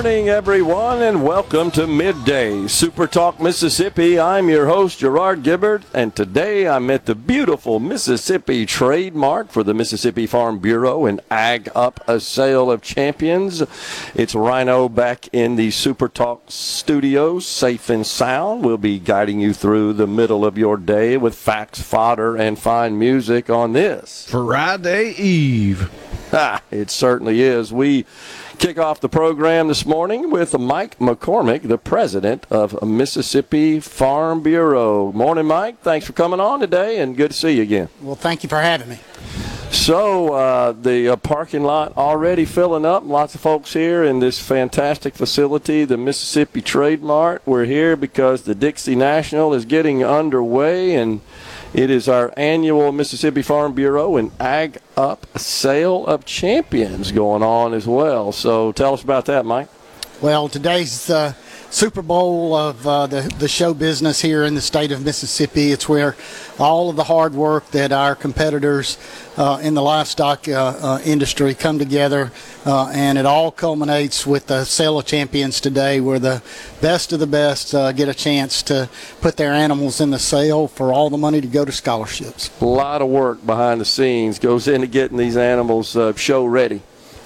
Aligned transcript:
Morning, 0.00 0.30
everyone, 0.30 1.02
and 1.02 1.22
welcome 1.22 1.70
to 1.72 1.86
Midday 1.86 2.66
Super 2.68 3.06
Talk 3.06 3.38
Mississippi. 3.38 4.18
I'm 4.18 4.48
your 4.48 4.64
host, 4.64 5.00
Gerard 5.00 5.42
Gibert, 5.42 5.82
and 5.92 6.16
today 6.16 6.66
I'm 6.66 6.88
at 6.88 7.04
the 7.04 7.14
beautiful 7.14 7.80
Mississippi 7.80 8.64
Trade 8.64 9.14
Mart 9.14 9.52
for 9.52 9.62
the 9.62 9.74
Mississippi 9.74 10.26
Farm 10.26 10.58
Bureau 10.58 11.04
and 11.04 11.20
Ag 11.30 11.68
Up 11.74 12.02
a 12.08 12.18
Sale 12.18 12.70
of 12.70 12.80
Champions. 12.80 13.62
It's 14.14 14.34
Rhino 14.34 14.88
back 14.88 15.28
in 15.34 15.56
the 15.56 15.70
Super 15.70 16.08
Talk 16.08 16.44
studios, 16.48 17.46
safe 17.46 17.90
and 17.90 18.06
sound. 18.06 18.64
We'll 18.64 18.78
be 18.78 18.98
guiding 18.98 19.38
you 19.40 19.52
through 19.52 19.92
the 19.92 20.06
middle 20.06 20.46
of 20.46 20.56
your 20.56 20.78
day 20.78 21.18
with 21.18 21.34
facts, 21.34 21.82
fodder, 21.82 22.36
and 22.36 22.58
fine 22.58 22.98
music 22.98 23.50
on 23.50 23.74
this. 23.74 24.26
Friday 24.30 25.10
Eve. 25.10 25.90
Ah, 26.32 26.62
it 26.70 26.90
certainly 26.90 27.42
is. 27.42 27.72
We 27.72 28.06
kick 28.60 28.78
off 28.78 29.00
the 29.00 29.08
program 29.08 29.68
this 29.68 29.86
morning 29.86 30.30
with 30.30 30.56
Mike 30.58 30.98
McCormick, 30.98 31.62
the 31.62 31.78
president 31.78 32.44
of 32.50 32.82
Mississippi 32.82 33.80
Farm 33.80 34.42
Bureau. 34.42 35.10
Morning, 35.12 35.46
Mike. 35.46 35.80
Thanks 35.80 36.06
for 36.06 36.12
coming 36.12 36.40
on 36.40 36.60
today, 36.60 36.98
and 37.00 37.16
good 37.16 37.30
to 37.30 37.36
see 37.36 37.52
you 37.52 37.62
again. 37.62 37.88
Well, 38.02 38.16
thank 38.16 38.42
you 38.42 38.50
for 38.50 38.60
having 38.60 38.90
me. 38.90 38.98
So, 39.70 40.34
uh, 40.34 40.72
the 40.72 41.08
uh, 41.08 41.16
parking 41.16 41.62
lot 41.62 41.96
already 41.96 42.44
filling 42.44 42.84
up. 42.84 43.02
Lots 43.06 43.34
of 43.34 43.40
folks 43.40 43.72
here 43.72 44.04
in 44.04 44.20
this 44.20 44.38
fantastic 44.38 45.14
facility, 45.14 45.86
the 45.86 45.96
Mississippi 45.96 46.60
Trade 46.60 47.02
Mart. 47.02 47.40
We're 47.46 47.64
here 47.64 47.96
because 47.96 48.42
the 48.42 48.54
Dixie 48.54 48.94
National 48.94 49.54
is 49.54 49.64
getting 49.64 50.04
underway, 50.04 50.94
and 50.96 51.22
it 51.72 51.90
is 51.90 52.08
our 52.08 52.32
annual 52.36 52.92
Mississippi 52.92 53.42
Farm 53.42 53.74
Bureau 53.74 54.16
and 54.16 54.30
Ag 54.40 54.78
Up 54.96 55.26
Sale 55.38 56.06
of 56.06 56.24
Champions 56.24 57.12
going 57.12 57.42
on 57.42 57.74
as 57.74 57.86
well. 57.86 58.32
So, 58.32 58.72
tell 58.72 58.94
us 58.94 59.02
about 59.02 59.26
that, 59.26 59.44
Mike. 59.44 59.68
Well, 60.20 60.48
today's 60.48 61.08
uh, 61.08 61.34
Super 61.72 62.02
Bowl 62.02 62.56
of 62.56 62.84
uh, 62.84 63.06
the, 63.06 63.20
the 63.38 63.46
show 63.46 63.72
business 63.72 64.20
here 64.20 64.42
in 64.42 64.56
the 64.56 64.60
state 64.60 64.90
of 64.90 65.04
Mississippi. 65.04 65.70
It's 65.70 65.88
where 65.88 66.16
all 66.58 66.90
of 66.90 66.96
the 66.96 67.04
hard 67.04 67.32
work 67.32 67.70
that 67.70 67.92
our 67.92 68.16
competitors 68.16 68.98
uh, 69.36 69.60
in 69.62 69.74
the 69.74 69.80
livestock 69.80 70.48
uh, 70.48 70.52
uh, 70.52 71.00
industry 71.04 71.54
come 71.54 71.78
together, 71.78 72.32
uh, 72.66 72.88
and 72.88 73.16
it 73.18 73.24
all 73.24 73.52
culminates 73.52 74.26
with 74.26 74.48
the 74.48 74.64
Sale 74.64 74.98
of 74.98 75.06
Champions 75.06 75.60
today, 75.60 76.00
where 76.00 76.18
the 76.18 76.42
best 76.80 77.12
of 77.12 77.20
the 77.20 77.26
best 77.28 77.72
uh, 77.72 77.92
get 77.92 78.08
a 78.08 78.14
chance 78.14 78.64
to 78.64 78.88
put 79.20 79.36
their 79.36 79.52
animals 79.52 80.00
in 80.00 80.10
the 80.10 80.18
sale 80.18 80.66
for 80.66 80.92
all 80.92 81.08
the 81.08 81.18
money 81.18 81.40
to 81.40 81.46
go 81.46 81.64
to 81.64 81.70
scholarships. 81.70 82.50
A 82.60 82.64
lot 82.64 83.00
of 83.00 83.08
work 83.08 83.46
behind 83.46 83.80
the 83.80 83.84
scenes 83.84 84.40
goes 84.40 84.66
into 84.66 84.88
getting 84.88 85.18
these 85.18 85.36
animals 85.36 85.96
show 86.16 86.44
ready. 86.46 86.82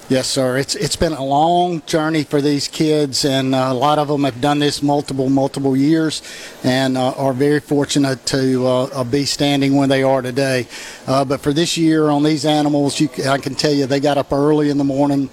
Yes, 0.07 0.27
sir. 0.27 0.57
It's 0.57 0.75
it's 0.75 0.95
been 0.95 1.13
a 1.13 1.25
long 1.25 1.81
journey 1.87 2.23
for 2.23 2.39
these 2.39 2.67
kids, 2.67 3.25
and 3.25 3.55
uh, 3.55 3.69
a 3.69 3.73
lot 3.73 3.97
of 3.97 4.07
them 4.07 4.23
have 4.23 4.39
done 4.39 4.59
this 4.59 4.83
multiple 4.83 5.29
multiple 5.29 5.75
years, 5.75 6.21
and 6.63 6.95
uh, 6.95 7.13
are 7.13 7.33
very 7.33 7.59
fortunate 7.59 8.23
to 8.27 8.67
uh, 8.67 9.03
be 9.03 9.25
standing 9.25 9.75
where 9.75 9.87
they 9.87 10.03
are 10.03 10.21
today. 10.21 10.67
Uh, 11.07 11.25
but 11.25 11.41
for 11.41 11.53
this 11.53 11.75
year 11.75 12.09
on 12.09 12.21
these 12.21 12.45
animals, 12.45 12.99
you, 12.99 13.09
I 13.27 13.39
can 13.39 13.55
tell 13.55 13.73
you 13.73 13.87
they 13.87 13.99
got 13.99 14.19
up 14.19 14.31
early 14.31 14.69
in 14.69 14.77
the 14.77 14.83
morning. 14.83 15.27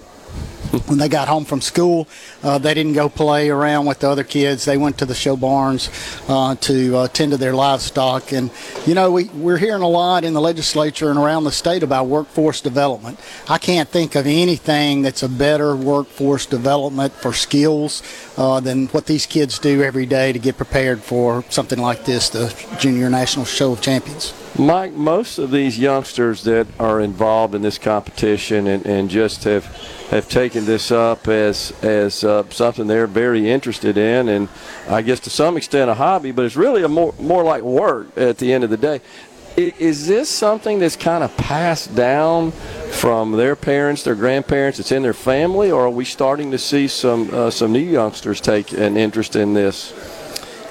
When 0.87 0.99
they 0.99 1.09
got 1.09 1.29
home 1.29 1.45
from 1.45 1.61
school, 1.61 2.09
uh, 2.43 2.57
they 2.57 2.73
didn't 2.73 2.95
go 2.95 3.11
play 3.11 3.51
around 3.51 3.85
with 3.85 4.01
the 4.01 4.09
other 4.09 4.25
kids. 4.25 4.65
They 4.65 4.79
went 4.79 4.97
to 4.99 5.07
the 5.07 5.15
show 5.15 5.37
barns 5.37 5.91
uh, 6.29 6.55
to 6.57 6.97
uh, 6.97 7.09
tend 7.09 7.33
to 7.33 7.37
their 7.37 7.55
livestock. 7.55 8.33
And, 8.33 8.51
you 8.87 8.95
know, 8.95 9.11
we, 9.11 9.25
we're 9.25 9.59
hearing 9.59 9.83
a 9.83 9.89
lot 9.89 10.25
in 10.25 10.33
the 10.33 10.41
legislature 10.41 11.11
and 11.11 11.19
around 11.19 11.45
the 11.45 11.53
state 11.53 11.83
about 11.83 12.07
workforce 12.07 12.63
development. 12.63 13.21
I 13.49 13.59
can't 13.59 13.89
think 13.89 14.15
of 14.15 14.27
anything 14.27 15.03
that's 15.03 15.23
a 15.23 15.29
better 15.29 15.77
workforce 15.77 16.47
development 16.47 17.13
for 17.13 17.35
skills 17.35 18.03
uh, 18.39 18.61
than 18.61 18.87
what 18.89 19.07
these 19.07 19.27
kids 19.27 19.59
do 19.59 19.83
every 19.83 20.07
day 20.07 20.33
to 20.33 20.39
get 20.39 20.57
prepared 20.57 21.03
for 21.03 21.45
something 21.51 21.79
like 21.79 22.07
this, 22.07 22.31
the 22.31 22.55
Junior 22.79 23.11
National 23.11 23.45
Show 23.45 23.73
of 23.73 23.83
Champions. 23.83 24.33
Mike, 24.59 24.93
most 24.93 25.39
of 25.39 25.51
these 25.51 25.79
youngsters 25.79 26.45
that 26.45 26.67
are 26.79 27.01
involved 27.01 27.55
in 27.55 27.63
this 27.63 27.79
competition 27.79 28.67
and, 28.67 28.85
and 28.85 29.09
just 29.09 29.45
have 29.45 29.65
have 30.11 30.29
taken 30.29 30.67
this 30.67 30.91
up 30.91 31.27
as 31.27 31.73
as 31.83 32.23
uh, 32.23 32.45
something 32.51 32.87
they're 32.87 33.07
very 33.07 33.51
interested 33.51 33.97
in, 33.97 34.29
and 34.29 34.49
I 34.89 35.01
guess 35.01 35.21
to 35.21 35.31
some 35.31 35.57
extent 35.57 35.89
a 35.89 35.95
hobby, 35.95 36.33
but 36.33 36.45
it's 36.45 36.55
really 36.55 36.83
a 36.83 36.89
more 36.89 37.15
more 37.19 37.43
like 37.43 37.63
work 37.63 38.17
at 38.19 38.37
the 38.37 38.53
end 38.53 38.63
of 38.63 38.69
the 38.69 38.77
day. 38.77 39.01
Is 39.57 40.07
this 40.07 40.29
something 40.29 40.79
that's 40.79 40.97
kind 40.97 41.25
of 41.25 41.35
passed 41.39 41.95
down 41.95 42.53
from 42.91 43.33
their 43.33 43.57
parents, 43.57 44.03
their 44.03 44.15
grandparents? 44.15 44.79
It's 44.79 44.93
in 44.93 45.03
their 45.03 45.15
family, 45.15 45.71
or 45.71 45.87
are 45.87 45.91
we 45.91 46.05
starting 46.05 46.51
to 46.51 46.59
see 46.59 46.89
some 46.89 47.31
uh, 47.33 47.51
some 47.51 47.73
new 47.73 47.79
youngsters 47.79 48.39
take 48.41 48.73
an 48.73 48.99
interest 48.99 49.35
in 49.35 49.55
this? 49.55 49.95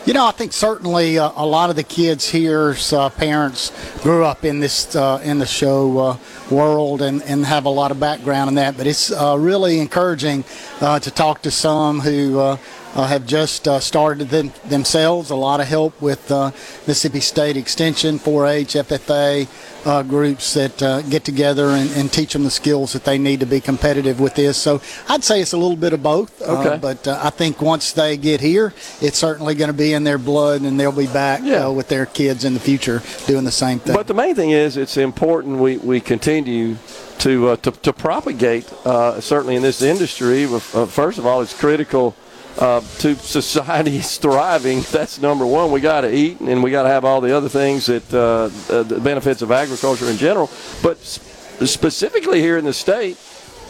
You 0.04 0.14
know, 0.14 0.26
I 0.26 0.32
think 0.32 0.52
certainly 0.52 1.20
uh, 1.20 1.32
a 1.36 1.46
lot 1.46 1.70
of 1.70 1.76
the 1.76 1.84
kids 1.84 2.28
here's 2.28 2.92
uh, 2.92 3.10
parents 3.10 3.72
grew 4.02 4.26
up 4.26 4.44
in 4.44 4.60
this 4.60 4.96
uh, 4.96 5.22
in 5.24 5.38
the 5.38 5.46
show 5.46 6.00
uh, 6.00 6.18
world 6.50 7.04
and, 7.04 7.22
and 7.22 7.46
have 7.46 7.66
a 7.66 7.70
lot 7.70 7.92
of 7.92 8.00
background 8.00 8.48
in 8.48 8.56
that. 8.56 8.78
But 8.78 8.88
it's 8.88 9.12
uh, 9.12 9.38
really 9.38 9.78
encouraging 9.78 10.44
uh, 10.82 10.98
to 11.02 11.12
talk 11.12 11.44
to 11.44 11.52
some 11.52 12.00
who 12.00 12.58
uh, 12.96 13.08
have 13.08 13.26
just 13.26 13.68
uh, 13.68 13.80
started 13.80 14.30
them, 14.30 14.52
themselves. 14.66 15.30
A 15.30 15.36
lot 15.36 15.60
of 15.60 15.68
help 15.68 16.00
with 16.02 16.32
uh, 16.32 16.52
Mississippi 16.88 17.20
State 17.22 17.58
Extension, 17.58 18.20
4-H, 18.20 18.74
FFA 18.74 19.48
uh, 19.86 20.04
groups 20.04 20.54
that 20.54 20.82
uh, 20.84 21.02
get 21.04 21.24
together 21.24 21.70
and, 21.70 21.90
and 21.92 22.12
teach 22.12 22.34
them 22.34 22.44
the 22.44 22.52
skills 22.52 22.94
that 22.94 23.04
they 23.04 23.18
need 23.18 23.40
to 23.40 23.46
be 23.46 23.60
competitive 23.60 24.20
with 24.20 24.36
this. 24.36 24.58
So 24.58 24.82
I'd 25.10 25.24
say 25.24 25.42
it's 25.42 25.54
a 25.54 25.58
little 25.58 25.76
bit 25.78 25.94
of 25.94 26.04
both. 26.04 26.42
Uh, 26.42 26.60
Okay. 26.62 26.78
but 26.80 27.08
uh, 27.08 27.18
I 27.24 27.30
think 27.32 27.62
once 27.62 27.94
they 27.94 28.18
get 28.18 28.42
here, 28.42 28.74
it's 29.02 29.18
certainly 29.18 29.56
going 29.56 29.70
to 29.72 29.78
be 29.78 29.94
in 29.94 30.04
their 30.04 30.18
blood, 30.20 30.62
and 30.62 30.80
they'll 30.80 30.92
be 30.92 31.08
back 31.08 31.42
Yeah. 31.44 31.68
with 31.70 31.88
their 31.88 32.06
kids 32.06 32.44
in 32.46 32.54
the 32.54 32.60
future 32.60 33.02
doing 33.26 33.46
the 33.46 33.52
same 33.52 33.80
thing. 33.80 33.96
But 33.96 34.08
the 34.08 34.14
main 34.14 34.36
thing 34.36 34.52
is, 34.52 34.78
it's 34.78 34.98
important 34.98 35.58
we, 35.58 35.78
we 35.78 36.00
continue 36.02 36.76
to, 37.20 37.50
uh, 37.50 37.56
to 37.58 37.72
to 37.72 37.94
propagate. 37.94 38.72
Uh, 38.86 39.20
certainly 39.22 39.56
in 39.56 39.62
this 39.62 39.82
industry, 39.82 40.46
uh, 40.46 40.60
first 40.86 41.18
of 41.20 41.26
all, 41.26 41.42
it's 41.42 41.54
critical 41.58 42.16
uh, 42.58 42.82
to 43.00 43.16
society's 43.16 44.18
thriving. 44.18 44.82
That's 44.92 45.22
number 45.22 45.46
one. 45.46 45.72
We 45.72 45.82
got 45.82 46.02
to 46.02 46.14
eat, 46.14 46.40
and 46.40 46.64
we 46.64 46.72
got 46.72 46.84
to 46.84 46.90
have 46.90 47.06
all 47.06 47.22
the 47.22 47.36
other 47.36 47.50
things 47.50 47.86
that 47.88 48.14
uh, 48.14 48.50
uh, 48.74 48.84
the 48.84 49.00
benefits 49.00 49.42
of 49.42 49.52
agriculture 49.52 50.10
in 50.10 50.18
general. 50.18 50.50
But 50.82 50.98
specifically 51.00 52.42
here 52.42 52.58
in 52.58 52.66
the 52.66 52.74
state. 52.74 53.18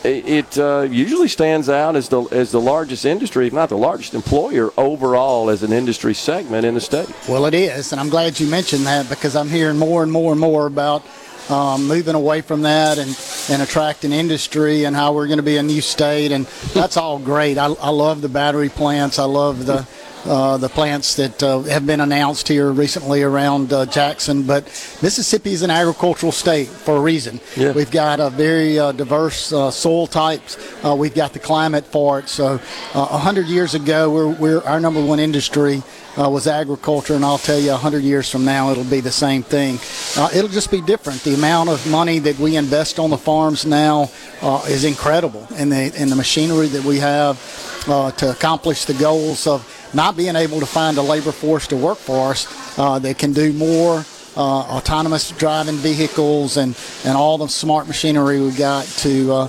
It 0.03 0.27
it, 0.27 0.57
uh, 0.57 0.87
usually 0.89 1.27
stands 1.27 1.69
out 1.69 1.95
as 1.95 2.09
the 2.09 2.23
as 2.31 2.51
the 2.51 2.59
largest 2.59 3.05
industry, 3.05 3.45
if 3.45 3.53
not 3.53 3.69
the 3.69 3.77
largest 3.77 4.15
employer 4.15 4.71
overall 4.75 5.51
as 5.51 5.61
an 5.61 5.71
industry 5.71 6.15
segment 6.15 6.65
in 6.65 6.73
the 6.73 6.81
state. 6.81 7.07
Well, 7.29 7.45
it 7.45 7.53
is, 7.53 7.91
and 7.91 8.01
I'm 8.01 8.09
glad 8.09 8.39
you 8.39 8.47
mentioned 8.47 8.87
that 8.87 9.09
because 9.09 9.35
I'm 9.35 9.49
hearing 9.49 9.77
more 9.77 10.01
and 10.01 10.11
more 10.11 10.31
and 10.31 10.41
more 10.41 10.65
about 10.65 11.03
um, 11.51 11.87
moving 11.87 12.15
away 12.15 12.41
from 12.41 12.61
that 12.63 12.97
and, 12.97 13.17
and 13.49 13.61
attracting 13.61 14.11
industry 14.11 14.85
and 14.85 14.95
how 14.95 15.13
we're 15.13 15.27
going 15.27 15.37
to 15.37 15.43
be 15.43 15.57
a 15.57 15.63
new 15.63 15.81
state, 15.81 16.31
and 16.31 16.45
that's 16.73 16.97
all 16.97 17.19
great. 17.19 17.57
I, 17.57 17.65
I 17.65 17.89
love 17.89 18.21
the 18.21 18.29
battery 18.29 18.69
plants. 18.69 19.19
I 19.19 19.25
love 19.25 19.65
the 19.65 19.85
uh, 20.25 20.57
the 20.57 20.69
plants 20.69 21.15
that 21.15 21.41
uh, 21.41 21.61
have 21.61 21.85
been 21.85 21.99
announced 21.99 22.47
here 22.47 22.71
recently 22.71 23.23
around 23.23 23.73
uh, 23.73 23.85
Jackson. 23.85 24.43
But 24.43 24.65
Mississippi 25.01 25.51
is 25.51 25.61
an 25.61 25.69
agricultural 25.69 26.31
state 26.31 26.67
for 26.67 26.97
a 26.97 26.99
reason. 26.99 27.39
Yeah. 27.55 27.71
We've 27.71 27.91
got 27.91 28.19
a 28.19 28.29
very 28.29 28.79
uh, 28.79 28.91
diverse 28.91 29.51
uh, 29.51 29.71
soil 29.71 30.07
types. 30.07 30.57
Uh, 30.83 30.95
we've 30.95 31.15
got 31.15 31.33
the 31.33 31.39
climate 31.39 31.85
for 31.85 32.19
it. 32.19 32.29
So, 32.29 32.59
a 32.93 33.17
hundred 33.17 33.47
years 33.47 33.73
ago, 33.73 34.09
we're, 34.09 34.27
we're 34.27 34.61
our 34.63 34.79
number 34.79 35.03
one 35.03 35.19
industry 35.19 35.83
uh, 36.17 36.29
was 36.29 36.47
agriculture, 36.47 37.15
and 37.15 37.23
I'll 37.23 37.37
tell 37.37 37.59
you, 37.59 37.71
100 37.71 38.03
years 38.03 38.29
from 38.29 38.45
now, 38.45 38.71
it'll 38.71 38.83
be 38.83 38.99
the 38.99 39.11
same 39.11 39.43
thing. 39.43 39.79
Uh, 40.17 40.29
it'll 40.33 40.49
just 40.49 40.71
be 40.71 40.81
different. 40.81 41.23
The 41.23 41.33
amount 41.33 41.69
of 41.69 41.89
money 41.89 42.19
that 42.19 42.37
we 42.37 42.57
invest 42.57 42.99
on 42.99 43.09
the 43.09 43.17
farms 43.17 43.65
now 43.65 44.09
uh, 44.41 44.63
is 44.67 44.83
incredible, 44.83 45.47
and 45.55 45.71
the, 45.71 45.93
and 45.97 46.11
the 46.11 46.15
machinery 46.15 46.67
that 46.67 46.83
we 46.83 46.97
have 46.97 47.39
uh, 47.87 48.11
to 48.11 48.31
accomplish 48.31 48.85
the 48.85 48.93
goals 48.93 49.47
of 49.47 49.65
not 49.93 50.15
being 50.15 50.35
able 50.35 50.59
to 50.59 50.65
find 50.65 50.97
a 50.97 51.01
labor 51.01 51.31
force 51.31 51.67
to 51.67 51.75
work 51.75 51.97
for 51.97 52.31
us 52.31 52.47
uh, 52.77 52.99
that 52.99 53.17
can 53.17 53.33
do 53.33 53.53
more 53.53 54.05
uh, 54.35 54.39
autonomous 54.39 55.31
driving 55.31 55.75
vehicles 55.75 56.57
and, 56.57 56.77
and 57.05 57.17
all 57.17 57.37
the 57.37 57.47
smart 57.47 57.87
machinery 57.87 58.39
we 58.41 58.51
got 58.51 58.85
to 58.85 59.31
uh, 59.33 59.47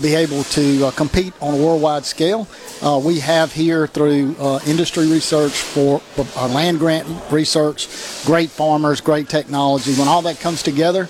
be 0.00 0.14
able 0.14 0.44
to 0.44 0.86
uh, 0.86 0.90
compete 0.90 1.32
on 1.40 1.54
a 1.54 1.56
worldwide 1.56 2.04
scale. 2.04 2.46
Uh, 2.82 3.00
we 3.02 3.20
have 3.20 3.52
here 3.52 3.86
through 3.86 4.34
uh, 4.38 4.60
industry 4.66 5.06
research 5.06 5.52
for 5.52 6.00
land 6.48 6.78
grant 6.78 7.06
research, 7.30 7.88
great 8.24 8.50
farmers, 8.50 9.00
great 9.00 9.28
technology. 9.28 9.94
When 9.94 10.08
all 10.08 10.22
that 10.22 10.40
comes 10.40 10.62
together, 10.62 11.08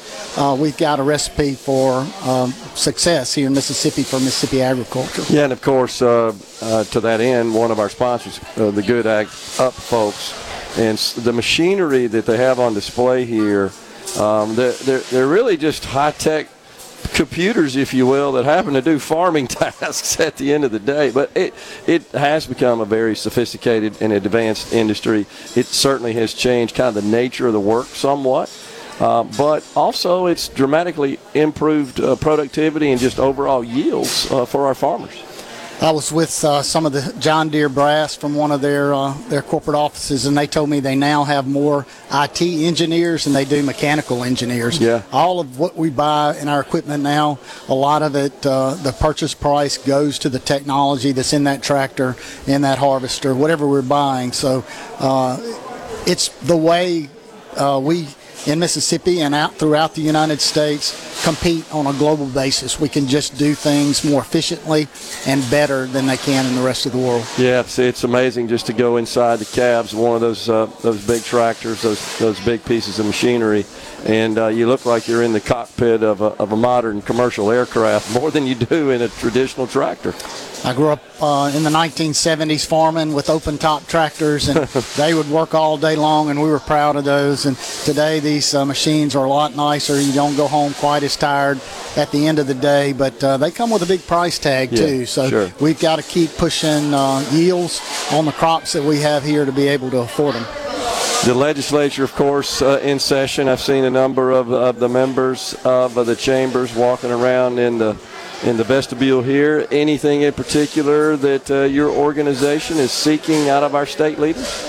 we've 0.59 0.77
got 0.77 1.01
a 1.01 1.03
recipe 1.03 1.55
for 1.55 2.07
um, 2.23 2.53
success 2.75 3.35
here 3.35 3.47
in 3.47 3.55
Mississippi 3.55 4.03
for 4.03 4.17
Mississippi 4.21 4.63
agriculture. 4.63 5.23
Yeah, 5.29 5.45
and 5.45 5.53
of 5.53 5.63
course, 5.63 5.99
to 5.99 6.35
that 6.61 7.21
end, 7.21 7.55
one 7.55 7.71
of 7.71 7.79
our 7.79 7.89
sponsors, 7.89 8.39
the 8.55 8.83
Good 8.83 9.07
Ag 9.07 9.27
Up 9.59 9.75
folks, 9.75 10.35
and 10.79 10.99
the 11.25 11.33
machinery 11.33 12.07
that 12.07 12.27
they 12.27 12.37
have 12.37 12.61
on 12.61 12.75
display 12.75 13.25
here, 13.25 13.73
um, 14.19 14.55
they're, 14.55 14.73
they're, 14.73 15.01
they're 15.01 15.27
really 15.27 15.57
just 15.57 15.85
high 15.85 16.13
tech 16.13 16.47
computers, 17.15 17.77
if 17.77 17.93
you 17.95 18.07
will, 18.07 18.33
that 18.33 18.45
happen 18.45 18.75
to 18.75 18.83
do 18.83 18.99
farming 18.99 19.47
tasks 19.49 20.19
at 20.21 20.37
the 20.37 20.53
end 20.53 20.65
of 20.65 20.71
the 20.71 20.79
day. 20.79 21.11
But 21.11 21.31
it 21.37 21.55
it 21.87 22.03
has 22.13 22.47
become 22.47 22.81
a 22.81 22.85
very 22.85 23.17
sophisticated 23.17 24.01
and 24.01 24.13
advanced 24.13 24.73
industry. 24.73 25.27
It 25.57 25.67
certainly 25.67 26.13
has 26.15 26.35
changed 26.35 26.75
kind 26.75 26.97
of 26.97 27.03
the 27.03 27.11
nature 27.11 27.47
of 27.47 27.53
the 27.53 27.61
work 27.61 27.87
somewhat. 27.87 28.51
Uh, 28.99 29.25
but 29.25 29.67
also, 29.75 30.27
it's 30.27 30.49
dramatically 30.49 31.19
improved 31.33 32.01
uh, 32.01 32.17
productivity 32.17 32.91
and 32.91 33.01
just 33.01 33.19
overall 33.19 33.65
yields 33.65 34.31
uh, 34.31 34.45
for 34.45 34.67
our 34.67 34.75
farmers. 34.75 35.30
I 35.83 35.93
was 35.93 36.13
with 36.13 36.45
uh, 36.45 36.61
some 36.61 36.85
of 36.85 36.93
the 36.93 37.15
John 37.21 37.49
Deere 37.49 37.71
brass 37.71 38.15
from 38.15 38.35
one 38.35 38.53
of 38.53 38.61
their 38.61 38.93
uh, 38.93 39.15
their 39.29 39.41
corporate 39.41 39.77
offices, 39.77 40.27
and 40.27 40.37
they 40.37 40.47
told 40.47 40.69
me 40.69 40.79
they 40.81 40.95
now 40.95 41.25
have 41.25 41.47
more 41.47 41.87
IT 42.13 42.43
engineers 42.43 43.25
than 43.25 43.33
they 43.33 43.47
do 43.47 43.63
mechanical 43.63 44.23
engineers. 44.23 44.79
Yeah. 44.79 45.03
All 45.11 45.41
of 45.41 45.59
what 45.59 45.77
we 45.77 45.89
buy 45.89 46.37
in 46.37 46.49
our 46.49 46.61
equipment 46.61 47.03
now, 47.03 47.39
a 47.67 47.75
lot 47.75 48.03
of 48.03 48.15
it, 48.15 48.45
uh, 48.45 48.75
the 48.75 48.93
purchase 48.93 49.33
price 49.33 49.79
goes 49.79 50.19
to 50.19 50.29
the 50.29 50.39
technology 50.39 51.13
that's 51.13 51.33
in 51.33 51.45
that 51.45 51.63
tractor, 51.63 52.15
in 52.47 52.61
that 52.61 52.77
harvester, 52.77 53.35
whatever 53.35 53.67
we're 53.67 53.81
buying. 53.81 54.33
So 54.33 54.67
uh, 54.99 55.39
it's 56.07 56.29
the 56.41 56.59
way 56.59 57.09
uh, 57.57 57.81
we 57.83 58.07
in 58.47 58.59
Mississippi 58.59 59.21
and 59.21 59.35
out 59.35 59.55
throughout 59.55 59.95
the 59.95 60.01
United 60.01 60.41
States 60.41 61.25
compete 61.25 61.73
on 61.75 61.87
a 61.87 61.93
global 61.95 62.27
basis. 62.27 62.81
We 62.81 62.89
can 62.89 63.07
just 63.07 63.37
do 63.37 63.55
things 63.55 64.05
more 64.05 64.21
efficiently 64.21 64.89
and 65.27 65.49
better 65.51 65.87
than 65.87 66.07
they 66.07 66.17
can 66.17 66.47
in 66.47 66.55
the 66.55 66.63
rest 66.63 66.87
of 66.87 66.93
the 66.93 66.99
world. 66.99 67.27
Yeah, 67.37 67.61
it's, 67.61 67.79
it's 67.79 68.05
amazing 68.05 68.49
just 68.49 68.67
to 68.67 68.73
go 68.73 68.97
inside 68.97 69.39
the 69.39 69.45
cabs, 69.45 69.95
one 69.95 70.15
of 70.15 70.21
those 70.21 70.49
uh, 70.49 70.67
those 70.83 71.05
big 71.07 71.23
tractors, 71.23 71.83
those 71.83 72.19
those 72.19 72.41
big 72.41 72.65
pieces 72.65 72.99
of 72.99 73.07
machinery, 73.07 73.65
and 74.05 74.39
uh, 74.39 74.47
you 74.49 74.67
look 74.67 74.87
like 74.87 75.09
you're 75.09 75.23
in 75.23 75.33
the 75.33 75.41
cockpit 75.41 76.03
of 76.03 76.21
a, 76.21 76.33
of 76.41 76.53
a 76.53 76.57
modern 76.57 77.03
commercial 77.03 77.51
aircraft 77.51 78.15
more 78.21 78.31
than 78.31 78.47
you 78.47 78.55
do 78.55 78.91
in 78.91 79.03
a 79.03 79.09
traditional 79.09 79.67
tractor. 79.67 80.15
I 80.63 80.75
grew 80.75 80.91
up 80.91 81.01
uh, 81.23 81.51
in 81.55 81.63
the 81.63 81.71
1970s 81.71 82.67
farming 82.67 83.15
with 83.15 83.31
open 83.31 83.57
top 83.57 83.87
tractors, 83.87 84.49
and 84.49 84.69
they 84.97 85.15
would 85.15 85.29
work 85.31 85.55
all 85.55 85.79
day 85.79 85.97
long, 85.97 86.29
and 86.29 86.43
we 86.43 86.51
were 86.51 86.59
proud 86.59 86.97
of 86.97 87.05
those. 87.05 87.47
And 87.47 87.57
today, 87.57 88.21
these 88.21 88.55
uh, 88.55 88.67
machines 88.67 89.17
are 89.17 89.25
a 89.25 89.29
lot 89.29 89.57
nicer. 89.57 89.99
You 89.99 90.13
don't 90.13 90.37
go 90.37 90.47
home 90.47 90.75
quite 90.75 91.03
as 91.03 91.17
tired 91.17 91.61
at 91.97 92.11
the 92.11 92.27
end 92.27 92.39
of 92.39 92.47
the 92.47 92.55
day, 92.55 92.93
but 92.93 93.23
uh, 93.25 93.39
they 93.39 93.51
come 93.51 93.71
with 93.71 93.83
a 93.83 93.87
big 93.87 94.07
price 94.07 94.39
tag, 94.39 94.71
yeah, 94.73 94.87
too. 94.87 95.07
So 95.07 95.29
sure. 95.31 95.53
we've 95.61 95.81
got 95.81 95.97
to 95.97 96.03
keep 96.03 96.31
pushing 96.37 96.93
uh, 96.93 97.27
yields 97.33 97.81
on 98.13 98.27
the 98.27 98.33
crops 98.33 98.75
that 98.75 98.83
we 98.83 99.01
have 99.01 99.25
here 99.25 99.47
to 99.47 99.53
be 99.53 99.67
able 99.67 99.91
to 99.91 99.99
afford 99.99 100.35
them. 100.35 100.45
The 101.25 101.35
legislature, 101.35 102.05
of 102.05 102.15
course, 102.15 102.61
uh, 102.61 102.81
in 102.83 102.99
session. 102.99 103.49
I've 103.49 103.61
seen 103.61 103.85
a 103.85 103.91
number 103.91 104.31
of, 104.31 104.51
of 104.53 104.79
the 104.79 104.89
members 104.89 105.55
of 105.65 105.95
the 105.95 106.17
chambers 106.17 106.75
walking 106.75 107.11
around 107.11 107.59
in 107.59 107.79
the 107.79 107.95
in 108.43 108.57
the 108.57 108.65
vestibule 108.65 109.23
here. 109.23 109.67
Anything 109.71 110.23
in 110.23 110.33
particular 110.33 111.17
that 111.17 111.51
uh, 111.51 111.63
your 111.63 111.91
organization 111.91 112.79
is 112.79 112.91
seeking 112.91 113.49
out 113.49 113.63
of 113.63 113.75
our 113.75 113.87
state 113.87 114.19
leaders? 114.19 114.67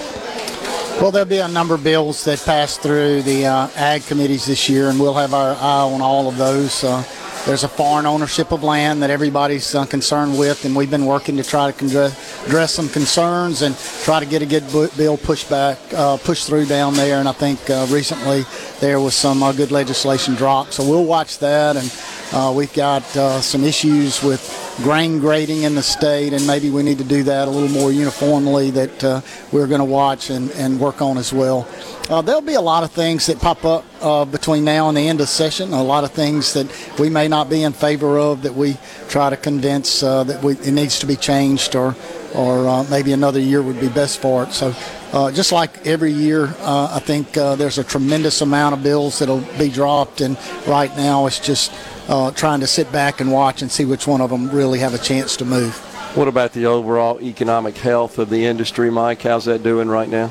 Well, 0.99 1.09
there'll 1.09 1.27
be 1.27 1.39
a 1.39 1.47
number 1.47 1.73
of 1.73 1.83
bills 1.83 2.23
that 2.25 2.43
pass 2.45 2.77
through 2.77 3.23
the 3.23 3.47
uh, 3.47 3.69
ag 3.75 4.03
committees 4.05 4.45
this 4.45 4.69
year, 4.69 4.89
and 4.89 4.99
we'll 4.99 5.15
have 5.15 5.33
our 5.33 5.55
eye 5.55 5.91
on 5.91 6.01
all 6.01 6.27
of 6.27 6.37
those. 6.37 6.83
Uh, 6.83 7.03
there's 7.45 7.63
a 7.63 7.67
foreign 7.67 8.05
ownership 8.05 8.51
of 8.51 8.61
land 8.61 9.01
that 9.01 9.09
everybody's 9.09 9.73
uh, 9.73 9.83
concerned 9.85 10.37
with, 10.37 10.63
and 10.63 10.75
we've 10.75 10.91
been 10.91 11.07
working 11.07 11.37
to 11.37 11.43
try 11.43 11.71
to 11.71 12.13
address 12.45 12.71
some 12.71 12.87
concerns 12.87 13.63
and 13.63 13.75
try 14.03 14.19
to 14.19 14.27
get 14.27 14.43
a 14.43 14.45
good 14.45 14.63
bill 14.95 15.17
pushed 15.17 15.49
back, 15.49 15.79
uh, 15.95 16.17
pushed 16.17 16.45
through 16.45 16.67
down 16.67 16.93
there. 16.93 17.17
And 17.17 17.27
I 17.27 17.31
think 17.31 17.67
uh, 17.67 17.87
recently 17.89 18.43
there 18.79 18.99
was 18.99 19.15
some 19.15 19.41
uh, 19.41 19.53
good 19.53 19.71
legislation 19.71 20.35
dropped, 20.35 20.73
so 20.73 20.87
we'll 20.87 21.05
watch 21.05 21.39
that. 21.39 21.77
And 21.77 21.91
uh, 22.31 22.53
we've 22.55 22.73
got 22.73 23.03
uh, 23.17 23.41
some 23.41 23.63
issues 23.63 24.23
with 24.23 24.41
grain 24.77 25.19
grading 25.19 25.63
in 25.63 25.75
the 25.75 25.83
state, 25.83 26.31
and 26.33 26.47
maybe 26.47 26.69
we 26.69 26.81
need 26.81 26.97
to 26.97 27.03
do 27.03 27.23
that 27.23 27.47
a 27.47 27.51
little 27.51 27.69
more 27.69 27.91
uniformly 27.91 28.71
that 28.71 29.03
uh, 29.03 29.21
we're 29.51 29.67
going 29.67 29.79
to 29.79 29.85
watch 29.85 30.29
and, 30.29 30.49
and 30.51 30.79
work 30.79 31.01
on 31.01 31.17
as 31.17 31.33
well. 31.33 31.67
Uh, 32.09 32.21
there'll 32.21 32.41
be 32.41 32.53
a 32.53 32.61
lot 32.61 32.83
of 32.83 32.91
things 32.91 33.25
that 33.25 33.39
pop 33.39 33.65
up 33.65 33.85
uh, 34.01 34.25
between 34.25 34.63
now 34.63 34.87
and 34.87 34.97
the 34.97 35.07
end 35.07 35.19
of 35.19 35.27
session. 35.27 35.73
A 35.73 35.83
lot 35.83 36.03
of 36.03 36.11
things 36.11 36.53
that 36.53 36.67
we 36.97 37.09
may 37.09 37.27
not 37.27 37.49
be 37.49 37.63
in 37.63 37.73
favor 37.73 38.17
of 38.17 38.43
that 38.43 38.55
we 38.55 38.77
try 39.09 39.29
to 39.29 39.37
convince 39.37 40.01
uh, 40.01 40.23
that 40.23 40.41
we, 40.41 40.53
it 40.53 40.71
needs 40.71 40.99
to 40.99 41.05
be 41.05 41.15
changed 41.15 41.75
or 41.75 41.95
or 42.33 42.85
maybe 42.85 43.11
another 43.11 43.41
year 43.41 43.61
would 43.61 43.79
be 43.79 43.89
best 43.89 44.21
for 44.21 44.43
it. 44.43 44.53
So, 44.53 44.73
uh, 45.11 45.31
just 45.31 45.51
like 45.51 45.85
every 45.85 46.13
year, 46.13 46.53
uh, 46.59 46.93
I 46.95 46.99
think 46.99 47.35
uh, 47.35 47.55
there's 47.55 47.77
a 47.77 47.83
tremendous 47.83 48.39
amount 48.39 48.73
of 48.73 48.83
bills 48.83 49.19
that'll 49.19 49.41
be 49.57 49.69
dropped, 49.69 50.21
and 50.21 50.37
right 50.65 50.95
now 50.95 51.25
it's 51.25 51.39
just 51.39 51.73
uh, 52.11 52.29
trying 52.31 52.59
to 52.59 52.67
sit 52.67 52.91
back 52.91 53.21
and 53.21 53.31
watch 53.31 53.61
and 53.61 53.71
see 53.71 53.85
which 53.85 54.05
one 54.05 54.21
of 54.21 54.29
them 54.29 54.51
really 54.51 54.79
have 54.79 54.93
a 54.93 54.97
chance 54.97 55.37
to 55.37 55.45
move. 55.45 55.75
What 56.15 56.27
about 56.27 56.51
the 56.51 56.65
overall 56.65 57.21
economic 57.21 57.77
health 57.77 58.19
of 58.19 58.29
the 58.29 58.45
industry, 58.45 58.91
Mike? 58.91 59.21
How's 59.21 59.45
that 59.45 59.63
doing 59.63 59.87
right 59.87 60.09
now? 60.09 60.29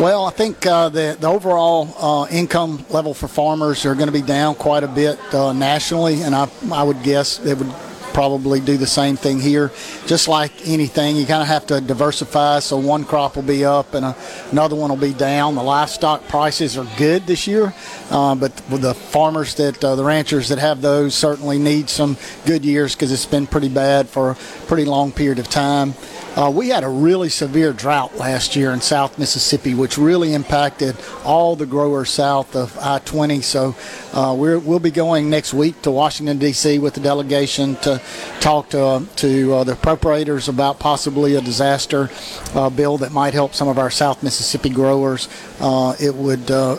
Well, 0.00 0.24
I 0.24 0.30
think 0.30 0.64
uh, 0.64 0.88
the, 0.88 1.16
the 1.20 1.26
overall 1.26 1.94
uh, 1.98 2.26
income 2.30 2.86
level 2.88 3.12
for 3.12 3.28
farmers 3.28 3.84
are 3.84 3.94
going 3.94 4.06
to 4.06 4.12
be 4.12 4.22
down 4.22 4.54
quite 4.54 4.84
a 4.84 4.88
bit 4.88 5.18
uh, 5.34 5.52
nationally, 5.52 6.22
and 6.22 6.34
I, 6.34 6.48
I 6.72 6.84
would 6.84 7.02
guess 7.02 7.44
it 7.44 7.58
would 7.58 7.74
probably 8.14 8.60
do 8.60 8.78
the 8.78 8.86
same 8.86 9.16
thing 9.16 9.40
here. 9.40 9.70
Just 10.06 10.28
like 10.28 10.52
anything, 10.66 11.16
you 11.16 11.26
kind 11.26 11.42
of 11.42 11.48
have 11.48 11.66
to 11.66 11.80
diversify. 11.80 12.60
So 12.60 12.78
one 12.78 13.04
crop 13.04 13.36
will 13.36 13.42
be 13.42 13.64
up 13.64 13.92
and 13.92 14.06
a, 14.06 14.16
another 14.52 14.76
one 14.76 14.88
will 14.88 14.96
be 14.96 15.12
down. 15.12 15.56
The 15.56 15.62
livestock 15.62 16.26
prices 16.28 16.78
are 16.78 16.86
good 16.96 17.26
this 17.26 17.46
year, 17.46 17.74
uh, 18.10 18.34
but 18.36 18.56
the 18.68 18.94
farmers 18.94 19.56
that 19.56 19.84
uh, 19.84 19.96
the 19.96 20.04
ranchers 20.04 20.48
that 20.48 20.58
have 20.58 20.80
those 20.80 21.14
certainly 21.14 21.58
need 21.58 21.90
some 21.90 22.16
good 22.46 22.64
years 22.64 22.94
because 22.94 23.12
it's 23.12 23.26
been 23.26 23.46
pretty 23.46 23.68
bad 23.68 24.08
for 24.08 24.30
a 24.30 24.34
pretty 24.66 24.84
long 24.84 25.12
period 25.12 25.38
of 25.38 25.48
time. 25.48 25.94
Uh, 26.36 26.50
we 26.50 26.68
had 26.68 26.82
a 26.82 26.88
really 26.88 27.28
severe 27.28 27.72
drought 27.72 28.16
last 28.16 28.56
year 28.56 28.72
in 28.72 28.80
South 28.80 29.20
Mississippi, 29.20 29.72
which 29.72 29.96
really 29.96 30.34
impacted 30.34 30.96
all 31.24 31.54
the 31.54 31.64
growers 31.64 32.10
south 32.10 32.56
of 32.56 32.76
I-20. 32.78 33.40
So 33.44 33.76
uh, 34.12 34.34
we 34.36 34.56
will 34.56 34.80
be 34.80 34.90
going 34.90 35.30
next 35.30 35.54
week 35.54 35.80
to 35.82 35.92
Washington 35.92 36.38
D.C. 36.38 36.80
with 36.80 36.94
the 36.94 37.00
delegation 37.00 37.76
to 37.76 38.02
talk 38.40 38.70
to 38.70 39.06
to 39.16 39.54
uh, 39.54 39.64
the 39.64 39.74
appropriators 39.74 40.48
about 40.48 40.80
possibly 40.80 41.36
a 41.36 41.40
disaster 41.40 42.10
uh, 42.54 42.68
bill 42.68 42.98
that 42.98 43.12
might 43.12 43.32
help 43.32 43.54
some 43.54 43.68
of 43.68 43.78
our 43.78 43.90
South 43.90 44.24
Mississippi 44.24 44.70
growers. 44.70 45.28
Uh, 45.60 45.94
it 46.00 46.16
would 46.16 46.50
uh, 46.50 46.78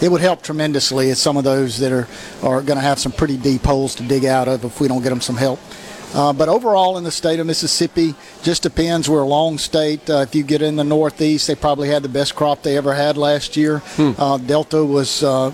it 0.00 0.10
would 0.10 0.22
help 0.22 0.40
tremendously 0.40 1.10
as 1.10 1.20
some 1.20 1.36
of 1.36 1.44
those 1.44 1.78
that 1.78 1.92
are, 1.92 2.08
are 2.42 2.62
going 2.62 2.78
to 2.78 2.82
have 2.82 2.98
some 2.98 3.12
pretty 3.12 3.36
deep 3.36 3.64
holes 3.64 3.94
to 3.96 4.02
dig 4.02 4.24
out 4.24 4.48
of 4.48 4.64
if 4.64 4.80
we 4.80 4.88
don't 4.88 5.02
get 5.02 5.10
them 5.10 5.20
some 5.20 5.36
help. 5.36 5.60
Uh, 6.14 6.32
but 6.32 6.48
overall, 6.48 6.98
in 6.98 7.04
the 7.04 7.10
state 7.10 7.40
of 7.40 7.46
Mississippi, 7.46 8.14
just 8.42 8.62
depends. 8.62 9.08
We're 9.08 9.22
a 9.22 9.26
long 9.26 9.58
state. 9.58 10.08
Uh, 10.08 10.18
if 10.18 10.34
you 10.34 10.42
get 10.42 10.60
in 10.60 10.76
the 10.76 10.84
Northeast, 10.84 11.46
they 11.46 11.54
probably 11.54 11.88
had 11.88 12.02
the 12.02 12.08
best 12.08 12.34
crop 12.34 12.62
they 12.62 12.76
ever 12.76 12.94
had 12.94 13.16
last 13.16 13.56
year. 13.56 13.78
Hmm. 13.96 14.12
Uh, 14.18 14.36
Delta 14.38 14.84
was 14.84 15.22
uh, 15.22 15.52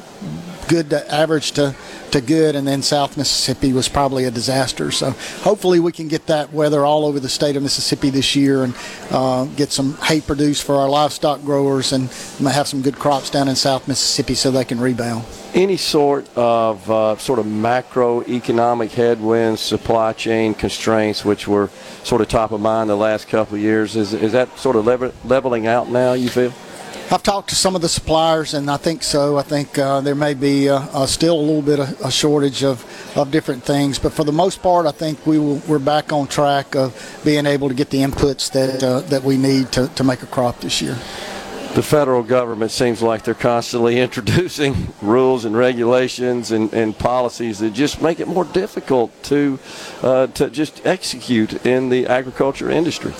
good 0.68 0.90
to 0.90 1.12
average 1.12 1.52
to, 1.52 1.74
to 2.12 2.20
good, 2.20 2.54
and 2.54 2.66
then 2.68 2.82
South 2.82 3.16
Mississippi 3.16 3.72
was 3.72 3.88
probably 3.88 4.24
a 4.24 4.30
disaster. 4.30 4.90
So 4.90 5.10
hopefully 5.42 5.80
we 5.80 5.92
can 5.92 6.08
get 6.08 6.26
that 6.26 6.52
weather 6.52 6.84
all 6.84 7.04
over 7.04 7.18
the 7.18 7.28
state 7.28 7.56
of 7.56 7.62
Mississippi 7.62 8.10
this 8.10 8.36
year 8.36 8.64
and 8.64 8.74
uh, 9.10 9.46
get 9.56 9.72
some 9.72 9.94
hay 9.94 10.20
produced 10.20 10.64
for 10.64 10.76
our 10.76 10.88
livestock 10.88 11.42
growers 11.42 11.92
and 11.92 12.08
have 12.40 12.68
some 12.68 12.82
good 12.82 12.98
crops 12.98 13.30
down 13.30 13.48
in 13.48 13.56
South 13.56 13.88
Mississippi 13.88 14.34
so 14.34 14.50
they 14.50 14.64
can 14.64 14.78
rebound 14.78 15.24
any 15.54 15.76
sort 15.76 16.28
of 16.36 16.90
uh, 16.90 17.16
sort 17.16 17.38
of 17.38 17.46
macroeconomic 17.46 18.90
headwinds, 18.90 19.60
supply 19.60 20.12
chain 20.12 20.54
constraints, 20.54 21.24
which 21.24 21.48
were 21.48 21.70
sort 22.04 22.20
of 22.20 22.28
top 22.28 22.52
of 22.52 22.60
mind 22.60 22.90
the 22.90 22.96
last 22.96 23.28
couple 23.28 23.56
of 23.56 23.60
years, 23.60 23.96
is, 23.96 24.12
is 24.12 24.32
that 24.32 24.56
sort 24.58 24.76
of 24.76 24.86
level, 24.86 25.12
leveling 25.24 25.66
out 25.66 25.88
now, 25.88 26.12
you 26.12 26.28
feel? 26.28 26.52
I've 27.10 27.22
talked 27.22 27.48
to 27.48 27.54
some 27.54 27.74
of 27.74 27.80
the 27.80 27.88
suppliers, 27.88 28.52
and 28.52 28.70
I 28.70 28.76
think 28.76 29.02
so. 29.02 29.38
I 29.38 29.42
think 29.42 29.78
uh, 29.78 30.02
there 30.02 30.14
may 30.14 30.34
be 30.34 30.68
uh, 30.68 30.80
uh, 30.92 31.06
still 31.06 31.40
a 31.40 31.40
little 31.40 31.62
bit 31.62 31.78
of 31.78 31.98
a 32.02 32.10
shortage 32.10 32.62
of, 32.62 32.84
of 33.16 33.30
different 33.30 33.64
things, 33.64 33.98
but 33.98 34.12
for 34.12 34.24
the 34.24 34.32
most 34.32 34.60
part, 34.60 34.84
I 34.84 34.90
think 34.90 35.26
we 35.26 35.38
will, 35.38 35.62
we're 35.66 35.78
back 35.78 36.12
on 36.12 36.26
track 36.26 36.76
of 36.76 37.20
being 37.24 37.46
able 37.46 37.68
to 37.68 37.74
get 37.74 37.88
the 37.88 38.02
inputs 38.02 38.52
that 38.52 38.82
uh, 38.82 39.00
that 39.08 39.22
we 39.24 39.38
need 39.38 39.72
to, 39.72 39.88
to 39.88 40.04
make 40.04 40.22
a 40.22 40.26
crop 40.26 40.60
this 40.60 40.82
year 40.82 40.98
the 41.74 41.82
federal 41.82 42.24
government 42.24 42.72
seems 42.72 43.02
like 43.02 43.22
they're 43.22 43.34
constantly 43.34 44.00
introducing 44.06 44.92
rules 45.00 45.44
and 45.44 45.56
regulations 45.56 46.50
and, 46.50 46.72
and 46.72 46.98
policies 46.98 47.58
that 47.60 47.72
just 47.72 48.02
make 48.02 48.20
it 48.20 48.26
more 48.26 48.44
difficult 48.46 49.10
to 49.22 49.58
uh, 50.02 50.26
to 50.28 50.50
just 50.50 50.84
execute 50.84 51.64
in 51.64 51.88
the 51.88 52.06
agriculture 52.06 52.68
industry. 52.70 53.14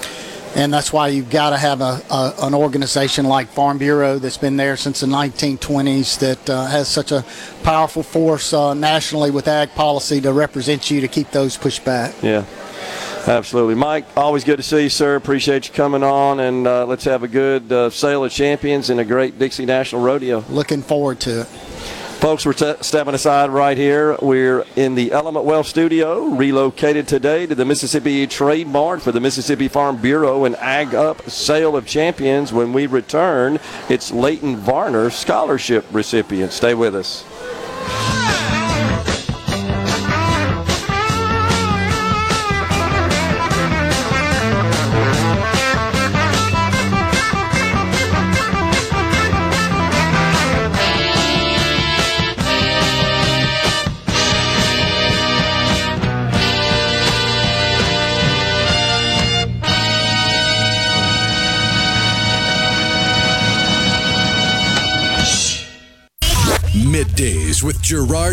And 0.56 0.72
that's 0.72 0.92
why 0.92 1.08
you've 1.08 1.30
got 1.30 1.50
to 1.50 1.56
have 1.56 1.80
a, 1.80 2.00
a, 2.10 2.34
an 2.42 2.54
organization 2.54 3.26
like 3.26 3.48
Farm 3.48 3.78
Bureau 3.78 4.18
that's 4.18 4.38
been 4.38 4.56
there 4.56 4.76
since 4.76 5.00
the 5.00 5.06
1920s 5.06 6.18
that 6.18 6.50
uh, 6.50 6.66
has 6.66 6.88
such 6.88 7.12
a 7.12 7.24
powerful 7.62 8.02
force 8.02 8.52
uh, 8.52 8.74
nationally 8.74 9.30
with 9.30 9.46
ag 9.46 9.70
policy 9.70 10.20
to 10.20 10.32
represent 10.32 10.90
you 10.90 11.00
to 11.00 11.08
keep 11.08 11.30
those 11.30 11.56
pushed 11.56 11.84
back. 11.84 12.14
Yeah. 12.22 12.44
Absolutely. 13.26 13.74
Mike, 13.74 14.06
always 14.16 14.42
good 14.42 14.56
to 14.56 14.62
see 14.62 14.84
you, 14.84 14.88
sir. 14.88 15.16
Appreciate 15.16 15.68
you 15.68 15.74
coming 15.74 16.02
on, 16.02 16.40
and 16.40 16.66
uh, 16.66 16.86
let's 16.86 17.04
have 17.04 17.22
a 17.22 17.28
good 17.28 17.70
uh, 17.70 17.90
sale 17.90 18.24
of 18.24 18.32
champions 18.32 18.88
and 18.88 19.00
a 19.00 19.04
great 19.04 19.38
Dixie 19.38 19.66
National 19.66 20.00
Rodeo. 20.00 20.44
Looking 20.48 20.80
forward 20.80 21.20
to 21.20 21.42
it. 21.42 21.48
Folks, 22.18 22.44
we're 22.44 22.52
t- 22.52 22.74
stepping 22.80 23.14
aside 23.14 23.48
right 23.50 23.76
here. 23.76 24.16
We're 24.20 24.64
in 24.74 24.96
the 24.96 25.12
Element 25.12 25.44
Wealth 25.44 25.68
studio, 25.68 26.24
relocated 26.24 27.06
today 27.06 27.46
to 27.46 27.54
the 27.54 27.64
Mississippi 27.64 28.26
Trade 28.26 28.66
Mart 28.66 29.00
for 29.00 29.12
the 29.12 29.20
Mississippi 29.20 29.68
Farm 29.68 29.98
Bureau 29.98 30.44
and 30.44 30.56
Ag 30.56 30.96
Up 30.96 31.30
Sale 31.30 31.76
of 31.76 31.86
Champions. 31.86 32.52
When 32.52 32.72
we 32.72 32.88
return, 32.88 33.60
it's 33.88 34.10
Leighton 34.10 34.56
Varner 34.56 35.10
Scholarship 35.10 35.86
recipient. 35.92 36.50
Stay 36.50 36.74
with 36.74 36.96
us. 36.96 37.24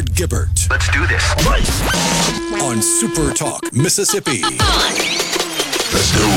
Gerard 0.05 0.29
Gibert. 0.29 0.69
Let's 0.69 0.89
do 0.91 1.05
this. 1.07 1.23
On 2.61 2.81
Super 2.81 3.33
Talk, 3.33 3.61
Mississippi. 3.73 4.41
Let's 4.41 6.11
go. 6.17 6.27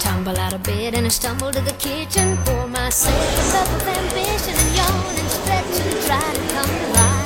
Tumble 0.00 0.38
out 0.38 0.52
of 0.54 0.62
bed 0.62 0.94
and 0.94 1.06
I 1.06 1.08
stumble 1.08 1.52
to 1.52 1.60
the 1.60 1.72
kitchen. 1.72 2.36
Pour 2.44 2.66
myself 2.68 3.14
a 3.14 3.52
cup 3.52 3.68
of 3.68 3.88
ambition 3.88 4.54
and 4.56 4.76
yawn 4.76 5.16
and 5.16 5.30
stretch 5.30 5.80
and 5.80 6.00
try 6.06 6.32
to 6.34 6.40
come 6.52 6.68
to 6.68 6.86
life. 6.92 7.24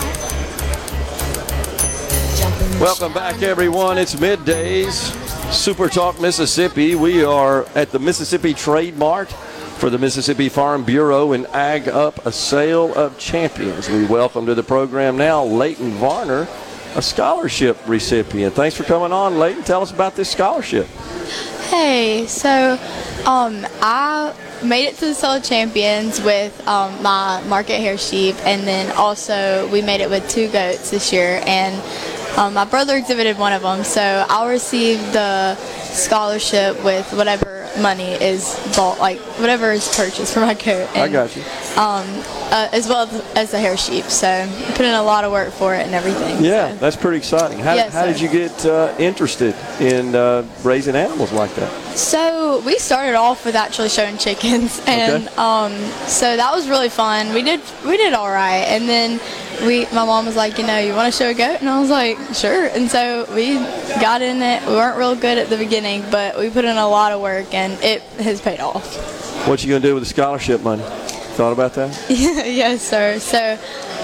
Welcome 2.80 3.12
back, 3.12 3.42
everyone. 3.42 3.98
It's 3.98 4.14
middays, 4.14 5.12
Super 5.50 5.88
Talk 5.88 6.20
Mississippi. 6.20 6.94
We 6.94 7.24
are 7.24 7.64
at 7.74 7.90
the 7.90 7.98
Mississippi 7.98 8.52
Trade 8.52 8.96
Mart 8.96 9.30
for 9.78 9.88
the 9.88 9.98
Mississippi 9.98 10.50
Farm 10.50 10.84
Bureau 10.84 11.32
and 11.32 11.46
Ag 11.48 11.88
Up 11.88 12.24
a 12.26 12.32
Sale 12.32 12.94
of 12.94 13.18
Champions. 13.18 13.88
We 13.88 14.04
welcome 14.04 14.44
to 14.46 14.54
the 14.54 14.62
program 14.62 15.16
now 15.16 15.42
Leighton 15.42 15.92
Varner, 15.92 16.46
a 16.94 17.02
scholarship 17.02 17.78
recipient. 17.86 18.54
Thanks 18.54 18.76
for 18.76 18.84
coming 18.84 19.10
on, 19.10 19.38
Leighton. 19.38 19.64
Tell 19.64 19.80
us 19.80 19.90
about 19.90 20.14
this 20.16 20.30
scholarship. 20.30 20.86
Hey, 21.70 22.26
so 22.26 22.78
um, 23.24 23.66
I 23.80 24.34
made 24.62 24.86
it 24.86 24.96
to 24.96 25.06
the 25.06 25.14
Sale 25.14 25.36
of 25.36 25.44
Champions 25.44 26.20
with 26.20 26.66
um, 26.68 27.02
my 27.02 27.42
market 27.46 27.80
hair 27.80 27.96
sheep, 27.96 28.36
and 28.44 28.66
then 28.66 28.94
also 28.96 29.66
we 29.70 29.80
made 29.80 30.02
it 30.02 30.10
with 30.10 30.28
two 30.28 30.48
goats 30.50 30.90
this 30.90 31.12
year. 31.12 31.42
And 31.46 31.74
um, 32.38 32.54
my 32.54 32.64
brother 32.64 32.96
exhibited 32.96 33.36
one 33.36 33.52
of 33.52 33.62
them, 33.62 33.82
so 33.82 34.24
I'll 34.28 34.48
receive 34.48 34.98
the 35.12 35.56
scholarship 35.56 36.82
with 36.84 37.12
whatever 37.12 37.68
money 37.80 38.12
is 38.12 38.54
bought, 38.76 39.00
like 39.00 39.18
whatever 39.40 39.72
is 39.72 39.88
purchased 39.96 40.34
for 40.34 40.40
my 40.40 40.54
coat. 40.54 40.88
And, 40.94 40.98
I 40.98 41.08
got 41.08 41.34
you. 41.34 41.42
Um, 41.76 42.06
uh, 42.50 42.68
as 42.72 42.88
well 42.88 43.08
as 43.34 43.50
the 43.50 43.58
hair 43.58 43.76
sheep, 43.76 44.04
so 44.04 44.28
I 44.28 44.70
put 44.70 44.82
in 44.86 44.94
a 44.94 45.02
lot 45.02 45.24
of 45.24 45.32
work 45.32 45.52
for 45.52 45.74
it 45.74 45.84
and 45.84 45.94
everything. 45.94 46.42
Yeah, 46.42 46.70
so. 46.70 46.76
that's 46.76 46.96
pretty 46.96 47.18
exciting. 47.18 47.58
How, 47.58 47.74
yes, 47.74 47.92
how 47.92 48.06
did 48.06 48.20
you 48.20 48.28
get 48.28 48.64
uh, 48.64 48.94
interested 48.98 49.54
in 49.80 50.14
uh, 50.14 50.46
raising 50.62 50.94
animals 50.94 51.32
like 51.32 51.54
that? 51.56 51.70
So 51.96 52.62
we 52.64 52.78
started 52.78 53.16
off 53.16 53.44
with 53.44 53.56
actually 53.56 53.88
showing 53.88 54.16
chickens, 54.16 54.80
and 54.86 55.24
Okay. 55.26 55.34
um, 55.36 55.72
so 56.06 56.36
that 56.36 56.54
was 56.54 56.68
really 56.68 56.88
fun. 56.88 57.34
We 57.34 57.42
did 57.42 57.60
we 57.84 57.96
did 57.96 58.12
all 58.14 58.30
right, 58.30 58.64
and 58.68 58.88
then 58.88 59.20
we 59.66 59.84
my 59.86 60.04
mom 60.04 60.26
was 60.26 60.36
like, 60.36 60.58
you 60.58 60.66
know, 60.66 60.78
you 60.78 60.94
want 60.94 61.12
to 61.12 61.18
show 61.18 61.30
a 61.30 61.34
goat, 61.34 61.60
and 61.60 61.68
I 61.68 61.80
was 61.80 61.90
like, 61.90 62.18
sure. 62.34 62.66
And 62.66 62.90
so 62.90 63.26
we 63.34 63.54
got 64.00 64.22
in 64.22 64.42
it. 64.42 64.66
We 64.66 64.74
weren't 64.74 64.98
real 64.98 65.14
good 65.14 65.38
at 65.38 65.48
the 65.48 65.56
beginning, 65.56 66.04
but 66.10 66.38
we 66.38 66.50
put 66.50 66.64
in 66.64 66.76
a 66.76 66.88
lot 66.88 67.12
of 67.12 67.20
work, 67.20 67.52
and 67.54 67.72
it 67.82 68.02
has 68.20 68.40
paid 68.40 68.60
off. 68.60 69.46
What 69.46 69.62
you 69.62 69.70
gonna 69.70 69.80
do 69.80 69.94
with 69.94 70.02
the 70.02 70.08
scholarship 70.08 70.62
money? 70.62 70.82
Thought 70.82 71.52
about 71.52 71.74
that? 71.74 72.06
yes, 72.08 72.82
sir. 72.82 73.18
So 73.18 73.58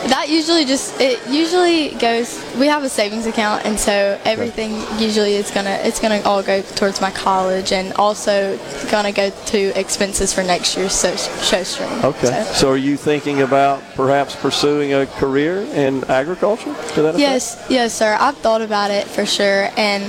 that 0.08 0.28
usually 0.28 0.64
just 0.64 1.00
it 1.00 1.18
usually 1.28 1.90
goes. 1.98 2.40
We 2.58 2.66
have 2.66 2.82
a 2.84 2.88
savings 2.88 3.26
account, 3.26 3.64
and 3.64 3.78
so 3.78 4.18
everything 4.24 4.72
usually 4.98 5.34
is 5.34 5.50
gonna 5.50 5.78
it's 5.82 6.00
gonna 6.00 6.20
all 6.24 6.42
go 6.42 6.62
towards 6.62 7.00
my 7.00 7.10
college, 7.10 7.72
and 7.72 7.92
also 7.94 8.58
gonna 8.90 9.12
go 9.12 9.30
to 9.30 9.58
expenses 9.78 10.32
for 10.32 10.42
next 10.42 10.76
year's 10.76 10.92
so, 10.92 11.14
show 11.16 11.62
stream. 11.62 11.90
Okay. 12.04 12.26
So- 12.26 12.64
So 12.64 12.70
are 12.70 12.76
you 12.76 12.96
thinking 12.96 13.42
about 13.42 13.82
perhaps 13.94 14.34
pursuing 14.36 14.94
a 14.94 15.06
career 15.06 15.62
in 15.74 16.02
agriculture? 16.08 16.74
To 16.94 17.02
that 17.02 17.08
effect? 17.10 17.18
Yes, 17.18 17.64
yes, 17.68 17.92
sir. 17.94 18.16
I've 18.18 18.36
thought 18.38 18.62
about 18.62 18.90
it 18.90 19.06
for 19.06 19.26
sure, 19.26 19.68
and 19.76 20.02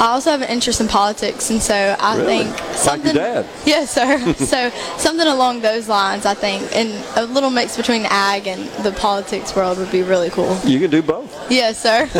I 0.00 0.06
also 0.08 0.30
have 0.30 0.42
an 0.42 0.48
interest 0.48 0.80
in 0.80 0.88
politics, 0.88 1.50
and 1.50 1.60
so 1.62 1.74
I 2.00 2.16
Really? 2.16 2.44
think 2.44 2.50
Like 2.50 2.66
your 2.68 2.74
something. 2.76 3.14
dad? 3.14 3.46
Yes, 3.66 3.90
sir. 3.90 4.34
so 4.38 4.70
something 4.96 5.26
along 5.26 5.60
those 5.60 5.88
lines, 5.88 6.24
I 6.24 6.34
think, 6.34 6.62
and 6.74 6.90
a 7.16 7.24
little 7.26 7.50
mix 7.50 7.76
between 7.76 8.06
ag 8.08 8.46
and 8.46 8.68
the 8.84 8.92
politics 8.92 9.37
world 9.54 9.78
would 9.78 9.90
be 9.90 10.02
really 10.02 10.30
cool. 10.30 10.56
You 10.64 10.78
can 10.80 10.90
do 10.90 11.02
both. 11.02 11.28
Yes, 11.50 11.78
sir. 11.80 12.08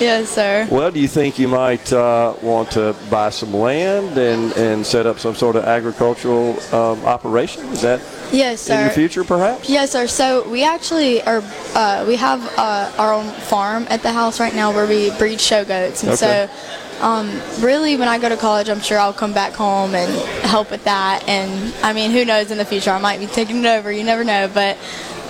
yes, 0.00 0.28
sir. 0.30 0.66
Well, 0.70 0.90
do 0.90 1.00
you 1.00 1.08
think 1.08 1.38
you 1.38 1.48
might 1.48 1.92
uh, 1.92 2.34
want 2.42 2.70
to 2.72 2.94
buy 3.10 3.30
some 3.30 3.52
land 3.54 4.16
and, 4.18 4.52
and 4.56 4.84
set 4.86 5.06
up 5.06 5.18
some 5.18 5.34
sort 5.34 5.56
of 5.56 5.64
agricultural 5.64 6.58
um, 6.74 7.04
operation? 7.04 7.64
Is 7.66 7.82
that 7.82 8.00
Yes, 8.32 8.68
in 8.68 8.76
sir. 8.76 8.82
your 8.82 8.90
future, 8.90 9.22
perhaps? 9.24 9.68
Yes, 9.68 9.92
sir. 9.92 10.06
So 10.06 10.48
we 10.48 10.64
actually 10.64 11.22
are. 11.22 11.42
Uh, 11.74 12.04
we 12.08 12.16
have 12.16 12.40
uh, 12.58 12.90
our 12.98 13.12
own 13.12 13.30
farm 13.32 13.86
at 13.90 14.02
the 14.02 14.10
house 14.12 14.40
right 14.40 14.54
now 14.54 14.72
where 14.72 14.86
we 14.86 15.10
breed 15.18 15.40
show 15.40 15.64
goats, 15.64 16.02
and 16.02 16.12
Okay. 16.12 16.48
so 16.48 17.04
um, 17.04 17.30
really, 17.60 17.96
when 17.96 18.08
I 18.08 18.18
go 18.18 18.28
to 18.28 18.36
college, 18.36 18.68
I'm 18.68 18.80
sure 18.80 18.98
I'll 18.98 19.12
come 19.12 19.32
back 19.34 19.52
home 19.52 19.94
and 19.94 20.10
help 20.44 20.70
with 20.70 20.82
that. 20.84 21.22
And 21.28 21.72
I 21.84 21.92
mean, 21.92 22.10
who 22.10 22.24
knows 22.24 22.50
in 22.50 22.58
the 22.58 22.64
future? 22.64 22.90
I 22.90 22.98
might 22.98 23.20
be 23.20 23.26
taking 23.26 23.58
it 23.64 23.66
over. 23.66 23.92
You 23.92 24.02
never 24.04 24.24
know, 24.24 24.50
but. 24.52 24.76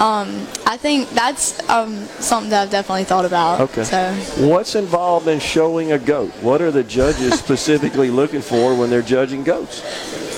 Um, 0.00 0.46
I 0.66 0.76
think 0.76 1.08
that's 1.10 1.66
um, 1.68 2.04
something 2.20 2.50
that 2.50 2.64
I've 2.64 2.70
definitely 2.70 3.04
thought 3.04 3.24
about. 3.24 3.60
Okay. 3.60 3.84
So 3.84 4.12
What's 4.46 4.74
involved 4.74 5.28
in 5.28 5.38
showing 5.38 5.92
a 5.92 5.98
goat? 5.98 6.30
What 6.42 6.60
are 6.60 6.72
the 6.72 6.82
judges 6.82 7.34
specifically 7.38 8.10
looking 8.10 8.40
for 8.40 8.74
when 8.74 8.90
they're 8.90 9.02
judging 9.02 9.44
goats? 9.44 9.82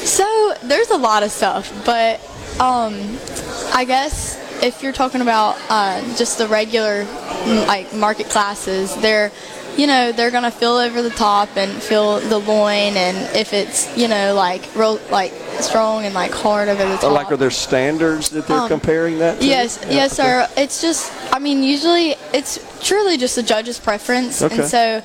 So 0.08 0.54
there's 0.62 0.90
a 0.90 0.96
lot 0.98 1.22
of 1.22 1.30
stuff, 1.30 1.72
but 1.86 2.20
um, 2.60 2.94
I 3.72 3.84
guess 3.86 4.38
if 4.62 4.82
you're 4.82 4.92
talking 4.92 5.20
about 5.20 5.56
uh, 5.68 6.00
just 6.16 6.38
the 6.38 6.48
regular 6.48 7.04
like 7.66 7.92
market 7.94 8.26
classes, 8.26 8.94
they're 8.96 9.32
you 9.76 9.86
know, 9.86 10.12
they're 10.12 10.30
gonna 10.30 10.50
feel 10.50 10.72
over 10.76 11.02
the 11.02 11.10
top 11.10 11.56
and 11.56 11.70
feel 11.82 12.18
the 12.20 12.38
loin, 12.38 12.96
and 12.96 13.16
if 13.36 13.52
it's 13.52 13.96
you 13.96 14.08
know 14.08 14.34
like 14.34 14.62
real 14.74 14.98
like 15.10 15.32
strong 15.60 16.04
and 16.04 16.14
like 16.14 16.32
hard 16.32 16.68
over 16.68 16.82
the 16.86 16.96
top. 16.96 17.12
like, 17.12 17.30
are 17.32 17.36
there 17.36 17.50
standards 17.50 18.28
that 18.30 18.46
they're 18.46 18.58
Um, 18.58 18.68
comparing 18.68 19.18
that 19.18 19.40
to? 19.40 19.46
Yes, 19.46 19.78
Yeah, 19.82 19.90
yes, 19.92 20.18
okay. 20.18 20.28
sir. 20.28 20.48
It's 20.56 20.82
just, 20.82 21.10
I 21.32 21.38
mean, 21.38 21.62
usually 21.62 22.14
it's 22.34 22.58
truly 22.82 23.16
just 23.16 23.36
the 23.36 23.42
judge's 23.42 23.78
preference, 23.78 24.42
Okay. 24.42 24.54
and 24.54 24.64
so 24.68 25.02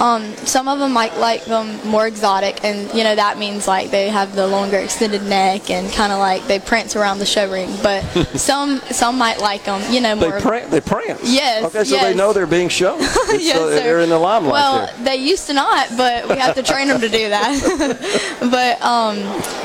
um, 0.00 0.34
some 0.38 0.68
of 0.68 0.78
them 0.78 0.92
might 0.92 1.16
like 1.18 1.44
them 1.44 1.78
more 1.88 2.06
exotic, 2.06 2.64
and 2.64 2.92
you 2.94 3.04
know 3.04 3.14
that 3.14 3.38
means 3.38 3.66
like 3.68 3.90
they 3.90 4.08
have 4.08 4.34
the 4.34 4.46
longer 4.46 4.76
extended 4.78 5.22
neck 5.22 5.70
and 5.70 5.90
kind 5.92 6.12
of 6.12 6.18
like 6.18 6.46
they 6.46 6.58
prance 6.58 6.96
around 6.96 7.18
the 7.18 7.26
show 7.26 7.50
ring. 7.50 7.70
But 7.82 8.02
some 8.38 8.78
some 8.90 9.18
might 9.18 9.38
like 9.40 9.64
them, 9.64 9.82
you 9.92 10.00
know, 10.00 10.14
more. 10.16 10.32
They 10.32 10.40
prance. 10.40 10.70
They 10.70 10.80
prance. 10.80 11.20
Yes, 11.30 11.64
Okay, 11.64 11.84
so 11.84 11.94
yes. 11.96 12.04
they 12.04 12.14
know 12.14 12.32
they're 12.32 12.46
being 12.46 12.68
shown. 12.68 13.00
Yes, 13.34 13.56
uh, 13.56 13.68
sir. 13.68 13.74
they're 13.74 14.00
in 14.00 14.08
the 14.10 14.18
limelight 14.18 14.52
Well, 14.52 14.86
there. 14.86 15.04
they 15.04 15.16
used 15.16 15.46
to 15.48 15.54
not, 15.54 15.88
but 15.96 16.28
we 16.28 16.36
have 16.36 16.54
to 16.54 16.62
train 16.62 16.86
them 16.88 17.00
to 17.00 17.08
do 17.08 17.28
that. 17.30 18.38
but 18.40 18.80
um, 18.80 19.16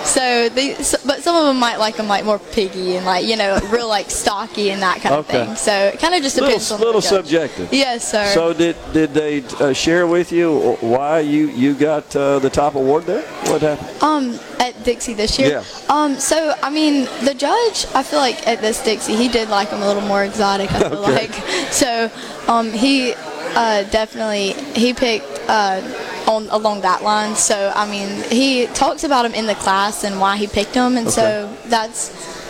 so 0.03 0.49
they, 0.49 0.73
so, 0.75 0.97
but 1.05 1.21
some 1.21 1.35
of 1.35 1.45
them 1.45 1.57
might 1.59 1.77
like 1.77 1.95
them 1.97 2.07
like 2.07 2.25
more 2.25 2.39
piggy 2.39 2.95
and 2.95 3.05
like 3.05 3.25
you 3.25 3.35
know 3.37 3.59
real 3.69 3.87
like 3.87 4.09
stocky 4.09 4.71
and 4.71 4.81
that 4.81 5.01
kind 5.01 5.15
Okay. 5.15 5.41
of 5.41 5.47
thing. 5.47 5.55
So 5.55 5.71
it 5.93 5.99
kind 5.99 6.15
of 6.15 6.23
just 6.23 6.35
Little, 6.35 6.49
depends 6.49 6.71
on 6.71 6.79
the 6.79 6.85
little 6.85 7.01
subjective. 7.01 7.71
Yes, 7.71 8.09
sir. 8.11 8.25
So 8.33 8.53
did 8.53 8.75
did 8.91 9.13
they 9.13 9.43
uh, 9.59 9.71
share 9.73 10.07
with 10.07 10.18
you 10.31 10.75
why 10.81 11.19
you 11.19 11.47
you 11.49 11.73
got 11.73 12.13
uh, 12.15 12.39
the 12.39 12.49
top 12.49 12.75
award 12.75 13.05
there? 13.05 13.21
What 13.51 13.61
happened? 13.61 14.03
um, 14.03 14.39
at 14.59 14.73
Dixie 14.83 15.13
this 15.13 15.39
year. 15.39 15.49
Yeah. 15.49 15.63
Um, 15.89 16.15
so 16.19 16.53
I 16.61 16.69
mean, 16.69 17.05
the 17.23 17.33
judge, 17.33 17.85
I 17.95 18.03
feel 18.03 18.19
like 18.19 18.45
at 18.47 18.59
this 18.61 18.83
Dixie, 18.83 19.15
he 19.15 19.27
did 19.27 19.49
like 19.49 19.69
them 19.71 19.81
a 19.81 19.87
little 19.87 20.01
more 20.13 20.23
exotic. 20.23 20.71
I 20.71 20.89
feel 20.89 21.03
Okay. 21.09 21.27
like 21.27 21.33
so. 21.71 22.11
Um, 22.47 22.71
he 22.71 23.13
uh, 23.55 23.83
definitely 23.89 24.53
he 24.79 24.93
picked 24.93 25.25
uh, 25.47 25.81
on 26.27 26.47
along 26.49 26.81
that 26.81 27.03
line. 27.03 27.35
So 27.35 27.71
I 27.75 27.89
mean, 27.89 28.23
he 28.29 28.67
talks 28.67 29.03
about 29.03 29.25
him 29.25 29.33
in 29.33 29.45
the 29.47 29.55
class 29.55 30.03
and 30.03 30.19
why 30.19 30.37
he 30.37 30.47
picked 30.47 30.75
him, 30.75 30.97
and 30.97 31.09
so 31.09 31.53
that's 31.67 32.09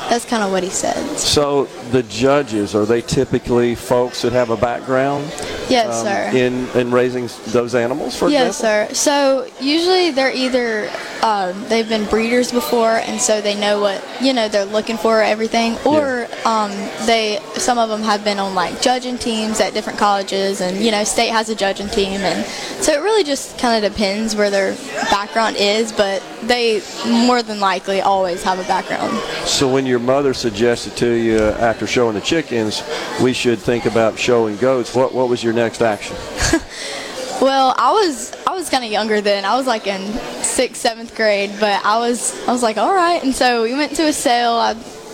that's 0.09 0.25
kind 0.25 0.43
of 0.43 0.51
what 0.51 0.63
he 0.63 0.69
said. 0.69 0.95
So 1.17 1.65
the 1.91 2.03
judges 2.03 2.73
are 2.75 2.85
they 2.85 3.01
typically 3.01 3.75
folks 3.75 4.21
that 4.23 4.33
have 4.33 4.49
a 4.49 4.57
background 4.57 5.25
Yes, 5.69 5.95
um, 5.99 6.05
sir. 6.05 6.31
in 6.37 6.67
in 6.79 6.91
raising 6.91 7.29
those 7.47 7.75
animals? 7.75 8.15
For 8.15 8.29
Yes, 8.29 8.57
example? 8.59 8.95
sir. 8.95 8.95
So 8.95 9.47
usually 9.63 10.11
they're 10.11 10.33
either 10.33 10.89
um, 11.23 11.65
they've 11.67 11.87
been 11.87 12.05
breeders 12.05 12.51
before, 12.51 12.97
and 12.97 13.19
so 13.19 13.41
they 13.41 13.59
know 13.59 13.81
what 13.81 14.03
you 14.21 14.33
know 14.33 14.47
they're 14.47 14.65
looking 14.65 14.97
for 14.97 15.21
everything, 15.21 15.77
or 15.85 16.27
um, 16.45 16.71
they 17.05 17.39
some 17.55 17.77
of 17.77 17.89
them 17.89 18.01
have 18.01 18.23
been 18.23 18.39
on 18.39 18.55
like 18.55 18.81
judging 18.81 19.17
teams 19.17 19.59
at 19.59 19.73
different 19.73 19.99
colleges, 19.99 20.61
and 20.61 20.77
you 20.77 20.91
know 20.91 21.03
state 21.03 21.29
has 21.29 21.49
a 21.49 21.55
judging 21.55 21.89
team, 21.89 22.21
and 22.21 22.45
so 22.81 22.93
it 22.93 23.01
really 23.01 23.23
just 23.23 23.57
kind 23.59 23.83
of 23.83 23.91
depends 23.91 24.35
where 24.35 24.49
their 24.49 24.75
background 25.09 25.57
is, 25.57 25.91
but 25.91 26.23
they 26.43 26.81
more 27.05 27.43
than 27.43 27.59
likely 27.59 28.01
always 28.01 28.41
have 28.43 28.59
a 28.59 28.63
background. 28.63 29.17
So 29.45 29.71
when 29.71 29.85
your 29.85 29.99
mother 29.99 30.33
suggested 30.33 30.95
to 30.97 31.11
you 31.11 31.37
uh, 31.37 31.57
after 31.59 31.85
showing 31.85 32.15
the 32.15 32.21
chickens, 32.21 32.81
we 33.21 33.33
should 33.33 33.59
think 33.59 33.85
about 33.85 34.17
showing 34.17 34.55
goats. 34.57 34.95
What 34.95 35.13
what 35.13 35.27
was 35.27 35.43
your 35.43 35.53
next 35.53 35.81
action? 35.81 36.15
Well, 37.41 37.73
I 37.77 37.93
was 37.93 38.31
was 38.59 38.69
kind 38.69 38.83
of 38.83 38.91
younger 38.91 39.21
then. 39.21 39.45
I 39.45 39.55
was 39.55 39.65
like 39.65 39.87
in 39.87 40.01
sixth, 40.43 40.81
seventh 40.81 41.15
grade, 41.15 41.51
but 41.59 41.83
I 41.83 41.97
was 41.99 42.35
I 42.47 42.51
was 42.51 42.61
like, 42.61 42.77
all 42.77 42.93
right. 42.93 43.23
And 43.23 43.33
so 43.33 43.63
we 43.63 43.73
went 43.73 43.95
to 43.95 44.07
a 44.07 44.13
sale. 44.13 44.51
I 44.51 44.73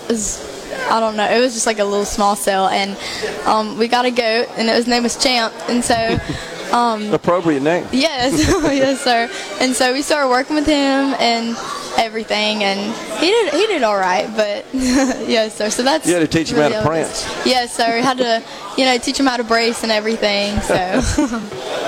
was 0.10 0.44
I 0.90 1.00
don't 1.00 1.16
know. 1.16 1.30
It 1.30 1.40
was 1.40 1.54
just 1.54 1.68
like 1.68 1.80
a 1.80 1.86
little 1.86 2.06
small 2.06 2.36
sale, 2.36 2.68
and 2.68 2.98
um, 3.46 3.78
we 3.78 3.88
got 3.88 4.06
a 4.06 4.12
goat, 4.12 4.50
and 4.58 4.68
his 4.68 4.88
name 4.88 5.04
was 5.04 5.16
Champ. 5.22 5.54
And 5.70 5.84
so. 5.84 6.18
Um, 6.72 7.14
Appropriate 7.14 7.62
name. 7.62 7.88
Yes, 7.92 8.34
yes, 8.50 9.00
sir. 9.00 9.30
And 9.62 9.76
so 9.76 9.94
we 9.94 10.02
started 10.02 10.30
working 10.30 10.56
with 10.56 10.66
him 10.66 11.14
and 11.20 11.56
everything, 11.98 12.64
and 12.64 12.80
he 13.20 13.28
did 13.28 13.54
he 13.54 13.68
did 13.68 13.84
all 13.84 13.98
right. 13.98 14.28
But 14.36 14.66
yes, 14.74 15.56
sir. 15.56 15.70
So 15.70 15.84
that's 15.84 16.08
You 16.08 16.14
had 16.14 16.20
to 16.20 16.28
teach 16.28 16.52
him 16.52 16.58
how 16.58 16.70
to 16.70 16.76
really 16.76 16.86
all 16.88 16.94
it 16.94 17.02
is. 17.02 17.24
prance. 17.24 17.46
Yes, 17.46 17.74
sir. 17.76 18.02
Had 18.02 18.18
to, 18.18 18.44
you 18.78 18.86
know, 18.86 18.98
teach 18.98 19.20
him 19.20 19.26
how 19.26 19.38
to 19.38 19.44
brace 19.44 19.84
and 19.84 19.92
everything. 19.92 20.60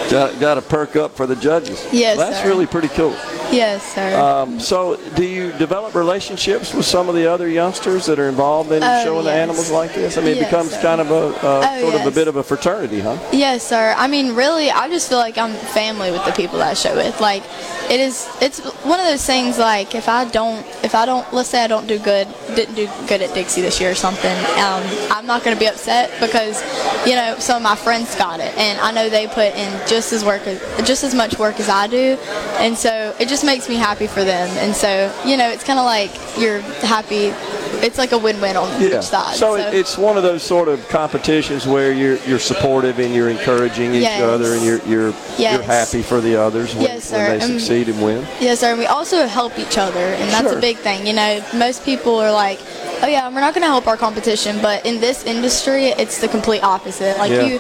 So 0.07 0.09
Got, 0.09 0.39
got 0.39 0.53
to 0.53 0.61
perk 0.61 0.95
up 0.95 1.17
for 1.17 1.27
the 1.27 1.35
judges. 1.35 1.85
Yes, 1.91 2.17
That's 2.17 2.37
sir. 2.39 2.47
really 2.47 2.65
pretty 2.65 2.87
cool. 2.87 3.11
yes, 3.51 3.83
sir. 3.93 4.17
Um, 4.17 4.57
so, 4.57 4.95
do 5.15 5.25
you 5.25 5.51
develop 5.57 5.95
relationships 5.95 6.73
with 6.73 6.85
some 6.85 7.09
of 7.09 7.15
the 7.15 7.27
other 7.29 7.49
youngsters 7.49 8.05
that 8.05 8.17
are 8.17 8.29
involved 8.29 8.71
in 8.71 8.81
Oh, 8.81 9.03
showing 9.03 9.25
the 9.25 9.33
animals 9.33 9.69
like 9.69 9.93
this? 9.93 10.17
I 10.17 10.21
mean, 10.21 10.37
it 10.37 10.45
becomes 10.45 10.71
sir. 10.71 10.81
kind 10.81 11.01
of 11.01 11.11
a 11.11 11.35
uh, 11.45 11.67
Oh, 11.71 11.81
sort 11.81 11.95
of 11.95 12.07
a 12.07 12.11
bit 12.11 12.29
of 12.29 12.37
a 12.37 12.43
fraternity, 12.43 13.01
huh? 13.01 13.17
Yes, 13.33 13.67
sir. 13.67 13.93
I 13.97 14.07
mean, 14.07 14.33
really, 14.33 14.71
I 14.71 14.87
just 14.87 15.09
feel 15.09 15.17
like 15.17 15.37
I'm 15.37 15.53
family 15.53 16.09
with 16.09 16.23
the 16.23 16.31
people 16.31 16.59
that 16.59 16.69
I 16.69 16.73
show 16.73 16.95
with. 16.95 17.19
Like, 17.19 17.43
it 17.91 17.99
is. 17.99 18.29
It's 18.41 18.59
one 18.85 19.01
of 19.01 19.07
those 19.07 19.25
things. 19.25 19.57
Like, 19.57 19.93
if 19.97 20.07
I 20.07 20.25
don't, 20.25 20.65
if 20.83 20.93
I 20.95 21.05
don't, 21.05 21.25
let's 21.33 21.49
say 21.49 21.63
I 21.63 21.67
don't 21.67 21.87
do 21.87 21.99
good, 21.99 22.27
didn't 22.55 22.75
do 22.75 22.87
good 23.07 23.21
at 23.21 23.33
Dixie 23.33 23.61
this 23.61 23.79
year 23.81 23.91
or 23.91 23.95
something, 23.95 24.31
um, 24.57 24.83
I'm 25.11 25.25
not 25.25 25.43
going 25.43 25.55
to 25.55 25.59
be 25.59 25.67
upset 25.67 26.11
because, 26.19 26.61
you 27.07 27.15
know, 27.15 27.35
some 27.39 27.57
of 27.57 27.63
my 27.63 27.75
friends 27.75 28.15
got 28.15 28.39
it, 28.39 28.55
and 28.57 28.79
I 28.79 28.91
know 28.91 29.09
they 29.09 29.27
put 29.27 29.53
in 29.55 29.71
just 29.87 30.13
as 30.13 30.23
work, 30.23 30.45
as, 30.47 30.59
just 30.87 31.03
as 31.03 31.13
much 31.13 31.37
work 31.39 31.59
as 31.59 31.67
I 31.69 31.87
do, 31.87 32.17
and 32.59 32.77
so 32.77 33.15
it 33.19 33.27
just 33.27 33.43
makes 33.43 33.67
me 33.67 33.75
happy 33.75 34.07
for 34.07 34.23
them. 34.23 34.49
And 34.57 34.75
so, 34.75 35.11
you 35.25 35.35
know, 35.37 35.49
it's 35.49 35.63
kind 35.63 35.79
of 35.79 35.85
like 35.85 36.11
you're 36.39 36.61
happy. 36.85 37.33
It's 37.79 37.99
like 37.99 38.11
a 38.11 38.17
win-win 38.17 38.57
on 38.57 38.81
Yeah. 38.81 38.97
each 38.97 39.03
side. 39.05 39.35
So, 39.35 39.55
it, 39.55 39.73
it's 39.73 39.97
one 39.99 40.17
of 40.17 40.23
those 40.23 40.41
sort 40.41 40.67
of 40.67 40.87
competitions 40.89 41.67
where 41.67 41.91
you're 41.91 42.17
you're 42.25 42.39
supportive 42.39 42.97
and 42.97 43.13
you're 43.13 43.29
encouraging 43.29 43.93
each 43.93 44.01
Yes. 44.01 44.21
other 44.23 44.53
and 44.53 44.63
you're 44.65 44.79
you're 44.87 45.13
Yes. 45.37 45.53
you're 45.53 45.61
happy 45.61 46.01
for 46.01 46.19
the 46.19 46.35
others 46.41 46.73
when, 46.73 46.85
Yes, 46.85 47.11
when 47.11 47.39
they 47.39 47.45
succeed 47.45 47.87
and 47.89 48.01
win. 48.01 48.25
Yes, 48.39 48.61
sir. 48.61 48.69
And 48.71 48.79
we 48.79 48.87
also 48.87 49.27
help 49.27 49.59
each 49.59 49.77
other, 49.77 49.86
and 49.95 50.29
that's 50.31 50.47
Sure. 50.49 50.57
a 50.57 50.61
big 50.61 50.77
thing. 50.77 51.05
You 51.07 51.13
know, 51.13 51.43
most 51.55 51.83
people 51.85 52.15
are 52.17 52.31
like, 52.31 52.59
"Oh 53.01 53.07
yeah, 53.07 53.27
we're 53.29 53.39
not 53.41 53.53
going 53.53 53.61
to 53.63 53.67
help 53.67 53.87
our 53.87 53.97
competition," 53.97 54.59
but 54.61 54.85
in 54.85 54.99
this 54.99 55.23
industry, 55.25 55.85
it's 55.87 56.19
the 56.19 56.27
complete 56.27 56.63
opposite. 56.63 57.17
Like 57.17 57.31
Yeah. 57.31 57.43
you, 57.43 57.59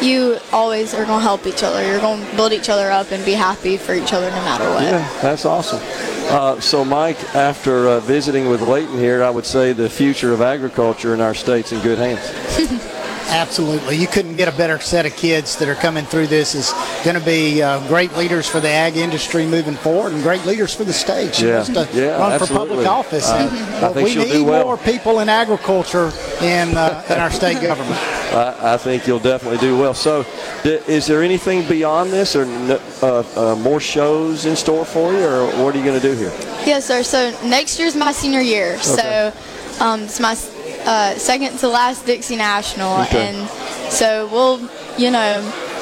you 0.00 0.38
always 0.52 0.94
are 0.94 1.04
going 1.04 1.18
to 1.20 1.24
help 1.24 1.46
each 1.46 1.62
other. 1.62 1.84
You're 1.86 2.00
going 2.00 2.24
to 2.24 2.36
build 2.36 2.52
each 2.52 2.68
other 2.68 2.90
up 2.90 3.10
and 3.12 3.24
be 3.24 3.32
happy 3.34 3.76
for 3.76 3.94
each 3.94 4.12
other 4.12 4.28
no 4.30 4.36
matter 4.42 4.68
what. 4.70 4.82
Yeah, 4.82 5.08
that's 5.22 5.44
awesome. 5.44 5.80
Uh, 6.30 6.58
so, 6.60 6.84
Mike, 6.84 7.18
after 7.34 7.88
uh, 7.88 8.00
visiting 8.00 8.48
with 8.48 8.60
Leighton 8.62 8.98
here, 8.98 9.22
I 9.22 9.30
would 9.30 9.44
say 9.46 9.72
the 9.72 9.88
future 9.90 10.32
of 10.32 10.40
agriculture 10.40 11.14
in 11.14 11.20
our 11.20 11.34
state's 11.34 11.72
in 11.72 11.80
good 11.80 11.98
hands. 11.98 12.20
Absolutely. 13.28 13.96
You 13.96 14.06
couldn't 14.06 14.36
get 14.36 14.48
a 14.52 14.56
better 14.56 14.78
set 14.78 15.06
of 15.06 15.16
kids 15.16 15.56
that 15.56 15.68
are 15.68 15.74
coming 15.74 16.04
through 16.04 16.26
this. 16.26 16.54
is 16.54 16.72
going 17.04 17.18
to 17.18 17.24
be 17.24 17.62
uh, 17.62 17.86
great 17.88 18.12
leaders 18.16 18.46
for 18.48 18.60
the 18.60 18.68
ag 18.68 18.96
industry 18.96 19.46
moving 19.46 19.74
forward 19.74 20.12
and 20.12 20.22
great 20.22 20.44
leaders 20.44 20.74
for 20.74 20.84
the 20.84 20.92
state. 20.92 21.34
She 21.36 21.46
Yeah. 21.48 21.54
wants 21.56 21.68
to 21.70 21.88
Yeah, 21.92 22.18
run 22.18 22.38
for 22.38 22.46
public 22.46 22.86
office. 22.86 23.28
Uh, 23.30 23.36
and, 23.50 23.50
I 23.84 23.88
uh, 23.88 23.92
think 23.92 24.04
we 24.06 24.12
she'll 24.12 24.24
need 24.24 24.32
do 24.32 24.44
well. 24.44 24.64
more 24.64 24.76
people 24.76 25.20
in 25.20 25.28
agriculture 25.28 26.12
in, 26.42 26.76
uh, 26.76 27.02
in 27.08 27.18
our 27.18 27.30
state 27.30 27.60
government. 27.62 27.98
I, 28.32 28.74
I 28.74 28.76
think 28.76 29.06
you'll 29.06 29.18
definitely 29.18 29.58
do 29.58 29.78
well. 29.78 29.94
So, 29.94 30.24
d- 30.62 30.80
is 30.86 31.06
there 31.06 31.22
anything 31.22 31.66
beyond 31.68 32.10
this, 32.12 32.34
or 32.34 32.44
n- 32.44 32.80
uh, 33.02 33.22
uh, 33.36 33.54
more 33.56 33.78
shows 33.80 34.46
in 34.46 34.56
store 34.56 34.84
for 34.86 35.12
you, 35.12 35.24
or 35.26 35.46
what 35.62 35.74
are 35.74 35.78
you 35.78 35.84
going 35.84 36.00
to 36.00 36.06
do 36.06 36.14
here? 36.14 36.32
Yes, 36.64 36.86
sir. 36.86 37.02
So 37.02 37.30
next 37.44 37.78
year's 37.78 37.94
my 37.94 38.12
senior 38.12 38.40
year. 38.40 38.74
Okay. 38.74 38.82
So 38.82 39.32
um, 39.84 40.02
it's 40.04 40.18
my 40.20 40.34
uh, 40.86 41.14
second 41.18 41.58
to 41.58 41.68
last 41.68 42.06
Dixie 42.06 42.36
National, 42.36 43.00
Okay. 43.02 43.28
and 43.28 43.48
so 43.92 44.26
we'll, 44.32 44.58
you 44.98 45.10
know, 45.10 45.40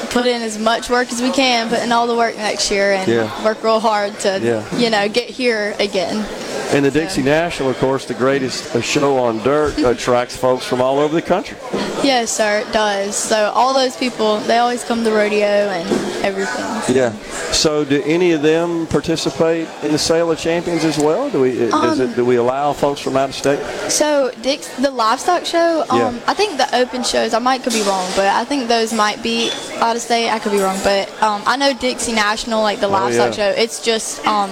put 0.09 0.25
in 0.25 0.41
as 0.41 0.57
much 0.57 0.89
work 0.89 1.11
as 1.11 1.21
we 1.21 1.31
can, 1.31 1.69
put 1.69 1.79
in 1.79 1.91
all 1.91 2.07
the 2.07 2.15
work 2.15 2.35
next 2.37 2.71
year, 2.71 2.93
and 2.93 3.07
Yeah. 3.11 3.43
work 3.43 3.63
real 3.63 3.79
hard 3.79 4.19
to, 4.21 4.39
Yeah. 4.41 4.63
you 4.77 4.89
know, 4.89 5.07
get 5.07 5.29
here 5.29 5.75
again. 5.79 6.25
And 6.73 6.85
the 6.85 6.91
Dixie 6.91 7.21
National, 7.21 7.69
of 7.69 7.77
course, 7.79 8.05
the 8.05 8.13
greatest 8.13 8.73
uh, 8.75 8.81
show 8.81 9.17
on 9.17 9.39
dirt, 9.43 9.77
attracts 9.85 10.35
folks 10.37 10.65
from 10.65 10.81
all 10.81 10.99
over 10.99 11.13
the 11.13 11.21
country. 11.21 11.57
Yes, 12.01 12.31
sir, 12.31 12.59
it 12.59 12.71
does. 12.71 13.15
So 13.15 13.51
all 13.53 13.73
those 13.73 13.95
people, 13.95 14.37
they 14.39 14.57
always 14.57 14.83
come 14.83 15.03
to 15.03 15.11
rodeo 15.11 15.45
and 15.45 15.87
everything. 16.25 16.95
Yeah. 16.95 17.11
So, 17.51 17.83
do 17.83 18.01
any 18.05 18.31
of 18.31 18.41
them 18.41 18.87
participate 18.87 19.67
in 19.83 19.91
the 19.91 19.97
Sale 19.99 20.31
of 20.31 20.39
Champions 20.39 20.83
as 20.85 20.97
well? 20.97 21.29
Do 21.29 21.41
we? 21.41 21.51
does 21.57 21.99
Um, 21.99 22.01
it, 22.01 22.15
do 22.15 22.23
we 22.25 22.37
allow 22.37 22.71
folks 22.73 23.01
from 23.01 23.17
out 23.17 23.29
of 23.29 23.35
state? 23.35 23.59
So 23.89 24.31
Dick's 24.41 24.67
the 24.79 24.89
livestock 24.89 25.45
show. 25.45 25.83
Um, 25.89 25.99
Yeah. 25.99 26.11
I 26.27 26.33
think 26.33 26.57
the 26.57 26.73
open 26.75 27.03
shows. 27.03 27.33
I 27.33 27.39
might 27.39 27.61
could 27.63 27.73
be 27.73 27.81
wrong, 27.83 28.07
but 28.15 28.25
I 28.27 28.45
think 28.45 28.67
those 28.69 28.93
might 28.93 29.21
be 29.21 29.51
out 29.91 29.97
of 29.97 30.01
state. 30.01 30.29
I 30.29 30.39
could 30.39 30.53
be 30.53 30.59
wrong, 30.59 30.79
but 30.83 31.09
um, 31.21 31.41
I 31.45 31.57
know 31.57 31.73
Dixie 31.73 32.13
National, 32.13 32.61
like 32.61 32.79
the 32.79 32.87
livestock 32.87 33.25
Oh, 33.37 33.41
yeah. 33.41 33.53
show. 33.53 33.61
It's 33.61 33.83
just 33.83 34.25
um, 34.25 34.49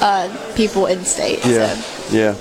uh, 0.00 0.28
people 0.56 0.86
in 0.86 1.04
state. 1.04 1.38
Yeah, 1.46 1.74
So. 1.76 2.16
yeah. 2.16 2.34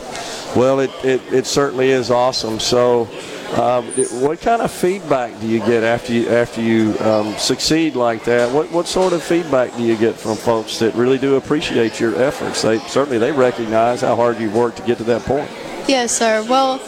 Well, 0.58 0.80
it, 0.80 0.90
it, 1.04 1.22
it 1.32 1.46
certainly 1.46 1.92
is 1.92 2.10
awesome. 2.10 2.60
So, 2.60 3.08
um, 3.56 3.86
what 4.22 4.42
kind 4.42 4.62
of 4.62 4.72
feedback 4.72 5.40
do 5.40 5.48
you 5.48 5.60
get 5.60 5.84
after 5.84 6.12
you 6.14 6.30
after 6.30 6.62
you 6.62 6.98
um, 7.00 7.34
succeed 7.38 7.96
like 7.96 8.24
that? 8.26 8.52
What 8.52 8.70
what 8.72 8.88
sort 8.88 9.14
of 9.14 9.22
feedback 9.24 9.76
do 9.78 9.84
you 9.84 9.96
get 9.96 10.16
from 10.16 10.36
folks 10.36 10.80
that 10.80 10.94
really 10.96 11.18
do 11.20 11.36
appreciate 11.36 12.00
your 12.00 12.16
efforts? 12.22 12.64
They 12.64 12.80
certainly 12.80 13.18
they 13.18 13.32
recognize 13.32 14.02
how 14.02 14.16
hard 14.16 14.40
you've 14.40 14.56
worked 14.56 14.78
to 14.78 14.84
get 14.84 14.98
to 14.98 15.04
that 15.06 15.22
point. 15.22 15.50
Yes, 15.88 16.12
sir. 16.18 16.44
Well, 16.50 16.80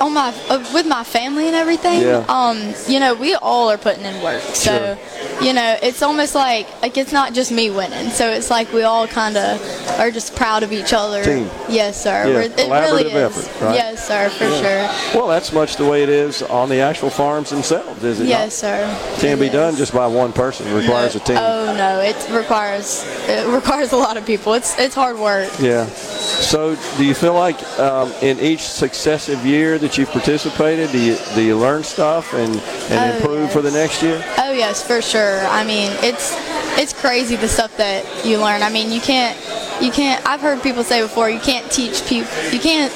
on 0.00 0.14
my 0.14 0.34
uh, 0.48 0.58
with 0.72 0.86
my 0.86 1.04
family 1.04 1.46
and 1.46 1.56
everything, 1.56 2.00
Yeah. 2.02 2.24
um, 2.28 2.74
you 2.88 2.98
know, 3.00 3.14
we 3.14 3.34
all 3.34 3.70
are 3.70 3.78
putting 3.78 4.04
in 4.04 4.22
work. 4.22 4.42
So, 4.54 4.96
you 5.42 5.52
know, 5.52 5.76
it's 5.82 6.02
almost 6.02 6.34
like 6.34 6.66
like 6.82 6.96
it's 6.96 7.12
not 7.12 7.32
just 7.34 7.50
me 7.52 7.70
winning. 7.70 8.10
So 8.10 8.30
it's 8.30 8.50
like 8.50 8.72
we 8.72 8.82
all 8.82 9.06
kind 9.06 9.36
of 9.36 9.60
are 9.98 10.10
just 10.10 10.34
proud 10.36 10.62
of 10.62 10.72
each 10.72 10.92
other. 10.92 11.24
Team. 11.24 11.48
Yes, 11.68 12.02
sir. 12.02 12.26
Yeah, 12.28 12.40
it 12.62 12.70
really 12.70 13.04
is. 13.10 13.14
effort, 13.14 13.64
right? 13.64 13.74
Yes, 13.74 14.06
sir, 14.06 14.28
for 14.30 14.48
sure. 14.48 15.18
Well, 15.20 15.28
that's 15.28 15.52
much 15.52 15.76
the 15.76 15.86
way 15.88 16.02
it 16.02 16.08
is 16.08 16.42
on 16.42 16.68
the 16.68 16.80
actual 16.80 17.10
farms 17.10 17.50
themselves, 17.50 18.02
is 18.04 18.20
it? 18.20 18.26
Yes, 18.26 18.54
sir. 18.54 18.86
not? 18.86 19.20
Can't 19.20 19.40
be 19.40 19.46
It 19.46 19.52
done 19.52 19.76
just 19.76 19.92
by 19.92 20.06
one 20.06 20.32
person. 20.32 20.66
It 20.68 20.74
requires 20.74 21.14
a 21.14 21.20
team. 21.20 21.36
Oh 21.38 21.74
no, 21.76 22.00
it 22.00 22.16
requires 22.30 23.04
it 23.28 23.46
requires 23.48 23.92
a 23.92 23.96
lot 23.96 24.16
of 24.16 24.26
people. 24.26 24.54
It's 24.54 24.78
it's 24.78 24.94
hard 24.94 25.18
work. 25.18 25.50
Yeah. 25.60 25.86
So, 25.86 26.74
do 26.96 27.04
you 27.04 27.14
feel 27.14 27.34
like 27.34 27.60
um, 27.78 28.10
in 28.22 28.38
each 28.40 28.62
successive 28.62 29.44
year 29.44 29.78
that 29.78 29.98
you've 29.98 30.10
participated, 30.10 30.90
do 30.90 30.98
you, 30.98 31.18
do 31.34 31.42
you 31.42 31.56
learn 31.56 31.82
stuff 31.82 32.32
and, 32.32 32.54
and 32.90 33.00
Oh, 33.00 33.16
improve 33.16 33.52
for 33.52 33.60
the 33.62 33.70
next 33.70 34.02
year? 34.02 34.22
Oh 34.38 34.52
yes, 34.52 34.82
for 34.86 35.02
sure. 35.02 35.29
I 35.38 35.64
mean, 35.64 35.90
it's 36.02 36.34
it's 36.78 36.92
crazy 36.92 37.36
the 37.36 37.48
stuff 37.48 37.76
that 37.76 38.04
you 38.24 38.38
learn. 38.38 38.62
I 38.62 38.70
mean, 38.70 38.90
you 38.90 39.00
can't 39.00 39.36
you 39.80 39.90
can't. 39.90 40.24
I've 40.26 40.40
heard 40.40 40.62
people 40.62 40.84
say 40.84 41.02
before, 41.02 41.30
you 41.30 41.40
can't 41.40 41.70
teach 41.70 42.04
people. 42.06 42.30
You 42.52 42.60
can't 42.60 42.92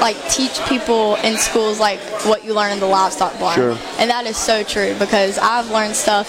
like 0.00 0.16
teach 0.30 0.64
people 0.66 1.16
in 1.16 1.36
schools 1.36 1.80
like 1.80 2.00
what 2.24 2.44
you 2.44 2.54
learn 2.54 2.72
in 2.72 2.80
the 2.80 2.86
livestock 2.86 3.38
barn. 3.38 3.56
Sure. 3.56 3.78
And 3.98 4.10
that 4.10 4.26
is 4.26 4.36
so 4.36 4.62
true 4.62 4.94
because 4.98 5.38
I've 5.38 5.70
learned 5.70 5.96
stuff 5.96 6.28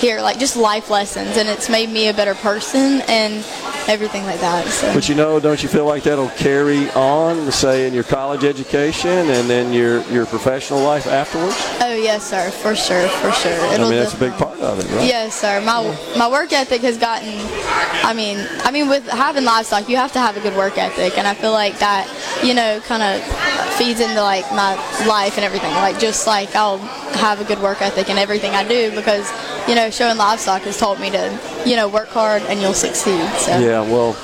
here, 0.00 0.20
like 0.20 0.38
just 0.38 0.56
life 0.56 0.90
lessons, 0.90 1.36
and 1.36 1.48
it's 1.48 1.68
made 1.68 1.88
me 1.88 2.08
a 2.08 2.14
better 2.14 2.34
person 2.34 3.02
and 3.08 3.44
everything 3.88 4.24
like 4.24 4.40
that. 4.40 4.66
So. 4.68 4.92
But 4.92 5.08
you 5.08 5.14
know, 5.14 5.40
don't 5.40 5.62
you 5.62 5.68
feel 5.68 5.86
like 5.86 6.02
that'll 6.02 6.28
carry 6.30 6.90
on, 6.90 7.50
say, 7.52 7.86
in 7.86 7.94
your 7.94 8.04
college 8.04 8.44
education 8.44 9.10
and 9.10 9.48
then 9.48 9.72
your, 9.72 10.02
your 10.08 10.26
professional 10.26 10.82
life 10.82 11.06
afterwards? 11.06 11.56
Oh 11.80 11.94
yes, 11.94 12.28
sir, 12.28 12.50
for 12.50 12.74
sure, 12.74 13.08
for 13.08 13.32
sure. 13.32 13.52
I 13.52 13.74
It'll 13.74 13.90
mean, 13.90 13.98
that's 13.98 14.14
a 14.14 14.18
big 14.18 14.32
of 14.62 14.80
it, 14.80 14.90
right? 14.94 15.06
Yes, 15.06 15.34
sir. 15.34 15.60
My 15.60 15.82
my 16.16 16.28
work 16.30 16.52
ethic 16.52 16.82
has 16.82 16.96
gotten. 16.98 17.34
I 18.04 18.14
mean, 18.14 18.38
I 18.62 18.70
mean, 18.70 18.88
with 18.88 19.06
having 19.08 19.44
livestock, 19.44 19.88
you 19.88 19.96
have 19.96 20.12
to 20.12 20.20
have 20.20 20.36
a 20.36 20.40
good 20.40 20.56
work 20.56 20.78
ethic, 20.78 21.18
and 21.18 21.26
I 21.26 21.34
feel 21.34 21.52
like 21.52 21.78
that, 21.78 22.08
you 22.44 22.54
know, 22.54 22.80
kind 22.86 23.02
of 23.02 23.22
feeds 23.76 24.00
into 24.00 24.22
like 24.22 24.50
my 24.52 24.74
life 25.06 25.36
and 25.36 25.44
everything. 25.44 25.72
Like 25.72 25.98
just 25.98 26.26
like 26.26 26.54
I'll 26.54 26.78
have 27.18 27.40
a 27.40 27.44
good 27.44 27.60
work 27.60 27.82
ethic 27.82 28.08
in 28.08 28.18
everything 28.18 28.52
I 28.52 28.66
do 28.66 28.94
because, 28.94 29.30
you 29.68 29.74
know, 29.74 29.90
showing 29.90 30.16
livestock 30.16 30.62
has 30.62 30.78
taught 30.78 31.00
me 31.00 31.10
to, 31.10 31.38
you 31.66 31.76
know, 31.76 31.88
work 31.88 32.08
hard 32.08 32.42
and 32.42 32.60
you'll 32.60 32.74
succeed. 32.74 33.28
So. 33.38 33.58
Yeah, 33.58 33.80
well, 33.80 34.14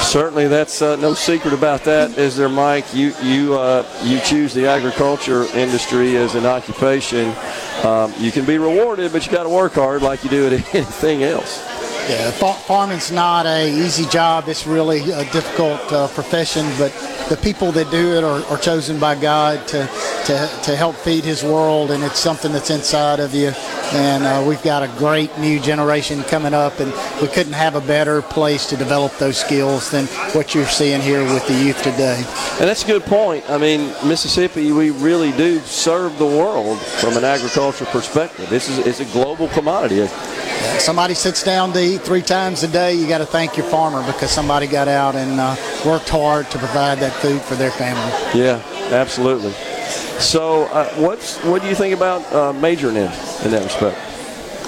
certainly 0.00 0.48
that's 0.48 0.82
uh, 0.82 0.96
no 0.96 1.14
secret 1.14 1.52
about 1.52 1.84
that, 1.84 2.16
is 2.18 2.36
there, 2.36 2.48
Mike? 2.48 2.94
You 2.94 3.14
you 3.22 3.54
uh, 3.54 3.86
you 4.02 4.20
choose 4.20 4.54
the 4.54 4.66
agriculture 4.66 5.44
industry 5.56 6.16
as 6.16 6.34
an 6.34 6.46
occupation. 6.46 7.34
Um, 7.84 8.12
you 8.18 8.32
can 8.32 8.44
be 8.44 8.58
rewarded, 8.58 9.12
but 9.12 9.24
you 9.24 9.32
got 9.32 9.44
to 9.44 9.48
work 9.48 9.74
hard 9.74 10.02
like 10.02 10.24
you 10.24 10.30
do 10.30 10.46
at 10.46 10.52
anything 10.74 11.22
else. 11.22 11.77
Yeah, 12.08 12.30
farming's 12.30 13.12
not 13.12 13.44
a 13.44 13.68
easy 13.68 14.06
job. 14.06 14.48
It's 14.48 14.66
really 14.66 15.10
a 15.10 15.30
difficult 15.30 15.92
uh, 15.92 16.08
profession, 16.08 16.64
but 16.78 16.90
the 17.28 17.36
people 17.36 17.70
that 17.72 17.90
do 17.90 18.14
it 18.14 18.24
are, 18.24 18.42
are 18.46 18.56
chosen 18.56 18.98
by 18.98 19.14
God 19.14 19.68
to, 19.68 19.86
to, 20.24 20.60
to 20.62 20.74
help 20.74 20.96
feed 20.96 21.22
His 21.22 21.44
world, 21.44 21.90
and 21.90 22.02
it's 22.02 22.18
something 22.18 22.50
that's 22.50 22.70
inside 22.70 23.20
of 23.20 23.34
you. 23.34 23.52
And 23.92 24.24
uh, 24.24 24.42
we've 24.48 24.62
got 24.62 24.82
a 24.82 24.88
great 24.96 25.36
new 25.38 25.60
generation 25.60 26.22
coming 26.22 26.54
up, 26.54 26.80
and 26.80 26.94
we 27.20 27.28
couldn't 27.28 27.52
have 27.52 27.74
a 27.74 27.80
better 27.82 28.22
place 28.22 28.64
to 28.70 28.76
develop 28.78 29.12
those 29.18 29.36
skills 29.36 29.90
than 29.90 30.06
what 30.32 30.54
you're 30.54 30.64
seeing 30.64 31.02
here 31.02 31.22
with 31.22 31.46
the 31.46 31.62
youth 31.62 31.82
today. 31.82 32.16
And 32.58 32.68
that's 32.68 32.84
a 32.84 32.86
good 32.86 33.02
point. 33.02 33.44
I 33.50 33.58
mean, 33.58 33.92
Mississippi, 34.06 34.72
we 34.72 34.90
really 34.90 35.32
do 35.32 35.58
serve 35.60 36.16
the 36.18 36.26
world 36.26 36.78
from 36.80 37.18
an 37.18 37.24
agricultural 37.24 37.90
perspective. 37.90 38.48
This 38.48 38.70
is 38.70 38.78
it's 38.78 39.00
a 39.00 39.12
global 39.12 39.48
commodity. 39.48 40.08
Somebody 40.78 41.14
sits 41.14 41.42
down 41.42 41.72
to 41.72 41.80
eat 41.80 42.02
three 42.02 42.22
times 42.22 42.62
a 42.62 42.68
day, 42.68 42.94
you 42.94 43.08
got 43.08 43.18
to 43.18 43.26
thank 43.26 43.56
your 43.56 43.66
farmer 43.66 44.04
because 44.10 44.30
somebody 44.30 44.66
got 44.66 44.88
out 44.88 45.14
and 45.14 45.38
uh, 45.40 45.56
worked 45.84 46.08
hard 46.08 46.50
to 46.50 46.58
provide 46.58 46.98
that 46.98 47.12
food 47.14 47.42
for 47.42 47.56
their 47.56 47.70
family. 47.70 48.40
Yeah, 48.40 48.62
absolutely. 48.90 49.52
So, 50.20 50.64
uh, 50.64 50.88
what's 50.94 51.36
what 51.44 51.62
do 51.62 51.68
you 51.68 51.74
think 51.74 51.94
about 51.94 52.32
uh, 52.32 52.52
majoring 52.52 52.96
in 52.96 53.10
in 53.44 53.50
that 53.52 53.62
respect? 53.62 53.96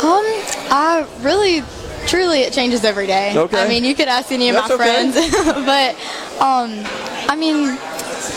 Um, 0.03 0.24
I 0.72 1.07
really, 1.20 1.62
truly, 2.07 2.40
it 2.40 2.53
changes 2.53 2.85
every 2.85 3.07
day. 3.07 3.37
Okay. 3.37 3.62
I 3.62 3.68
mean, 3.68 3.85
you 3.85 3.94
could 3.94 4.09
ask 4.09 4.33
any 4.33 4.48
of 4.48 4.55
That's 4.55 4.68
my 4.68 4.74
okay. 4.76 4.85
friends, 4.85 5.14
but 5.66 5.94
um, 6.40 6.85
I 7.29 7.37
mean, 7.37 7.76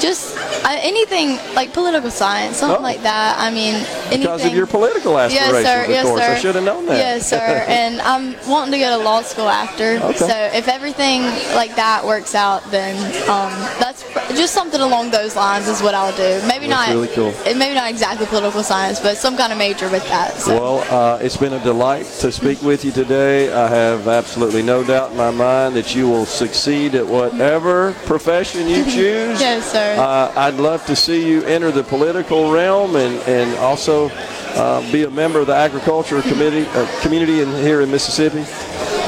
just 0.01 0.32
uh, 0.65 0.77
anything 0.81 1.37
like 1.55 1.73
political 1.73 2.11
science, 2.11 2.57
something 2.57 2.79
Oh. 2.79 2.81
like 2.81 3.01
that. 3.03 3.37
I 3.39 3.49
mean, 3.51 3.75
anything. 4.07 4.21
Because 4.21 4.45
of 4.45 4.53
your 4.53 4.67
political 4.67 5.17
aspirations, 5.19 5.63
Yes, 5.63 5.65
sir. 5.65 5.83
of 5.83 5.89
yes, 5.89 6.05
course. 6.05 6.21
sir. 6.21 6.31
I 6.31 6.39
should 6.39 6.55
have 6.55 6.63
known 6.63 6.85
that. 6.87 6.97
Yes, 6.97 7.27
sir. 7.29 7.37
and 7.67 8.01
I'm 8.01 8.35
wanting 8.47 8.71
to 8.73 8.79
go 8.79 8.97
to 8.97 9.03
law 9.03 9.21
school 9.21 9.49
after. 9.49 9.97
Okay. 10.01 10.17
So 10.17 10.27
if 10.53 10.67
everything 10.67 11.21
like 11.55 11.75
that 11.75 12.03
works 12.05 12.35
out, 12.35 12.63
then 12.71 12.95
um, 13.29 13.51
that's 13.79 14.03
pr- 14.11 14.33
just 14.35 14.53
something 14.53 14.81
along 14.81 15.11
those 15.11 15.35
lines 15.35 15.67
is 15.67 15.81
what 15.81 15.93
I'll 15.93 16.15
do. 16.15 16.41
Maybe 16.47 16.67
That's 16.67 16.87
not. 16.87 16.89
really 16.89 17.07
cool. 17.09 17.33
Maybe 17.45 17.73
not 17.75 17.89
exactly 17.89 18.25
political 18.25 18.63
science, 18.63 18.99
but 18.99 19.17
some 19.17 19.37
kind 19.37 19.51
of 19.51 19.57
major 19.57 19.89
with 19.89 20.07
that. 20.09 20.33
So. 20.37 20.53
Well, 20.59 20.77
uh, 20.93 21.19
it's 21.21 21.37
been 21.37 21.53
a 21.53 21.63
delight 21.63 22.05
to 22.21 22.31
speak 22.31 22.61
with 22.61 22.83
you 22.85 22.91
today. 22.91 23.51
I 23.53 23.67
have 23.67 24.07
absolutely 24.07 24.63
no 24.63 24.83
doubt 24.83 25.11
in 25.11 25.17
my 25.17 25.31
mind 25.31 25.75
that 25.75 25.93
you 25.95 26.07
will 26.07 26.25
succeed 26.25 26.95
at 26.95 27.05
whatever 27.05 27.93
profession 28.05 28.67
you 28.67 28.83
choose. 28.85 29.39
Yes, 29.39 29.71
sir. 29.71 29.95
Uh, 29.99 30.31
I'd 30.35 30.55
love 30.55 30.85
to 30.87 30.95
see 30.95 31.27
you 31.29 31.43
enter 31.43 31.71
the 31.71 31.83
political 31.83 32.51
realm 32.51 32.95
and, 32.95 33.15
and 33.27 33.55
also 33.59 34.09
uh, 34.55 34.81
be 34.91 35.03
a 35.03 35.09
member 35.09 35.39
of 35.39 35.47
the 35.47 35.55
agriculture 35.55 36.21
committee, 36.23 36.65
uh, 36.69 37.01
community 37.01 37.41
in, 37.41 37.49
here 37.63 37.81
in 37.81 37.91
Mississippi. 37.91 38.43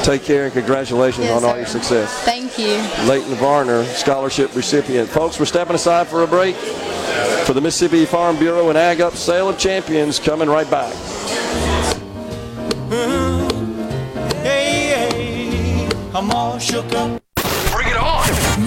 Take 0.04 0.22
care 0.22 0.44
and 0.44 0.52
congratulations 0.52 1.26
Yes, 1.26 1.36
on 1.36 1.44
all 1.44 1.52
sir. 1.54 1.58
your 1.58 1.66
success. 1.66 2.12
Thank 2.24 2.58
you. 2.58 2.76
Leighton 3.08 3.34
Varner, 3.34 3.84
scholarship 3.86 4.54
recipient. 4.54 5.08
Folks, 5.08 5.38
we're 5.40 5.46
stepping 5.46 5.74
aside 5.74 6.06
for 6.06 6.22
a 6.22 6.26
break 6.28 6.54
for 7.44 7.54
the 7.54 7.60
Mississippi 7.60 8.04
Farm 8.04 8.38
Bureau 8.38 8.68
and 8.68 8.78
Ag 8.78 9.00
Up 9.00 9.14
Sale 9.14 9.48
of 9.48 9.58
Champions 9.58 10.20
coming 10.20 10.48
right 10.48 10.70
back. 10.70 10.94
Hey, 14.42 15.88
I'm 16.14 16.30
all 16.30 16.58
shook 16.60 16.92
up. 16.92 17.20
Bring 17.96 18.04
it 18.04 18.10
on. 18.10 18.24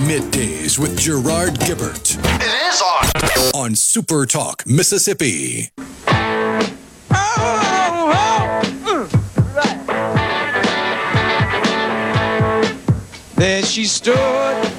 Middays 0.08 0.80
with 0.80 0.98
Gerard 0.98 1.60
Gibert 1.60 2.18
It 2.42 2.74
is 2.74 2.82
on. 2.82 3.62
on 3.62 3.76
Super 3.76 4.26
Talk, 4.26 4.66
Mississippi. 4.66 5.70
There 13.36 13.64
she 13.64 13.86
stood 13.86 14.16
in 14.18 14.22
the 14.22 14.68
street. 14.68 14.79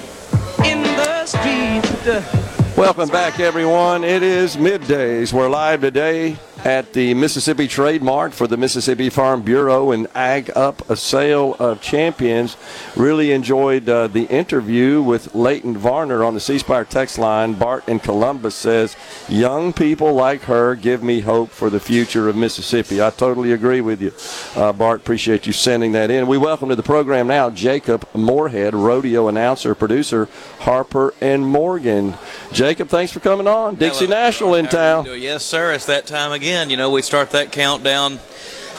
Welcome 2.80 3.10
back, 3.10 3.38
everyone. 3.40 4.04
It 4.04 4.22
is 4.22 4.56
middays. 4.56 5.34
We're 5.34 5.50
live 5.50 5.82
today 5.82 6.38
at 6.64 6.92
the 6.92 7.14
Mississippi 7.14 7.68
Trade 7.68 8.02
Mart 8.02 8.34
for 8.34 8.46
the 8.46 8.56
Mississippi 8.56 9.08
Farm 9.08 9.42
Bureau 9.42 9.92
and 9.92 10.06
Ag 10.14 10.50
Up 10.54 10.88
a 10.90 10.96
Sale 10.96 11.56
of 11.58 11.80
Champions. 11.80 12.56
Really 12.96 13.32
enjoyed 13.32 13.88
uh, 13.88 14.08
the 14.08 14.24
interview 14.24 15.02
with 15.02 15.34
Leighton 15.34 15.76
Varner 15.76 16.22
on 16.24 16.34
the 16.34 16.40
C 16.40 16.58
Spire 16.58 16.84
text 16.84 17.18
line. 17.18 17.54
Bart 17.54 17.88
in 17.88 17.98
Columbus 17.98 18.54
says, 18.54 18.96
Young 19.28 19.72
people 19.72 20.12
like 20.14 20.42
her 20.42 20.74
give 20.74 21.02
me 21.02 21.20
hope 21.20 21.50
for 21.50 21.70
the 21.70 21.80
future 21.80 22.28
of 22.28 22.36
Mississippi. 22.36 23.02
I 23.02 23.10
totally 23.10 23.52
agree 23.52 23.80
with 23.80 24.02
you, 24.02 24.12
uh, 24.60 24.72
Bart. 24.72 25.00
Appreciate 25.00 25.46
you 25.46 25.52
sending 25.52 25.92
that 25.92 26.10
in. 26.10 26.26
We 26.26 26.38
welcome 26.38 26.68
to 26.68 26.76
the 26.76 26.82
program 26.82 27.26
now 27.26 27.50
Jacob 27.50 28.06
Moorhead, 28.14 28.74
rodeo 28.74 29.28
announcer, 29.28 29.74
producer, 29.74 30.28
Harper 30.60 31.14
and 31.20 31.46
Morgan. 31.46 32.14
Jacob, 32.52 32.69
thanks 32.78 33.12
for 33.12 33.20
coming 33.20 33.46
on. 33.46 33.74
Dixie 33.76 34.06
Hello. 34.06 34.16
National 34.16 34.54
in 34.54 34.64
How 34.66 34.70
are 35.00 35.02
you 35.04 35.10
town. 35.12 35.20
Yes, 35.22 35.44
sir. 35.44 35.72
It's 35.72 35.86
that 35.86 36.06
time 36.06 36.32
again. 36.32 36.70
You 36.70 36.76
know, 36.76 36.90
we 36.90 37.02
start 37.02 37.30
that 37.30 37.52
countdown 37.52 38.18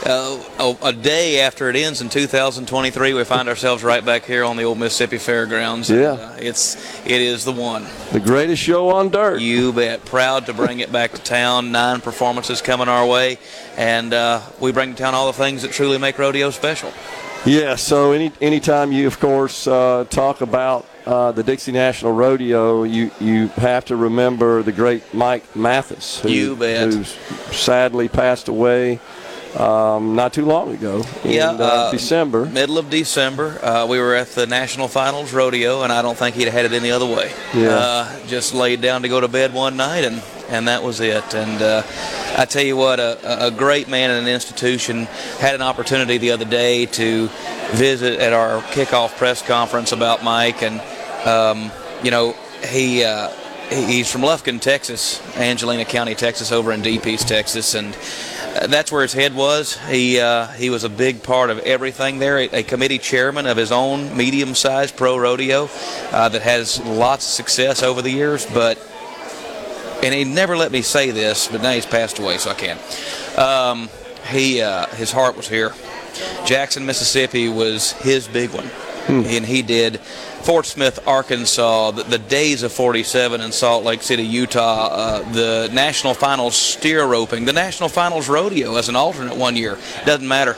uh, 0.05 0.41
a, 0.59 0.77
a 0.87 0.93
day 0.93 1.41
after 1.41 1.69
it 1.69 1.75
ends 1.75 2.01
in 2.01 2.09
2023. 2.09 3.13
We 3.13 3.23
find 3.23 3.47
ourselves 3.47 3.83
right 3.83 4.03
back 4.03 4.25
here 4.25 4.43
on 4.43 4.57
the 4.57 4.63
old 4.63 4.79
Mississippi 4.79 5.17
Fairgrounds. 5.19 5.89
and, 5.89 5.99
Yeah. 5.99 6.11
uh, 6.13 6.35
it's 6.39 6.75
it 7.05 7.21
is 7.21 7.45
the 7.45 7.51
one. 7.51 7.85
The 8.11 8.19
greatest 8.19 8.61
show 8.63 8.89
on 8.89 9.09
dirt. 9.09 9.41
You 9.41 9.71
bet. 9.73 10.03
Proud 10.05 10.47
to 10.47 10.53
bring 10.53 10.79
it 10.79 10.91
back 10.91 11.11
to 11.11 11.21
town. 11.21 11.71
Nine 11.71 12.01
performances 12.01 12.61
coming 12.61 12.87
our 12.87 13.05
way, 13.05 13.37
and 13.77 14.13
uh, 14.13 14.41
we 14.59 14.71
bring 14.71 14.95
to 14.95 15.01
town 15.03 15.13
all 15.13 15.27
the 15.27 15.33
things 15.33 15.61
that 15.61 15.71
truly 15.71 15.97
make 15.99 16.17
rodeo 16.17 16.49
special. 16.49 16.91
Yeah, 17.45 17.75
so 17.75 18.11
any 18.11 18.31
anytime 18.41 18.91
you, 18.91 19.05
of 19.07 19.19
course, 19.19 19.67
uh, 19.67 20.05
talk 20.09 20.41
about 20.41 20.85
uh, 21.11 21.31
the 21.33 21.43
Dixie 21.43 21.71
National 21.73 22.13
Rodeo, 22.13 22.83
you, 22.83 23.11
you 23.19 23.47
have 23.49 23.85
to 23.85 23.95
remember 23.95 24.63
the 24.63 24.71
great 24.71 25.13
Mike 25.13 25.55
Mathis, 25.55 26.19
who, 26.21 26.29
You 26.29 26.55
bet. 26.55 26.93
sadly 27.51 28.07
passed 28.07 28.47
away 28.47 28.99
um, 29.57 30.15
not 30.15 30.31
too 30.31 30.45
long 30.45 30.73
ago 30.73 31.03
in 31.25 31.31
Yeah, 31.31 31.49
uh, 31.49 31.57
uh, 31.63 31.91
December. 31.91 32.45
Middle 32.45 32.77
of 32.77 32.89
December, 32.89 33.59
uh, 33.63 33.85
we 33.87 33.99
were 33.99 34.15
at 34.15 34.29
the 34.29 34.47
National 34.47 34.87
Finals 34.87 35.33
Rodeo, 35.33 35.83
and 35.83 35.91
I 35.91 36.01
don't 36.01 36.17
think 36.17 36.35
he'd 36.37 36.47
had 36.47 36.63
it 36.63 36.71
any 36.71 36.89
other 36.91 37.05
way. 37.05 37.33
Yeah. 37.53 37.75
Uh, 37.75 38.25
just 38.27 38.53
laid 38.53 38.79
down 38.79 39.01
to 39.01 39.09
go 39.09 39.19
to 39.19 39.27
bed 39.27 39.53
one 39.53 39.75
night, 39.75 40.05
and, 40.05 40.21
and 40.47 40.69
that 40.69 40.81
was 40.83 41.01
it. 41.01 41.35
And 41.35 41.61
uh, 41.61 41.83
I 42.37 42.45
tell 42.45 42.63
you 42.63 42.77
what, 42.77 43.01
a, 43.01 43.47
a 43.47 43.51
great 43.51 43.89
man 43.89 44.11
in 44.11 44.23
an 44.23 44.29
institution 44.29 45.03
had 45.39 45.55
an 45.55 45.61
opportunity 45.61 46.17
the 46.17 46.31
other 46.31 46.45
day 46.45 46.85
to 46.85 47.27
visit 47.73 48.21
at 48.21 48.31
our 48.31 48.61
kickoff 48.71 49.17
press 49.17 49.41
conference 49.45 49.91
about 49.91 50.23
Mike, 50.23 50.61
and 50.63 50.79
um, 51.25 51.71
you 52.03 52.11
know 52.11 52.35
he. 52.67 53.03
Uh, 53.03 53.29
he- 53.29 53.37
He's 53.71 54.11
from 54.11 54.19
Lufkin, 54.19 54.59
Texas, 54.59 55.21
Angelina 55.37 55.85
County, 55.85 56.13
Texas, 56.13 56.51
over 56.51 56.73
in 56.73 56.81
Deep 56.81 57.07
East, 57.07 57.29
Texas, 57.29 57.73
and 57.73 57.95
uh, 58.57 58.67
that's 58.67 58.91
where 58.91 59.01
his 59.01 59.13
head 59.13 59.33
was. 59.33 59.77
He 59.87 60.19
uh, 60.19 60.47
he 60.47 60.69
was 60.69 60.83
a 60.83 60.89
big 60.89 61.23
part 61.23 61.49
of 61.49 61.59
everything 61.59 62.19
there. 62.19 62.37
A, 62.37 62.49
a 62.49 62.63
committee 62.63 62.97
chairman 62.97 63.45
of 63.45 63.55
his 63.55 63.71
own 63.71 64.17
medium-sized 64.17 64.97
pro 64.97 65.17
rodeo 65.17 65.69
uh, 66.11 66.27
that 66.27 66.41
has 66.41 66.83
lots 66.83 67.25
of 67.25 67.31
success 67.31 67.81
over 67.81 68.01
the 68.01 68.11
years. 68.11 68.45
But 68.45 68.77
and 70.03 70.13
he 70.13 70.25
never 70.25 70.57
let 70.57 70.73
me 70.73 70.81
say 70.81 71.11
this, 71.11 71.47
but 71.47 71.61
now 71.61 71.71
he's 71.71 71.85
passed 71.85 72.19
away, 72.19 72.39
so 72.39 72.49
I 72.51 72.55
can. 72.55 72.77
Um, 73.37 73.89
he 74.29 74.61
uh, 74.61 74.87
his 74.87 75.13
heart 75.13 75.37
was 75.37 75.47
here. 75.47 75.71
Jackson, 76.45 76.85
Mississippi 76.85 77.47
was 77.47 77.93
his 77.93 78.27
big 78.27 78.49
one, 78.49 78.69
and 79.07 79.45
he 79.45 79.61
did 79.61 80.01
Fort 80.41 80.65
Smith, 80.65 81.05
Arkansas, 81.07 81.91
the, 81.91 82.03
the 82.03 82.17
days 82.17 82.63
of 82.63 82.71
47 82.71 83.41
in 83.41 83.51
Salt 83.51 83.83
Lake 83.83 84.01
City, 84.01 84.23
Utah, 84.23 84.87
uh, 84.87 85.31
the 85.31 85.69
national 85.71 86.13
finals 86.13 86.55
steer 86.55 87.05
roping, 87.05 87.45
the 87.45 87.53
national 87.53 87.89
finals 87.89 88.27
rodeo 88.27 88.75
as 88.75 88.89
an 88.89 88.95
alternate 88.95 89.37
one 89.37 89.55
year. 89.55 89.77
Doesn't 90.05 90.27
matter. 90.27 90.57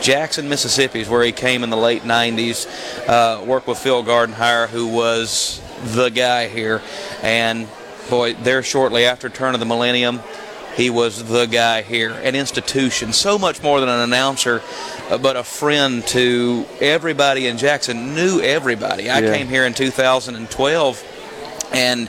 Jackson, 0.00 0.48
Mississippi 0.48 1.00
is 1.00 1.08
where 1.08 1.22
he 1.22 1.32
came 1.32 1.64
in 1.64 1.70
the 1.70 1.76
late 1.76 2.02
90s. 2.02 2.66
Uh, 3.08 3.44
worked 3.44 3.66
with 3.66 3.78
Phil 3.78 4.04
Gardenhire, 4.04 4.68
who 4.68 4.88
was 4.88 5.60
the 5.82 6.08
guy 6.08 6.48
here. 6.48 6.82
And 7.22 7.68
boy, 8.10 8.34
there 8.34 8.62
shortly 8.62 9.04
after 9.04 9.28
turn 9.28 9.54
of 9.54 9.60
the 9.60 9.66
millennium, 9.66 10.20
he 10.76 10.90
was 10.90 11.24
the 11.24 11.46
guy 11.46 11.82
here. 11.82 12.10
An 12.10 12.34
institution, 12.34 13.12
so 13.12 13.38
much 13.38 13.62
more 13.62 13.80
than 13.80 13.88
an 13.88 14.00
announcer, 14.00 14.62
but 15.08 15.36
a 15.36 15.44
friend 15.44 16.06
to 16.08 16.66
everybody 16.80 17.46
in 17.46 17.58
Jackson. 17.58 18.14
Knew 18.14 18.40
everybody. 18.40 19.10
I 19.10 19.20
Yeah. 19.20 19.36
came 19.36 19.48
here 19.48 19.66
in 19.66 19.74
2012 19.74 21.02
and 21.72 22.08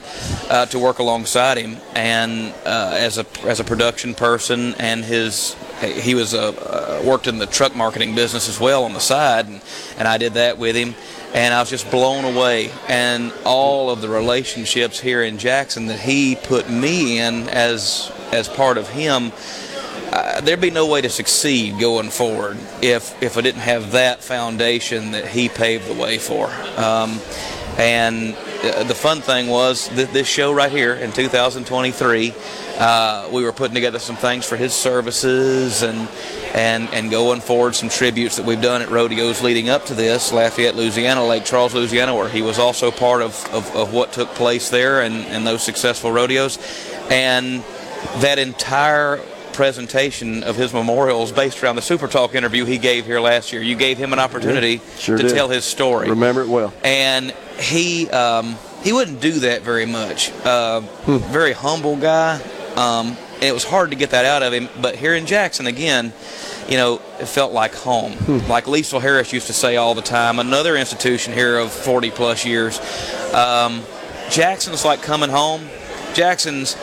uh, 0.49 0.65
to 0.67 0.77
work 0.77 0.99
alongside 0.99 1.58
him 1.58 1.77
and 1.95 2.53
uh, 2.65 2.93
as 2.95 3.17
a 3.17 3.25
as 3.45 3.60
a 3.60 3.63
production 3.63 4.13
person 4.13 4.75
and 4.77 5.03
his 5.03 5.55
he 5.81 6.13
was 6.13 6.34
a 6.36 6.49
uh, 6.49 7.01
worked 7.03 7.25
in 7.25 7.39
the 7.39 7.47
truck 7.47 7.75
marketing 7.75 8.13
business 8.13 8.47
as 8.47 8.60
well 8.60 8.84
on 8.84 8.93
the 8.93 8.99
side 8.99 9.47
and, 9.47 9.62
and 9.97 10.08
I 10.08 10.17
did 10.19 10.34
that 10.36 10.60
with 10.60 10.75
him 10.75 10.93
and 11.34 11.51
I 11.53 11.60
was 11.62 11.69
just 11.71 11.89
blown 11.89 12.25
away 12.25 12.69
and 12.88 13.34
all 13.43 13.89
of 13.89 14.01
the 14.01 14.10
relationships 14.10 14.99
here 14.99 15.23
in 15.23 15.39
Jackson 15.39 15.88
that 15.88 15.99
he 15.99 16.36
put 16.36 16.69
me 16.69 17.17
in 17.19 17.49
as 17.49 18.12
as 18.31 18.47
part 18.47 18.77
of 18.77 18.89
him 18.89 19.31
uh, 20.11 20.41
there'd 20.41 20.61
be 20.61 20.71
no 20.71 20.87
way 20.87 21.01
to 21.01 21.09
succeed 21.09 21.79
going 21.79 22.09
forward 22.09 22.57
if 22.81 23.21
if 23.21 23.37
I 23.37 23.41
didn't 23.41 23.61
have 23.61 23.91
that 23.93 24.23
foundation 24.23 25.11
that 25.11 25.27
he 25.27 25.49
paved 25.49 25.87
the 25.87 25.93
way 25.93 26.17
for. 26.17 26.49
Um, 26.77 27.19
and 27.77 28.35
uh, 28.63 28.83
the 28.83 28.95
fun 28.95 29.19
thing 29.19 29.47
was 29.47 29.89
th- 29.89 30.09
this 30.09 30.27
show 30.27 30.53
right 30.53 30.71
here 30.71 30.93
in 30.93 31.11
2023, 31.11 32.33
uh, 32.77 33.29
we 33.33 33.43
were 33.43 33.51
putting 33.51 33.75
together 33.75 33.99
some 33.99 34.15
things 34.15 34.45
for 34.47 34.55
his 34.55 34.73
services 34.73 35.81
and 35.81 36.07
and 36.53 36.87
and 36.93 37.11
going 37.11 37.41
forward 37.41 37.75
some 37.75 37.89
tributes 37.89 38.37
that 38.37 38.45
we've 38.45 38.61
done 38.61 38.81
at 38.81 38.89
rodeos 38.89 39.41
leading 39.41 39.67
up 39.67 39.85
to 39.85 39.93
this, 39.93 40.31
Lafayette, 40.31 40.75
Louisiana, 40.75 41.25
Lake 41.25 41.43
Charles, 41.43 41.73
Louisiana, 41.73 42.15
where 42.15 42.29
he 42.29 42.41
was 42.41 42.59
also 42.59 42.91
part 42.91 43.21
of, 43.21 43.45
of, 43.53 43.75
of 43.75 43.93
what 43.93 44.13
took 44.13 44.29
place 44.29 44.69
there 44.69 45.01
and, 45.01 45.15
and 45.15 45.45
those 45.45 45.61
successful 45.61 46.11
rodeos. 46.11 46.57
And 47.09 47.61
that 48.17 48.39
entire 48.39 49.21
presentation 49.55 50.43
of 50.43 50.55
his 50.55 50.73
memorials 50.73 51.31
based 51.31 51.63
around 51.63 51.75
the 51.77 51.81
Super 51.81 52.07
Talk 52.07 52.35
interview 52.35 52.65
he 52.65 52.77
gave 52.77 53.05
here 53.05 53.19
last 53.19 53.51
year. 53.53 53.61
You 53.61 53.75
gave 53.75 53.97
him 53.97 54.13
an 54.13 54.19
opportunity 54.19 54.81
sure 54.97 55.17
to 55.17 55.23
did. 55.23 55.33
tell 55.33 55.49
his 55.49 55.65
story. 55.65 56.09
Remember 56.09 56.41
it 56.41 56.47
well. 56.47 56.73
And 56.83 57.31
he 57.59 58.09
um, 58.09 58.55
he 58.83 58.93
wouldn't 58.93 59.21
do 59.21 59.31
that 59.39 59.61
very 59.63 59.85
much. 59.85 60.31
Uh, 60.43 60.81
Hmm. 60.81 61.17
Very 61.17 61.53
humble 61.53 61.95
guy. 61.95 62.39
Um, 62.75 63.17
it 63.41 63.53
was 63.53 63.63
hard 63.63 63.91
to 63.91 63.95
get 63.95 64.11
that 64.11 64.25
out 64.25 64.43
of 64.43 64.53
him. 64.53 64.69
But 64.81 64.95
here 64.95 65.15
in 65.15 65.25
Jackson 65.25 65.67
again, 65.67 66.13
you 66.69 66.77
know, 66.77 66.95
it 67.19 67.27
felt 67.27 67.53
like 67.53 67.73
home. 67.75 68.13
Hmm. 68.13 68.39
Like 68.49 68.65
Liesl 68.65 69.01
Harris 69.01 69.31
used 69.33 69.47
to 69.47 69.53
say 69.53 69.75
all 69.77 69.93
the 69.95 70.01
time. 70.01 70.39
Another 70.39 70.75
institution 70.75 71.33
here 71.33 71.57
of 71.57 71.71
40 71.71 72.11
plus 72.11 72.45
years. 72.45 72.79
Um, 73.33 73.83
Jackson's 74.29 74.83
like 74.85 75.01
coming 75.01 75.29
home. 75.29 75.61
Jackson's 76.13 76.75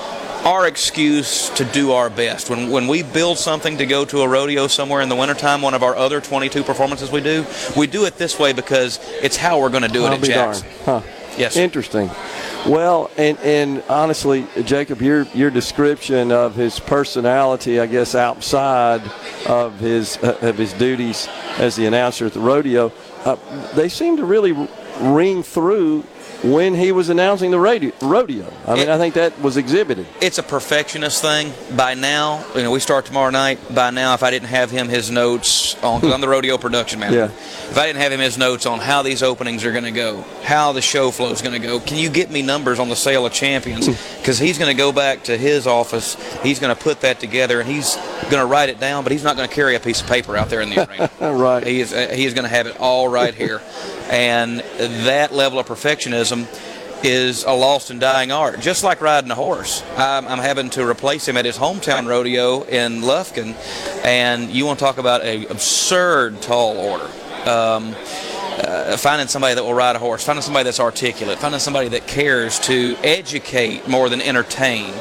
our 0.45 0.67
excuse 0.67 1.51
to 1.51 1.65
do 1.65 1.93
our 1.93 2.11
best. 2.11 2.51
When, 2.51 2.71
when 2.71 2.89
we 2.89 3.03
build 3.03 3.39
something 3.39 3.79
to 3.79 3.87
go 3.87 4.05
to 4.07 4.23
a 4.23 4.29
rodeo 4.29 4.67
somewhere 4.67 5.01
in 5.01 5.09
the 5.09 5.17
wintertime, 5.17 5.63
one 5.63 5.75
of 5.75 5.83
our 5.83 5.97
other 5.97 6.21
22 6.21 6.65
performances 6.65 7.11
we 7.11 7.21
do, 7.21 7.47
we 7.77 7.87
do 7.87 8.05
it 8.07 8.17
this 8.17 8.39
way 8.39 8.53
because 8.53 8.99
it's 9.23 9.37
how 9.37 9.61
we're 9.61 9.71
going 9.71 9.83
to 9.83 9.89
do 9.89 10.05
it 10.05 10.09
I'll 10.09 10.15
at 10.15 10.23
Jackson. 10.23 10.69
darned. 10.85 11.05
Huh. 11.05 11.13
Yes. 11.39 11.57
Interesting. 11.57 12.11
Well, 12.67 13.11
and 13.17 13.39
and 13.39 13.83
honestly, 13.89 14.47
Jacob, 14.65 15.01
your 15.01 15.23
your 15.35 15.51
description 15.51 16.31
of 16.31 16.55
his 16.55 16.79
personality, 16.79 17.81
I 17.81 17.87
guess, 17.87 18.15
outside 18.15 19.03
of 19.47 19.81
his 19.81 20.19
uh, 20.19 20.39
of 20.43 20.59
his 20.59 20.73
duties 20.75 21.27
as 21.59 21.75
the 21.75 21.87
announcer 21.87 22.27
at 22.27 22.35
the 22.35 22.41
rodeo, 22.41 22.93
uh, 23.25 23.37
they 23.75 23.89
seem 23.89 24.19
to 24.19 24.25
really 24.25 24.53
ring 25.01 25.43
through 25.43 26.05
when 26.43 26.75
he 26.75 26.91
was 26.93 27.09
announcing 27.09 27.51
the 27.53 27.59
radio, 27.59 27.93
rodeo. 28.03 28.53
I 28.67 28.75
mean, 28.75 28.89
I 28.89 28.99
think 28.99 29.15
that 29.15 29.41
was 29.41 29.57
exhibited. 29.57 30.07
it's 30.21 30.39
a 30.39 30.43
perfectionist 30.43 31.23
thing. 31.23 31.53
By 31.77 31.95
now, 31.95 32.45
you 32.57 32.63
know, 32.63 32.71
we 32.71 32.81
start 32.81 33.05
tomorrow 33.07 33.31
night. 33.31 33.59
By 33.75 33.91
now, 33.91 34.15
if 34.15 34.23
I 34.23 34.31
didn't 34.31 34.49
have 34.49 34.71
him 34.71 34.89
his 34.89 35.11
notes 35.11 35.77
on, 35.83 36.01
because 36.01 36.13
I'm 36.15 36.21
the 36.21 36.29
rodeo 36.29 36.59
production 36.59 36.99
manager. 37.01 37.19
Yeah. 37.33 37.71
If 37.71 37.79
I 37.79 37.87
didn't 37.87 38.03
have 38.03 38.13
him 38.13 38.21
his 38.21 38.37
notes 38.37 38.67
on 38.67 38.81
how 38.81 39.03
these 39.03 39.23
openings 39.23 39.65
are 39.65 39.73
going 39.73 39.85
to 39.85 39.91
go, 39.93 40.23
how 40.43 40.73
the 40.73 40.83
show 40.83 41.11
flow 41.11 41.31
is 41.31 41.43
going 41.43 41.61
to 41.61 41.67
go, 41.67 41.79
can 41.81 41.97
you 41.99 42.11
get 42.11 42.31
me 42.31 42.43
numbers 42.43 42.79
on 42.79 42.89
the 42.89 42.97
sale 42.97 43.25
of 43.25 43.33
champions? 43.33 43.87
Because 44.19 44.39
he's 44.39 44.59
going 44.59 44.71
to 44.75 44.77
go 44.77 44.93
back 44.93 45.25
to 45.25 45.39
his 45.39 45.67
office. 45.67 46.17
He's 46.43 46.59
going 46.59 46.75
to 46.75 46.81
put 46.83 47.01
that 47.03 47.21
together, 47.21 47.61
and 47.61 47.69
he's 47.69 47.97
going 48.31 48.39
to 48.43 48.47
write 48.47 48.69
it 48.69 48.81
down. 48.81 49.05
But 49.05 49.13
he's 49.13 49.25
not 49.25 49.37
going 49.37 49.49
to 49.49 49.55
carry 49.55 49.75
a 49.77 49.81
piece 49.81 50.01
of 50.03 50.09
paper 50.09 50.37
out 50.37 50.49
there 50.51 50.61
in 50.61 50.71
the 50.71 50.89
arena. 50.89 51.11
right. 51.35 51.67
He 51.67 51.81
is. 51.81 51.93
uh, 51.93 52.09
He 52.13 52.27
is 52.27 52.35
going 52.35 52.45
to 52.45 52.49
have 52.51 52.67
it 52.67 52.77
all 52.81 53.09
right 53.09 53.35
here, 53.35 53.61
and 54.13 54.61
that 55.07 55.33
level 55.33 55.59
of 55.59 55.67
perfectionism 55.67 56.47
is 57.03 57.45
a 57.45 57.51
lost 57.51 57.91
and 57.91 57.99
dying 57.99 58.31
art. 58.31 58.61
Just 58.61 58.85
like 58.85 59.01
riding 59.01 59.31
a 59.31 59.35
horse, 59.35 59.83
I'm, 59.97 60.29
I'm 60.29 60.39
having 60.39 60.71
to 60.71 60.87
replace 60.87 61.27
him 61.27 61.37
at 61.37 61.47
his 61.47 61.57
hometown 61.57 62.07
rodeo 62.07 62.63
in 62.63 63.01
Lufkin, 63.01 63.55
and 64.05 64.51
you 64.51 64.67
want 64.67 64.79
to 64.79 64.85
talk 64.85 64.99
about 64.99 65.23
an 65.23 65.51
absurd 65.51 66.43
tall 66.43 66.77
order. 66.77 67.09
Um, 67.47 67.97
uh, 68.53 68.97
finding 68.99 69.27
somebody 69.29 69.55
that 69.55 69.65
will 69.65 69.75
ride 69.75 69.97
a 69.97 69.99
horse, 69.99 70.25
finding 70.25 70.43
somebody 70.43 70.65
that's 70.65 70.79
articulate, 70.79 71.39
finding 71.39 71.59
somebody 71.59 71.89
that 71.89 72.07
cares 72.07 72.61
to 72.61 72.95
educate 73.03 73.89
more 73.89 74.11
than 74.11 74.21
entertain. 74.21 74.93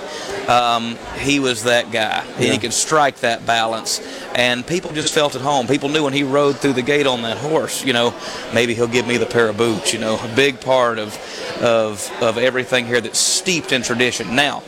Um, 0.51 0.97
he 1.17 1.39
was 1.39 1.63
that 1.63 1.91
guy. 1.91 2.25
And 2.25 2.43
he 2.43 2.57
could 2.57 2.73
strike 2.73 3.21
that 3.21 3.45
balance, 3.45 4.01
and 4.35 4.67
people 4.67 4.91
just 4.91 5.13
felt 5.13 5.33
at 5.35 5.41
home. 5.41 5.65
People 5.65 5.87
knew 5.87 6.03
when 6.03 6.11
he 6.11 6.23
rode 6.23 6.57
through 6.57 6.73
the 6.73 6.81
gate 6.81 7.07
on 7.07 7.21
that 7.21 7.37
horse. 7.37 7.85
You 7.85 7.93
know, 7.93 8.13
maybe 8.53 8.73
he'll 8.73 8.87
give 8.87 9.07
me 9.07 9.15
the 9.15 9.25
pair 9.25 9.47
of 9.47 9.55
boots. 9.55 9.93
You 9.93 9.99
know, 9.99 10.19
a 10.21 10.35
big 10.35 10.59
part 10.59 10.99
of 10.99 11.17
of 11.61 12.11
of 12.21 12.37
everything 12.37 12.85
here 12.85 12.99
that's 12.99 13.19
steeped 13.19 13.71
in 13.71 13.81
tradition. 13.81 14.35
Now, 14.35 14.59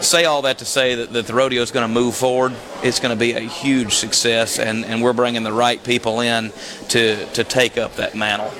say 0.00 0.26
all 0.26 0.42
that 0.42 0.58
to 0.58 0.66
say 0.66 0.96
that, 0.96 1.12
that 1.14 1.26
the 1.26 1.34
rodeo 1.34 1.62
is 1.62 1.70
going 1.70 1.88
to 1.88 1.94
move 1.94 2.14
forward. 2.14 2.54
It's 2.82 3.00
going 3.00 3.16
to 3.16 3.18
be 3.18 3.32
a 3.32 3.40
huge 3.40 3.94
success, 3.94 4.58
and, 4.58 4.84
and 4.84 5.02
we're 5.02 5.14
bringing 5.14 5.42
the 5.42 5.52
right 5.54 5.82
people 5.82 6.20
in 6.20 6.52
to 6.88 7.24
to 7.32 7.44
take 7.44 7.78
up 7.78 7.96
that 7.96 8.14
mantle. 8.14 8.52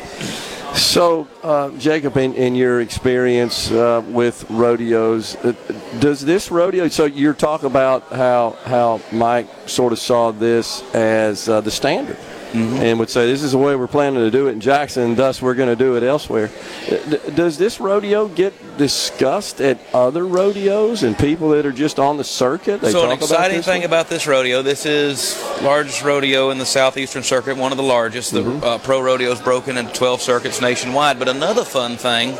So, 0.74 1.28
uh, 1.42 1.70
Jacob, 1.78 2.16
in, 2.16 2.34
in 2.34 2.54
your 2.54 2.80
experience 2.80 3.70
uh, 3.70 4.02
with 4.06 4.48
rodeos, 4.50 5.36
uh, 5.36 5.52
does 5.98 6.20
this 6.20 6.50
rodeo? 6.50 6.88
So 6.88 7.04
you're 7.04 7.34
talking 7.34 7.66
about 7.66 8.08
how 8.12 8.56
how 8.64 9.00
Mike 9.12 9.48
sort 9.66 9.92
of 9.92 9.98
saw 9.98 10.30
this 10.30 10.82
as 10.94 11.48
uh, 11.48 11.60
the 11.60 11.70
standard, 11.70 12.16
and 12.52 12.98
would 12.98 13.10
say 13.10 13.26
this 13.26 13.42
is 13.42 13.52
the 13.52 13.58
way 13.58 13.76
we're 13.76 13.86
planning 13.86 14.20
to 14.20 14.30
do 14.30 14.48
it 14.48 14.52
in 14.52 14.60
Jackson. 14.60 15.14
Thus, 15.14 15.40
we're 15.40 15.54
going 15.54 15.68
to 15.68 15.76
do 15.76 15.96
it 15.96 16.02
elsewhere. 16.02 16.50
D- 16.88 17.18
does 17.34 17.58
this 17.58 17.80
rodeo 17.80 18.28
get 18.28 18.52
discussed 18.76 19.60
at 19.60 19.78
other 19.94 20.26
rodeos 20.26 21.02
and 21.02 21.16
people 21.18 21.50
that 21.50 21.64
are 21.66 21.72
just 21.72 21.98
on 21.98 22.16
the 22.16 22.24
circuit? 22.24 22.80
They 22.80 22.90
so 22.92 23.00
an 23.00 23.06
about 23.12 23.22
exciting 23.22 23.56
this 23.58 23.66
thing 23.66 23.80
one? 23.82 23.86
about 23.86 24.08
this 24.08 24.26
rodeo, 24.26 24.62
this 24.62 24.86
is 24.86 25.40
largest 25.62 26.02
rodeo 26.02 26.50
in 26.50 26.58
the 26.58 26.66
southeastern 26.66 27.22
circuit, 27.22 27.56
one 27.56 27.72
of 27.72 27.78
the 27.78 27.84
largest. 27.84 28.32
The 28.32 28.40
Mm-hmm. 28.40 28.64
uh, 28.64 28.78
pro 28.78 29.00
rodeo 29.00 29.30
is 29.30 29.40
broken 29.40 29.76
into 29.76 29.92
12 29.92 30.20
circuits 30.22 30.60
nationwide. 30.60 31.18
But 31.18 31.28
another 31.28 31.64
fun 31.64 31.96
thing, 31.96 32.36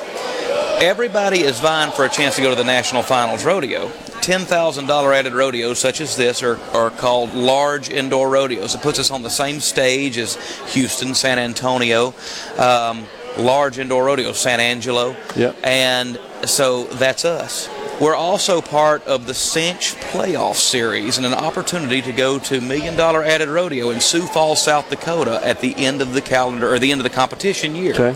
everybody 0.81 1.41
is 1.43 1.61
vying 1.61 1.93
for 1.93 2.05
a 2.05 2.09
chance 2.09 2.37
to 2.37 2.43
go 2.43 2.51
to 2.51 2.57
the 2.57 2.65
national 2.65 3.03
finals 3.03 3.45
rodeo. 3.45 3.91
$10,000 4.23 5.15
added 5.15 5.33
rodeos 5.33 5.79
such 5.79 6.01
as 6.01 6.17
this 6.17 6.43
are, 6.43 6.59
are 6.73 6.91
called 6.91 7.35
large 7.35 7.91
indoor 7.91 8.29
rodeos. 8.31 8.75
It 8.75 8.83
puts 8.83 8.99
us 8.99 9.11
on 9.11 9.23
the 9.23 9.31
same 9.31 9.61
stage 9.61 10.19
as 10.19 10.37
Houston, 10.75 11.15
San 11.15 11.39
Antonio, 11.39 12.15
um, 12.59 13.07
large 13.39 13.79
indoor 13.79 14.05
rodeos, 14.05 14.39
San 14.39 14.61
Angelo. 14.61 15.17
Yep. 15.37 15.57
And 15.65 16.21
so 16.47 16.85
that's 16.85 17.25
us. 17.25 17.69
We're 18.01 18.17
also 18.17 18.63
part 18.63 19.07
of 19.07 19.27
the 19.27 19.35
Cinch 19.35 19.95
Playoff 19.97 20.55
Series 20.55 21.19
and 21.19 21.27
an 21.27 21.35
opportunity 21.35 22.01
to 22.01 22.13
go 22.13 22.39
to 22.39 22.63
Million 22.63 22.97
Dollar 22.97 23.23
Added 23.23 23.51
Rodeo 23.51 23.91
in 23.91 24.01
Sioux 24.01 24.27
Falls, 24.27 24.63
South 24.63 24.89
Dakota 24.89 25.39
at 25.45 25.61
the 25.61 25.77
end 25.77 26.01
of 26.01 26.15
the 26.15 26.23
calendar 26.23 26.73
or 26.73 26.79
the 26.79 26.93
end 26.93 27.01
of 27.01 27.05
the 27.05 27.11
competition 27.11 27.75
year. 27.75 27.93
Okay. 27.93 28.13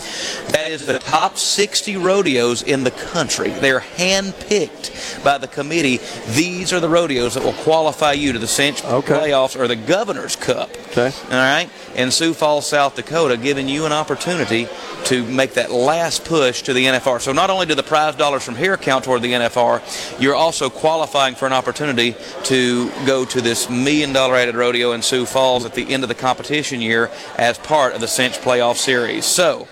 That 0.53 0.71
is 0.71 0.87
the 0.87 0.99
top 1.01 1.37
60 1.37 1.99
rodeos 1.99 2.63
in 2.63 2.85
the 2.85 2.93
country. 2.93 3.51
They're 3.51 3.81
handpicked 3.81 5.23
by 5.23 5.37
the 5.37 5.49
committee. 5.49 6.01
These 6.29 6.73
are 6.73 6.81
the 6.81 6.89
rodeos 6.89 7.35
that 7.35 7.45
will 7.45 7.53
qualify 7.53 8.13
you 8.13 8.33
to 8.33 8.39
the 8.39 8.47
Cinch 8.47 8.81
Playoffs 8.81 9.55
or 9.55 9.69
the 9.69 9.77
Governor's 9.77 10.35
Cup. 10.35 10.71
Okay. 10.93 11.13
All 11.25 11.31
right. 11.31 11.69
In 11.95 12.11
Sioux 12.11 12.33
Falls, 12.33 12.67
South 12.67 12.97
Dakota, 12.97 13.37
giving 13.37 13.69
you 13.69 13.85
an 13.85 13.93
opportunity 13.93 14.67
to 15.05 15.27
make 15.27 15.55
that 15.55 15.71
last 15.71 16.25
push 16.25 16.63
to 16.63 16.73
the 16.73 16.87
NFR. 16.87 17.21
So 17.21 17.33
not 17.33 17.51
only 17.51 17.67
do 17.67 17.75
the 17.75 17.83
prize 17.83 18.14
dollars 18.19 18.45
from 18.45 18.57
here 18.57 18.77
count 18.77 19.05
toward 19.05 19.23
the 19.23 19.33
NFR, 19.33 20.21
you're 20.21 20.35
also 20.35 20.71
qualifying 20.71 21.35
for 21.35 21.47
an 21.47 21.53
opportunity 21.53 22.15
to 22.45 22.91
go 23.07 23.25
to 23.25 23.41
this 23.41 23.69
million 23.69 24.13
dollar 24.13 24.37
added 24.37 24.55
rodeo 24.55 24.93
in 24.93 25.03
Sioux 25.03 25.27
Falls 25.27 25.65
at 25.65 25.75
the 25.75 25.93
end 25.93 26.03
of 26.03 26.09
the 26.09 26.15
competition 26.15 26.81
year 26.81 27.11
as 27.37 27.59
part 27.59 27.95
of 27.95 28.01
the 28.01 28.09
Cinch 28.09 28.35
Playoff 28.35 28.77
Series. 28.77 29.25
So 29.25 29.69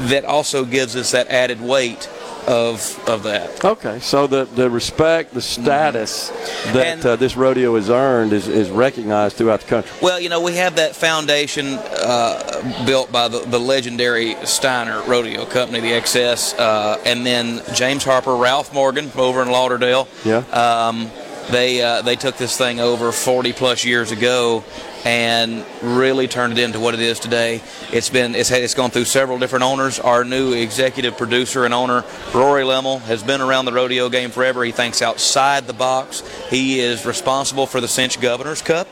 that 0.00 0.24
also 0.24 0.64
gives 0.64 0.96
us 0.96 1.10
that 1.12 1.28
added 1.28 1.60
weight 1.60 2.08
of 2.46 3.08
of 3.08 3.22
that. 3.24 3.64
Okay, 3.64 3.98
so 4.00 4.26
the, 4.26 4.44
the 4.44 4.68
respect, 4.68 5.34
the 5.34 5.42
status 5.42 6.28
that 6.72 7.04
uh, 7.04 7.16
this 7.16 7.36
rodeo 7.36 7.76
has 7.76 7.90
earned 7.90 8.32
is, 8.32 8.48
is 8.48 8.70
recognized 8.70 9.36
throughout 9.36 9.60
the 9.60 9.66
country. 9.66 9.90
Well, 10.02 10.20
you 10.20 10.28
know, 10.28 10.40
we 10.40 10.56
have 10.56 10.76
that 10.76 10.94
foundation 10.94 11.66
uh, 11.66 12.84
built 12.86 13.10
by 13.10 13.28
the, 13.28 13.40
the 13.40 13.58
legendary 13.58 14.34
Steiner 14.44 15.02
Rodeo 15.02 15.44
Company, 15.46 15.80
the 15.80 15.92
XS, 15.92 16.58
uh, 16.58 16.98
and 17.04 17.24
then 17.24 17.62
James 17.74 18.04
Harper, 18.04 18.36
Ralph 18.36 18.72
Morgan 18.72 19.10
over 19.16 19.42
in 19.42 19.50
Lauderdale. 19.50 20.08
Yeah. 20.24 20.38
Um, 20.52 21.10
they 21.50 21.82
uh, 21.82 22.02
they 22.02 22.16
took 22.16 22.36
this 22.36 22.56
thing 22.56 22.80
over 22.80 23.12
40 23.12 23.52
plus 23.52 23.84
years 23.84 24.12
ago 24.12 24.64
and 25.04 25.64
really 25.82 26.26
turned 26.26 26.58
it 26.58 26.62
into 26.62 26.80
what 26.80 26.94
it 26.94 27.00
is 27.00 27.20
today. 27.20 27.60
It's 27.92 28.08
been 28.10 28.34
it's 28.34 28.48
had, 28.48 28.62
it's 28.62 28.74
gone 28.74 28.90
through 28.90 29.04
several 29.04 29.38
different 29.38 29.64
owners. 29.64 29.98
Our 30.00 30.24
new 30.24 30.52
executive 30.52 31.16
producer 31.16 31.64
and 31.64 31.74
owner 31.74 32.04
Rory 32.34 32.64
Lemmel 32.64 33.00
has 33.02 33.22
been 33.22 33.40
around 33.40 33.66
the 33.66 33.72
rodeo 33.72 34.08
game 34.08 34.30
forever. 34.30 34.64
He 34.64 34.72
thinks 34.72 35.02
outside 35.02 35.66
the 35.66 35.72
box. 35.74 36.22
He 36.48 36.80
is 36.80 37.04
responsible 37.04 37.66
for 37.66 37.80
the 37.80 37.88
Cinch 37.88 38.20
Governor's 38.20 38.62
Cup. 38.62 38.88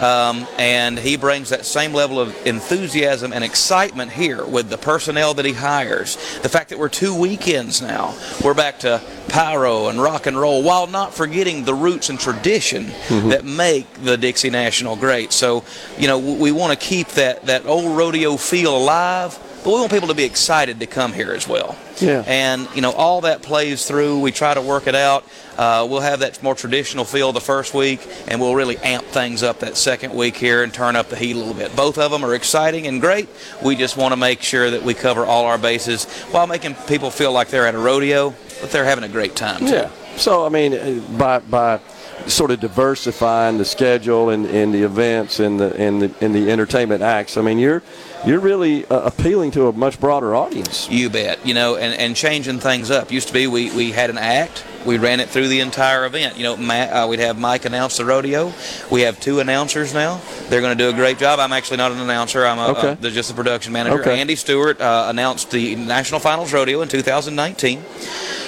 Um, 0.00 0.46
and 0.58 0.98
he 0.98 1.16
brings 1.16 1.48
that 1.48 1.64
same 1.64 1.94
level 1.94 2.20
of 2.20 2.36
enthusiasm 2.46 3.32
and 3.32 3.42
excitement 3.42 4.12
here 4.12 4.44
with 4.44 4.68
the 4.68 4.76
personnel 4.76 5.32
that 5.34 5.46
he 5.46 5.54
hires. 5.54 6.16
The 6.42 6.50
fact 6.50 6.68
that 6.68 6.78
we're 6.78 6.90
two 6.90 7.14
weekends 7.18 7.80
now, 7.80 8.14
we're 8.44 8.52
back 8.52 8.80
to 8.80 9.00
pyro 9.28 9.88
and 9.88 10.00
rock 10.00 10.26
and 10.26 10.38
roll, 10.38 10.62
while 10.62 10.86
not 10.86 11.14
forgetting 11.14 11.64
the 11.64 11.72
roots 11.74 12.10
and 12.10 12.20
tradition 12.20 12.84
Mhm. 13.08 13.30
that 13.30 13.44
make 13.46 13.86
the 14.04 14.18
Dixie 14.18 14.50
National 14.50 14.96
great. 14.96 15.32
So, 15.32 15.55
you 15.98 16.06
know, 16.06 16.18
we 16.18 16.52
want 16.52 16.78
to 16.78 16.86
keep 16.86 17.08
that 17.08 17.46
that 17.46 17.66
old 17.66 17.96
rodeo 17.96 18.36
feel 18.36 18.76
alive, 18.76 19.38
but 19.64 19.72
we 19.72 19.80
want 19.80 19.90
people 19.90 20.08
to 20.08 20.14
be 20.14 20.24
excited 20.24 20.80
to 20.80 20.86
come 20.86 21.12
here 21.12 21.32
as 21.32 21.48
well. 21.48 21.76
Yeah. 22.00 22.24
And 22.26 22.68
you 22.74 22.82
know, 22.82 22.92
all 22.92 23.22
that 23.22 23.42
plays 23.42 23.86
through. 23.86 24.20
We 24.20 24.32
try 24.32 24.54
to 24.54 24.60
work 24.60 24.86
it 24.86 24.94
out. 24.94 25.24
Uh, 25.56 25.86
we'll 25.88 26.00
have 26.00 26.20
that 26.20 26.42
more 26.42 26.54
traditional 26.54 27.04
feel 27.04 27.32
the 27.32 27.40
first 27.40 27.72
week, 27.72 28.06
and 28.28 28.40
we'll 28.40 28.54
really 28.54 28.76
amp 28.78 29.04
things 29.06 29.42
up 29.42 29.60
that 29.60 29.76
second 29.76 30.14
week 30.14 30.36
here 30.36 30.62
and 30.62 30.72
turn 30.72 30.96
up 30.96 31.08
the 31.08 31.16
heat 31.16 31.34
a 31.34 31.38
little 31.38 31.54
bit. 31.54 31.74
Both 31.74 31.98
of 31.98 32.10
them 32.10 32.24
are 32.24 32.34
exciting 32.34 32.86
and 32.86 33.00
great. 33.00 33.28
We 33.64 33.76
just 33.76 33.96
want 33.96 34.12
to 34.12 34.16
make 34.16 34.42
sure 34.42 34.70
that 34.70 34.82
we 34.82 34.94
cover 34.94 35.24
all 35.24 35.46
our 35.46 35.58
bases 35.58 36.04
while 36.30 36.46
making 36.46 36.74
people 36.86 37.10
feel 37.10 37.32
like 37.32 37.48
they're 37.48 37.66
at 37.66 37.74
a 37.74 37.78
rodeo, 37.78 38.34
but 38.60 38.70
they're 38.70 38.84
having 38.84 39.04
a 39.04 39.08
great 39.08 39.34
time 39.34 39.60
too. 39.60 39.66
Yeah. 39.66 39.90
So 40.16 40.44
I 40.44 40.48
mean, 40.48 40.74
uh, 40.74 41.00
by 41.16 41.38
by 41.40 41.80
sort 42.26 42.50
of 42.50 42.60
diversifying 42.60 43.58
the 43.58 43.64
schedule 43.64 44.30
and, 44.30 44.46
and 44.46 44.74
the 44.74 44.82
events 44.82 45.40
and 45.40 45.60
the 45.60 45.74
and 45.76 46.02
the 46.02 46.14
and 46.20 46.34
the 46.34 46.50
entertainment 46.50 47.02
acts, 47.02 47.36
I 47.36 47.42
mean, 47.42 47.58
you're 47.58 47.82
you're 48.26 48.40
really 48.40 48.84
uh, 48.86 49.02
appealing 49.02 49.52
to 49.52 49.68
a 49.68 49.72
much 49.72 50.00
broader 50.00 50.34
audience. 50.34 50.88
You 50.90 51.10
bet. 51.10 51.46
You 51.46 51.54
know, 51.54 51.76
and, 51.76 51.94
and 51.98 52.16
changing 52.16 52.58
things 52.60 52.90
up. 52.90 53.12
Used 53.12 53.28
to 53.28 53.34
be 53.34 53.46
we, 53.46 53.70
we 53.74 53.92
had 53.92 54.10
an 54.10 54.18
act. 54.18 54.64
We 54.86 54.98
ran 54.98 55.18
it 55.20 55.28
through 55.28 55.48
the 55.48 55.60
entire 55.60 56.06
event. 56.06 56.36
You 56.36 56.44
know, 56.44 56.56
Matt, 56.56 56.90
uh, 56.92 57.06
we'd 57.08 57.18
have 57.18 57.38
Mike 57.38 57.64
announce 57.64 57.96
the 57.96 58.04
rodeo. 58.04 58.52
We 58.90 59.02
have 59.02 59.18
two 59.18 59.40
announcers 59.40 59.92
now. 59.92 60.20
They're 60.48 60.60
going 60.60 60.76
to 60.78 60.84
do 60.84 60.88
a 60.90 60.92
great 60.92 61.18
job. 61.18 61.40
I'm 61.40 61.52
actually 61.52 61.78
not 61.78 61.90
an 61.92 61.98
announcer. 61.98 62.46
I'm 62.46 62.58
a, 62.58 62.66
Okay. 62.76 62.96
they're 63.00 63.10
just 63.10 63.28
the 63.28 63.34
production 63.34 63.72
manager. 63.72 64.00
Okay. 64.00 64.20
Andy 64.20 64.36
Stewart 64.36 64.80
uh, 64.80 65.06
announced 65.08 65.50
the 65.50 65.74
National 65.74 66.20
Finals 66.20 66.52
Rodeo 66.52 66.82
in 66.82 66.88
2019. 66.88 67.82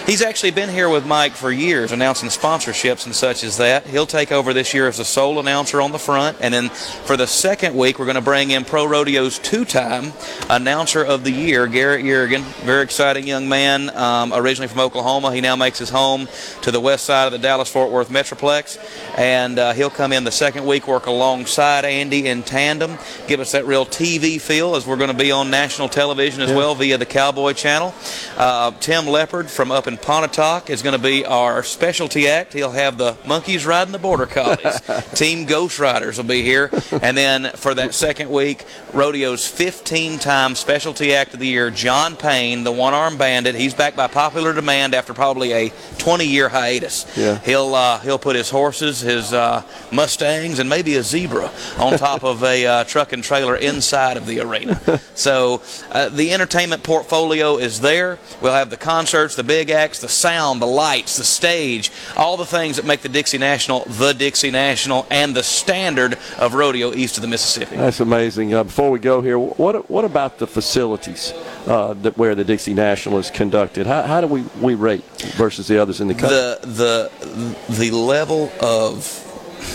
He's 0.06 0.22
actually 0.22 0.52
been 0.52 0.70
here 0.70 0.88
with 0.88 1.04
Mike 1.04 1.32
for 1.32 1.52
years, 1.52 1.92
announcing 1.92 2.30
sponsorships 2.30 3.04
and 3.04 3.14
such 3.14 3.44
as 3.44 3.58
that. 3.58 3.86
He'll 3.86 4.06
take 4.06 4.32
over 4.32 4.54
this 4.54 4.72
year 4.72 4.88
as 4.88 4.96
the 4.96 5.04
sole 5.04 5.38
announcer 5.38 5.82
on 5.82 5.92
the 5.92 5.98
front, 5.98 6.38
and 6.40 6.54
then 6.54 6.70
for 6.70 7.18
the 7.18 7.26
second 7.26 7.76
week, 7.76 7.98
we're 7.98 8.06
going 8.06 8.14
to 8.14 8.22
bring 8.22 8.50
in 8.50 8.64
Pro 8.64 8.86
Rodeo's 8.86 9.38
two-time 9.38 10.14
announcer 10.48 11.04
of 11.04 11.24
the 11.24 11.30
year, 11.30 11.66
Garrett 11.66 12.06
Yerigan. 12.06 12.40
Very 12.64 12.84
exciting 12.84 13.26
young 13.26 13.50
man, 13.50 13.94
um, 13.96 14.32
originally 14.32 14.68
from 14.68 14.80
Oklahoma. 14.80 15.34
He 15.34 15.42
now 15.42 15.56
makes 15.56 15.78
his 15.78 15.90
home 15.90 16.26
to 16.62 16.70
the 16.70 16.80
west 16.80 17.04
side 17.04 17.26
of 17.26 17.32
the 17.32 17.38
Dallas-Fort 17.38 17.90
Worth 17.90 18.08
Metroplex, 18.10 18.78
and 19.18 19.58
uh, 19.58 19.72
he'll 19.72 19.90
come 19.90 20.12
in 20.12 20.24
the 20.24 20.30
second 20.32 20.66
week, 20.66 20.86
work 20.86 21.06
alongside 21.06 21.84
Andy 21.84 22.26
in 22.26 22.42
tandem, 22.42 22.98
give 23.26 23.40
us 23.40 23.52
that 23.52 23.66
real 23.66 23.84
TV 23.86 24.40
feel 24.40 24.74
as 24.76 24.86
we're 24.86 24.96
going 24.96 25.10
to 25.10 25.16
be 25.16 25.30
on 25.30 25.50
national 25.50 25.88
television 25.88 26.42
as 26.42 26.50
Yeah. 26.50 26.56
well 26.56 26.74
via 26.74 26.98
the 26.98 27.06
Cowboy 27.06 27.52
Channel. 27.52 27.94
Uh, 28.36 28.70
Tim 28.80 29.06
Lepard 29.06 29.50
from 29.50 29.70
up 29.70 29.86
in 29.86 29.96
Pontotoc 29.96 30.70
is 30.70 30.82
going 30.82 30.96
to 30.96 31.02
be 31.02 31.24
our 31.24 31.62
specialty 31.62 32.28
act. 32.28 32.52
He'll 32.52 32.70
have 32.72 32.98
the 32.98 33.16
monkeys 33.26 33.66
riding 33.66 33.92
the 33.92 33.98
border 33.98 34.26
collies. 34.26 34.80
Team 35.14 35.44
Ghost 35.46 35.78
Riders 35.78 36.16
will 36.16 36.24
be 36.24 36.42
here. 36.42 36.70
And 37.02 37.16
then 37.16 37.50
for 37.56 37.74
that 37.74 37.94
second 37.94 38.30
week, 38.30 38.64
Rodeo's 38.92 39.46
15 39.46 40.18
time 40.18 40.54
specialty 40.54 41.14
act 41.14 41.34
of 41.34 41.40
the 41.40 41.46
year, 41.46 41.70
John 41.70 42.16
Payne, 42.16 42.64
the 42.64 42.72
one 42.72 42.94
armed 42.94 43.18
bandit. 43.18 43.54
He's 43.54 43.74
back 43.74 43.96
by 43.96 44.06
popular 44.06 44.52
demand 44.52 44.94
after 44.94 45.14
probably 45.14 45.52
a 45.52 45.72
20 45.98 46.17
year 46.24 46.48
hiatus. 46.48 47.06
Yeah. 47.16 47.38
He'll, 47.40 47.74
uh, 47.74 48.00
he'll 48.00 48.18
put 48.18 48.36
his 48.36 48.50
horses, 48.50 49.00
his 49.00 49.32
uh, 49.32 49.62
Mustangs, 49.92 50.58
and 50.58 50.68
maybe 50.68 50.96
a 50.96 51.02
zebra 51.02 51.50
on 51.78 51.98
top 51.98 52.24
of 52.24 52.42
a 52.42 52.66
uh, 52.66 52.84
truck 52.84 53.12
and 53.12 53.22
trailer 53.22 53.56
inside 53.56 54.16
of 54.16 54.26
the 54.26 54.40
arena. 54.40 54.80
So 55.14 55.62
uh, 55.90 56.10
the 56.10 56.32
entertainment 56.32 56.84
portfolio 56.84 57.56
is 57.56 57.80
there. 57.80 58.18
We'll 58.40 58.52
have 58.52 58.70
the 58.70 58.76
concerts, 58.76 59.34
the 59.34 59.42
big 59.42 59.68
acts, 59.68 60.00
the 60.00 60.08
sound, 60.08 60.62
the 60.62 60.66
lights, 60.66 61.16
the 61.16 61.24
stage, 61.24 61.90
all 62.16 62.36
the 62.36 62.46
things 62.46 62.76
that 62.76 62.84
make 62.84 63.00
the 63.00 63.08
Dixie 63.08 63.38
National 63.38 63.80
the 63.88 64.12
Dixie 64.12 64.50
National 64.50 65.06
and 65.10 65.34
the 65.34 65.42
standard 65.42 66.18
of 66.38 66.54
rodeo 66.54 66.92
east 66.94 67.16
of 67.16 67.22
the 67.22 67.28
Mississippi. 67.28 67.76
That's 67.76 68.00
amazing. 68.00 68.54
Uh, 68.54 68.64
before 68.64 68.90
we 68.90 68.98
go 68.98 69.20
here, 69.20 69.38
what 69.38 69.88
what 69.90 70.04
about 70.04 70.38
the 70.38 70.46
facilities 70.46 71.32
uh, 71.66 71.94
that 71.94 72.16
where 72.16 72.34
the 72.34 72.44
Dixie 72.44 72.74
National 72.74 73.18
is 73.18 73.30
conducted? 73.30 73.86
How, 73.86 74.02
how 74.02 74.20
do 74.20 74.26
we, 74.26 74.42
we 74.60 74.74
rate 74.74 75.04
versus 75.36 75.68
the 75.68 75.80
others 75.80 76.00
in 76.00 76.07
the 76.14 76.58
the 76.62 77.56
the 77.68 77.74
the 77.74 77.90
level 77.90 78.52
of 78.60 79.24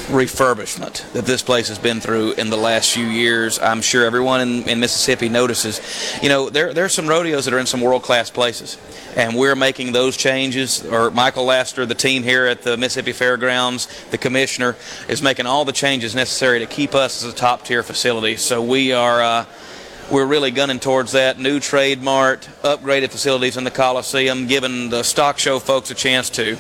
refurbishment 0.08 1.12
that 1.14 1.26
this 1.26 1.42
place 1.42 1.68
has 1.68 1.78
been 1.78 2.00
through 2.00 2.34
in 2.34 2.50
the 2.50 2.58
last 2.58 2.94
few 2.94 3.06
years, 3.06 3.60
I'm 3.60 3.82
sure 3.82 4.06
everyone 4.06 4.42
in, 4.42 4.70
in 4.70 4.80
Mississippi 4.80 5.30
notices. 5.30 5.82
You 6.22 6.30
know, 6.30 6.50
there 6.50 6.74
there's 6.74 6.94
some 6.94 7.08
rodeos 7.08 7.46
that 7.46 7.54
are 7.54 7.60
in 7.60 7.66
some 7.66 7.82
world 7.82 8.04
class 8.04 8.30
places, 8.30 8.78
and 9.16 9.36
we're 9.36 9.56
making 9.56 9.92
those 9.92 10.18
changes. 10.18 10.86
Or 10.86 11.12
Michael 11.12 11.46
Laster, 11.46 11.86
the 11.86 11.96
team 11.96 12.24
here 12.24 12.46
at 12.46 12.62
the 12.62 12.78
Mississippi 12.78 13.12
Fairgrounds, 13.12 13.88
the 14.12 14.18
commissioner, 14.18 14.76
is 15.08 15.22
making 15.22 15.46
all 15.46 15.66
the 15.66 15.74
changes 15.74 16.16
necessary 16.16 16.60
to 16.60 16.66
keep 16.66 16.96
us 16.96 17.24
as 17.24 17.34
a 17.34 17.36
top 17.36 17.66
tier 17.66 17.84
facility. 17.84 18.38
So 18.38 18.62
we 18.62 18.94
are. 18.94 19.22
Uh, 19.22 19.46
we're 20.12 20.26
really 20.26 20.52
gunning 20.52 20.80
towards 20.80 21.14
that 21.14 21.40
new 21.40 21.60
trade 21.60 22.02
mart, 22.02 22.48
upgraded 22.64 23.10
facilities 23.10 23.58
in 23.58 23.64
the 23.64 23.72
Coliseum, 23.72 24.48
giving 24.48 24.90
the 24.90 25.04
stock 25.04 25.40
show 25.40 25.60
folks 25.60 25.92
a 25.92 25.96
chance 25.96 26.30
to. 26.32 26.58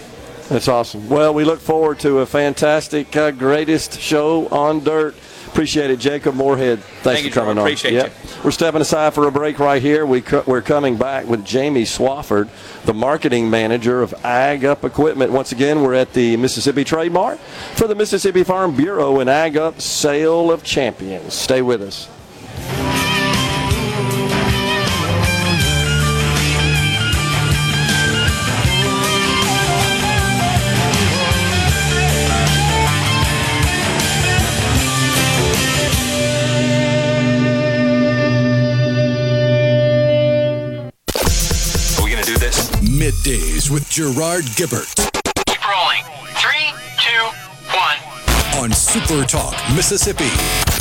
That's 0.49 0.67
awesome. 0.67 1.07
Well, 1.07 1.33
we 1.33 1.45
look 1.45 1.59
forward 1.59 1.99
to 1.99 2.19
a 2.19 2.25
fantastic, 2.25 3.15
uh, 3.15 3.31
greatest 3.31 3.99
show 3.99 4.47
on 4.49 4.83
dirt. 4.83 5.15
Appreciate 5.47 5.91
it, 5.91 5.99
Jacob 5.99 6.35
Moorhead. 6.35 6.79
Thanks 6.79 7.03
Thank 7.03 7.19
for 7.19 7.25
you, 7.25 7.31
coming 7.31 7.57
on. 7.59 7.65
Appreciate 7.65 7.93
Yep. 7.93 8.13
We're 8.43 8.51
stepping 8.51 8.81
aside 8.81 9.13
for 9.13 9.27
a 9.27 9.31
break 9.31 9.59
right 9.59 9.81
here. 9.81 10.03
We 10.05 10.23
we're 10.47 10.63
coming 10.63 10.97
back 10.97 11.27
with 11.27 11.45
Jamie 11.45 11.83
Swafford, 11.83 12.49
the 12.85 12.93
marketing 12.93 13.49
manager 13.49 14.01
of 14.01 14.13
Ag 14.25 14.65
Up 14.65 14.83
Equipment. 14.83 15.31
Once 15.31 15.51
again, 15.51 15.83
we're 15.83 15.93
at 15.93 16.13
the 16.13 16.37
Mississippi 16.37 16.83
Trade 16.83 17.11
Mart 17.11 17.39
for 17.75 17.87
the 17.87 17.95
Mississippi 17.95 18.43
Farm 18.43 18.75
Bureau 18.75 19.19
and 19.19 19.29
Ag 19.29 19.55
Up 19.55 19.79
Sale 19.79 20.51
of 20.51 20.63
Champions. 20.63 21.35
Stay 21.35 21.61
with 21.61 21.81
us. 21.83 22.92
Middays 43.03 43.69
with 43.69 43.89
Gerard 43.89 44.45
Gibert 44.55 44.95
Keep 45.45 45.67
rolling. 45.67 46.03
Three, 46.35 46.71
two, 46.97 47.25
one. 47.75 48.63
on 48.63 48.71
Super 48.71 49.25
Talk, 49.25 49.53
Mississippi. 49.75 50.72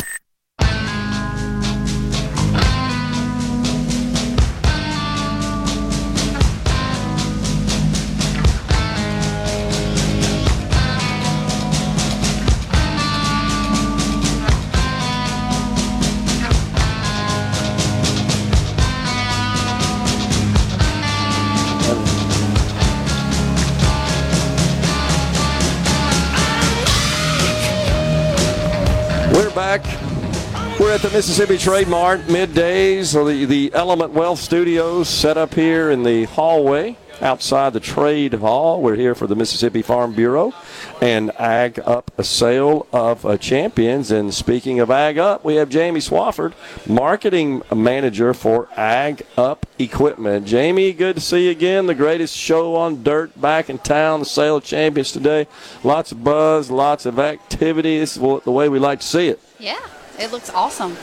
At 30.93 31.01
the 31.01 31.11
Mississippi 31.11 31.57
Trade 31.57 31.89
Mart 31.89 32.21
middays, 32.27 33.15
or 33.15 33.25
the, 33.25 33.47
the 33.47 33.73
Element 33.73 34.13
Wealth 34.13 34.39
Studios 34.39 35.09
set 35.09 35.39
up 35.39 35.55
here 35.55 35.91
in 35.91 36.03
the 36.03 36.25
hallway 36.25 36.99
outside 37.23 37.73
the 37.73 37.81
Trade 37.81 38.35
Hall. 38.35 38.83
We're 38.83 38.97
here 38.97 39.15
for 39.15 39.27
the 39.27 39.35
Mississippi 39.35 39.81
Farm 39.81 40.13
Bureau 40.13 40.53
and 41.01 41.31
Ag 41.41 41.79
Up 41.87 42.11
a 42.19 42.25
sale 42.25 42.87
of 42.93 43.25
uh, 43.25 43.39
champions. 43.39 44.11
And 44.11 44.35
speaking 44.35 44.81
of 44.81 44.91
Ag 44.91 45.17
Up, 45.17 45.47
we 45.47 45.55
have 45.55 45.71
Jamie 45.71 46.01
Swafford, 46.01 46.53
marketing 46.87 47.63
manager 47.75 48.35
for 48.35 48.69
Ag 48.77 49.25
Up 49.39 49.65
Equipment. 49.79 50.47
Jamie, 50.47 50.93
good 50.93 51.17
to 51.17 51.23
see 51.23 51.47
you 51.47 51.53
again. 51.53 51.87
The 51.87 51.95
greatest 51.95 52.37
show 52.37 52.77
on 52.77 53.03
dirt 53.03 53.41
back 53.41 53.71
in 53.71 53.79
town, 53.79 54.21
the 54.21 54.27
sale 54.27 54.57
of 54.57 54.65
champions 54.65 55.11
today. 55.11 55.47
Lots 55.85 56.13
of 56.13 56.23
buzz, 56.23 56.71
lots 56.71 57.07
of 57.07 57.19
activity. 57.19 57.99
This 57.99 58.19
is 58.19 58.43
the 58.43 58.53
way 58.53 58.69
we 58.69 58.79
like 58.79 59.01
to 59.01 59.07
see 59.07 59.29
it. 59.29 59.41
Yeah, 59.59 59.81
it 60.19 60.33
looks 60.33 60.51
awesome. 60.51 60.97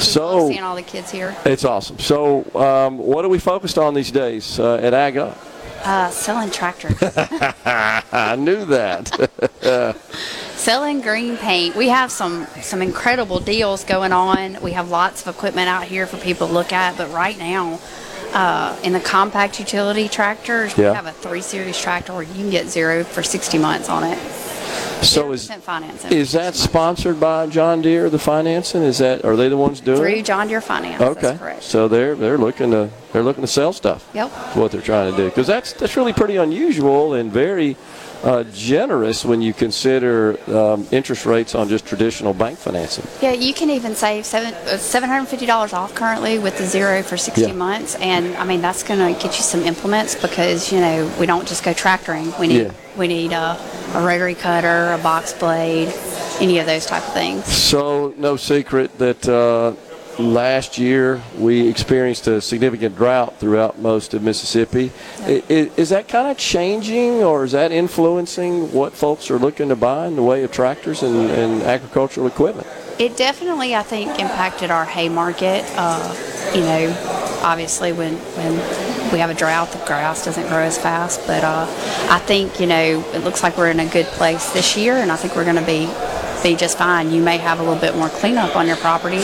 So 0.00 0.48
seeing 0.48 0.62
all 0.62 0.74
the 0.76 0.82
kids 0.82 1.10
here. 1.10 1.36
it's 1.44 1.64
awesome. 1.64 1.98
So, 1.98 2.44
um, 2.54 2.98
what 2.98 3.24
are 3.24 3.28
we 3.28 3.38
focused 3.38 3.78
on 3.78 3.94
these 3.94 4.10
days 4.10 4.58
uh, 4.58 4.76
at 4.76 4.94
Ag 4.94 5.16
Up? 5.16 5.38
Uh, 5.84 6.08
selling 6.10 6.48
tractors, 6.50 6.94
I 7.02 8.36
knew 8.38 8.64
that. 8.66 9.10
selling 10.54 11.00
green 11.00 11.36
paint. 11.36 11.74
We 11.74 11.88
have 11.88 12.12
some 12.12 12.46
some 12.60 12.82
incredible 12.82 13.40
deals 13.40 13.82
going 13.84 14.12
on. 14.12 14.60
We 14.62 14.72
have 14.72 14.90
lots 14.90 15.22
of 15.26 15.34
equipment 15.34 15.68
out 15.68 15.84
here 15.84 16.06
for 16.06 16.18
people 16.18 16.46
to 16.46 16.52
look 16.52 16.72
at. 16.72 16.96
But 16.96 17.10
right 17.12 17.36
now, 17.36 17.80
uh, 18.32 18.76
in 18.84 18.92
the 18.92 19.00
compact 19.00 19.58
utility 19.58 20.08
tractors, 20.08 20.76
Yeah. 20.78 20.90
we 20.90 20.96
have 20.96 21.06
a 21.06 21.12
three 21.12 21.40
series 21.42 21.76
tractor 21.80 22.12
where 22.12 22.22
you 22.22 22.34
can 22.34 22.50
get 22.50 22.68
zero 22.68 23.02
for 23.02 23.22
60 23.24 23.58
months 23.58 23.88
on 23.88 24.04
it. 24.04 24.18
So 25.02 25.32
is 25.32 25.48
0% 25.48 25.60
financing. 25.60 26.12
is 26.12 26.32
that 26.32 26.54
sponsored 26.54 27.18
by 27.18 27.46
John 27.46 27.82
Deere? 27.82 28.08
The 28.10 28.18
financing 28.18 28.82
is 28.82 28.98
that 28.98 29.24
are 29.24 29.36
they 29.36 29.48
the 29.48 29.56
ones 29.56 29.80
doing 29.80 29.98
through 29.98 30.08
it? 30.08 30.24
John 30.24 30.48
Deere 30.48 30.60
Finance? 30.60 31.00
Okay, 31.02 31.36
correct. 31.36 31.62
so 31.62 31.88
they're 31.88 32.14
they're 32.14 32.38
looking 32.38 32.70
to 32.70 32.90
they're 33.12 33.22
looking 33.22 33.42
to 33.42 33.48
sell 33.48 33.72
stuff. 33.72 34.08
Yep. 34.14 34.30
What 34.56 34.72
they're 34.72 34.80
trying 34.80 35.10
to 35.10 35.16
do 35.16 35.28
because 35.28 35.46
that's 35.46 35.72
that's 35.72 35.96
really 35.96 36.12
pretty 36.12 36.36
unusual 36.36 37.14
and 37.14 37.30
very 37.32 37.76
uh, 38.22 38.44
generous 38.54 39.24
when 39.24 39.42
you 39.42 39.52
consider 39.52 40.38
um, 40.54 40.86
interest 40.92 41.26
rates 41.26 41.54
on 41.54 41.68
just 41.68 41.84
traditional 41.86 42.32
bank 42.32 42.58
financing. 42.58 43.04
Yeah, 43.20 43.32
you 43.32 43.52
can 43.52 43.70
even 43.70 43.94
save 43.94 44.24
seven 44.26 44.54
uh, 44.54 44.76
seven 44.78 45.08
hundred 45.08 45.26
fifty 45.26 45.46
dollars 45.46 45.72
off 45.72 45.94
currently 45.94 46.38
with 46.38 46.56
the 46.58 46.66
zero 46.66 47.02
for 47.02 47.16
sixty 47.16 47.42
Yeah. 47.42 47.52
months, 47.52 47.94
and 47.96 48.36
I 48.36 48.44
mean 48.44 48.60
that's 48.60 48.82
going 48.82 49.00
to 49.00 49.20
get 49.20 49.36
you 49.36 49.42
some 49.42 49.62
implements 49.62 50.14
because 50.14 50.72
you 50.72 50.80
know 50.80 51.12
we 51.18 51.26
don't 51.26 51.46
just 51.46 51.64
go 51.64 51.72
tractoring. 51.72 52.32
We 52.38 52.48
need 52.48 52.62
Yeah. 52.62 52.72
we 52.96 53.08
need 53.08 53.32
a, 53.32 53.58
a 53.94 54.04
rotary 54.04 54.34
cutter, 54.34 54.92
a 54.92 54.98
box 54.98 55.32
blade, 55.32 55.92
any 56.40 56.58
of 56.58 56.66
those 56.66 56.86
type 56.86 57.06
of 57.06 57.12
things. 57.12 57.44
So, 57.46 58.14
no 58.16 58.36
secret 58.36 58.96
that 58.98 59.28
uh, 59.28 59.72
last 60.18 60.78
year 60.78 61.20
we 61.38 61.68
experienced 61.68 62.26
a 62.26 62.40
significant 62.40 62.96
drought 62.96 63.38
throughout 63.38 63.78
most 63.78 64.14
of 64.14 64.22
Mississippi. 64.22 64.90
I- 65.26 65.42
i- 65.48 65.70
Is 65.76 65.88
that 65.90 66.08
kind 66.08 66.30
of 66.30 66.36
changing 66.36 67.22
or 67.22 67.44
is 67.44 67.52
that 67.52 67.72
influencing 67.72 68.72
what 68.72 68.92
folks 68.92 69.30
are 69.30 69.38
looking 69.38 69.68
to 69.70 69.76
buy 69.76 70.06
in 70.06 70.16
the 70.16 70.22
way 70.22 70.42
of 70.44 70.52
tractors 70.52 71.02
and, 71.02 71.30
and 71.30 71.62
agricultural 71.62 72.26
equipment? 72.26 72.66
It 72.98 73.16
definitely, 73.16 73.74
I 73.74 73.82
think, 73.82 74.18
impacted 74.20 74.70
our 74.70 74.84
hay 74.84 75.08
market. 75.08 75.64
Uh, 75.76 76.14
you 76.54 76.60
know, 76.60 77.40
obviously 77.42 77.92
when 77.92 78.14
when 78.36 78.52
we 79.12 79.18
have 79.18 79.30
a 79.30 79.34
drought, 79.34 79.72
the 79.72 79.78
grass 79.86 80.24
doesn't 80.24 80.46
grow 80.48 80.58
as 80.62 80.76
fast. 80.78 81.26
But 81.26 81.42
uh, 81.42 81.66
I 82.10 82.18
think 82.20 82.60
you 82.60 82.66
know 82.66 83.02
it 83.14 83.24
looks 83.24 83.42
like 83.42 83.56
we're 83.56 83.70
in 83.70 83.80
a 83.80 83.86
good 83.86 84.06
place 84.06 84.52
this 84.52 84.76
year, 84.76 84.96
and 84.98 85.10
I 85.10 85.16
think 85.16 85.34
we're 85.34 85.44
going 85.44 85.56
to 85.56 85.62
be 85.62 85.88
be 86.42 86.54
just 86.54 86.76
fine. 86.76 87.10
You 87.10 87.22
may 87.22 87.38
have 87.38 87.60
a 87.60 87.62
little 87.62 87.80
bit 87.80 87.96
more 87.96 88.08
cleanup 88.10 88.56
on 88.56 88.66
your 88.66 88.76
property 88.76 89.22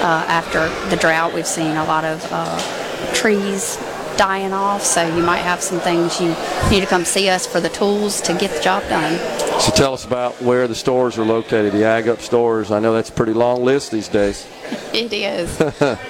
uh, 0.00 0.24
after 0.28 0.68
the 0.88 0.96
drought. 0.96 1.32
We've 1.34 1.46
seen 1.46 1.76
a 1.76 1.84
lot 1.84 2.04
of 2.04 2.26
uh, 2.30 3.12
trees 3.14 3.76
dying 4.16 4.52
off, 4.52 4.82
so 4.82 5.06
you 5.16 5.22
might 5.22 5.38
have 5.38 5.62
some 5.62 5.80
things 5.80 6.20
you 6.20 6.34
need 6.70 6.80
to 6.80 6.86
come 6.86 7.04
see 7.04 7.28
us 7.28 7.46
for 7.46 7.60
the 7.60 7.70
tools 7.70 8.20
to 8.20 8.34
get 8.34 8.50
the 8.50 8.60
job 8.60 8.82
done. 8.88 9.18
So, 9.60 9.72
tell 9.72 9.94
us 9.94 10.04
about 10.04 10.40
where 10.42 10.68
the 10.68 10.74
stores 10.74 11.18
are 11.18 11.24
located, 11.24 11.72
the 11.72 11.84
Ag 11.84 12.08
Up 12.08 12.20
stores. 12.20 12.70
I 12.70 12.80
know 12.80 12.92
that's 12.92 13.08
a 13.08 13.12
pretty 13.12 13.32
long 13.32 13.64
list 13.64 13.90
these 13.92 14.08
days. 14.08 14.46
It 14.92 15.12
is. 15.12 15.56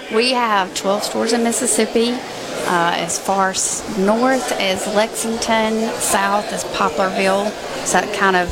we 0.15 0.33
have 0.33 0.75
12 0.75 1.03
stores 1.03 1.33
in 1.35 1.43
Mississippi, 1.43 2.13
uh, 2.13 2.93
as 2.97 3.19
far 3.19 3.55
north 3.99 4.53
as 4.53 4.87
Lexington, 4.95 5.91
south 5.99 6.51
as 6.53 6.65
Poplarville. 6.65 7.51
So 7.85 8.01
that 8.01 8.15
kind 8.15 8.37
of 8.37 8.49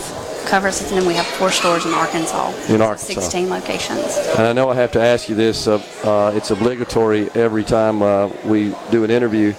covers 0.48 0.80
it. 0.80 0.88
And 0.90 1.00
then 1.00 1.06
we 1.06 1.14
have 1.14 1.26
four 1.26 1.50
stores 1.50 1.84
in 1.86 1.92
Arkansas. 1.92 2.52
In 2.68 2.80
Arkansas. 2.80 3.20
16 3.20 3.50
locations. 3.50 4.16
And 4.36 4.46
I 4.46 4.52
know 4.52 4.70
I 4.70 4.74
have 4.74 4.92
to 4.92 5.00
ask 5.00 5.28
you 5.28 5.34
this. 5.34 5.66
Uh, 5.68 5.82
uh, 6.04 6.32
it's 6.34 6.50
obligatory 6.50 7.30
every 7.32 7.64
time 7.64 8.02
uh, 8.02 8.28
we 8.44 8.74
do 8.90 9.04
an 9.04 9.10
interview. 9.10 9.54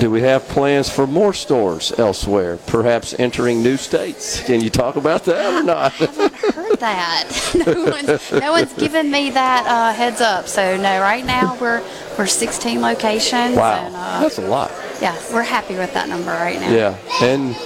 Do 0.00 0.10
we 0.12 0.20
have 0.22 0.46
plans 0.48 0.88
for 0.88 1.06
more 1.08 1.32
stores 1.32 1.92
elsewhere? 1.98 2.58
Perhaps 2.66 3.14
entering 3.18 3.62
new 3.62 3.76
states? 3.76 4.40
Can 4.44 4.60
you 4.60 4.70
talk 4.70 4.94
about 4.94 5.24
that 5.24 5.60
or 5.60 5.64
not? 5.64 5.92
Heard 5.92 6.78
that. 6.78 7.24
no, 7.66 7.84
one's, 7.86 8.32
no 8.32 8.52
one's 8.52 8.72
given 8.74 9.10
me 9.10 9.30
that 9.30 9.66
uh, 9.66 9.92
heads 9.92 10.20
up. 10.20 10.46
So 10.46 10.76
no, 10.76 11.00
right 11.00 11.24
now 11.24 11.56
we're 11.60 11.82
we're 12.16 12.26
16 12.26 12.80
locations. 12.80 13.56
wow, 13.56 13.86
And, 13.86 13.94
uh, 13.96 14.20
that's 14.20 14.38
a 14.38 14.42
lot. 14.46 14.70
yeah, 15.00 15.16
we're 15.32 15.42
happy 15.42 15.74
with 15.76 15.92
that 15.94 16.08
number 16.08 16.30
right 16.30 16.60
now. 16.60 16.70
Yeah, 16.70 16.96
and 17.22 17.56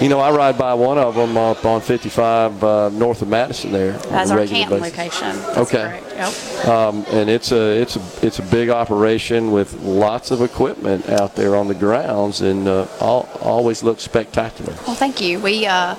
you 0.00 0.08
know 0.08 0.20
I 0.20 0.30
ride 0.30 0.58
by 0.58 0.74
one 0.74 0.98
of 0.98 1.14
them 1.14 1.36
up 1.36 1.64
on 1.64 1.80
55 1.80 2.62
uh, 2.64 2.88
north 2.90 3.22
of 3.22 3.28
Madison 3.28 3.72
there. 3.72 3.92
That's 3.92 4.30
a 4.30 4.38
our 4.38 4.46
Canton 4.46 4.80
basis. 4.80 4.96
location. 4.96 5.36
That's 5.36 5.58
Okay. 5.58 6.02
Yep. 6.16 6.66
Um, 6.66 7.04
and 7.10 7.30
it's 7.30 7.52
a 7.52 7.80
it's 7.80 7.96
a 7.96 8.26
it's 8.26 8.38
a 8.38 8.42
big 8.42 8.68
operation 8.68 9.52
with 9.52 9.74
lots 9.80 10.30
of 10.30 10.42
equipment 10.42 11.08
out 11.08 11.36
there 11.36 11.56
on 11.56 11.68
the 11.68 11.74
grounds, 11.74 12.40
and 12.40 12.68
uh, 12.68 12.86
all, 13.00 13.28
always 13.40 13.82
looks 13.82 14.02
spectacular. 14.02 14.74
Well, 14.86 14.96
thank 14.96 15.20
you. 15.20 15.40
We 15.40 15.66
uh, 15.66 15.96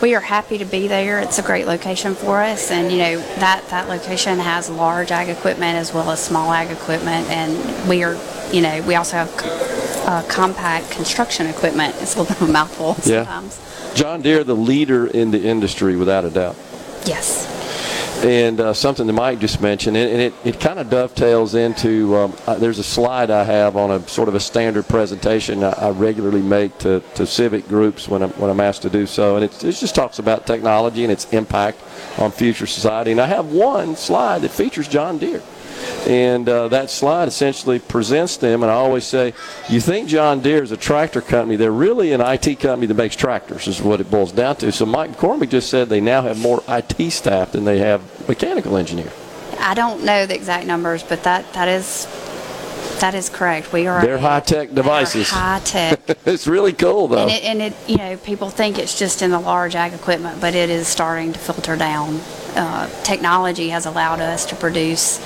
we 0.00 0.14
are 0.14 0.20
happy 0.20 0.58
to 0.58 0.64
be 0.64 0.88
there. 0.88 1.20
It's 1.20 1.38
a 1.38 1.42
great 1.42 1.66
location 1.66 2.14
for 2.14 2.40
us, 2.40 2.70
and 2.70 2.90
you 2.90 2.98
know 2.98 3.18
that 3.38 3.66
that 3.68 3.88
location 3.88 4.38
has 4.38 4.70
large 4.70 5.10
ag 5.10 5.28
equipment 5.28 5.76
as 5.76 5.92
well 5.92 6.10
as 6.10 6.22
small 6.22 6.52
ag 6.52 6.70
equipment, 6.70 7.28
and 7.28 7.88
we 7.88 8.02
are 8.02 8.16
you 8.52 8.62
know 8.62 8.82
we 8.82 8.94
also 8.94 9.16
have 9.16 9.79
uh, 10.10 10.22
compact 10.24 10.90
construction 10.90 11.46
equipment. 11.46 11.94
It's 12.00 12.16
a 12.16 12.18
little 12.18 12.34
bit 12.34 12.42
of 12.42 12.48
a 12.48 12.52
mouthful 12.52 12.96
Yeah. 13.04 13.24
sometimes. 13.24 13.60
John 13.94 14.22
Deere, 14.22 14.42
the 14.44 14.56
leader 14.56 15.06
in 15.06 15.30
the 15.30 15.40
industry, 15.40 15.94
without 15.96 16.24
a 16.24 16.30
doubt. 16.30 16.56
Yes. 17.04 17.46
And 18.24 18.60
uh, 18.60 18.74
something 18.74 19.06
that 19.06 19.12
Mike 19.14 19.38
just 19.38 19.62
mentioned, 19.62 19.96
and 19.96 20.10
and 20.10 20.20
it, 20.20 20.34
it 20.44 20.60
kind 20.60 20.78
of 20.78 20.90
dovetails 20.90 21.54
into 21.54 22.14
um, 22.16 22.36
uh, 22.46 22.56
there's 22.56 22.78
a 22.78 22.82
slide 22.84 23.30
I 23.30 23.44
have 23.44 23.76
on 23.76 23.90
a 23.90 24.06
sort 24.08 24.28
of 24.28 24.34
a 24.34 24.40
standard 24.40 24.86
presentation 24.88 25.64
I, 25.64 25.70
I 25.70 25.90
regularly 25.90 26.42
make 26.42 26.76
to, 26.78 27.02
to 27.14 27.24
civic 27.26 27.66
groups 27.68 28.08
when 28.08 28.22
I'm, 28.22 28.30
when 28.32 28.50
I'm 28.50 28.60
asked 28.60 28.82
to 28.82 28.90
do 28.90 29.06
so. 29.06 29.36
And 29.36 29.44
it, 29.44 29.64
it 29.64 29.72
just 29.72 29.94
talks 29.94 30.18
about 30.18 30.46
technology 30.46 31.02
and 31.04 31.12
its 31.12 31.32
impact 31.32 31.78
on 32.18 32.30
future 32.30 32.66
society. 32.66 33.12
And 33.12 33.20
I 33.20 33.26
have 33.26 33.46
one 33.52 33.96
slide 33.96 34.42
that 34.42 34.50
features 34.50 34.86
John 34.88 35.16
Deere. 35.18 35.42
And 36.06 36.48
uh, 36.48 36.68
that 36.68 36.90
slide 36.90 37.28
essentially 37.28 37.78
presents 37.78 38.36
them. 38.36 38.62
And 38.62 38.70
I 38.70 38.74
always 38.74 39.04
say, 39.04 39.34
you 39.68 39.80
think 39.80 40.08
John 40.08 40.40
Deere 40.40 40.62
is 40.62 40.72
a 40.72 40.76
tractor 40.76 41.20
company. 41.20 41.56
They're 41.56 41.70
really 41.70 42.12
an 42.12 42.20
IT 42.20 42.60
company 42.60 42.86
that 42.86 42.94
makes 42.94 43.16
tractors, 43.16 43.68
is 43.68 43.80
what 43.82 44.00
it 44.00 44.10
boils 44.10 44.32
down 44.32 44.56
to. 44.56 44.72
So 44.72 44.86
Mike 44.86 45.12
McCormick 45.12 45.50
just 45.50 45.70
said 45.70 45.88
they 45.88 46.00
now 46.00 46.22
have 46.22 46.38
more 46.38 46.62
IT 46.68 47.10
staff 47.10 47.52
than 47.52 47.64
they 47.64 47.78
have 47.78 48.00
mechanical 48.28 48.76
engineers. 48.76 49.12
I 49.58 49.74
don't 49.74 50.04
know 50.04 50.26
the 50.26 50.34
exact 50.34 50.66
numbers, 50.66 51.02
but 51.02 51.22
that 51.24 51.52
that 51.52 51.68
is 51.68 52.06
that 53.00 53.14
is 53.14 53.28
correct. 53.28 53.72
We 53.72 53.86
are 53.86 54.00
They're 54.04 54.18
high 54.18 54.40
tech 54.40 54.72
devices. 54.74 55.28
high 55.30 55.60
tech. 55.60 56.00
it's 56.26 56.46
really 56.46 56.72
cool, 56.72 57.08
though. 57.08 57.18
And 57.18 57.30
it, 57.30 57.42
and 57.44 57.62
it, 57.62 57.74
you 57.88 57.96
know, 57.96 58.16
people 58.18 58.50
think 58.50 58.78
it's 58.78 58.98
just 58.98 59.22
in 59.22 59.30
the 59.30 59.40
large 59.40 59.74
ag 59.74 59.92
equipment, 59.92 60.40
but 60.40 60.54
it 60.54 60.70
is 60.70 60.86
starting 60.88 61.32
to 61.32 61.38
filter 61.38 61.76
down. 61.76 62.20
Uh, 62.54 62.88
technology 63.02 63.68
has 63.70 63.86
allowed 63.86 64.20
us 64.20 64.46
to 64.46 64.56
produce 64.56 65.18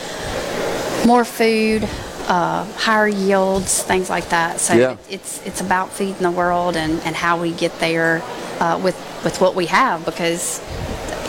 more 1.07 1.25
food 1.25 1.89
uh, 2.27 2.64
higher 2.77 3.07
yields, 3.09 3.83
things 3.83 4.09
like 4.09 4.29
that. 4.31 4.59
So 4.61 4.75
Yeah. 4.75 4.97
it's 5.11 5.45
it's 5.47 5.61
about 5.61 5.91
feeding 5.93 6.22
the 6.22 6.31
world 6.31 6.77
and, 6.77 7.01
and 7.03 7.14
how 7.14 7.39
we 7.41 7.53
get 7.53 7.79
there 7.81 8.22
uh, 8.61 8.81
with 8.83 8.97
with 9.25 9.41
what 9.41 9.55
we 9.55 9.66
have 9.66 10.05
because 10.05 10.61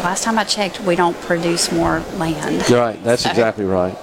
last 0.04 0.24
time 0.24 0.38
I 0.39 0.43
checked, 0.46 0.80
we 0.82 0.96
don't 0.96 1.20
produce 1.22 1.72
more 1.72 2.00
land. 2.16 2.70
Right, 2.70 3.02
that's 3.04 3.24
So- 3.24 3.30
exactly 3.30 3.66
right. 3.66 3.98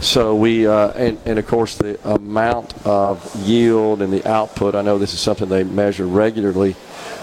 So 0.00 0.34
we, 0.34 0.66
uh, 0.66 0.90
and, 0.90 1.18
and 1.24 1.38
of 1.38 1.46
course, 1.46 1.76
the 1.76 1.98
amount 2.08 2.74
of 2.86 3.34
yield 3.36 4.00
and 4.02 4.12
the 4.12 4.26
output. 4.28 4.74
I 4.74 4.82
know 4.82 4.98
this 4.98 5.14
is 5.14 5.20
something 5.20 5.48
they 5.48 5.64
measure 5.64 6.06
regularly 6.06 6.76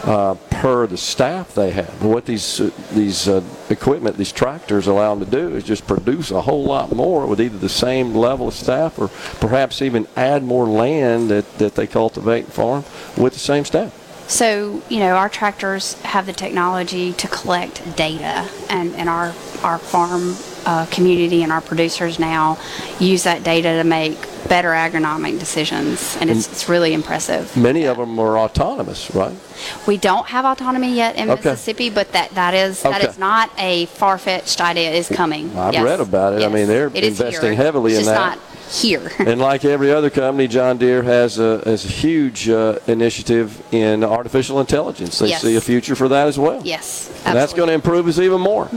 uh, 0.04 0.36
per 0.50 0.86
the 0.88 0.98
staff 0.98 1.56
they 1.56 1.72
have. 1.72 2.04
What 2.04 2.26
these 2.26 2.60
uh, 2.62 2.72
these 2.94 3.28
equipment, 3.70 4.18
these 4.18 4.32
tractors, 4.32 4.88
allow 4.88 5.16
them 5.16 5.26
to 5.26 5.32
do 5.32 5.56
is 5.56 5.64
just 5.64 5.88
produce 5.88 6.32
a 6.32 6.42
whole 6.42 6.66
lot 6.66 6.92
more 6.94 7.26
with 7.26 7.40
either 7.40 7.58
the 7.58 7.70
same 7.70 8.14
level 8.14 8.48
of 8.50 8.54
staff 8.54 9.00
or 9.00 9.08
perhaps 9.40 9.82
even 9.82 10.08
add 10.16 10.44
more 10.44 10.68
land 10.68 11.30
that, 11.30 11.58
that 11.58 11.76
they 11.76 11.88
cultivate 11.88 12.46
and 12.46 12.54
farm 12.54 12.84
with 13.18 13.34
the 13.34 13.40
same 13.40 13.66
staff. 13.66 14.02
So, 14.28 14.82
you 14.90 15.00
know, 15.00 15.16
our 15.16 15.30
tractors 15.30 15.94
have 16.02 16.26
the 16.26 16.34
technology 16.34 17.14
to 17.14 17.28
collect 17.28 17.96
data, 17.96 18.50
and, 18.70 18.96
and 18.96 19.08
our, 19.08 19.36
our 19.64 19.78
farm 19.78 20.36
uh, 20.66 20.86
community 20.88 21.44
and 21.44 21.52
our 21.52 21.62
producers 21.62 22.20
now 22.20 22.58
use 23.00 23.24
that 23.24 23.44
data 23.44 23.78
to 23.78 23.84
make 23.84 24.18
better 24.48 24.70
agronomic 24.70 25.40
decisions, 25.40 26.16
and 26.22 26.30
it's, 26.30 26.48
it's 26.52 26.70
really 26.70 26.94
impressive. 26.94 27.56
Many 27.58 27.86
of 27.86 27.98
them 27.98 28.20
are 28.20 28.38
autonomous, 28.38 29.10
right? 29.16 29.34
We 29.88 29.98
don't 29.98 30.28
have 30.28 30.46
autonomy 30.46 30.94
yet 30.96 31.16
in 31.16 31.32
Okay. 31.32 31.50
Mississippi, 31.52 31.90
but 31.90 32.12
that, 32.12 32.30
that 32.36 32.54
is 32.54 32.84
that 32.84 33.02
Okay. 33.02 33.10
is 33.10 33.18
not 33.18 33.50
a 33.58 33.88
far 33.88 34.20
fetched 34.20 34.62
idea. 34.62 34.92
It's 34.92 35.10
coming. 35.10 35.58
I've 35.58 35.74
Yes. 35.74 35.84
read 35.84 36.00
about 36.00 36.34
it. 36.34 36.44
I 36.44 36.50
mean, 36.50 36.68
they're 36.68 36.92
It 36.94 37.04
is 37.04 37.20
investing 37.20 37.54
heavily 37.54 37.94
it's 37.94 38.02
in 38.02 38.06
just 38.06 38.16
that. 38.16 38.38
Not 38.38 38.40
here. 38.72 39.12
and 39.20 39.42
like 39.42 39.66
every 39.66 39.92
other 39.92 40.12
company, 40.12 40.48
John 40.48 40.78
Deere 40.78 41.02
has 41.02 41.40
a, 41.40 41.62
has 41.66 41.84
a 41.84 41.88
huge 41.88 42.48
uh, 42.48 42.78
initiative 42.86 43.60
in 43.74 44.04
artificial 44.04 44.60
intelligence. 44.60 45.18
They 45.18 45.30
Yes. 45.30 45.42
see 45.42 45.56
a 45.56 45.62
future 45.62 45.96
for 45.96 46.08
that 46.10 46.28
as 46.28 46.38
well. 46.38 46.62
yes, 46.64 47.08
absolutely. 47.10 47.30
And 47.30 47.38
that's 47.40 47.54
going 47.54 47.68
to 47.70 47.74
improve 47.74 48.08
us 48.08 48.20
even 48.20 48.42
more. 48.42 48.70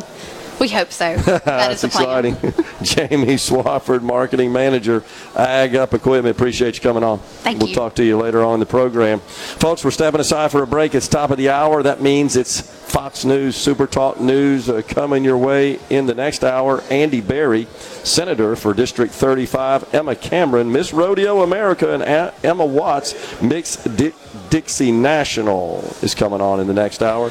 We 0.60 0.68
hope 0.68 0.90
so. 0.92 1.16
That 1.48 1.72
is 1.72 1.84
exciting. 1.84 2.34
Jamie 2.82 3.36
Swafford, 3.36 4.02
Marketing 4.02 4.52
Manager, 4.52 5.02
Ag 5.36 5.74
Up 5.76 5.94
Equipment. 5.94 6.36
Appreciate 6.36 6.76
you 6.76 6.82
coming 6.82 7.02
on. 7.02 7.18
Thank 7.18 7.58
we'll 7.58 7.68
you. 7.68 7.74
talk 7.74 7.94
to 7.96 8.04
you 8.04 8.18
later 8.18 8.42
on 8.44 8.54
in 8.54 8.60
the 8.60 8.66
program. 8.66 9.20
Folks, 9.20 9.84
we're 9.84 9.90
stepping 9.90 10.20
aside 10.20 10.50
for 10.50 10.62
a 10.62 10.66
break. 10.66 10.94
It's 10.94 11.08
top 11.08 11.30
of 11.30 11.36
the 11.38 11.48
hour. 11.50 11.82
That 11.82 12.00
means 12.00 12.36
it's 12.36 12.60
Fox 12.60 13.24
News, 13.24 13.56
Super 13.56 13.86
Talk 13.86 14.20
News 14.20 14.68
uh, 14.68 14.82
coming 14.86 15.24
your 15.24 15.38
way 15.38 15.78
in 15.90 16.06
the 16.06 16.14
next 16.14 16.44
hour. 16.44 16.82
Andy 16.90 17.20
Berry, 17.20 17.66
Senator 18.04 18.56
for 18.56 18.74
District 18.74 19.12
35, 19.12 19.94
Emma 19.94 20.14
Cameron, 20.16 20.72
Miss 20.72 20.92
Rodeo 20.92 21.42
America, 21.42 21.92
and 21.92 22.02
A- 22.02 22.34
Emma 22.42 22.64
Watts, 22.64 23.12
Di- 23.40 24.12
Dixie 24.50 24.92
National 24.92 25.84
is 26.02 26.14
coming 26.14 26.40
on 26.40 26.60
in 26.60 26.66
the 26.66 26.74
next 26.74 27.02
hour. 27.02 27.30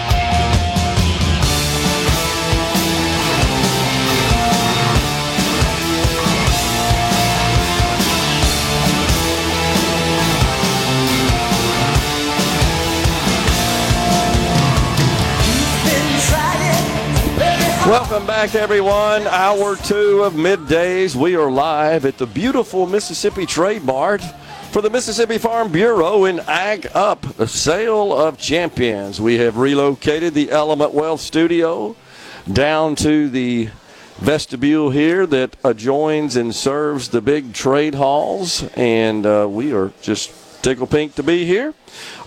Welcome 17.87 18.27
back, 18.27 18.53
everyone. 18.53 19.25
Hour 19.25 19.75
two 19.75 20.21
of 20.23 20.33
middays. 20.33 21.15
We 21.15 21.35
are 21.35 21.49
live 21.49 22.05
at 22.05 22.19
the 22.19 22.27
beautiful 22.27 22.85
Mississippi 22.85 23.47
Trade 23.47 23.83
Mart 23.83 24.21
for 24.69 24.83
the 24.83 24.89
Mississippi 24.91 25.39
Farm 25.39 25.71
Bureau 25.71 26.25
in 26.25 26.41
Ag 26.41 26.87
Up, 26.93 27.21
the 27.37 27.47
sale 27.47 28.13
of 28.13 28.37
champions. 28.37 29.19
We 29.19 29.39
have 29.39 29.57
relocated 29.57 30.35
the 30.35 30.51
Element 30.51 30.93
Wealth 30.93 31.21
Studio 31.21 31.95
down 32.53 32.95
to 32.97 33.27
the 33.29 33.69
vestibule 34.19 34.91
here 34.91 35.25
that 35.25 35.57
adjoins 35.63 36.35
and 36.35 36.53
serves 36.53 37.09
the 37.09 37.19
big 37.19 37.51
trade 37.51 37.95
halls, 37.95 38.63
and 38.75 39.25
uh, 39.25 39.47
we 39.49 39.73
are 39.73 39.91
just 40.03 40.31
tickle 40.61 40.85
pink 40.85 41.15
to 41.15 41.23
be 41.23 41.45
here. 41.45 41.73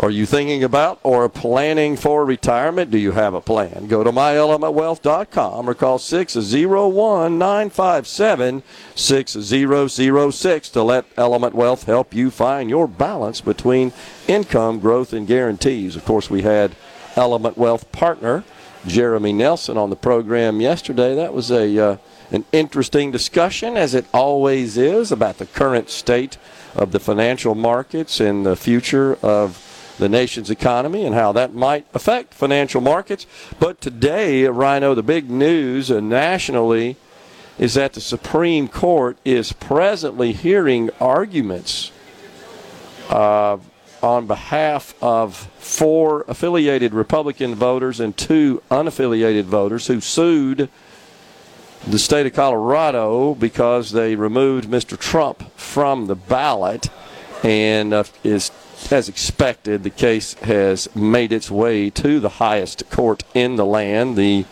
Are 0.00 0.10
you 0.10 0.26
thinking 0.26 0.64
about 0.64 0.98
or 1.04 1.28
planning 1.28 1.96
for 1.96 2.24
retirement? 2.24 2.90
Do 2.90 2.98
you 2.98 3.12
have 3.12 3.32
a 3.32 3.40
plan? 3.40 3.86
Go 3.86 4.02
to 4.02 4.10
myelementwealth.com 4.10 5.70
or 5.70 5.74
call 5.74 5.98
601 5.98 7.38
957 7.38 8.62
6006 8.96 10.68
to 10.70 10.82
let 10.82 11.04
Element 11.16 11.54
Wealth 11.54 11.84
help 11.84 12.12
you 12.12 12.32
find 12.32 12.68
your 12.68 12.88
balance 12.88 13.40
between 13.40 13.92
income, 14.26 14.80
growth, 14.80 15.12
and 15.12 15.28
guarantees. 15.28 15.94
Of 15.94 16.04
course, 16.04 16.28
we 16.28 16.42
had 16.42 16.74
Element 17.14 17.56
Wealth 17.56 17.90
partner 17.92 18.42
Jeremy 18.86 19.32
Nelson 19.32 19.78
on 19.78 19.90
the 19.90 19.96
program 19.96 20.60
yesterday. 20.60 21.14
That 21.14 21.32
was 21.32 21.52
a 21.52 21.78
uh, 21.78 21.96
an 22.32 22.44
interesting 22.50 23.12
discussion, 23.12 23.76
as 23.76 23.94
it 23.94 24.06
always 24.12 24.76
is, 24.76 25.12
about 25.12 25.38
the 25.38 25.46
current 25.46 25.88
state 25.88 26.36
of 26.74 26.90
the 26.90 26.98
financial 26.98 27.54
markets 27.54 28.18
and 28.18 28.44
the 28.44 28.56
future 28.56 29.14
of 29.22 29.73
the 29.98 30.08
nation's 30.08 30.50
economy 30.50 31.04
and 31.04 31.14
how 31.14 31.32
that 31.32 31.54
might 31.54 31.86
affect 31.94 32.34
financial 32.34 32.80
markets. 32.80 33.26
But 33.58 33.80
today, 33.80 34.44
Rhino, 34.44 34.94
the 34.94 35.02
big 35.02 35.30
news 35.30 35.90
uh, 35.90 36.00
nationally 36.00 36.96
is 37.58 37.74
that 37.74 37.92
the 37.92 38.00
Supreme 38.00 38.66
Court 38.66 39.16
is 39.24 39.52
presently 39.52 40.32
hearing 40.32 40.90
arguments 41.00 41.92
uh, 43.08 43.58
on 44.02 44.26
behalf 44.26 44.94
of 45.00 45.36
four 45.58 46.24
affiliated 46.26 46.92
Republican 46.92 47.54
voters 47.54 48.00
and 48.00 48.16
two 48.16 48.62
unaffiliated 48.70 49.44
voters 49.44 49.86
who 49.86 50.00
sued 50.00 50.68
the 51.86 51.98
state 51.98 52.26
of 52.26 52.32
Colorado 52.32 53.34
because 53.34 53.92
they 53.92 54.16
removed 54.16 54.68
Mr. 54.68 54.98
Trump 54.98 55.50
from 55.56 56.06
the 56.06 56.14
ballot, 56.14 56.88
and 57.42 57.92
uh, 57.92 58.04
is 58.22 58.50
as 58.90 59.08
expected, 59.08 59.82
the 59.82 59.90
case 59.90 60.34
has 60.34 60.94
made 60.94 61.32
its 61.32 61.50
way 61.50 61.90
to 61.90 62.20
the 62.20 62.28
highest 62.28 62.88
court 62.90 63.24
in 63.34 63.56
the 63.56 63.64
land, 63.64 64.16
the 64.16 64.44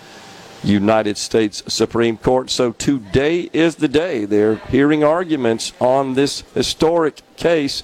United 0.64 1.16
States 1.16 1.62
Supreme 1.66 2.16
Court. 2.16 2.51
So 2.51 2.73
today 2.73 3.51
is 3.53 3.77
the 3.77 3.89
day 3.89 4.25
they're 4.25 4.57
hearing 4.57 5.03
arguments 5.03 5.73
on 5.81 6.14
this 6.14 6.43
historic 6.55 7.20
case. 7.37 7.83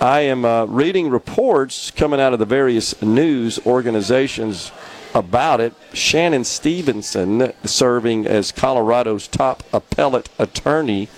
I 0.00 0.20
am 0.20 0.44
uh, 0.44 0.64
reading 0.64 1.10
reports 1.10 1.90
coming 1.90 2.20
out 2.20 2.32
of 2.32 2.38
the 2.38 2.46
various 2.46 3.00
news 3.02 3.58
organizations 3.66 4.72
about 5.14 5.60
it. 5.60 5.74
Shannon 5.92 6.44
Stevenson, 6.44 7.52
serving 7.64 8.26
as 8.26 8.50
Colorado's 8.50 9.28
top 9.28 9.62
appellate 9.72 10.30
attorney, 10.38 11.08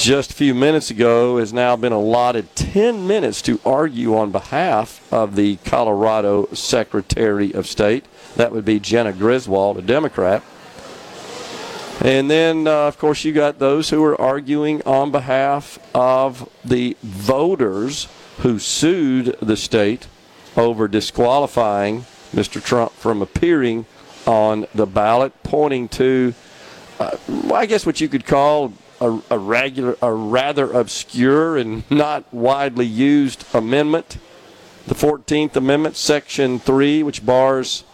just 0.00 0.30
a 0.30 0.34
few 0.34 0.54
minutes 0.54 0.90
ago 0.90 1.36
has 1.36 1.52
now 1.52 1.76
been 1.76 1.92
allotted 1.92 2.56
10 2.56 3.06
minutes 3.06 3.42
to 3.42 3.60
argue 3.66 4.16
on 4.16 4.32
behalf 4.32 5.06
of 5.12 5.36
the 5.36 5.56
Colorado 5.56 6.46
Secretary 6.54 7.52
of 7.52 7.66
State. 7.66 8.06
That 8.36 8.50
would 8.50 8.64
be 8.64 8.80
Jena 8.80 9.12
Griswold, 9.12 9.76
a 9.76 9.82
Democrat. 9.82 10.42
And 12.02 12.30
then, 12.30 12.66
uh, 12.66 12.88
of 12.88 12.96
course, 12.96 13.24
you 13.24 13.34
got 13.34 13.58
those 13.58 13.90
who 13.90 14.02
are 14.02 14.18
arguing 14.18 14.80
on 14.84 15.10
behalf 15.10 15.78
of 15.94 16.48
the 16.64 16.96
voters 17.02 18.08
who 18.38 18.58
sued 18.58 19.36
the 19.42 19.56
state 19.56 20.06
over 20.56 20.88
disqualifying 20.88 22.06
Mr. 22.34 22.64
Trump 22.64 22.92
from 22.92 23.20
appearing 23.20 23.84
on 24.26 24.66
the 24.74 24.86
ballot, 24.86 25.34
pointing 25.42 25.88
to, 25.88 26.32
uh, 26.98 27.18
I 27.52 27.66
guess, 27.66 27.84
what 27.84 28.00
you 28.00 28.08
could 28.08 28.24
call 28.24 28.72
a, 29.00 29.20
a 29.30 29.38
regular, 29.38 29.96
a 30.02 30.12
rather 30.12 30.70
obscure 30.72 31.56
and 31.56 31.88
not 31.90 32.32
widely 32.32 32.86
used 32.86 33.44
amendment, 33.54 34.18
the 34.86 34.94
14th 34.94 35.56
Amendment, 35.56 35.96
Section 35.96 36.58
3, 36.58 37.02
which 37.02 37.24
bars 37.24 37.84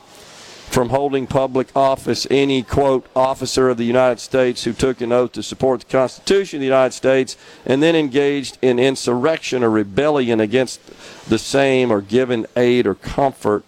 from 0.69 0.89
holding 0.89 1.27
public 1.27 1.75
office 1.77 2.27
any, 2.31 2.63
quote, 2.63 3.07
officer 3.15 3.69
of 3.71 3.77
the 3.77 3.85
United 3.85 4.19
States 4.19 4.65
who 4.65 4.73
took 4.73 5.01
an 5.01 5.13
oath 5.13 5.33
to 5.33 5.43
support 5.43 5.81
the 5.81 5.87
Constitution 5.87 6.59
of 6.59 6.61
the 6.61 6.67
United 6.67 6.93
States 6.93 7.37
and 7.65 7.83
then 7.83 7.95
engaged 7.95 8.59
in 8.61 8.79
insurrection 8.79 9.63
or 9.63 9.71
rebellion 9.71 10.41
against 10.41 10.81
the 11.29 11.39
same 11.39 11.91
or 11.91 12.01
given 12.01 12.47
aid 12.57 12.87
or 12.87 12.95
comfort 12.95 13.65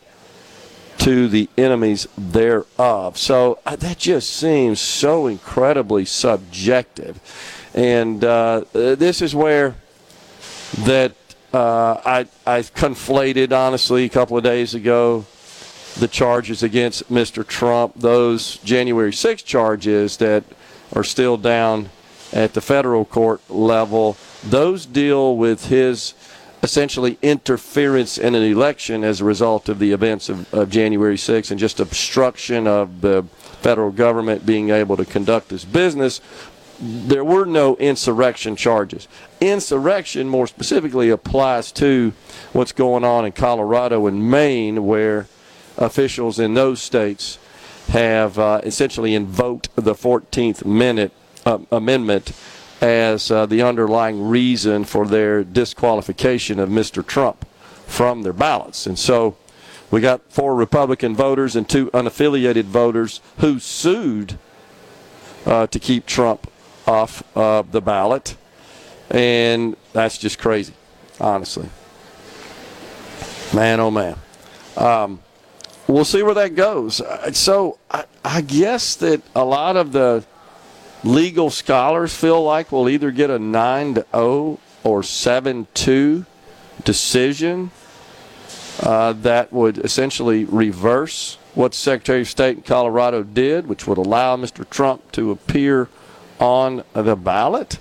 to 0.98 1.28
the 1.28 1.48
enemies 1.56 2.08
thereof. 2.16 3.16
So 3.16 3.60
uh, 3.64 3.76
that 3.76 3.98
just 3.98 4.30
seems 4.30 4.80
so 4.80 5.26
incredibly 5.26 6.04
subjective. 6.04 7.20
And 7.74 8.24
uh, 8.24 8.64
uh, 8.74 8.94
this 8.94 9.22
is 9.22 9.34
where 9.34 9.76
that 10.80 11.12
uh, 11.52 12.00
I, 12.04 12.26
I 12.46 12.60
conflated, 12.60 13.52
honestly, 13.52 14.04
a 14.04 14.08
couple 14.08 14.36
of 14.36 14.44
days 14.44 14.74
ago, 14.74 15.24
the 15.98 16.08
charges 16.08 16.62
against 16.62 17.10
Mr. 17.10 17.46
Trump, 17.46 17.94
those 17.96 18.58
January 18.58 19.12
6 19.12 19.42
charges 19.42 20.16
that 20.18 20.44
are 20.92 21.04
still 21.04 21.36
down 21.36 21.90
at 22.32 22.54
the 22.54 22.60
federal 22.60 23.04
court 23.04 23.40
level. 23.50 24.16
Those 24.44 24.86
deal 24.86 25.36
with 25.36 25.66
his 25.66 26.14
essentially 26.62 27.18
interference 27.22 28.18
in 28.18 28.34
an 28.34 28.42
election 28.42 29.04
as 29.04 29.20
a 29.20 29.24
result 29.24 29.68
of 29.68 29.78
the 29.78 29.92
events 29.92 30.28
of, 30.28 30.52
of 30.52 30.70
January 30.70 31.16
6 31.16 31.50
and 31.50 31.60
just 31.60 31.78
obstruction 31.78 32.66
of 32.66 33.00
the 33.00 33.24
federal 33.60 33.90
government 33.90 34.44
being 34.44 34.70
able 34.70 34.96
to 34.96 35.04
conduct 35.04 35.52
its 35.52 35.64
business. 35.64 36.20
There 36.80 37.24
were 37.24 37.44
no 37.44 37.76
insurrection 37.76 38.56
charges. 38.56 39.08
Insurrection, 39.40 40.28
more 40.28 40.46
specifically, 40.46 41.10
applies 41.10 41.72
to 41.72 42.12
what's 42.52 42.72
going 42.72 43.04
on 43.04 43.24
in 43.24 43.32
Colorado 43.32 44.06
and 44.06 44.30
Maine, 44.30 44.86
where 44.86 45.26
officials 45.76 46.38
in 46.38 46.54
those 46.54 46.80
states 46.80 47.38
have 47.88 48.38
uh, 48.38 48.60
essentially 48.64 49.14
invoked 49.14 49.74
the 49.74 49.94
14th 49.94 50.64
minute, 50.64 51.12
uh, 51.46 51.58
Amendment 51.72 52.32
as 52.80 53.30
uh, 53.30 53.46
the 53.46 53.62
underlying 53.62 54.28
reason 54.28 54.84
for 54.84 55.06
their 55.06 55.42
disqualification 55.42 56.60
of 56.60 56.68
Mr. 56.68 57.04
Trump 57.04 57.46
from 57.86 58.22
their 58.22 58.32
ballots. 58.32 58.86
And 58.86 58.98
so 58.98 59.36
we 59.90 60.00
got 60.00 60.20
four 60.30 60.54
Republican 60.54 61.16
voters 61.16 61.56
and 61.56 61.68
two 61.68 61.90
unaffiliated 61.90 62.64
voters 62.64 63.20
who 63.38 63.58
sued 63.58 64.38
uh, 65.46 65.66
to 65.68 65.78
keep 65.78 66.06
Trump 66.06 66.50
off 66.86 67.22
uh, 67.36 67.62
the 67.62 67.80
ballot. 67.80 68.36
And 69.10 69.76
that's 69.92 70.18
just 70.18 70.38
crazy, 70.38 70.74
honestly. 71.20 71.68
Man, 73.54 73.80
oh 73.80 73.90
man. 73.90 74.16
Um, 74.76 75.20
we'll 75.86 76.04
see 76.04 76.22
where 76.22 76.34
that 76.34 76.54
goes. 76.54 77.00
Uh, 77.00 77.32
So 77.32 77.78
I, 77.90 78.04
I 78.24 78.42
guess 78.42 78.94
that 78.96 79.22
a 79.34 79.44
lot 79.44 79.76
of 79.76 79.92
the 79.92 80.24
legal 81.04 81.50
scholars 81.50 82.14
feel 82.14 82.42
like 82.42 82.72
we'll 82.72 82.88
either 82.88 83.10
get 83.10 83.30
a 83.30 83.38
9 83.38 83.94
to 83.94 84.06
0 84.12 84.58
or 84.84 85.02
7 85.02 85.66
2 85.74 86.26
decision 86.84 87.70
uh, 88.80 89.12
that 89.12 89.52
would 89.52 89.78
essentially 89.78 90.44
reverse 90.44 91.38
what 91.54 91.72
the 91.72 91.78
Secretary 91.78 92.20
of 92.20 92.28
State 92.28 92.56
in 92.58 92.62
Colorado 92.62 93.22
did, 93.22 93.66
which 93.66 93.86
would 93.86 93.98
allow 93.98 94.36
Mr. 94.36 94.68
Trump 94.68 95.10
to 95.12 95.32
appear 95.32 95.88
on 96.38 96.84
the 96.92 97.16
ballot. 97.16 97.78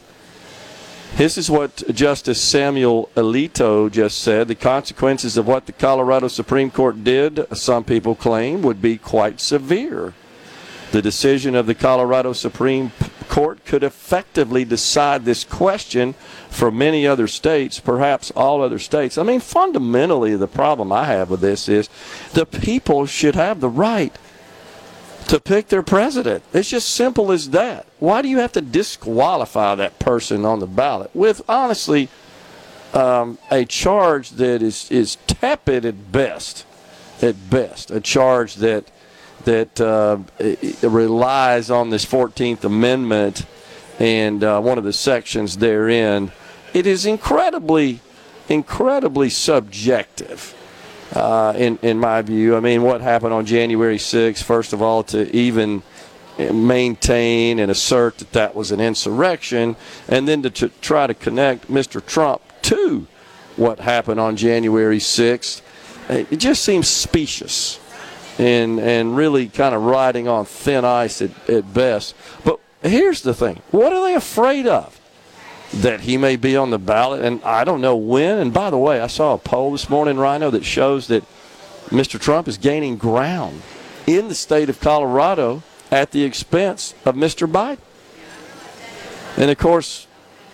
This 1.16 1.38
is 1.38 1.50
what 1.50 1.84
Justice 1.94 2.42
Samuel 2.42 3.10
Alito 3.16 3.92
just 3.92 4.20
said. 4.20 4.48
The 4.48 4.56
consequences 4.56 5.38
of 5.38 5.48
what 5.48 5.66
the 5.66 5.72
Colorado 5.72 6.28
Supreme 6.28 6.70
Court 6.70 7.04
did, 7.04 7.46
some 7.56 7.84
people 7.84 8.16
claim, 8.16 8.62
would 8.64 8.82
be 8.82 8.98
quite 8.98 9.40
severe. 9.40 10.14
The 10.92 11.02
decision 11.02 11.56
of 11.56 11.66
the 11.66 11.76
Colorado 11.76 12.34
Supreme 12.34 12.92
Court 13.28 13.66
could 13.66 13.84
effectively 13.84 14.64
decide 14.64 15.26
this 15.26 15.44
question 15.44 16.14
for 16.50 16.72
many 16.72 17.06
other 17.06 17.28
states, 17.28 17.80
perhaps 17.80 18.32
all 18.32 18.62
other 18.62 18.80
states. 18.80 19.18
I 19.18 19.24
mean, 19.24 19.42
fundamentally, 19.42 20.36
the 20.36 20.48
problem 20.48 20.92
I 20.92 21.06
have 21.06 21.30
with 21.30 21.42
this 21.42 21.68
is 21.68 21.90
the 22.34 22.46
people 22.46 23.06
should 23.06 23.36
have 23.36 23.60
the 23.60 23.70
right 23.70 24.16
to 25.28 25.42
pick 25.42 25.68
their 25.68 25.84
president. 25.84 26.44
It's 26.54 26.70
just 26.70 26.90
simple 26.90 27.34
as 27.34 27.50
that. 27.50 27.86
Why 28.00 28.22
do 28.22 28.30
you 28.30 28.38
have 28.38 28.54
to 28.54 28.62
disqualify 28.62 29.76
that 29.76 30.00
person 30.00 30.46
on 30.46 30.60
the 30.60 30.68
ballot 30.68 31.12
with, 31.14 31.42
honestly, 31.50 32.08
um, 32.94 33.38
a 33.52 33.66
charge 33.66 34.32
that 34.32 34.62
is, 34.62 34.90
is 34.90 35.18
tepid 35.28 35.86
at 35.86 36.12
best? 36.12 36.66
At 37.22 37.50
best, 37.50 37.92
a 37.92 38.00
charge 38.00 38.56
that 38.56 38.90
that 39.48 39.80
uh, 39.80 40.18
relies 40.86 41.72
on 41.72 41.90
this 41.90 42.06
14th 42.06 42.66
Amendment 42.66 43.46
and 43.98 44.44
uh, 44.44 44.60
one 44.60 44.78
of 44.78 44.84
the 44.84 44.92
sections 44.92 45.58
therein. 45.58 46.34
It 46.74 46.86
is 46.86 47.06
incredibly, 47.06 48.02
incredibly 48.50 49.30
subjective. 49.30 50.54
Uh, 51.14 51.54
in 51.56 51.80
in 51.82 51.98
my 51.98 52.22
view, 52.22 52.58
I 52.58 52.60
mean, 52.60 52.84
what 52.84 53.00
happened 53.00 53.34
on 53.34 53.46
January 53.46 53.98
6th? 53.98 54.44
First 54.44 54.74
of 54.74 54.82
all, 54.82 55.02
to 55.04 55.34
even 55.34 55.82
maintain 56.38 57.58
and 57.58 57.72
assert 57.72 58.18
that 58.18 58.34
that 58.34 58.54
was 58.54 58.72
an 58.72 58.82
insurrection, 58.82 59.78
and 60.10 60.28
then 60.28 60.42
to, 60.42 60.50
to 60.50 60.68
try 60.82 61.08
to 61.08 61.14
connect 61.14 61.72
Mr. 61.72 62.06
Trump 62.06 62.42
to 62.64 63.08
what 63.56 63.80
happened 63.80 64.20
on 64.20 64.36
January 64.36 65.00
6th, 65.00 65.62
it 66.10 66.36
just 66.36 66.64
seems 66.64 66.90
specious 66.90 67.80
and 68.38 68.80
and 68.80 69.16
really 69.16 69.48
kind 69.48 69.74
of 69.74 69.82
riding 69.84 70.28
on 70.28 70.46
thin 70.46 70.86
ice 70.86 71.22
at, 71.22 71.50
at 71.50 71.74
best. 71.74 72.16
But 72.44 72.60
here's 72.82 73.22
the 73.22 73.34
thing: 73.34 73.62
what 73.72 73.94
are 73.94 74.04
they 74.04 74.16
afraid 74.16 74.68
of? 74.68 75.00
That 75.74 76.02
he 76.02 76.16
may 76.16 76.38
be 76.38 76.56
on 76.56 76.70
the 76.70 76.80
ballot, 76.80 77.26
and 77.26 77.44
I 77.44 77.64
don't 77.64 77.82
know 77.82 77.96
when. 77.96 78.38
And 78.38 78.54
by 78.54 78.70
the 78.70 78.78
way, 78.78 79.02
I 79.02 79.08
saw 79.08 79.34
a 79.34 79.38
poll 79.38 79.74
this 79.74 79.90
morning, 79.90 80.18
Rhino, 80.18 80.50
that 80.52 80.64
shows 80.64 81.08
that 81.08 81.26
Mr. 81.90 82.20
Trump 82.20 82.48
is 82.48 82.58
gaining 82.58 82.98
ground 82.98 83.62
in 84.06 84.30
the 84.30 84.36
state 84.36 84.70
of 84.70 84.80
Colorado 84.80 85.64
at 85.92 86.12
the 86.12 86.24
expense 86.24 86.94
of 87.06 87.16
Mr. 87.16 87.52
Biden. 87.52 87.80
And 89.38 89.52
of 89.52 89.58
course, 89.58 90.08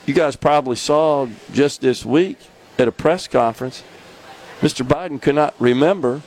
you 0.05 0.13
guys 0.13 0.35
probably 0.35 0.75
saw 0.75 1.27
just 1.53 1.81
this 1.81 2.03
week 2.05 2.37
at 2.77 2.87
a 2.87 2.91
press 2.91 3.27
conference, 3.27 3.83
Mr. 4.61 4.85
Biden 4.85 5.21
could 5.21 5.35
not 5.35 5.53
remember 5.59 6.21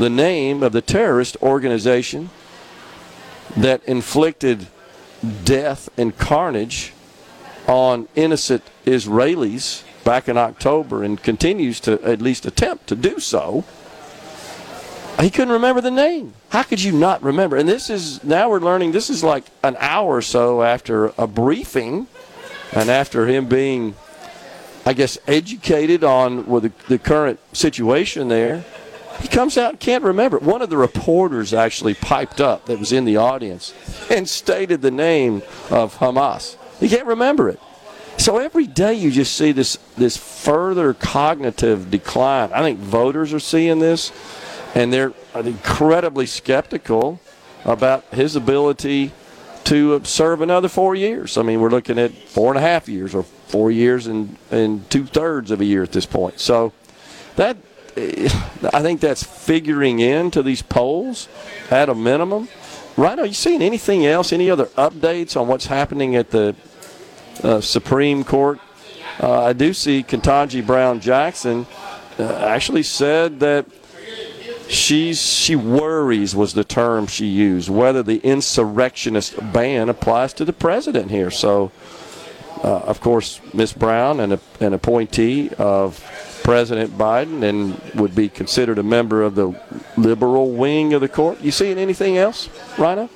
the 0.00 0.10
name 0.10 0.62
of 0.62 0.72
the 0.72 0.80
terrorist 0.80 1.36
organization 1.42 2.30
that 3.54 3.84
inflicted 3.84 4.66
death 5.44 5.90
and 5.98 6.16
carnage 6.16 6.94
on 7.68 8.08
innocent 8.14 8.62
Israelis 8.86 9.82
back 10.02 10.26
in 10.26 10.38
October 10.38 11.04
and 11.04 11.22
continues 11.22 11.80
to 11.80 12.02
at 12.02 12.22
least 12.22 12.46
attempt 12.46 12.86
to 12.86 12.96
do 12.96 13.20
so. 13.20 13.62
He 15.20 15.28
couldn't 15.28 15.52
remember 15.52 15.82
the 15.82 15.90
name. 15.90 16.32
How 16.48 16.62
could 16.62 16.82
you 16.82 16.92
not 16.92 17.22
remember? 17.22 17.58
And 17.58 17.68
this 17.68 17.90
is 17.90 18.24
now 18.24 18.48
we're 18.48 18.60
learning 18.60 18.92
this 18.92 19.10
is 19.10 19.22
like 19.22 19.44
an 19.62 19.76
hour 19.80 20.16
or 20.16 20.22
so 20.22 20.62
after 20.62 21.12
a 21.18 21.26
briefing 21.26 22.06
and 22.72 22.88
after 22.88 23.26
him 23.26 23.46
being 23.50 23.94
I 24.86 24.94
guess 24.94 25.18
educated 25.26 26.04
on 26.04 26.46
with 26.46 26.62
the, 26.62 26.72
the 26.88 26.98
current 26.98 27.38
situation 27.52 28.28
there. 28.28 28.64
He 29.20 29.28
comes 29.28 29.58
out 29.58 29.70
and 29.70 29.80
can't 29.80 30.04
remember. 30.04 30.38
One 30.38 30.62
of 30.62 30.70
the 30.70 30.76
reporters 30.76 31.52
actually 31.52 31.94
piped 31.94 32.40
up 32.40 32.66
that 32.66 32.78
was 32.78 32.92
in 32.92 33.04
the 33.04 33.18
audience 33.18 33.74
and 34.10 34.28
stated 34.28 34.82
the 34.82 34.90
name 34.90 35.42
of 35.70 35.98
Hamas. 35.98 36.56
He 36.78 36.88
can't 36.88 37.06
remember 37.06 37.48
it. 37.48 37.60
So 38.16 38.38
every 38.38 38.66
day 38.66 38.94
you 38.94 39.10
just 39.10 39.34
see 39.36 39.52
this 39.52 39.78
this 39.96 40.16
further 40.16 40.92
cognitive 40.92 41.90
decline. 41.90 42.52
I 42.52 42.60
think 42.60 42.78
voters 42.78 43.32
are 43.32 43.40
seeing 43.40 43.78
this, 43.78 44.12
and 44.74 44.92
they're 44.92 45.14
incredibly 45.34 46.26
skeptical 46.26 47.20
about 47.64 48.04
his 48.12 48.36
ability 48.36 49.12
to 49.64 50.02
serve 50.04 50.40
another 50.40 50.68
four 50.68 50.94
years. 50.94 51.38
I 51.38 51.42
mean, 51.42 51.60
we're 51.60 51.70
looking 51.70 51.98
at 51.98 52.12
four 52.12 52.50
and 52.50 52.58
a 52.58 52.60
half 52.60 52.88
years 52.88 53.14
or 53.14 53.22
four 53.22 53.70
years 53.70 54.06
and, 54.06 54.36
and 54.50 54.88
two 54.90 55.04
thirds 55.06 55.50
of 55.50 55.60
a 55.60 55.64
year 55.64 55.82
at 55.82 55.92
this 55.92 56.06
point. 56.06 56.40
So 56.40 56.72
that 57.36 57.56
I 57.96 58.82
think 58.82 59.00
that's 59.00 59.22
figuring 59.22 60.00
into 60.00 60.42
these 60.42 60.62
polls 60.62 61.28
at 61.70 61.88
a 61.88 61.94
minimum. 61.94 62.48
Rhino, 62.96 63.24
you 63.24 63.32
seeing 63.32 63.62
anything 63.62 64.06
else? 64.06 64.32
Any 64.32 64.50
other 64.50 64.66
updates 64.66 65.40
on 65.40 65.48
what's 65.48 65.66
happening 65.66 66.16
at 66.16 66.30
the 66.30 66.54
uh, 67.42 67.60
Supreme 67.60 68.24
Court? 68.24 68.60
Uh, 69.20 69.44
I 69.44 69.52
do 69.52 69.72
see 69.72 70.02
Ketanji 70.02 70.66
Brown 70.66 71.00
Jackson 71.00 71.66
uh, 72.18 72.34
actually 72.46 72.82
said 72.82 73.40
that 73.40 73.66
she's 74.68 75.20
she 75.20 75.56
worries 75.56 76.34
was 76.34 76.54
the 76.54 76.62
term 76.62 77.06
she 77.06 77.26
used 77.26 77.68
whether 77.68 78.04
the 78.04 78.18
insurrectionist 78.18 79.34
ban 79.52 79.88
applies 79.88 80.32
to 80.34 80.44
the 80.44 80.52
president 80.52 81.10
here. 81.10 81.30
So, 81.30 81.72
uh, 82.62 82.78
of 82.80 83.00
course, 83.00 83.40
Miss 83.52 83.72
Brown, 83.72 84.20
an, 84.20 84.38
an 84.60 84.72
appointee 84.72 85.50
of 85.58 85.98
President 86.42 86.96
Biden, 86.96 87.42
and 87.42 87.80
would 88.00 88.14
be 88.14 88.28
considered 88.28 88.78
a 88.78 88.82
member 88.82 89.22
of 89.22 89.34
the 89.34 89.58
liberal 89.96 90.50
wing 90.50 90.94
of 90.94 91.00
the 91.00 91.08
court. 91.08 91.40
You 91.40 91.50
seeing 91.50 91.78
anything 91.78 92.16
else, 92.16 92.48
Rhino? 92.78 93.08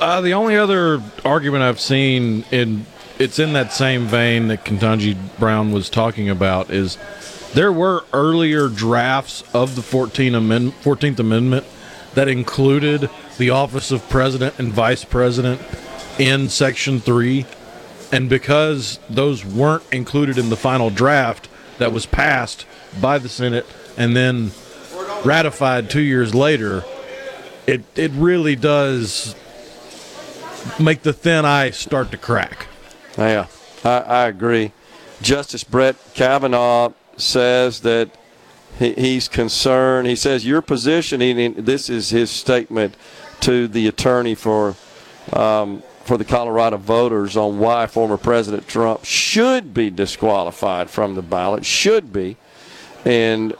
Uh, 0.00 0.20
the 0.20 0.32
only 0.32 0.56
other 0.56 1.02
argument 1.24 1.62
I've 1.62 1.80
seen 1.80 2.44
in 2.50 2.86
it's 3.20 3.38
in 3.38 3.52
that 3.52 3.70
same 3.70 4.06
vein 4.06 4.48
that 4.48 4.64
Ketanji 4.64 5.14
Brown 5.38 5.72
was 5.72 5.90
talking 5.90 6.30
about 6.30 6.70
is 6.70 6.96
there 7.52 7.70
were 7.70 8.06
earlier 8.14 8.68
drafts 8.68 9.44
of 9.52 9.76
the 9.76 9.82
14 9.82 10.34
amend, 10.34 10.72
14th 10.82 11.18
Amendment 11.18 11.66
that 12.14 12.28
included 12.28 13.10
the 13.36 13.50
office 13.50 13.90
of 13.90 14.08
president 14.08 14.58
and 14.58 14.72
vice 14.72 15.04
president 15.04 15.60
in 16.18 16.48
Section 16.48 16.98
3. 16.98 17.44
And 18.10 18.30
because 18.30 18.98
those 19.10 19.44
weren't 19.44 19.84
included 19.92 20.38
in 20.38 20.48
the 20.48 20.56
final 20.56 20.88
draft 20.88 21.49
that 21.80 21.92
was 21.92 22.06
passed 22.06 22.64
by 23.00 23.18
the 23.18 23.28
Senate 23.28 23.66
and 23.96 24.16
then 24.16 24.52
ratified 25.24 25.90
two 25.90 26.00
years 26.00 26.34
later, 26.34 26.84
it, 27.66 27.82
it 27.96 28.10
really 28.12 28.56
does 28.56 29.34
make 30.78 31.02
the 31.02 31.12
thin 31.12 31.44
ice 31.44 31.78
start 31.78 32.10
to 32.10 32.16
crack. 32.16 32.66
Yeah, 33.18 33.46
I, 33.84 33.98
I 33.98 34.26
agree. 34.28 34.72
Justice 35.22 35.64
Brett 35.64 35.96
Kavanaugh 36.14 36.92
says 37.16 37.80
that 37.80 38.10
he, 38.78 38.92
he's 38.94 39.28
concerned. 39.28 40.08
He 40.08 40.16
says 40.16 40.46
your 40.46 40.62
position. 40.62 41.20
And 41.20 41.56
this 41.56 41.90
is 41.90 42.10
his 42.10 42.30
statement 42.30 42.94
to 43.40 43.68
the 43.68 43.86
attorney 43.86 44.34
for 44.34 44.76
um, 45.32 45.82
for 46.10 46.18
the 46.18 46.24
Colorado 46.24 46.76
voters 46.76 47.36
on 47.36 47.60
why 47.60 47.86
former 47.86 48.16
President 48.16 48.66
Trump 48.66 49.04
should 49.04 49.72
be 49.72 49.90
disqualified 49.90 50.90
from 50.90 51.14
the 51.14 51.22
ballot. 51.22 51.64
Should 51.64 52.12
be, 52.12 52.36
and 53.04 53.54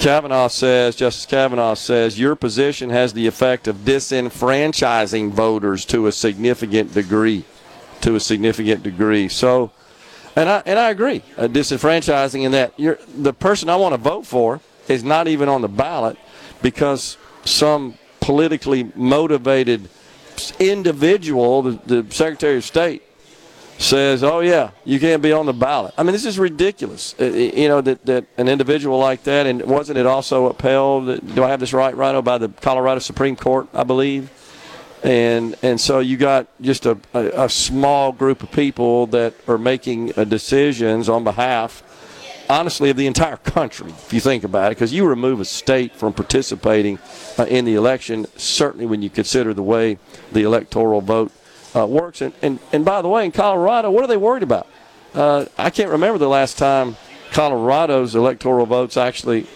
Kavanaugh 0.00 0.48
says, 0.48 0.96
Justice 0.96 1.26
Kavanaugh 1.26 1.74
says, 1.74 2.18
your 2.18 2.34
position 2.34 2.90
has 2.90 3.12
the 3.12 3.24
effect 3.28 3.68
of 3.68 3.76
disenfranchising 3.84 5.30
voters 5.30 5.84
to 5.84 6.08
a 6.08 6.12
significant 6.12 6.92
degree. 6.92 7.44
To 8.00 8.16
a 8.16 8.20
significant 8.20 8.82
degree. 8.82 9.28
So, 9.28 9.70
and 10.34 10.48
I 10.48 10.64
and 10.66 10.76
I 10.76 10.90
agree, 10.90 11.22
uh, 11.36 11.46
disenfranchising 11.46 12.42
in 12.42 12.50
that 12.50 12.76
the 13.16 13.32
person 13.32 13.68
I 13.68 13.76
want 13.76 13.92
to 13.92 13.96
vote 13.96 14.26
for 14.26 14.58
is 14.88 15.04
not 15.04 15.28
even 15.28 15.48
on 15.48 15.62
the 15.62 15.68
ballot 15.68 16.18
because 16.62 17.16
some 17.44 17.94
politically 18.18 18.90
motivated 18.96 19.88
individual, 20.58 21.62
the, 21.62 22.02
the 22.02 22.14
Secretary 22.14 22.56
of 22.56 22.64
State, 22.64 23.02
says, 23.80 24.22
"Oh 24.22 24.40
yeah, 24.40 24.70
you 24.84 25.00
can't 25.00 25.22
be 25.22 25.32
on 25.32 25.46
the 25.46 25.52
ballot." 25.52 25.94
I 25.96 26.02
mean, 26.02 26.12
this 26.12 26.26
is 26.26 26.38
ridiculous. 26.38 27.14
Uh, 27.18 27.24
you 27.24 27.68
know 27.68 27.80
that, 27.80 28.04
that 28.06 28.26
an 28.36 28.48
individual 28.48 28.98
like 28.98 29.22
that, 29.24 29.46
and 29.46 29.62
wasn't 29.62 29.98
it 29.98 30.06
also 30.06 30.46
upheld? 30.46 31.34
Do 31.34 31.44
I 31.44 31.48
have 31.48 31.60
this 31.60 31.72
right, 31.72 31.96
Rhino, 31.96 32.22
by 32.22 32.38
the 32.38 32.48
Colorado 32.48 33.00
Supreme 33.00 33.36
Court, 33.36 33.68
I 33.72 33.84
believe? 33.84 34.30
And 35.02 35.56
and 35.62 35.80
so 35.80 36.00
you 36.00 36.16
got 36.16 36.46
just 36.60 36.84
a, 36.84 36.98
a, 37.14 37.44
a 37.44 37.48
small 37.48 38.12
group 38.12 38.42
of 38.42 38.52
people 38.52 39.06
that 39.08 39.34
are 39.48 39.58
making 39.58 40.12
uh, 40.16 40.24
decisions 40.24 41.08
on 41.08 41.24
behalf, 41.24 41.82
honestly, 42.50 42.90
of 42.90 42.96
the 42.96 43.06
entire 43.06 43.36
country. 43.36 43.90
If 43.90 44.12
you 44.12 44.20
think 44.20 44.42
about 44.42 44.72
it, 44.72 44.74
because 44.74 44.92
you 44.92 45.06
remove 45.06 45.40
a 45.40 45.44
state 45.44 45.94
from 45.94 46.12
participating 46.12 46.98
uh, 47.38 47.44
in 47.44 47.64
the 47.64 47.76
election, 47.76 48.26
certainly 48.36 48.86
when 48.86 49.02
you 49.02 49.08
consider 49.08 49.54
the 49.54 49.62
way 49.62 49.98
the 50.32 50.42
electoral 50.42 51.00
vote 51.00 51.30
uh, 51.76 51.86
works. 51.86 52.20
And, 52.20 52.34
and, 52.42 52.58
and 52.72 52.84
by 52.84 53.02
the 53.02 53.08
way, 53.08 53.24
in 53.24 53.30
Colorado, 53.30 53.90
what 53.90 54.02
are 54.02 54.08
they 54.08 54.16
worried 54.16 54.42
about? 54.42 54.66
Uh, 55.14 55.46
I 55.56 55.70
can't 55.70 55.90
remember 55.90 56.18
the 56.18 56.28
last 56.28 56.58
time 56.58 56.96
Colorado's 57.30 58.16
electoral 58.16 58.66
votes 58.66 58.96
actually 58.96 59.46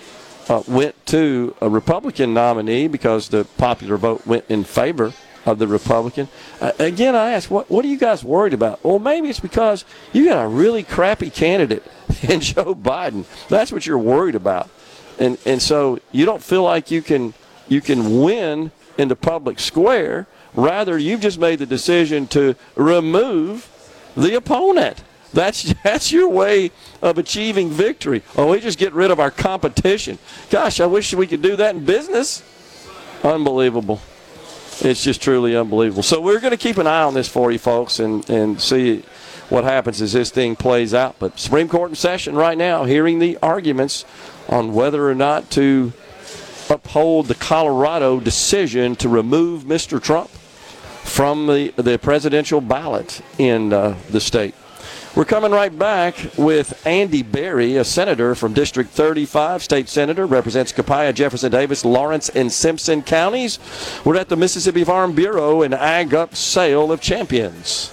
uh, 0.49 0.63
went 0.69 0.95
to 1.07 1.57
a 1.61 1.69
Republican 1.69 2.33
nominee 2.33 2.87
because 2.87 3.29
the 3.29 3.45
popular 3.59 3.97
vote 3.97 4.25
went 4.27 4.45
in 4.49 4.63
favor 4.63 5.13
of 5.45 5.59
the 5.59 5.67
Republican. 5.67 6.29
Uh, 6.61 6.73
again, 6.79 7.15
I 7.15 7.33
ask, 7.33 7.51
what, 7.51 7.71
what 7.71 7.85
are 7.85 7.89
you 7.89 7.99
guys 7.99 8.25
worried 8.25 8.55
about? 8.55 8.83
Well, 8.85 8.99
maybe 8.99 9.29
it's 9.29 9.41
because 9.41 9.85
you 10.13 10.27
got 10.27 10.45
a 10.45 10.49
really 10.49 10.83
crappy 10.83 11.31
candidate 11.31 11.85
in 12.23 12.41
Joe 12.41 12.75
Biden. 12.75 13.25
That's 13.49 13.73
what 13.73 13.87
you're 13.87 13.99
worried 13.99 14.35
about. 14.35 14.71
And, 15.19 15.39
and 15.47 15.63
so 15.63 16.01
you 16.13 16.27
don't 16.27 16.43
feel 16.43 16.63
like 16.63 16.91
you 16.91 17.03
can, 17.03 17.35
you 17.69 17.81
can 17.81 18.21
win 18.21 18.73
in 18.99 19.09
the 19.09 19.17
public 19.17 19.59
square 19.59 20.27
Rather, 20.55 20.97
you've 20.97 21.21
just 21.21 21.39
made 21.39 21.59
the 21.59 21.67
decision 21.67 22.27
to 22.29 22.55
remove 22.77 23.69
the 24.17 24.37
opponent. 24.37 25.03
That's 25.33 25.75
that's 25.83 26.13
your 26.13 26.29
way 26.29 26.71
of 27.03 27.19
achieving 27.19 27.71
victory. 27.71 28.23
Oh, 28.37 28.51
we 28.51 28.61
just 28.61 28.79
get 28.79 28.93
rid 28.93 29.11
of 29.11 29.19
our 29.19 29.31
competition. 29.31 30.19
Gosh, 30.51 30.81
I 30.81 30.87
wish 30.87 31.13
we 31.13 31.27
could 31.27 31.43
do 31.43 31.57
that 31.57 31.75
in 31.75 31.85
business. 31.85 32.43
Unbelievable. 33.23 34.01
It's 34.85 35.03
just 35.03 35.23
truly 35.23 35.57
unbelievable. 35.57 36.03
So 36.03 36.21
we're 36.21 36.41
going 36.41 36.51
to 36.51 36.59
keep 36.59 36.77
an 36.77 36.87
eye 36.87 37.03
on 37.03 37.15
this 37.15 37.27
for 37.27 37.51
you 37.51 37.59
folks 37.59 38.01
and, 38.01 38.29
and 38.29 38.61
see 38.61 39.03
what 39.49 39.65
happens 39.65 40.03
as 40.03 40.13
this 40.13 40.31
thing 40.31 40.57
plays 40.57 40.93
out. 40.93 41.17
But 41.19 41.39
Supreme 41.39 41.69
Court 41.69 41.91
in 41.91 41.97
session 41.97 42.35
right 42.35 42.57
now, 42.59 42.85
hearing 42.85 43.19
the 43.19 43.39
arguments 43.43 44.05
on 44.47 44.75
whether 44.75 45.09
or 45.09 45.15
not 45.15 45.51
to 45.53 45.95
uphold 46.69 47.29
the 47.29 47.35
Colorado 47.35 48.21
decision 48.21 48.95
to 48.97 49.09
remove 49.09 49.63
Mr. 49.63 50.03
Trump 50.03 50.29
from 50.29 51.47
the, 51.47 51.71
the 51.77 51.99
presidential 51.99 52.61
ballot 52.61 53.23
in 53.39 53.73
uh, 53.73 53.97
the 54.11 54.21
state. 54.21 54.55
We're 55.17 55.25
coming 55.25 55.53
right 55.53 55.77
back 55.79 56.17
with 56.37 56.85
Andy 56.85 57.23
Berry, 57.23 57.77
a 57.77 57.85
senator 57.85 58.35
from 58.35 58.53
District 58.53 58.91
35, 58.91 59.63
state 59.63 59.89
senator, 59.89 60.27
represents 60.27 60.73
Copiah, 60.73 61.13
Jefferson 61.13 61.53
Davis, 61.53 61.85
Lawrence, 61.85 62.31
and 62.31 62.51
Simpson 62.51 63.01
counties. 63.01 63.61
We're 64.05 64.17
at 64.17 64.29
the 64.29 64.37
Mississippi 64.37 64.83
Farm 64.83 65.15
Bureau 65.15 65.63
and 65.63 65.73
Ag 65.73 66.15
Up 66.15 66.35
Sale 66.35 66.91
of 66.91 67.01
Champions. 67.01 67.93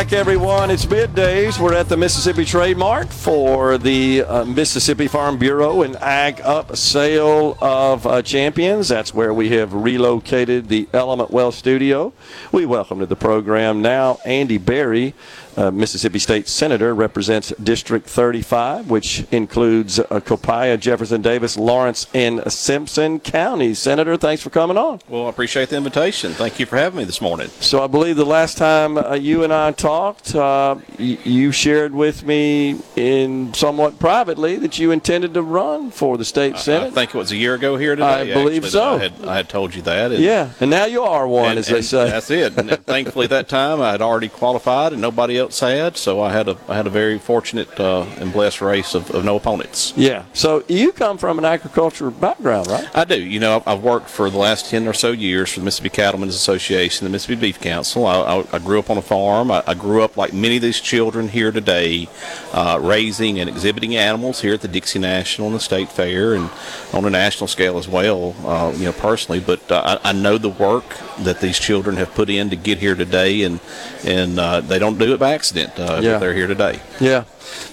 Back, 0.00 0.14
everyone. 0.14 0.70
It's 0.70 0.86
middays. 0.86 1.60
We're 1.60 1.74
at 1.74 1.90
the 1.90 1.96
Mississippi 1.98 2.46
Trade 2.46 2.78
Mart 2.78 3.12
for 3.12 3.76
the 3.76 4.22
uh, 4.22 4.44
Mississippi 4.46 5.08
Farm 5.08 5.36
Bureau 5.36 5.82
and 5.82 5.94
Ag 5.96 6.40
Up 6.40 6.74
Sale 6.74 7.58
of 7.60 8.06
uh, 8.06 8.22
Champions. 8.22 8.88
That's 8.88 9.12
where 9.12 9.34
we 9.34 9.50
have 9.50 9.74
relocated 9.74 10.68
the 10.68 10.88
Element 10.94 11.30
Wealth 11.30 11.54
Studio. 11.54 12.14
We 12.50 12.64
welcome 12.64 13.00
to 13.00 13.06
the 13.06 13.14
program 13.14 13.82
now 13.82 14.18
Andy 14.24 14.56
Berry, 14.56 15.12
uh, 15.56 15.70
Mississippi 15.70 16.18
State 16.18 16.48
Senator, 16.48 16.94
represents 16.94 17.50
District 17.62 18.06
35, 18.06 18.90
which 18.90 19.24
includes 19.30 19.98
uh, 19.98 20.20
Copiah, 20.20 20.76
Jefferson 20.78 21.22
Davis, 21.22 21.56
Lawrence, 21.56 22.06
and 22.14 22.42
Simpson 22.52 23.20
counties. 23.20 23.78
Senator, 23.78 24.16
thanks 24.16 24.42
for 24.42 24.50
coming 24.50 24.76
on. 24.76 25.00
Well, 25.08 25.26
I 25.26 25.30
appreciate 25.30 25.68
the 25.70 25.76
invitation. 25.76 26.32
Thank 26.32 26.58
you 26.60 26.66
for 26.66 26.76
having 26.76 26.98
me 26.98 27.04
this 27.04 27.20
morning. 27.20 27.48
So 27.60 27.82
I 27.82 27.86
believe 27.86 28.16
the 28.16 28.24
last 28.24 28.58
time 28.58 28.98
uh, 28.98 29.14
you 29.14 29.44
and 29.44 29.52
I 29.52 29.72
talked, 29.72 30.34
uh, 30.34 30.76
y- 30.98 31.18
you 31.24 31.52
shared 31.52 31.92
with 31.94 32.24
me 32.24 32.78
in 32.96 33.52
somewhat 33.54 33.98
privately 33.98 34.56
that 34.56 34.78
you 34.78 34.90
intended 34.90 35.34
to 35.34 35.42
run 35.42 35.90
for 35.90 36.16
the 36.18 36.24
state 36.24 36.58
senate. 36.58 36.88
I 36.88 36.90
think 36.90 37.14
it 37.14 37.18
was 37.18 37.32
a 37.32 37.36
year 37.36 37.54
ago 37.54 37.76
here 37.76 37.96
today. 37.96 38.30
I 38.30 38.34
believe 38.34 38.64
actually, 38.64 38.70
so. 38.70 38.94
I 38.94 38.98
had, 38.98 39.24
I 39.24 39.36
had 39.36 39.48
told 39.48 39.74
you 39.74 39.82
that. 39.82 40.12
and- 40.12 40.22
yeah, 40.22 40.50
and 40.60 40.70
now 40.70 40.84
you 40.84 41.02
are 41.02 41.26
one, 41.26 41.50
and- 41.50 41.58
as 41.58 41.66
they 41.68 41.82
say. 41.82 42.10
That's 42.10 42.30
it. 42.30 42.56
And 42.58 42.70
thankfully, 42.86 43.26
that 43.28 43.48
time 43.48 43.80
I 43.80 43.92
had 43.92 44.02
already 44.02 44.28
qualified, 44.28 44.92
and 44.92 45.00
nobody 45.00 45.39
else 45.40 45.58
had. 45.60 45.96
So 45.96 46.20
I 46.20 46.30
had 46.32 46.46
a 46.48 46.56
I 46.68 46.76
had 46.76 46.86
a 46.86 46.90
very 46.90 47.18
fortunate 47.18 47.80
uh, 47.80 48.02
and 48.18 48.32
blessed 48.32 48.60
race 48.60 48.94
of, 48.94 49.10
of 49.10 49.24
no 49.24 49.34
opponents. 49.36 49.92
Yeah. 49.96 50.24
So 50.32 50.62
you 50.68 50.92
come 50.92 51.18
from 51.18 51.38
an 51.38 51.44
agricultural 51.44 52.12
background, 52.12 52.68
right? 52.68 52.88
I 52.96 53.04
do. 53.04 53.20
You 53.20 53.40
know, 53.40 53.62
I've- 53.66 53.80
worked 53.80 54.10
for 54.10 54.28
the 54.28 54.36
last 54.36 54.70
10 54.70 54.86
or 54.86 54.92
so 54.92 55.10
years 55.10 55.52
for 55.52 55.60
the 55.60 55.64
Mississippi 55.64 55.88
Cattlemen's 55.88 56.34
Association, 56.34 57.04
the 57.06 57.10
Mississippi 57.10 57.40
Beef 57.40 57.60
Council. 57.60 58.06
I, 58.06 58.16
I, 58.20 58.44
I 58.52 58.58
grew 58.58 58.78
up 58.78 58.90
on 58.90 58.98
a 58.98 59.02
farm. 59.02 59.50
I, 59.50 59.62
I 59.66 59.74
grew 59.74 60.02
up 60.02 60.16
like 60.18 60.32
many 60.32 60.56
of 60.56 60.62
these 60.62 60.80
children 60.80 61.28
here 61.28 61.50
today, 61.50 62.08
uh, 62.52 62.78
raising 62.80 63.40
and 63.40 63.48
exhibiting 63.48 63.96
animals 63.96 64.42
here 64.42 64.54
at 64.54 64.60
the 64.60 64.68
Dixie 64.68 64.98
National 64.98 65.46
and 65.46 65.56
the 65.56 65.60
State 65.60 65.88
Fair, 65.90 66.34
and 66.34 66.50
on 66.92 67.04
a 67.04 67.10
national 67.10 67.48
scale 67.48 67.78
as 67.78 67.88
well. 67.88 68.34
Uh, 68.44 68.72
you 68.76 68.84
know, 68.84 68.92
personally, 68.92 69.40
but 69.40 69.70
uh, 69.72 69.98
I, 70.04 70.10
I 70.10 70.12
know 70.12 70.36
the 70.38 70.48
work 70.50 70.84
that 71.20 71.40
these 71.40 71.58
children 71.58 71.96
have 71.96 72.14
put 72.14 72.28
in 72.30 72.50
to 72.50 72.56
get 72.56 72.78
here 72.78 72.94
today, 72.94 73.42
and 73.42 73.60
and 74.04 74.38
uh, 74.38 74.60
they 74.60 74.78
don't 74.78 74.98
do 74.98 75.14
it 75.14 75.18
by 75.20 75.29
accident. 75.34 75.78
Uh, 75.78 76.00
Yeah. 76.02 76.18
They're 76.18 76.34
here 76.34 76.46
today. 76.46 76.80
Yeah. 77.00 77.24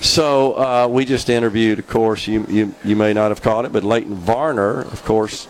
So 0.01 0.53
uh, 0.57 0.87
we 0.89 1.05
just 1.05 1.29
interviewed, 1.29 1.79
of 1.79 1.87
course, 1.87 2.27
you, 2.27 2.45
you 2.49 2.73
you 2.83 2.95
may 2.95 3.13
not 3.13 3.29
have 3.31 3.41
caught 3.41 3.65
it, 3.65 3.71
but 3.71 3.83
Leighton 3.83 4.15
Varner, 4.15 4.81
of 4.81 5.03
course, 5.03 5.47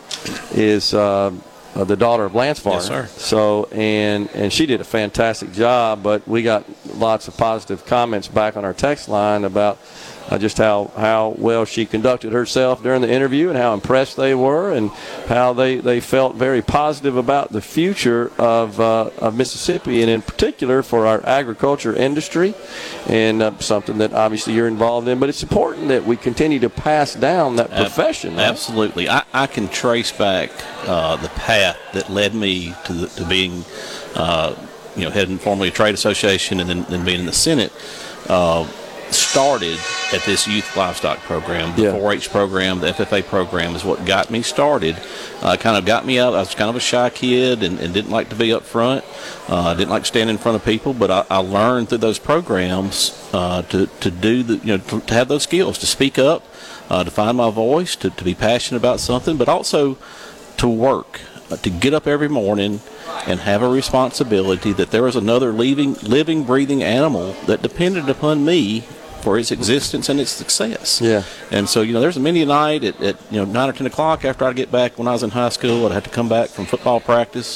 is 0.51 0.93
uh, 0.93 1.32
uh, 1.76 1.84
the 1.84 1.95
daughter 1.95 2.26
of 2.26 2.34
Lance 2.36 2.60
Varner. 2.60 2.80
Yes, 2.80 2.88
sir. 2.88 3.05
So 3.18 3.66
and 3.72 4.30
and 4.34 4.51
she 4.51 4.66
did 4.66 4.82
a 4.82 4.84
fantastic 4.84 5.51
job, 5.53 6.01
but 6.03 6.28
we 6.28 6.43
got 6.43 6.64
lots 6.97 7.28
of 7.28 7.38
positive 7.38 7.86
comments 7.86 8.28
back 8.28 8.58
on 8.58 8.66
our 8.66 8.74
text 8.74 9.08
line 9.10 9.43
about. 9.45 9.78
Uh, 10.30 10.38
just 10.38 10.58
how, 10.58 10.92
how 10.98 11.30
well 11.38 11.64
she 11.64 11.86
conducted 11.86 12.34
herself 12.34 12.84
during 12.84 13.02
the 13.02 13.10
interview 13.10 13.48
and 13.48 13.58
how 13.58 13.74
impressed 13.74 14.18
they 14.18 14.36
were 14.36 14.74
and 14.74 14.90
how 15.28 15.54
they, 15.54 15.78
they 15.78 16.02
felt 16.02 16.36
very 16.36 16.62
positive 16.62 17.16
about 17.16 17.54
the 17.54 17.62
future 17.62 18.30
of, 18.38 18.78
uh, 18.82 19.10
of 19.20 19.38
Mississippi 19.38 20.02
and 20.02 20.12
in 20.12 20.22
particular 20.22 20.84
for 20.84 21.08
our 21.08 21.26
agriculture 21.26 21.96
industry 21.96 22.54
and 23.08 23.42
uh, 23.42 23.58
something 23.60 24.00
that 24.00 24.12
obviously 24.12 24.54
you're 24.54 24.68
involved 24.68 25.08
in. 25.08 25.18
But 25.18 25.30
it's 25.30 25.44
important 25.44 25.88
that 25.88 26.06
we 26.06 26.18
continue 26.18 26.60
to 26.60 26.70
pass 26.70 27.14
down 27.14 27.56
that 27.56 27.70
profession. 27.70 28.36
right? 28.36 28.50
Absolutely. 28.50 29.08
I, 29.08 29.24
I 29.34 29.48
can 29.48 29.70
trace 29.70 30.12
back 30.12 30.52
uh, 30.86 31.16
the 31.16 31.30
path 31.30 31.78
that 31.94 32.10
led 32.10 32.36
me 32.36 32.74
to, 32.86 32.94
the, 32.94 33.08
to 33.08 33.26
being, 33.26 33.64
uh, 34.16 34.56
you 34.98 35.06
know, 35.06 35.10
heading 35.10 35.38
formerly 35.38 35.70
a 35.70 35.72
trade 35.72 35.94
association 35.94 36.60
and 36.60 36.70
then, 36.70 36.84
then 36.90 37.06
being 37.06 37.22
in 37.22 37.26
the 37.26 37.32
Senate. 37.32 37.72
Started 39.12 39.80
at 40.14 40.22
this 40.24 40.47
youth 40.47 40.76
livestock 40.76 41.20
program. 41.20 41.76
The 41.76 41.84
Yeah. 41.84 41.91
4-H 41.91 42.30
program, 42.30 42.80
the 42.80 42.88
FFA 42.91 43.24
program 43.26 43.76
is 43.76 43.84
what 43.86 44.05
got 44.05 44.30
me 44.30 44.41
started. 44.41 44.97
Uh, 45.41 45.55
kind 45.58 45.78
of 45.78 45.86
got 45.86 46.05
me 46.05 46.18
out. 46.20 46.34
I 46.34 46.39
was 46.39 46.55
kind 46.55 46.70
of 46.70 46.76
a 46.76 46.80
shy 46.80 47.10
kid 47.10 47.64
and, 47.64 47.80
and 47.80 47.93
didn't 47.93 48.12
like 48.12 48.30
to 48.30 48.36
be 48.36 48.51
up 48.53 48.64
front. 48.64 49.05
Uh, 49.47 49.74
didn't 49.76 49.89
like 49.91 50.05
standing 50.05 50.36
in 50.36 50.38
front 50.41 50.55
of 50.55 50.66
people, 50.66 50.93
but 50.93 51.10
I, 51.12 51.26
I 51.30 51.38
learned 51.38 51.89
through 51.89 51.99
those 51.99 52.20
programs 52.20 53.30
uh, 53.34 53.62
to, 53.64 53.88
to 53.88 54.12
do 54.12 54.43
the, 54.43 54.55
you 54.58 54.78
know, 54.78 54.84
to, 54.84 54.99
to 55.01 55.14
have 55.14 55.28
those 55.28 55.43
skills, 55.43 55.78
to 55.80 55.86
speak 55.86 56.18
up, 56.20 56.43
uh, 56.89 57.03
to 57.03 57.12
find 57.12 57.38
my 57.38 57.49
voice, 57.51 57.95
to, 57.97 58.10
to 58.10 58.24
be 58.24 58.34
passionate 58.34 58.80
about 58.80 58.99
something, 58.99 59.38
but 59.38 59.47
also 59.47 59.97
to 60.58 60.68
work, 60.68 61.22
uh, 61.51 61.58
to 61.58 61.70
get 61.70 61.93
up 61.93 62.08
every 62.08 62.30
morning 62.30 62.82
and 63.26 63.41
have 63.41 63.62
a 63.62 63.70
responsibility 63.70 64.74
that 64.74 64.91
there 64.91 65.03
was 65.03 65.16
another 65.16 65.51
living, 65.51 65.93
living, 65.95 66.43
breathing 66.43 66.82
animal 66.84 67.34
that 67.45 67.62
depended 67.62 68.10
upon 68.10 68.43
me 68.43 68.84
for 69.28 69.38
its 69.38 69.52
existence 69.52 70.08
and 70.08 70.22
its 70.22 70.32
success. 70.32 71.02
Yeah. 71.02 71.24
And 71.52 71.68
so, 71.68 71.82
you 71.82 71.92
know, 71.92 72.00
there's 72.00 72.16
a 72.16 72.22
many 72.22 72.42
a 72.44 72.46
night 72.46 72.86
at, 72.86 73.02
at 73.02 73.18
you 73.30 73.40
know 73.40 73.44
nine 73.44 73.68
or 73.68 73.74
ten 73.74 73.86
o'clock 73.86 74.24
after 74.24 74.46
I'd 74.46 74.56
get 74.56 74.72
back 74.72 74.98
when 74.98 75.06
I 75.06 75.12
was 75.12 75.22
in 75.22 75.32
high 75.32 75.50
school, 75.50 75.86
I'd 75.86 75.92
have 75.92 76.06
to 76.06 76.10
come 76.10 76.30
back 76.30 76.48
from 76.48 76.66
football 76.66 77.02
practice, 77.02 77.52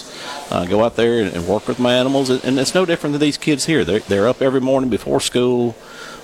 uh, 0.52 0.66
go 0.66 0.84
out 0.84 0.98
there 0.98 1.24
and, 1.24 1.34
and 1.34 1.48
work 1.48 1.70
with 1.70 1.80
my 1.80 1.94
animals, 1.94 2.30
and, 2.30 2.44
and 2.44 2.60
it's 2.60 2.76
no 2.76 2.84
different 2.84 3.14
than 3.14 3.22
these 3.22 3.38
kids 3.38 3.68
here. 3.68 3.86
They're 3.86 4.02
they're 4.02 4.28
up 4.28 4.42
every 4.42 4.60
morning 4.60 4.90
before 4.90 5.22
school. 5.22 5.74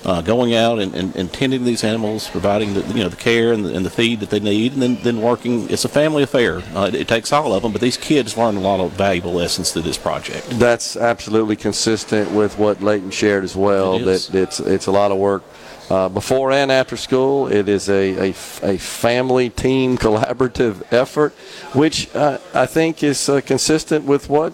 Uh, 0.04 0.22
going 0.22 0.54
out 0.54 0.78
and, 0.78 0.94
and, 0.94 1.14
and 1.16 1.32
tending 1.32 1.64
these 1.64 1.82
animals, 1.82 2.28
providing 2.28 2.72
the 2.74 2.80
you 2.94 3.02
know 3.02 3.08
the 3.08 3.16
care 3.16 3.52
and 3.52 3.64
the, 3.64 3.74
and 3.74 3.84
the 3.84 3.90
feed 3.90 4.20
that 4.20 4.30
they 4.30 4.38
need, 4.38 4.72
and 4.72 4.80
then, 4.80 4.96
then 5.02 5.20
working. 5.20 5.68
It's 5.68 5.84
a 5.84 5.88
family 5.88 6.22
affair. 6.22 6.62
Uh, 6.72 6.86
it, 6.86 6.94
it 6.94 7.08
takes 7.08 7.32
all 7.32 7.52
of 7.52 7.62
them, 7.62 7.72
but 7.72 7.80
these 7.80 7.96
kids 7.96 8.36
learn 8.36 8.56
a 8.56 8.60
lot 8.60 8.78
of 8.78 8.92
valuable 8.92 9.32
lessons 9.32 9.72
through 9.72 9.82
this 9.82 9.98
project. 9.98 10.48
That's 10.50 10.96
absolutely 10.96 11.56
consistent 11.56 12.30
with 12.30 12.58
what 12.58 12.80
Leighton 12.80 13.10
shared 13.10 13.42
as 13.42 13.56
well. 13.56 13.96
It. 13.96 14.04
That 14.04 14.34
it's 14.34 14.60
it's 14.60 14.86
a 14.86 14.92
lot 14.92 15.10
of 15.10 15.18
work 15.18 15.42
uh, 15.90 16.08
before 16.08 16.52
and 16.52 16.70
after 16.70 16.96
school. 16.96 17.48
It 17.48 17.68
is 17.68 17.88
a, 17.88 18.28
a, 18.28 18.34
a 18.62 18.78
family 18.78 19.50
team 19.50 19.98
collaborative 20.06 20.92
effort, 20.92 21.32
which 21.74 22.14
uh, 22.14 22.38
I 22.54 22.66
think 22.66 23.02
is 23.02 23.28
uh, 23.28 23.40
consistent 23.40 24.04
with 24.04 24.28
what 24.28 24.52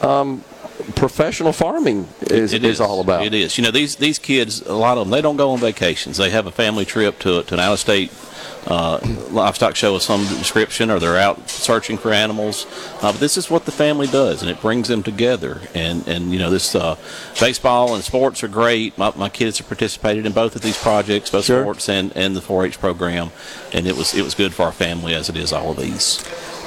um, 0.00 0.44
professional 0.94 1.52
farming 1.52 2.08
is, 2.22 2.52
It 2.52 2.64
is 2.64 2.80
all 2.80 3.00
about. 3.00 3.24
It 3.26 3.34
is. 3.34 3.56
You 3.58 3.64
know, 3.64 3.70
these 3.70 3.96
these 3.96 4.18
kids, 4.18 4.60
a 4.62 4.74
lot 4.74 4.98
of 4.98 5.06
them, 5.06 5.10
they 5.10 5.22
don't 5.22 5.36
go 5.36 5.50
on 5.50 5.58
vacations. 5.58 6.16
They 6.16 6.30
have 6.30 6.46
a 6.46 6.50
family 6.52 6.84
trip 6.84 7.18
to 7.20 7.42
to 7.42 7.54
an 7.54 7.60
out 7.60 7.72
of 7.74 7.78
state. 7.80 8.12
Uh, 8.68 8.98
livestock 9.30 9.76
show 9.76 9.94
of 9.94 10.02
some 10.02 10.26
description, 10.26 10.90
or 10.90 10.98
they're 10.98 11.16
out 11.16 11.48
searching 11.48 11.96
for 11.96 12.12
animals. 12.12 12.66
Uh, 13.00 13.12
but 13.12 13.20
this 13.20 13.36
is 13.36 13.48
what 13.48 13.64
the 13.64 13.70
family 13.70 14.08
does, 14.08 14.42
and 14.42 14.50
it 14.50 14.60
brings 14.60 14.88
them 14.88 15.04
together. 15.04 15.60
And 15.72 16.06
and 16.08 16.32
you 16.32 16.38
know, 16.40 16.50
this 16.50 16.74
uh, 16.74 16.96
baseball 17.38 17.94
and 17.94 18.02
sports 18.02 18.42
are 18.42 18.48
great. 18.48 18.98
My, 18.98 19.12
my 19.14 19.28
kids 19.28 19.58
have 19.58 19.68
participated 19.68 20.26
in 20.26 20.32
both 20.32 20.56
of 20.56 20.62
these 20.62 20.76
projects, 20.76 21.30
both 21.30 21.44
Sure. 21.44 21.62
sports 21.62 21.88
and, 21.88 22.12
and 22.16 22.34
the 22.34 22.40
4-H 22.40 22.80
program, 22.80 23.30
and 23.72 23.86
it 23.86 23.96
was 23.96 24.14
it 24.14 24.22
was 24.22 24.34
good 24.34 24.52
for 24.52 24.64
our 24.64 24.72
family 24.72 25.14
as 25.14 25.28
it 25.28 25.36
is 25.36 25.52
all 25.52 25.70
of 25.70 25.76
these. 25.76 26.24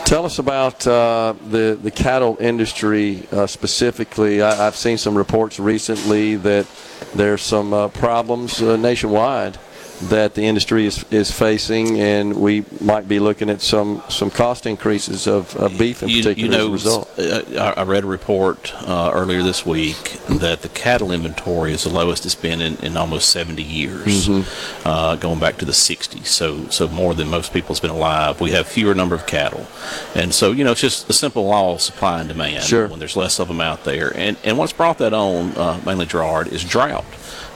Tell 0.09 0.25
us 0.25 0.39
about 0.39 0.87
uh, 0.87 1.35
the 1.51 1.77
the 1.79 1.91
cattle 1.91 2.35
industry 2.39 3.27
uh, 3.31 3.45
specifically. 3.45 4.41
I, 4.41 4.65
I've 4.65 4.75
seen 4.75 4.97
some 4.97 5.15
reports 5.15 5.59
recently 5.59 6.35
that 6.37 6.65
there's 7.13 7.43
some 7.43 7.75
uh, 7.75 7.89
problems 7.89 8.59
uh, 8.59 8.75
nationwide 8.75 9.59
that 10.03 10.33
the 10.35 10.43
industry 10.45 10.85
is, 10.85 11.03
is 11.11 11.29
facing, 11.31 11.99
and 11.99 12.35
we 12.39 12.63
might 12.79 13.07
be 13.07 13.19
looking 13.19 13.49
at 13.49 13.61
some, 13.61 14.01
some 14.09 14.31
cost 14.31 14.65
increases 14.65 15.27
of, 15.27 15.55
of 15.57 15.77
beef 15.77 16.01
in 16.01 16.09
you, 16.09 16.23
particular 16.23 16.51
you 16.51 16.57
know, 16.57 16.73
as 16.73 16.85
a 16.85 16.89
result. 16.89 17.19
uh, 17.19 17.73
I 17.75 17.81
I 17.81 17.83
read 17.83 18.03
a 18.03 18.07
report 18.07 18.73
uh, 18.87 19.11
earlier 19.13 19.43
this 19.43 19.65
week 19.65 20.19
that 20.29 20.61
the 20.61 20.69
cattle 20.69 21.11
inventory 21.11 21.73
is 21.73 21.83
the 21.83 21.89
lowest 21.89 22.25
it's 22.25 22.35
been 22.35 22.61
in, 22.61 22.77
in 22.77 22.95
almost 22.97 23.29
70 23.29 23.61
years, 23.61 24.27
Mm-hmm. 24.29 24.87
uh, 24.87 25.15
going 25.17 25.39
back 25.39 25.57
to 25.57 25.65
the 25.65 25.71
60s. 25.73 26.25
So, 26.27 26.67
so 26.69 26.87
more 26.87 27.13
than 27.13 27.29
most 27.29 27.51
people's 27.53 27.79
been 27.79 27.89
alive. 27.91 28.39
We 28.39 28.51
have 28.51 28.67
fewer 28.67 28.95
number 28.95 29.15
of 29.15 29.25
cattle, 29.27 29.67
and 30.15 30.33
so 30.33 30.51
you 30.51 30.63
know 30.63 30.71
it's 30.71 30.81
just 30.81 31.07
the 31.07 31.13
simple 31.13 31.45
law 31.45 31.73
of 31.73 31.81
supply 31.81 32.19
and 32.21 32.29
demand. 32.29 32.63
Sure. 32.63 32.87
When 32.87 32.99
there's 32.99 33.15
less 33.17 33.39
of 33.39 33.47
them 33.47 33.59
out 33.61 33.83
there, 33.83 34.15
and 34.17 34.37
and 34.43 34.57
what's 34.57 34.73
brought 34.73 34.97
that 34.99 35.13
on 35.13 35.51
uh, 35.57 35.79
mainly 35.85 36.05
Gerard 36.05 36.47
is 36.47 36.63
drought. 36.63 37.05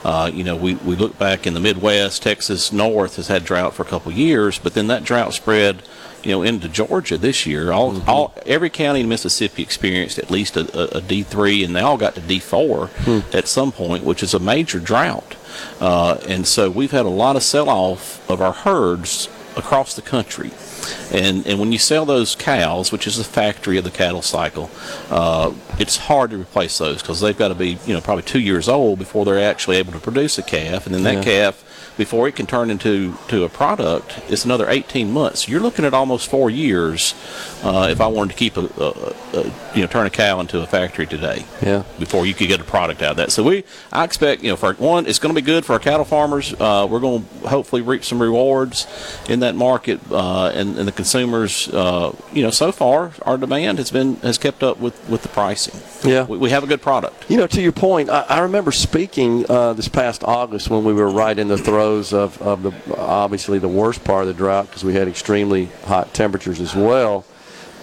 Uh, 0.04 0.30
you 0.32 0.44
know, 0.44 0.54
we, 0.54 0.74
we 0.76 0.94
look 0.96 1.18
back 1.18 1.46
in 1.46 1.54
the 1.54 1.60
Midwest, 1.60 2.22
Texas 2.22 2.72
North 2.72 3.16
has 3.16 3.28
had 3.28 3.44
drought 3.44 3.72
for 3.74 3.82
a 3.82 3.86
couple 3.86 4.12
of 4.12 4.18
years, 4.18 4.58
but 4.58 4.74
then 4.74 4.86
that 4.88 5.02
drought 5.02 5.32
spread, 5.32 5.82
you 6.22 6.30
know, 6.30 6.42
into 6.42 6.68
Georgia 6.68 7.16
this 7.16 7.46
year. 7.46 7.72
All, 7.72 8.02
all 8.06 8.34
every 8.44 8.68
county 8.68 9.00
in 9.00 9.08
Mississippi 9.08 9.62
experienced 9.62 10.18
at 10.18 10.30
least 10.30 10.56
a, 10.58 10.60
a, 10.78 10.98
a 10.98 11.00
D3, 11.00 11.64
and 11.64 11.74
they 11.74 11.80
all 11.80 11.96
got 11.96 12.14
to 12.16 12.20
D4 12.20 13.34
at 13.34 13.48
some 13.48 13.72
point, 13.72 14.04
which 14.04 14.22
is 14.22 14.34
a 14.34 14.38
major 14.38 14.78
drought. 14.78 15.36
Uh, 15.80 16.18
and 16.28 16.46
so 16.46 16.70
we've 16.70 16.90
had 16.90 17.06
a 17.06 17.10
lot 17.10 17.36
of 17.36 17.42
sell 17.42 17.70
off 17.70 18.28
of 18.28 18.42
our 18.42 18.52
herds 18.52 19.28
across 19.56 19.94
the 19.94 20.02
country. 20.02 20.50
And, 21.12 21.46
and 21.46 21.58
when 21.58 21.72
you 21.72 21.78
sell 21.78 22.04
those 22.04 22.34
cows, 22.34 22.92
which 22.92 23.06
is 23.06 23.16
the 23.16 23.24
factory 23.24 23.78
of 23.78 23.84
the 23.84 23.90
cattle 23.90 24.22
cycle, 24.22 24.70
uh, 25.10 25.52
it's 25.78 25.96
hard 25.96 26.30
to 26.30 26.36
replace 26.38 26.78
those 26.78 27.00
because 27.02 27.20
they've 27.20 27.36
got 27.36 27.48
to 27.48 27.54
be, 27.54 27.78
you 27.86 27.94
know, 27.94 28.00
probably 28.00 28.22
two 28.24 28.40
years 28.40 28.68
old 28.68 28.98
before 28.98 29.24
they're 29.24 29.38
actually 29.38 29.76
able 29.76 29.92
to 29.92 30.00
produce 30.00 30.38
a 30.38 30.42
calf. 30.42 30.86
And 30.86 30.94
then 30.94 31.02
that 31.04 31.14
Yeah. 31.14 31.22
calf, 31.22 31.63
before 31.96 32.26
it 32.28 32.34
can 32.36 32.46
turn 32.46 32.70
into 32.70 33.14
to 33.28 33.44
a 33.44 33.48
product, 33.48 34.18
it's 34.28 34.44
another 34.44 34.68
18 34.68 35.12
months. 35.12 35.48
You're 35.48 35.60
looking 35.60 35.84
at 35.84 35.94
almost 35.94 36.28
four 36.28 36.50
years 36.50 37.14
uh, 37.62 37.88
if 37.90 38.00
I 38.00 38.06
wanted 38.08 38.32
to 38.32 38.36
keep 38.38 38.56
a, 38.56 38.60
a, 38.60 39.38
a, 39.38 39.52
you 39.74 39.80
know, 39.82 39.86
turn 39.86 40.06
a 40.06 40.10
cow 40.10 40.40
into 40.40 40.60
a 40.60 40.66
factory 40.66 41.06
today 41.06 41.44
Yeah. 41.62 41.84
before 41.98 42.26
you 42.26 42.34
could 42.34 42.48
get 42.48 42.60
a 42.60 42.64
product 42.64 43.02
out 43.02 43.12
of 43.12 43.16
that. 43.18 43.32
So 43.32 43.42
we, 43.42 43.64
I 43.92 44.04
expect, 44.04 44.42
you 44.42 44.50
know, 44.50 44.56
for 44.56 44.74
one, 44.74 45.06
it's 45.06 45.18
going 45.18 45.34
to 45.34 45.40
be 45.40 45.44
good 45.44 45.64
for 45.64 45.74
our 45.74 45.78
cattle 45.78 46.04
farmers. 46.04 46.52
Uh, 46.58 46.86
we're 46.90 47.00
going 47.00 47.24
to 47.42 47.48
hopefully 47.48 47.82
reap 47.82 48.04
some 48.04 48.20
rewards 48.20 48.86
in 49.28 49.40
that 49.40 49.54
market, 49.54 50.00
uh, 50.10 50.48
and, 50.48 50.76
and 50.78 50.88
the 50.88 50.92
consumers. 50.92 51.68
Uh, 51.68 52.14
you 52.32 52.42
know, 52.42 52.50
so 52.50 52.72
far 52.72 53.12
our 53.22 53.38
demand 53.38 53.78
has 53.78 53.90
been 53.90 54.16
has 54.16 54.36
kept 54.38 54.62
up 54.62 54.78
with 54.78 54.94
with 55.08 55.22
the 55.22 55.28
pricing. 55.28 55.80
Yeah. 56.08 56.24
we, 56.24 56.36
we 56.38 56.50
have 56.50 56.64
a 56.64 56.66
good 56.66 56.82
product. 56.82 57.30
You 57.30 57.36
know, 57.36 57.46
to 57.46 57.62
your 57.62 57.72
point, 57.72 58.10
I, 58.10 58.22
I 58.28 58.40
remember 58.40 58.72
speaking 58.72 59.46
uh, 59.48 59.72
this 59.74 59.88
past 59.88 60.24
August 60.24 60.68
when 60.70 60.84
we 60.84 60.92
were 60.92 61.08
right 61.10 61.38
in 61.38 61.48
the 61.48 61.56
throes 61.58 61.83
of, 62.12 62.40
of 62.40 62.62
the 62.62 62.72
obviously 62.96 63.58
the 63.58 63.68
worst 63.68 64.04
part 64.04 64.22
of 64.22 64.28
the 64.28 64.34
drought 64.34 64.66
because 64.66 64.84
we 64.84 64.94
had 64.94 65.08
extremely 65.08 65.66
hot 65.84 66.12
temperatures 66.14 66.60
as 66.60 66.74
well. 66.74 67.24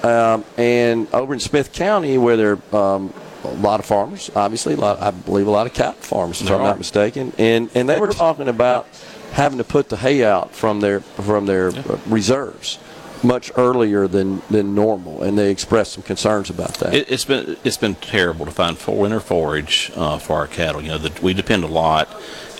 Um, 0.03 0.43
and 0.57 1.07
over 1.13 1.33
in 1.33 1.39
Smith 1.39 1.73
County, 1.73 2.17
where 2.17 2.35
there 2.35 2.57
are 2.73 2.95
um, 2.95 3.13
a 3.43 3.53
lot 3.53 3.79
of 3.79 3.85
farmers, 3.85 4.31
obviously, 4.35 4.73
a 4.73 4.77
lot, 4.77 4.99
I 4.99 5.11
believe 5.11 5.47
a 5.47 5.51
lot 5.51 5.67
of 5.67 5.73
cattle 5.73 6.01
farmers, 6.01 6.41
if 6.41 6.47
There 6.47 6.55
I'm 6.55 6.61
are. 6.63 6.67
not 6.69 6.77
mistaken, 6.77 7.33
and 7.37 7.69
and 7.75 7.87
they 7.87 7.99
were 7.99 8.07
talking 8.07 8.47
about 8.47 8.87
having 9.33 9.59
to 9.59 9.63
put 9.63 9.89
the 9.89 9.97
hay 9.97 10.23
out 10.23 10.55
from 10.55 10.79
their 10.81 11.01
from 11.01 11.45
their 11.45 11.69
uh, 11.69 11.99
reserves 12.07 12.79
much 13.23 13.51
earlier 13.55 14.07
than, 14.07 14.41
than 14.49 14.73
normal, 14.73 15.21
and 15.21 15.37
they 15.37 15.51
expressed 15.51 15.93
some 15.93 16.03
concerns 16.03 16.49
about 16.49 16.73
that. 16.75 16.93
It, 16.93 17.11
it's 17.11 17.25
been 17.25 17.57
it's 17.63 17.77
been 17.77 17.95
terrible 17.95 18.45
to 18.45 18.51
find 18.51 18.77
for 18.77 18.97
winter 18.97 19.19
forage 19.19 19.91
uh, 19.95 20.17
for 20.17 20.37
our 20.37 20.47
cattle. 20.47 20.81
You 20.81 20.89
know, 20.89 20.97
the, 20.97 21.21
we 21.21 21.33
depend 21.33 21.63
a 21.63 21.67
lot 21.67 22.09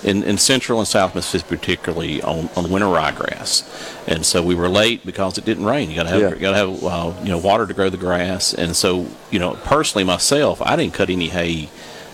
in, 0.04 0.22
in 0.24 0.36
central 0.38 0.78
and 0.78 0.88
south 0.88 1.14
Mississippi, 1.14 1.56
particularly 1.56 2.22
on, 2.22 2.48
on 2.56 2.70
winter 2.70 2.86
ryegrass, 2.86 3.62
and 4.08 4.24
so 4.26 4.42
we 4.42 4.54
were 4.54 4.68
late 4.68 5.04
because 5.06 5.38
it 5.38 5.44
didn't 5.44 5.64
rain. 5.64 5.90
You 5.90 5.96
got 5.96 6.02
to 6.04 6.08
have 6.10 6.20
Yeah. 6.20 6.28
you 6.30 6.36
got 6.36 6.50
to 6.52 6.56
have 6.56 6.84
uh, 6.84 7.12
you 7.22 7.28
know 7.30 7.38
water 7.38 7.66
to 7.66 7.74
grow 7.74 7.88
the 7.90 7.96
grass, 7.96 8.52
and 8.54 8.74
so 8.74 9.06
you 9.30 9.38
know 9.38 9.54
personally 9.64 10.04
myself, 10.04 10.60
I 10.62 10.76
didn't 10.76 10.94
cut 10.94 11.10
any 11.10 11.28
hay 11.28 11.70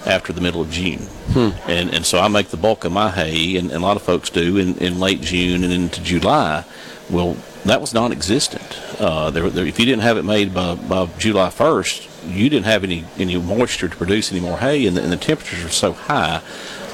after 0.07 0.33
the 0.33 0.41
middle 0.41 0.61
of 0.61 0.71
June. 0.71 1.01
Hmm. 1.33 1.51
And 1.69 1.93
and 1.95 2.07
so 2.07 2.19
I 2.21 2.29
make 2.29 2.49
the 2.49 2.57
bulk 2.57 2.85
of 2.85 2.93
my 2.93 3.11
hay, 3.11 3.57
and, 3.57 3.71
and 3.71 3.83
a 3.83 3.87
lot 3.87 3.97
of 3.97 4.03
folks 4.03 4.31
do 4.31 4.57
in, 4.57 4.77
in 4.79 5.01
late 5.01 5.21
June 5.21 5.65
and 5.65 5.73
into 5.73 6.03
July. 6.03 6.65
Well, 7.11 7.37
that 7.65 7.81
was 7.81 7.93
non-existent. 7.95 8.79
Uh, 9.01 9.31
there, 9.31 9.49
there, 9.51 9.67
if 9.67 9.79
you 9.81 9.87
didn't 9.87 10.03
have 10.03 10.17
it 10.19 10.25
made 10.25 10.53
by, 10.55 10.75
by 10.75 11.07
July 11.19 11.49
1st, 11.49 12.35
you 12.35 12.49
didn't 12.51 12.67
have 12.67 12.85
any, 12.85 13.05
any 13.19 13.37
moisture 13.39 13.89
to 13.89 13.97
produce 13.97 14.31
any 14.31 14.41
more 14.41 14.59
hay, 14.59 14.87
and 14.87 14.97
the, 14.97 15.03
and 15.03 15.11
the 15.11 15.17
temperatures 15.17 15.65
are 15.65 15.71
so 15.71 15.93
high, 15.93 16.43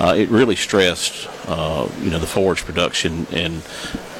uh, 0.00 0.14
it 0.16 0.28
really 0.28 0.56
stressed, 0.56 1.28
uh, 1.46 1.88
you 2.00 2.10
know, 2.10 2.18
the 2.18 2.26
forage 2.26 2.64
production, 2.64 3.26
and 3.32 3.62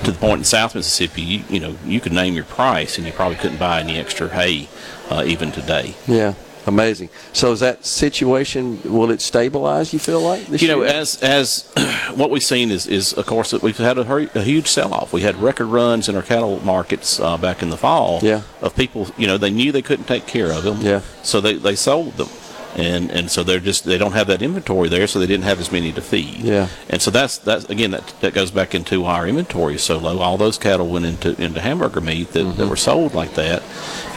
to 0.04 0.12
the 0.12 0.18
point 0.18 0.38
in 0.38 0.44
South 0.44 0.74
Mississippi, 0.74 1.22
you, 1.22 1.44
you 1.48 1.60
know, 1.60 1.76
you 1.84 2.00
could 2.00 2.12
name 2.12 2.34
your 2.34 2.44
price, 2.44 2.98
and 2.98 3.06
you 3.06 3.12
probably 3.12 3.36
couldn't 3.36 3.58
buy 3.58 3.80
any 3.80 3.98
extra 3.98 4.28
hay 4.28 4.68
uh, 5.10 5.24
even 5.26 5.50
today. 5.50 5.94
Yeah, 6.06 6.34
amazing. 6.66 7.08
So 7.32 7.52
is 7.52 7.60
that 7.60 7.84
situation? 7.84 8.80
Will 8.84 9.10
it 9.10 9.20
stabilize? 9.20 9.92
You 9.92 9.98
feel 9.98 10.20
like 10.20 10.46
this 10.46 10.62
you 10.62 10.68
know, 10.68 10.82
year? 10.82 10.92
as 10.92 11.22
as 11.22 11.70
what 12.14 12.30
we've 12.30 12.42
seen 12.42 12.70
is, 12.70 12.86
is 12.86 13.12
of 13.12 13.26
course 13.26 13.50
that 13.50 13.62
we've 13.62 13.76
had 13.76 13.98
a, 13.98 14.04
hur- 14.04 14.30
a 14.34 14.42
huge 14.42 14.68
sell 14.68 14.94
off. 14.94 15.12
We 15.12 15.22
had 15.22 15.36
record 15.36 15.66
runs 15.66 16.08
in 16.08 16.16
our 16.16 16.22
cattle 16.22 16.60
markets 16.64 17.18
uh, 17.18 17.36
back 17.36 17.62
in 17.62 17.70
the 17.70 17.76
fall. 17.76 18.20
Yeah. 18.22 18.42
Of 18.60 18.76
people, 18.76 19.08
you 19.18 19.26
know, 19.26 19.38
they 19.38 19.50
knew 19.50 19.72
they 19.72 19.82
couldn't 19.82 20.06
take 20.06 20.26
care 20.26 20.52
of 20.52 20.62
them. 20.62 20.80
Yeah. 20.80 21.00
So 21.22 21.40
they, 21.40 21.54
they 21.54 21.74
sold 21.74 22.14
them, 22.14 22.28
and 22.76 23.10
and 23.10 23.30
so 23.30 23.42
they're 23.42 23.60
just 23.60 23.84
they 23.84 23.98
don't 23.98 24.12
have 24.12 24.26
that 24.26 24.42
inventory 24.42 24.88
there, 24.88 25.06
so 25.06 25.18
they 25.18 25.26
didn't 25.26 25.44
have 25.44 25.60
as 25.60 25.70
many 25.70 25.92
to 25.92 26.00
feed. 26.02 26.40
Yeah. 26.40 26.68
And 26.88 27.00
so 27.00 27.10
that's 27.10 27.38
that's 27.38 27.64
again 27.70 27.92
that 27.92 28.14
that 28.20 28.34
goes 28.34 28.50
back 28.50 28.74
into 28.74 29.00
why 29.02 29.16
our 29.18 29.26
inventory 29.28 29.74
is 29.76 29.82
so 29.82 29.98
low. 29.98 30.18
All 30.18 30.36
those 30.36 30.58
cattle 30.58 30.88
went 30.88 31.06
into 31.06 31.40
into 31.42 31.60
hamburger 31.60 32.00
meat 32.00 32.32
that, 32.32 32.44
Mm-hmm. 32.44 32.58
that 32.58 32.68
were 32.68 32.76
sold 32.76 33.14
like 33.14 33.34
that, 33.34 33.62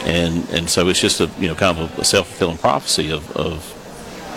and 0.04 0.48
and 0.50 0.68
so 0.68 0.88
it's 0.88 1.00
just 1.00 1.20
a 1.20 1.30
you 1.38 1.48
know 1.48 1.54
kind 1.54 1.78
of 1.78 1.98
a 1.98 2.04
self 2.04 2.28
fulfilling 2.28 2.58
prophecy 2.58 3.10
of. 3.10 3.30
of 3.36 3.74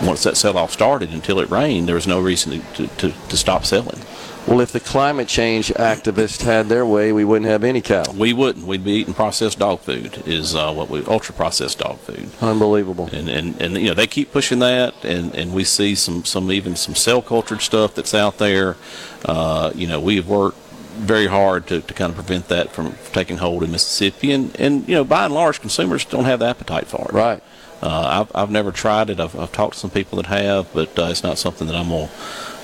once 0.02 0.24
that 0.24 0.36
sell 0.36 0.58
off 0.58 0.72
started 0.72 1.10
until 1.12 1.38
it 1.38 1.48
rained, 1.48 1.86
there 1.86 1.94
was 1.94 2.08
no 2.08 2.18
reason 2.20 2.50
to, 2.50 2.58
to, 2.74 2.86
to, 2.96 3.12
to 3.28 3.36
stop 3.36 3.64
selling. 3.64 4.00
Well, 4.46 4.60
if 4.60 4.72
the 4.72 4.80
climate 4.80 5.28
change 5.28 5.68
activists 5.68 6.42
had 6.42 6.68
their 6.68 6.84
way, 6.84 7.12
we 7.12 7.24
wouldn't 7.24 7.50
have 7.50 7.62
any 7.62 7.80
cattle. 7.80 8.14
We 8.14 8.32
wouldn't. 8.32 8.66
We'd 8.66 8.84
be 8.84 8.92
eating 8.92 9.14
processed 9.14 9.58
dog 9.58 9.80
food. 9.80 10.22
Is 10.26 10.54
uh, 10.54 10.72
what 10.72 10.90
we 10.90 11.04
ultra 11.04 11.34
processed 11.34 11.78
dog 11.78 11.98
food. 11.98 12.28
Unbelievable. 12.40 13.08
And, 13.12 13.28
and 13.28 13.60
and 13.60 13.76
you 13.76 13.88
know 13.88 13.94
they 13.94 14.06
keep 14.06 14.32
pushing 14.32 14.58
that, 14.58 14.94
and, 15.04 15.34
and 15.34 15.54
we 15.54 15.64
see 15.64 15.94
some 15.94 16.24
some 16.24 16.50
even 16.50 16.74
some 16.76 16.94
cell 16.94 17.22
cultured 17.22 17.62
stuff 17.62 17.94
that's 17.94 18.14
out 18.14 18.38
there. 18.38 18.76
Uh, 19.24 19.70
you 19.74 19.86
know 19.86 20.00
we've 20.00 20.26
worked 20.26 20.58
very 20.92 21.26
hard 21.26 21.66
to, 21.68 21.80
to 21.80 21.94
kind 21.94 22.10
of 22.10 22.16
prevent 22.16 22.48
that 22.48 22.70
from 22.70 22.94
taking 23.12 23.38
hold 23.38 23.62
in 23.62 23.70
Mississippi, 23.70 24.32
and 24.32 24.58
and 24.60 24.88
you 24.88 24.94
know 24.94 25.04
by 25.04 25.24
and 25.24 25.34
large 25.34 25.60
consumers 25.60 26.04
don't 26.04 26.24
have 26.24 26.40
the 26.40 26.46
appetite 26.46 26.86
for 26.88 27.06
it. 27.08 27.12
Right. 27.12 27.42
Uh, 27.80 28.24
I've, 28.24 28.36
I've 28.36 28.50
never 28.50 28.70
tried 28.70 29.10
it. 29.10 29.18
I've, 29.18 29.36
I've 29.36 29.50
talked 29.50 29.74
to 29.74 29.80
some 29.80 29.90
people 29.90 30.18
that 30.18 30.26
have, 30.26 30.72
but 30.72 30.96
uh, 30.96 31.06
it's 31.06 31.24
not 31.24 31.36
something 31.36 31.66
that 31.66 31.74
I'm 31.74 31.88
gonna 31.88 32.08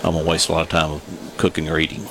I'm 0.04 0.14
gonna 0.14 0.24
waste 0.28 0.48
a 0.48 0.52
lot 0.52 0.62
of 0.62 0.68
time 0.68 1.00
cooking 1.36 1.68
or 1.68 1.78
eating. 1.78 2.06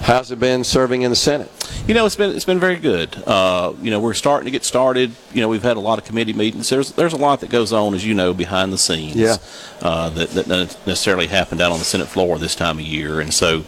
How's 0.00 0.30
it 0.30 0.38
been 0.38 0.62
serving 0.62 1.02
in 1.02 1.10
the 1.10 1.16
Senate? 1.16 1.50
You 1.86 1.94
know, 1.94 2.06
it's 2.06 2.16
been 2.16 2.30
it's 2.30 2.44
been 2.44 2.60
very 2.60 2.76
good. 2.76 3.16
Uh, 3.26 3.72
you 3.80 3.90
know, 3.90 3.98
we're 3.98 4.14
starting 4.14 4.44
to 4.44 4.50
get 4.50 4.64
started. 4.64 5.12
You 5.32 5.40
know, 5.40 5.48
we've 5.48 5.62
had 5.62 5.76
a 5.76 5.80
lot 5.80 5.98
of 5.98 6.04
committee 6.04 6.32
meetings. 6.32 6.68
There's 6.68 6.92
there's 6.92 7.12
a 7.12 7.16
lot 7.16 7.40
that 7.40 7.50
goes 7.50 7.72
on, 7.72 7.94
as 7.94 8.04
you 8.04 8.14
know, 8.14 8.34
behind 8.34 8.72
the 8.72 8.78
scenes. 8.78 9.16
Yeah. 9.16 9.36
Uh, 9.82 10.08
that 10.08 10.30
that 10.30 10.48
necessarily 10.86 11.26
happen 11.26 11.58
down 11.58 11.70
on 11.70 11.78
the 11.78 11.84
Senate 11.84 12.08
floor 12.08 12.38
this 12.38 12.54
time 12.54 12.78
of 12.78 12.84
year, 12.84 13.20
and 13.20 13.32
so 13.32 13.62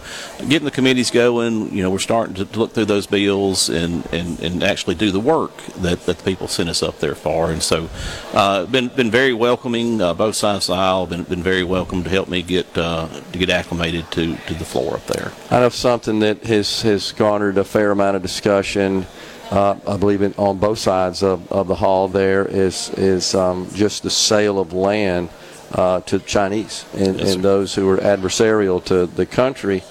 getting 0.49 0.65
the 0.65 0.71
committees 0.71 1.11
going. 1.11 1.71
You 1.73 1.83
know, 1.83 1.91
we're 1.91 1.99
starting 1.99 2.35
to, 2.35 2.59
look 2.59 2.73
through 2.73 2.87
those 2.87 3.07
bills 3.07 3.69
and, 3.69 4.07
and, 4.13 4.41
and 4.41 4.63
actually 4.63 4.95
do 4.95 5.11
the 5.11 5.21
work 5.21 5.57
that, 5.77 6.07
that 6.07 6.19
the 6.19 6.25
people 6.25 6.49
sent 6.49 6.69
us 6.69 6.83
up 6.83 6.99
there 7.01 7.15
for. 7.15 7.51
And 7.51 7.63
so, 7.63 7.89
uh, 8.33 8.67
been 8.67 8.89
been 8.89 9.11
very 9.11 9.35
welcoming. 9.35 10.01
Uh, 10.01 10.15
both 10.15 10.35
sides 10.35 10.69
of 10.69 10.77
the 10.77 10.81
aisle 10.81 11.07
been 11.07 11.25
been 11.25 11.43
very 11.43 11.65
welcome 11.65 12.03
to 12.03 12.11
help 12.11 12.29
me 12.29 12.43
get 12.43 12.67
uh, 12.79 13.09
to 13.33 13.39
get 13.39 13.51
acclimated 13.51 14.11
to, 14.13 14.37
to 14.37 14.55
the 14.55 14.65
floor 14.65 14.95
up 14.95 15.07
there. 15.07 15.33
I 15.51 15.61
know 15.61 15.69
something 15.69 16.21
that 16.21 16.45
has, 16.45 16.83
has 16.83 17.13
garnered 17.13 17.59
a 17.59 17.65
fair 17.65 17.91
amount 17.91 18.17
of 18.17 18.23
discussion. 18.23 19.07
Uh, 19.51 19.77
I 19.87 19.97
believe 19.97 20.39
on 20.39 20.59
both 20.59 20.79
sides 20.79 21.23
of, 21.23 21.51
of 21.51 21.69
the 21.69 21.75
hall 21.75 22.09
there 22.09 22.47
is 22.47 22.91
is 22.91 23.35
um, 23.35 23.69
just 23.75 24.03
the 24.03 24.11
sale 24.11 24.59
of 24.59 24.73
land 24.73 25.29
uh, 25.73 26.01
to 26.03 26.19
Chinese 26.21 26.85
and, 26.95 27.19
Yes, 27.19 27.35
and 27.35 27.45
those 27.45 27.75
who 27.75 27.89
are 27.89 27.99
adversarial 27.99 28.85
to 28.85 29.07
the 29.07 29.27
country. 29.27 29.83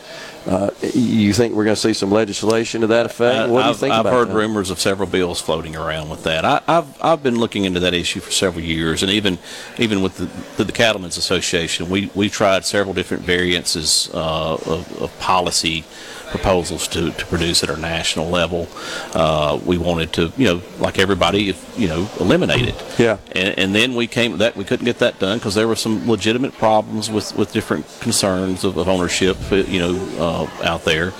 Uh, 0.45 0.71
you 0.93 1.33
think 1.33 1.53
we're 1.53 1.65
going 1.65 1.75
to 1.75 1.81
see 1.81 1.91
some 1.91 2.09
legislation 2.09 2.79
to 2.79 2.87
that 2.87 3.05
effect? 3.05 3.49
what 3.49 3.59
do 3.59 3.65
you 3.65 3.71
I've, 3.71 3.79
think 3.79 3.93
I've 3.93 4.05
heard 4.05 4.29
that? 4.29 4.33
rumors 4.33 4.69
of 4.69 4.79
several 4.79 5.09
bills 5.09 5.41
floating 5.41 5.75
around 5.75 6.09
with 6.09 6.23
that. 6.23 6.45
I, 6.45 6.61
I've 6.65 7.03
I've 7.03 7.21
been 7.21 7.37
looking 7.37 7.65
into 7.65 7.81
that 7.81 7.93
issue 7.93 8.21
for 8.21 8.31
several 8.31 8.63
years, 8.63 9.03
and 9.03 9.11
even 9.11 9.39
even 9.77 10.01
with 10.01 10.15
the, 10.15 10.29
the, 10.55 10.63
the 10.63 10.71
Cattlemen's 10.71 11.17
Association, 11.17 11.89
we 11.89 12.09
we 12.15 12.29
tried 12.29 12.63
several 12.63 12.93
different 12.93 13.23
variances 13.23 14.09
uh, 14.13 14.53
of, 14.53 15.01
of 15.01 15.19
policy 15.19 15.83
proposals 16.29 16.87
to, 16.89 17.11
to 17.11 17.25
produce 17.25 17.63
at 17.63 17.69
our 17.69 17.77
national 17.77 18.29
level. 18.29 18.67
Uh, 19.13 19.59
we 19.65 19.77
wanted 19.77 20.13
to, 20.13 20.31
you 20.37 20.45
know, 20.45 20.61
like 20.79 20.99
everybody, 20.99 21.49
if, 21.49 21.79
you 21.79 21.87
know, 21.87 22.09
eliminate 22.19 22.67
it. 22.67 22.99
Yeah. 22.99 23.17
And, 23.31 23.57
and 23.59 23.75
then 23.75 23.95
we 23.95 24.07
came 24.07 24.37
that 24.37 24.55
we 24.55 24.63
couldn't 24.63 24.85
get 24.85 24.99
that 24.99 25.19
done 25.19 25.37
because 25.37 25.55
there 25.55 25.67
were 25.67 25.75
some 25.75 26.09
legitimate 26.09 26.53
problems 26.53 27.09
with, 27.09 27.35
with 27.35 27.51
different 27.51 27.85
concerns 27.99 28.63
of, 28.63 28.77
of 28.77 28.87
ownership, 28.87 29.37
uh, 29.51 29.55
you 29.55 29.79
know, 29.79 29.95
uh, 30.19 30.63
out 30.63 30.83
there. 30.85 31.13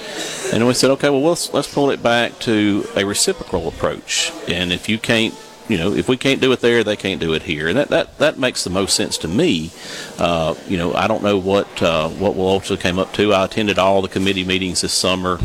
And 0.53 0.66
we 0.66 0.74
said, 0.74 0.91
okay, 0.91 1.10
well, 1.10 1.22
let's 1.22 1.53
let's 1.53 1.74
pull 1.74 1.91
it 1.91 2.01
back 2.01 2.39
to 2.39 2.86
a 2.95 3.03
reciprocal 3.03 3.68
approach. 3.68 4.32
And 4.47 4.72
if 4.72 4.88
you 4.88 4.97
can't, 4.97 5.34
you 5.68 5.78
know, 5.78 5.93
if 5.93 6.07
we 6.07 6.18
can't 6.18 6.41
do 6.41 6.51
it 6.51 6.61
there, 6.61 6.84
they 6.84 6.95
can't 6.95 7.20
do 7.20 7.34
it 7.34 7.43
here, 7.43 7.68
and 7.68 7.78
that 7.78 7.89
that, 7.89 8.18
that 8.20 8.38
makes 8.38 8.63
the 8.63 8.70
most 8.70 8.95
sense 8.95 9.18
to 9.20 9.28
me. 9.28 9.72
Uh, 10.18 10.55
you 10.68 10.78
know, 10.78 10.93
I 10.93 11.07
don't 11.07 11.24
know 11.24 11.38
what 11.38 11.82
uh, 11.82 12.09
what 12.09 12.36
we'll 12.36 12.47
ultimately 12.47 12.82
came 12.82 12.99
up 12.99 13.13
to. 13.13 13.34
I 13.34 13.45
attended 13.45 13.78
all 13.78 14.01
the 14.01 14.07
committee 14.07 14.43
meetings 14.43 14.82
this 14.82 14.93
summer 14.93 15.39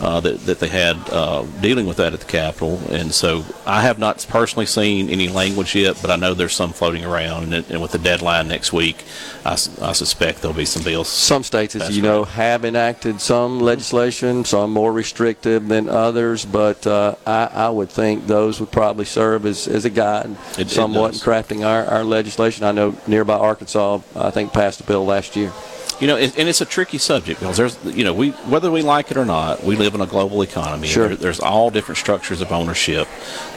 uh, 0.00 0.20
that 0.20 0.40
that 0.46 0.60
they 0.60 0.68
had 0.68 0.96
uh, 1.10 1.42
dealing 1.60 1.86
with 1.86 1.96
that 1.96 2.12
at 2.12 2.20
the 2.20 2.26
Capitol, 2.26 2.80
and 2.90 3.12
so 3.12 3.44
I 3.66 3.82
have 3.82 3.98
not 3.98 4.24
personally 4.28 4.66
seen 4.66 5.10
any 5.10 5.28
language 5.28 5.74
yet, 5.74 5.98
but 6.00 6.10
I 6.10 6.16
know 6.16 6.34
there's 6.34 6.54
some 6.54 6.72
floating 6.72 7.04
around, 7.04 7.44
and, 7.44 7.54
it- 7.54 7.70
and 7.70 7.82
with 7.82 7.92
the 7.92 7.98
deadline 7.98 8.48
next 8.48 8.72
week, 8.72 9.04
I 9.44 9.54
suspect 9.56 10.42
there'll 10.42 10.56
be 10.56 10.64
some 10.66 10.82
bills. 10.82 11.08
Some 11.08 11.42
states, 11.42 11.74
as 11.74 11.96
you 11.96 12.02
know, 12.02 12.24
have 12.24 12.64
enacted 12.64 13.20
some 13.20 13.60
legislation, 13.60 14.44
some 14.44 14.72
more 14.72 14.92
restrictive 14.92 15.66
than 15.68 15.88
others, 15.88 16.44
but 16.44 16.86
uh, 16.86 17.14
I, 17.26 17.44
I 17.52 17.68
would 17.70 17.90
think 17.90 18.26
those 18.26 18.60
would 18.60 18.70
probably 18.70 19.04
serve 19.06 19.46
as, 19.46 19.66
as 19.66 19.84
a 19.84 19.90
guide 19.90 20.36
It- 20.52 20.60
it 20.60 20.70
somewhat 20.70 21.14
in 21.14 21.20
crafting 21.20 21.66
our, 21.66 21.84
our 21.86 22.04
legislation. 22.04 22.64
I 22.64 22.72
know 22.72 22.94
nearby 23.06 23.34
Arkansas, 23.36 24.00
I 24.14 24.30
think, 24.30 24.52
passed 24.52 24.80
a 24.80 24.84
bill 24.84 25.04
last 25.04 25.34
year. 25.34 25.52
You 26.00 26.06
know, 26.06 26.16
and 26.16 26.32
and 26.38 26.48
it's 26.48 26.60
a 26.60 26.64
tricky 26.64 26.98
subject 26.98 27.40
because 27.40 27.56
there's, 27.56 27.76
you 27.84 28.04
know, 28.04 28.14
we 28.14 28.30
whether 28.50 28.70
we 28.70 28.82
like 28.82 29.10
it 29.10 29.16
or 29.16 29.24
not, 29.24 29.64
we 29.64 29.74
live 29.76 29.94
in 29.94 30.00
a 30.00 30.06
global 30.06 30.42
economy. 30.42 30.86
Sure. 30.86 31.08
there- 31.08 31.16
there's 31.16 31.40
all 31.40 31.70
different 31.70 31.98
structures 31.98 32.40
of 32.40 32.52
ownership 32.52 33.08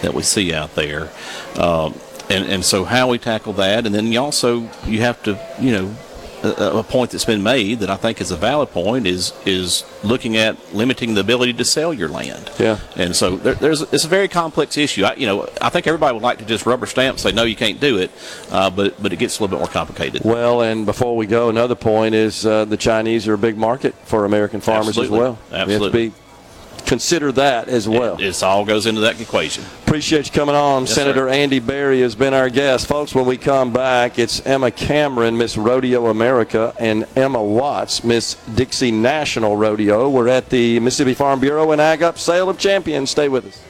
that 0.01 0.13
we 0.13 0.23
see 0.23 0.51
out 0.53 0.73
there, 0.75 1.09
um, 1.57 1.93
and 2.29 2.45
and 2.45 2.65
so 2.65 2.83
how 2.83 3.07
we 3.09 3.17
tackle 3.19 3.53
that, 3.53 3.85
and 3.85 3.93
then 3.93 4.11
you 4.11 4.19
also 4.19 4.67
you 4.85 5.01
have 5.01 5.21
to, 5.23 5.37
you 5.59 5.71
know. 5.71 5.95
A, 6.43 6.79
a 6.79 6.83
point 6.83 7.11
that's 7.11 7.25
been 7.25 7.43
made 7.43 7.79
that 7.79 7.89
I 7.89 7.97
think 7.97 8.19
is 8.19 8.31
a 8.31 8.35
valid 8.35 8.71
point 8.71 9.05
is 9.05 9.33
is 9.45 9.83
looking 10.03 10.37
at 10.37 10.73
limiting 10.73 11.13
the 11.13 11.21
ability 11.21 11.53
to 11.53 11.65
sell 11.65 11.93
your 11.93 12.09
land. 12.09 12.51
Yeah. 12.59 12.79
And 12.95 13.15
so 13.15 13.37
there, 13.37 13.53
there's 13.53 13.81
it's 13.81 14.05
a 14.05 14.07
very 14.07 14.27
complex 14.27 14.77
issue. 14.77 15.03
I, 15.03 15.15
you 15.15 15.27
know, 15.27 15.47
I 15.61 15.69
think 15.69 15.87
everybody 15.87 16.13
would 16.13 16.23
like 16.23 16.39
to 16.39 16.45
just 16.45 16.65
rubber 16.65 16.85
stamp 16.85 17.15
and 17.15 17.19
say 17.19 17.31
no, 17.31 17.43
you 17.43 17.55
can't 17.55 17.79
do 17.79 17.97
it, 17.97 18.11
uh, 18.49 18.69
but 18.69 19.01
but 19.01 19.13
it 19.13 19.17
gets 19.17 19.39
a 19.39 19.43
little 19.43 19.57
bit 19.57 19.61
more 19.61 19.71
complicated. 19.71 20.23
Well, 20.23 20.61
and 20.61 20.85
before 20.85 21.15
we 21.15 21.27
go, 21.27 21.49
another 21.49 21.75
point 21.75 22.15
is 22.15 22.45
uh, 22.45 22.65
the 22.65 22.77
Chinese 22.77 23.27
are 23.27 23.33
a 23.33 23.37
big 23.37 23.57
market 23.57 23.93
for 24.05 24.25
American 24.25 24.61
farmers 24.61 24.97
Absolutely. 24.97 25.17
as 25.17 25.21
well. 25.21 25.39
Absolutely. 25.51 26.13
Consider 26.86 27.32
that 27.34 27.67
as 27.67 27.88
well. 27.88 28.15
It, 28.19 28.25
it's 28.25 28.43
all 28.43 28.65
goes 28.65 28.86
into 28.86 29.01
that 29.01 29.19
equation. 29.19 29.63
Appreciate 29.86 30.25
you 30.27 30.32
coming 30.32 30.55
on. 30.55 30.84
Yes, 30.84 30.93
Senator 30.95 31.27
sir. 31.27 31.29
Andy 31.29 31.59
Berry 31.59 32.01
has 32.01 32.15
been 32.15 32.34
our 32.34 32.49
guest. 32.49 32.88
Folks, 32.88 33.13
when 33.13 33.25
we 33.25 33.38
come 33.38 33.73
back, 33.73 34.17
it's 34.19 34.45
Emma 34.45 34.71
Cameron, 34.71 35.38
Miss 35.38 35.57
Rodeo 35.57 36.07
America, 36.07 36.73
and 36.79 37.05
Emma 37.15 37.43
Watts, 37.43 38.03
Miss 38.03 38.36
Dixie 38.55 38.91
National 38.91 39.55
Rodeo. 39.57 40.09
We're 40.09 40.29
at 40.29 40.49
the 40.49 40.79
Mississippi 40.79 41.13
Farm 41.13 41.39
Bureau 41.39 41.71
and 41.71 41.82
Ag 41.82 42.03
Up 42.03 42.17
Sale 42.17 42.49
of 42.49 42.57
Champions. 42.57 43.09
Stay 43.09 43.27
with 43.29 43.45
us. 43.45 43.61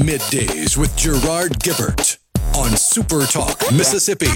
Middays 0.00 0.76
with 0.76 0.94
Gerard 0.94 1.58
Gibert 1.60 2.18
on 2.54 2.76
Super 2.76 3.24
Talk, 3.24 3.62
Mississippi. 3.72 4.26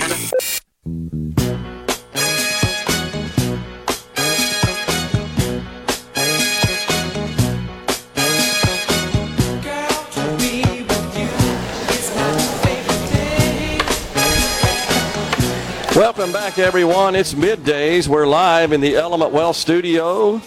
Welcome 15.95 16.33
back, 16.33 16.59
everyone. 16.59 17.15
It's 17.15 17.35
middays. 17.35 18.09
We're 18.09 18.27
live 18.27 18.73
in 18.73 18.81
the 18.81 18.97
Element 18.97 19.33
Wealth 19.33 19.57
studio 19.57 20.41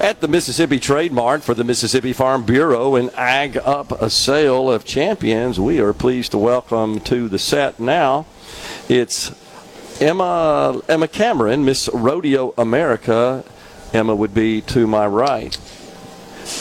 at 0.00 0.20
the 0.20 0.28
Mississippi 0.28 0.78
Trade 0.78 1.12
Mart 1.12 1.42
for 1.42 1.54
the 1.54 1.64
Mississippi 1.64 2.12
Farm 2.12 2.44
Bureau 2.44 2.94
and 2.94 3.10
Ag 3.14 3.56
Up 3.56 3.90
a 4.00 4.08
Sale 4.08 4.70
of 4.70 4.84
Champions. 4.84 5.58
We 5.58 5.80
are 5.80 5.92
pleased 5.92 6.30
to 6.32 6.38
welcome 6.38 7.00
to 7.00 7.28
the 7.28 7.38
set 7.38 7.80
now. 7.80 8.26
It's 8.88 9.32
Emma 10.00 10.80
Emma 10.88 11.08
Cameron, 11.08 11.64
Miss 11.64 11.88
Rodeo 11.92 12.54
America. 12.56 13.44
Emma 13.92 14.14
would 14.14 14.34
be 14.34 14.60
to 14.62 14.86
my 14.86 15.06
right, 15.06 15.58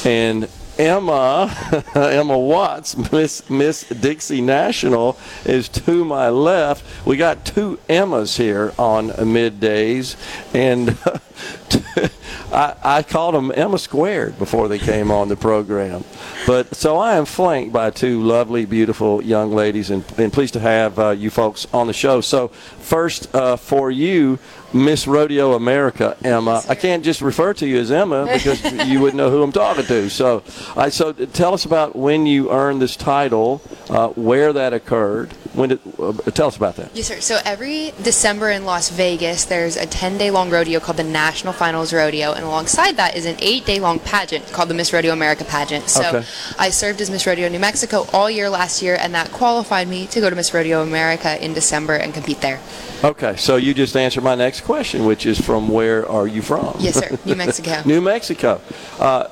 and 0.04 0.50
Emma 0.80 1.84
Emma 1.96 2.38
Watts, 2.38 3.12
Miss 3.12 3.48
Miss 3.50 3.84
Dixie 3.84 4.42
National, 4.42 5.18
is 5.46 5.70
to 5.70 6.06
my 6.06 6.30
left. 6.30 6.84
We 7.06 7.18
got 7.18 7.46
two 7.46 7.80
Emmas 7.90 8.38
here 8.38 8.74
on 8.78 9.10
middays, 9.10 10.16
and 10.56 10.98
I, 12.52 12.76
I 12.84 13.04
called 13.04 13.36
them 13.36 13.52
Emma 13.54 13.78
Squared 13.78 14.38
before 14.38 14.68
they 14.68 14.80
came 14.80 15.12
on 15.12 15.28
the 15.28 15.36
program. 15.36 16.04
But 16.46 16.76
so 16.76 16.98
I 16.98 17.16
am 17.18 17.26
flanked 17.26 17.74
by 17.74 17.90
two 17.90 18.22
lovely, 18.22 18.66
beautiful 18.66 19.22
young 19.22 19.52
ladies, 19.52 19.90
and, 19.90 20.04
and 20.18 20.32
pleased 20.32 20.54
to 20.54 20.60
have 20.60 20.98
uh, 20.98 21.10
you 21.10 21.30
folks 21.30 21.68
on 21.74 21.88
the 21.88 21.94
show. 21.94 22.22
So 22.22 22.48
first, 22.48 23.34
uh, 23.36 23.58
for 23.58 23.92
you, 23.92 24.40
Miss 24.74 25.08
Rodeo 25.08 25.54
America, 25.54 26.18
Emma. 26.24 26.62
I 26.68 26.76
can't 26.76 27.04
just 27.04 27.22
refer 27.22 27.54
to 27.56 27.68
you 27.68 27.80
as 27.80 27.92
Emma 27.92 28.26
because 28.32 28.64
you 28.88 29.00
wouldn't 29.00 29.18
know 29.18 29.30
who 29.30 29.42
I'm 29.42 29.52
talking 29.52 29.86
to. 29.86 30.10
So, 30.10 30.44
I 30.76 30.90
so 30.90 31.14
tell 31.14 31.54
us 31.54 31.66
about 31.66 31.96
when 31.96 32.26
you 32.26 32.52
earned 32.52 32.82
this 32.82 32.96
title, 32.96 33.62
uh, 33.90 34.10
where 34.10 34.52
that 34.54 34.74
occurred. 34.74 35.32
When 35.54 35.70
did, 35.70 35.80
uh, 35.98 36.14
tell 36.32 36.48
us 36.48 36.58
about 36.58 36.76
that. 36.76 36.96
Yes, 36.96 37.08
sir. 37.08 37.20
So 37.22 37.40
every 37.46 37.94
December 38.04 38.52
in 38.52 38.66
Las 38.66 38.90
Vegas, 38.90 39.46
there's 39.46 39.78
a 39.78 39.88
10-day 39.88 40.32
long 40.32 40.50
rodeo 40.50 40.80
called 40.80 40.98
the 40.98 41.04
National 41.04 41.54
Finals 41.58 41.92
Rodeo, 41.92 42.32
and 42.34 42.46
alongside 42.46 42.98
that 42.98 43.16
is 43.16 43.26
an 43.26 43.36
eight-day 43.40 43.80
long 43.80 44.00
pageant 44.00 44.52
called 44.54 44.70
the 44.70 44.74
Miss 44.74 44.94
Rodeo 44.94 45.12
America 45.14 45.44
pageant. 45.44 45.90
So 45.90 46.08
Okay. 46.08 46.26
I 46.58 46.70
served 46.70 47.02
as 47.02 47.10
Miss 47.10 47.26
Rodeo 47.28 47.50
New 47.50 47.60
Mexico 47.60 48.06
all 48.14 48.30
year 48.30 48.50
last 48.50 48.82
year, 48.82 48.98
and 49.00 49.14
that 49.16 49.32
qualified 49.32 49.88
me 49.88 50.06
to 50.08 50.22
go 50.22 50.30
to 50.30 50.36
Miss 50.36 50.54
Rodeo 50.54 50.82
America 50.82 51.44
in 51.44 51.54
December 51.54 51.96
and 51.96 52.14
compete 52.14 52.42
there. 52.42 52.60
Okay, 53.04 53.36
so 53.36 53.56
you 53.58 53.74
just 53.74 53.96
answered 53.98 54.24
my 54.24 54.36
next 54.36 54.62
question, 54.62 55.06
which 55.06 55.26
is 55.26 55.40
from 55.40 55.68
where 55.70 56.08
are 56.10 56.28
you 56.28 56.42
from? 56.42 56.76
Yes, 56.80 56.96
sir. 56.96 57.18
New 57.26 57.36
Mexico. 57.44 57.82
New 57.86 58.02
Mexico. 58.02 58.62
Uh, 59.00 59.28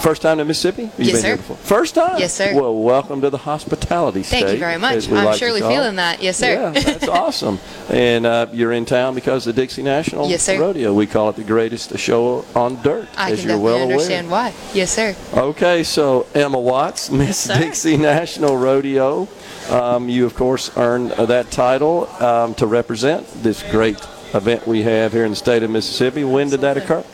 first 0.00 0.22
time 0.22 0.38
to 0.38 0.44
Mississippi? 0.44 0.82
You've 0.82 0.98
Yes, 0.98 1.12
been 1.12 1.20
sir. 1.20 1.26
Here 1.28 1.36
before? 1.36 1.56
First 1.56 1.94
time? 1.94 2.18
Yes, 2.18 2.32
sir. 2.34 2.54
Well, 2.54 2.74
welcome 2.76 3.20
to 3.22 3.30
the 3.30 3.38
hospitality 3.38 4.22
Thank 4.22 4.50
you 4.50 4.58
very 4.58 4.78
much. 4.78 5.08
I'm 5.08 5.24
like 5.24 5.38
surely 5.38 5.60
feeling 5.60 5.96
that. 5.96 6.22
Yes, 6.22 6.36
sir. 6.36 6.52
Yeah, 6.54 6.70
that's 6.70 7.08
awesome. 7.22 7.58
And 7.90 8.26
uh, 8.26 8.46
you're 8.52 8.72
in 8.72 8.84
town 8.84 9.14
because 9.14 9.46
of 9.46 9.54
the 9.54 9.62
Dixie 9.62 9.82
National 9.82 10.28
Yes, 10.28 10.42
sir. 10.42 10.58
Rodeo. 10.58 10.92
We 10.94 11.06
call 11.06 11.30
it 11.30 11.36
the 11.36 11.44
greatest 11.44 11.96
show 11.98 12.44
on 12.54 12.80
dirt, 12.82 13.08
I 13.16 13.30
as 13.32 13.40
can 13.40 13.48
you're 13.48 13.58
definitely 13.58 13.62
well 13.64 13.82
understand 13.82 14.30
why. 14.30 14.52
Yes, 14.72 14.90
sir. 14.90 15.16
Okay, 15.34 15.82
so 15.84 16.26
Emma 16.34 16.58
Watts, 16.58 17.10
Miss 17.10 17.44
Dixie 17.44 17.96
National 17.96 18.56
Rodeo. 18.56 19.28
Um, 19.70 20.08
you, 20.08 20.26
of 20.26 20.34
course, 20.34 20.76
earned 20.76 21.12
uh, 21.12 21.24
that 21.26 21.50
title 21.50 22.06
um, 22.22 22.54
to 22.56 22.66
represent 22.66 23.26
this 23.42 23.62
great 23.70 23.98
event 24.34 24.66
we 24.66 24.82
have 24.82 25.12
here 25.12 25.24
in 25.24 25.30
the 25.30 25.36
state 25.36 25.62
of 25.62 25.70
Mississippi. 25.70 26.24
When 26.24 26.50
did 26.50 26.60
that 26.62 26.76
occur? 26.76 27.04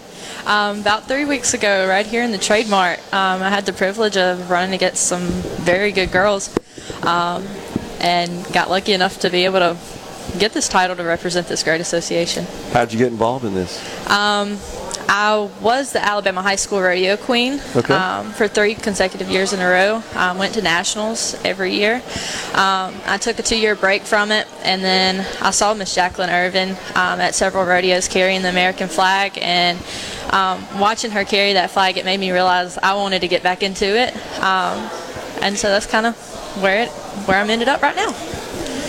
Um, 0.47 0.80
about 0.80 1.07
three 1.07 1.24
weeks 1.24 1.55
ago, 1.55 1.86
right 1.86 2.07
here 2.07 2.22
in 2.22 2.32
the 2.32 2.38
Trade 2.38 2.68
Mart, 2.68 2.99
um, 3.12 3.43
I 3.43 3.51
had 3.51 3.66
the 3.66 3.72
privilege 3.72 4.16
of 4.16 4.51
running 4.51 4.74
against 4.74 5.07
some 5.07 5.22
very 5.62 5.93
good 5.93 6.11
girls 6.11 6.55
um, 7.03 7.47
and 8.01 8.45
got 8.53 8.70
lucky 8.70 8.93
enough 8.93 9.20
to 9.20 9.30
be 9.30 9.45
able 9.45 9.61
to 9.61 9.76
get 10.38 10.53
this 10.53 10.68
title 10.68 10.97
to 10.97 11.05
represent 11.05 11.47
this 11.47 11.62
great 11.62 11.80
association. 11.80 12.47
How'd 12.72 12.93
you 12.93 12.99
get 12.99 13.09
involved 13.09 13.45
in 13.45 13.55
this? 13.55 13.78
I 15.12 15.50
was 15.61 15.90
the 15.90 16.00
Alabama 16.00 16.40
High 16.40 16.54
School 16.54 16.80
Rodeo 16.80 17.16
Queen 17.16 17.61
Okay. 17.74 17.92
um, 17.92 18.30
for 18.30 18.46
three 18.46 18.76
consecutive 18.76 19.28
years 19.28 19.52
in 19.52 19.58
a 19.58 19.68
row. 19.68 20.02
Um, 20.14 20.38
went 20.38 20.54
to 20.54 20.62
nationals 20.62 21.34
every 21.44 21.74
year. 21.74 21.96
Um, 22.54 22.94
I 23.06 23.18
took 23.20 23.40
a 23.40 23.42
two-year 23.42 23.74
break 23.74 24.02
from 24.02 24.30
it, 24.30 24.46
and 24.62 24.84
then 24.84 25.26
I 25.42 25.50
saw 25.50 25.74
Miss 25.74 25.92
Jacqueline 25.96 26.30
Irvin 26.30 26.70
um, 26.94 27.20
at 27.20 27.34
several 27.34 27.64
rodeos 27.64 28.06
carrying 28.06 28.42
the 28.42 28.50
American 28.50 28.86
flag, 28.86 29.36
and 29.42 29.76
um, 30.30 30.64
watching 30.78 31.11
her 31.11 31.24
carry 31.24 31.54
that 31.54 31.72
flag, 31.72 31.96
it 31.98 32.04
made 32.04 32.20
me 32.20 32.30
realize 32.30 32.78
I 32.78 32.94
wanted 32.94 33.22
to 33.22 33.28
get 33.28 33.42
back 33.42 33.64
into 33.64 33.84
it, 33.86 34.14
um, 34.40 34.88
and 35.42 35.58
so 35.58 35.70
that's 35.70 35.86
kind 35.86 36.06
of 36.06 36.14
where 36.62 36.82
it 36.84 36.88
where 37.26 37.36
I'm 37.40 37.50
ended 37.50 37.66
up 37.66 37.82
right 37.82 37.96
now. 37.96 38.14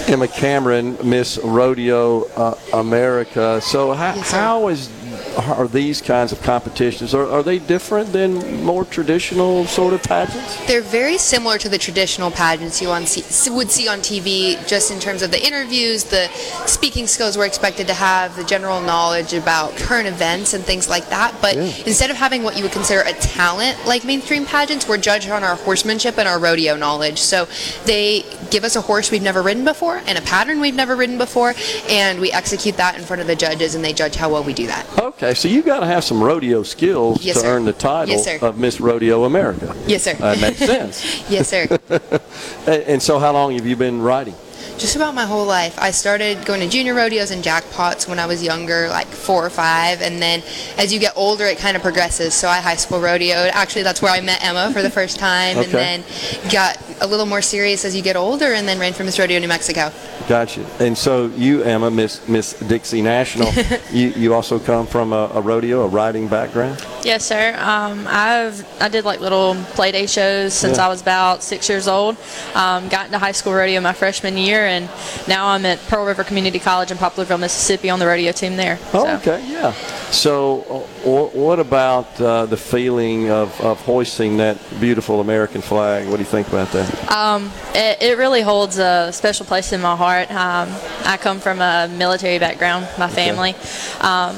Emma 0.07 0.27
Cameron, 0.27 0.97
Miss 1.03 1.39
Rodeo 1.39 2.25
uh, 2.35 2.55
America. 2.73 3.59
So 3.61 3.93
how, 3.93 4.11
how 4.19 4.67
is 4.67 4.89
are 5.37 5.67
these 5.67 6.01
kinds 6.01 6.31
of 6.31 6.41
competitions? 6.41 7.13
Are, 7.13 7.29
are 7.29 7.43
they 7.43 7.59
different 7.59 8.11
than 8.11 8.63
more 8.63 8.85
traditional 8.85 9.65
sort 9.65 9.93
of 9.93 10.03
pageants? 10.03 10.65
They're 10.67 10.81
very 10.81 11.17
similar 11.17 11.57
to 11.59 11.69
the 11.69 11.77
traditional 11.77 12.31
pageants 12.31 12.81
you 12.81 12.89
on 12.89 13.05
see, 13.05 13.49
would 13.49 13.71
see 13.71 13.87
on 13.87 13.99
TV, 13.99 14.65
just 14.67 14.91
in 14.91 14.99
terms 14.99 15.21
of 15.21 15.31
the 15.31 15.45
interviews, 15.45 16.03
the 16.05 16.27
speaking 16.65 17.07
skills 17.07 17.37
we're 17.37 17.45
expected 17.45 17.87
to 17.87 17.93
have, 17.93 18.35
the 18.35 18.43
general 18.43 18.81
knowledge 18.81 19.33
about 19.33 19.75
current 19.77 20.07
events 20.07 20.53
and 20.53 20.63
things 20.63 20.89
like 20.89 21.09
that. 21.09 21.35
But 21.41 21.55
instead 21.55 22.09
of 22.09 22.17
having 22.17 22.43
what 22.43 22.57
you 22.57 22.63
would 22.63 22.71
consider 22.71 23.01
a 23.01 23.13
talent 23.13 23.77
like 23.85 24.03
mainstream 24.03 24.45
pageants, 24.45 24.87
we're 24.87 24.97
judged 24.97 25.29
on 25.29 25.43
our 25.43 25.55
horsemanship 25.55 26.17
and 26.17 26.27
our 26.27 26.39
rodeo 26.39 26.75
knowledge. 26.75 27.19
So 27.19 27.47
they 27.85 28.25
give 28.49 28.63
us 28.63 28.75
a 28.75 28.81
horse 28.81 29.11
we've 29.11 29.21
never 29.21 29.41
ridden 29.41 29.63
before 29.63 30.01
and 30.05 30.17
a 30.17 30.21
pattern 30.21 30.59
we've 30.59 30.75
never 30.75 30.95
ridden 30.95 31.17
before, 31.17 31.53
and 31.89 32.19
we 32.19 32.31
execute 32.31 32.77
that 32.77 32.97
in 32.97 33.03
front 33.03 33.21
of 33.21 33.27
the 33.27 33.35
judges, 33.35 33.75
and 33.75 33.83
they 33.83 33.93
judge 33.93 34.15
how 34.15 34.29
well 34.29 34.43
we 34.43 34.53
do 34.53 34.67
that. 34.67 34.85
Okay, 34.97 35.20
so 35.33 35.47
you've 35.47 35.65
got 35.65 35.81
to 35.81 35.85
have 35.85 36.03
some 36.03 36.21
rodeo 36.23 36.63
skills 36.63 37.23
Yes, 37.23 37.35
to 37.37 37.41
sir. 37.43 37.47
earn 37.55 37.65
the 37.65 37.73
title 37.73 38.15
Yes, 38.15 38.41
of 38.41 38.57
Miss 38.57 38.79
Rodeo 38.81 39.23
America. 39.25 39.75
Yes, 39.87 40.03
sir. 40.03 40.13
That 40.15 40.39
makes 40.41 40.57
sense. 40.73 41.23
yes, 41.29 41.47
sir. 41.47 41.67
and 42.67 43.01
so, 43.01 43.19
how 43.19 43.31
long 43.31 43.53
have 43.55 43.65
you 43.67 43.75
been 43.75 44.01
riding? 44.01 44.35
Just 44.77 44.95
about 44.95 45.13
my 45.13 45.25
whole 45.25 45.45
life. 45.45 45.77
I 45.77 45.91
started 45.91 46.43
going 46.45 46.59
to 46.61 46.67
junior 46.67 46.93
rodeos 46.95 47.31
and 47.31 47.43
jackpots 47.43 48.07
when 48.07 48.17
I 48.19 48.25
was 48.25 48.41
younger, 48.43 48.87
like 48.89 49.07
four 49.07 49.45
or 49.45 49.49
five, 49.49 50.01
and 50.01 50.21
then 50.21 50.41
as 50.77 50.91
you 50.91 50.99
get 50.99 51.13
older, 51.15 51.45
it 51.45 51.57
kind 51.59 51.75
of 51.75 51.83
progresses. 51.83 52.33
So 52.33 52.47
I 52.47 52.59
high 52.59 52.75
school 52.75 52.99
rodeoed. 52.99 53.51
Actually, 53.53 53.83
that's 53.83 54.01
where 54.01 54.11
I 54.11 54.21
met 54.21 54.43
Emma 54.43 54.71
for 54.73 54.81
the 54.81 54.89
first 54.99 55.19
time, 55.19 55.57
and 55.57 55.71
then 55.71 56.03
got 56.51 56.77
a 57.01 57.07
little 57.07 57.25
more 57.25 57.41
serious 57.41 57.85
as 57.85 57.95
you 57.95 58.01
get 58.01 58.15
older, 58.15 58.53
and 58.53 58.67
then 58.67 58.79
ran 58.79 58.93
for 58.93 59.03
Miss 59.03 59.19
Rodeo 59.19 59.39
New 59.39 59.47
Mexico. 59.47 59.91
Gotcha. 60.27 60.65
And 60.79 60.97
so, 60.97 61.27
you, 61.27 61.61
Emma, 61.63 61.91
Miss 61.91 62.27
Miss 62.27 62.53
Dixie 62.59 63.01
National, 63.01 63.51
you, 63.91 64.09
you 64.09 64.33
also 64.33 64.57
come 64.59 64.87
from 64.87 65.13
a, 65.13 65.29
a 65.33 65.41
rodeo, 65.41 65.83
a 65.83 65.87
riding 65.87 66.27
background. 66.27 66.83
Yes, 67.03 67.25
sir. 67.25 67.55
Um, 67.59 68.05
I've 68.07 68.65
I 68.81 68.87
did 68.89 69.05
like 69.05 69.19
little 69.19 69.55
play 69.73 69.91
day 69.91 70.05
shows 70.05 70.53
since 70.53 70.77
Yeah. 70.77 70.85
I 70.85 70.89
was 70.89 71.01
about 71.01 71.43
six 71.43 71.67
years 71.69 71.87
old. 71.87 72.17
Um, 72.55 72.87
got 72.89 73.07
into 73.07 73.17
high 73.19 73.31
school 73.31 73.53
rodeo 73.53 73.81
my 73.81 73.93
freshman 73.93 74.37
year, 74.37 74.60
and 74.65 74.89
now 75.27 75.47
I'm 75.47 75.65
at 75.65 75.79
Pearl 75.87 76.05
River 76.05 76.23
Community 76.23 76.59
College 76.59 76.91
in 76.91 76.97
Poplarville, 76.97 77.39
Mississippi, 77.39 77.89
on 77.89 77.99
the 77.99 78.05
rodeo 78.07 78.31
team 78.31 78.55
there. 78.57 78.77
Oh, 78.93 79.05
So- 79.05 79.15
okay, 79.15 79.45
yeah. 79.47 79.73
So, 80.11 80.85
uh, 81.05 81.37
what 81.37 81.59
about 81.59 82.19
uh, 82.19 82.45
the 82.45 82.57
feeling 82.57 83.29
of, 83.29 83.59
of 83.61 83.79
hoisting 83.81 84.37
that 84.37 84.57
beautiful 84.79 85.21
American 85.21 85.61
flag? 85.61 86.07
What 86.07 86.17
do 86.17 86.21
you 86.23 86.29
think 86.29 86.47
about 86.49 86.71
that? 86.71 87.11
Um, 87.11 87.49
it, 87.73 88.01
it 88.01 88.17
really 88.17 88.41
holds 88.41 88.77
a 88.77 89.11
special 89.13 89.45
place 89.45 89.71
in 89.71 89.81
my 89.81 89.95
heart. 89.95 90.29
Um, 90.31 90.69
I 91.05 91.17
come 91.17 91.39
from 91.39 91.61
a 91.61 91.87
military 91.97 92.39
background, 92.39 92.87
my 92.99 93.09
family. 93.09 93.55
Um, 94.01 94.35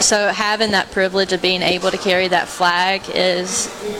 so 0.00 0.28
having 0.28 0.70
that 0.72 0.90
privilege 0.92 1.32
of 1.32 1.42
being 1.42 1.62
able 1.62 1.90
to 1.90 1.98
carry 1.98 2.28
that 2.28 2.48
flag 2.48 3.02
is 3.14 3.50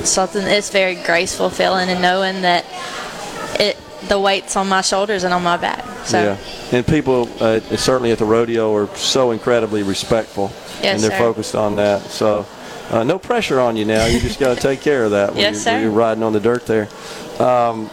something. 0.09 0.43
It's 0.47 0.70
very 0.70 0.94
graceful 0.97 1.51
feeling, 1.51 1.89
and 1.89 2.01
knowing 2.02 2.43
that 2.43 2.64
it 3.60 3.77
the 4.09 4.18
weight's 4.18 4.56
on 4.56 4.68
my 4.68 4.81
shoulders 4.81 5.24
and 5.24 5.32
on 5.35 5.43
my 5.43 5.56
back. 5.56 5.85
So 6.06 6.22
Yeah, 6.22 6.77
and 6.77 6.86
people 6.86 7.28
uh, 7.40 7.60
certainly 7.77 8.12
at 8.12 8.18
the 8.18 8.24
rodeo 8.24 8.74
are 8.74 8.89
so 8.97 9.31
incredibly 9.32 9.82
respectful, 9.82 10.51
Yes, 10.82 10.94
and 10.94 11.02
they're 11.02 11.10
sir. 11.18 11.18
focused 11.18 11.55
on 11.55 11.77
that. 11.77 12.02
So, 12.02 12.47
uh, 12.90 13.05
no 13.05 13.18
pressure 13.18 13.60
on 13.60 13.77
you 13.77 13.85
now. 13.85 14.06
You 14.06 14.18
just 14.20 14.40
got 14.40 14.55
to 14.56 14.60
take 14.60 14.81
care 14.81 15.05
of 15.05 15.10
that 15.12 15.31
when, 15.31 15.39
Yes, 15.40 15.55
you're, 15.56 15.62
sir. 15.62 15.81
you're 15.82 15.90
riding 15.90 16.22
on 16.22 16.32
the 16.32 16.40
dirt 16.40 16.66
there. 16.66 16.89
Um, 17.39 17.89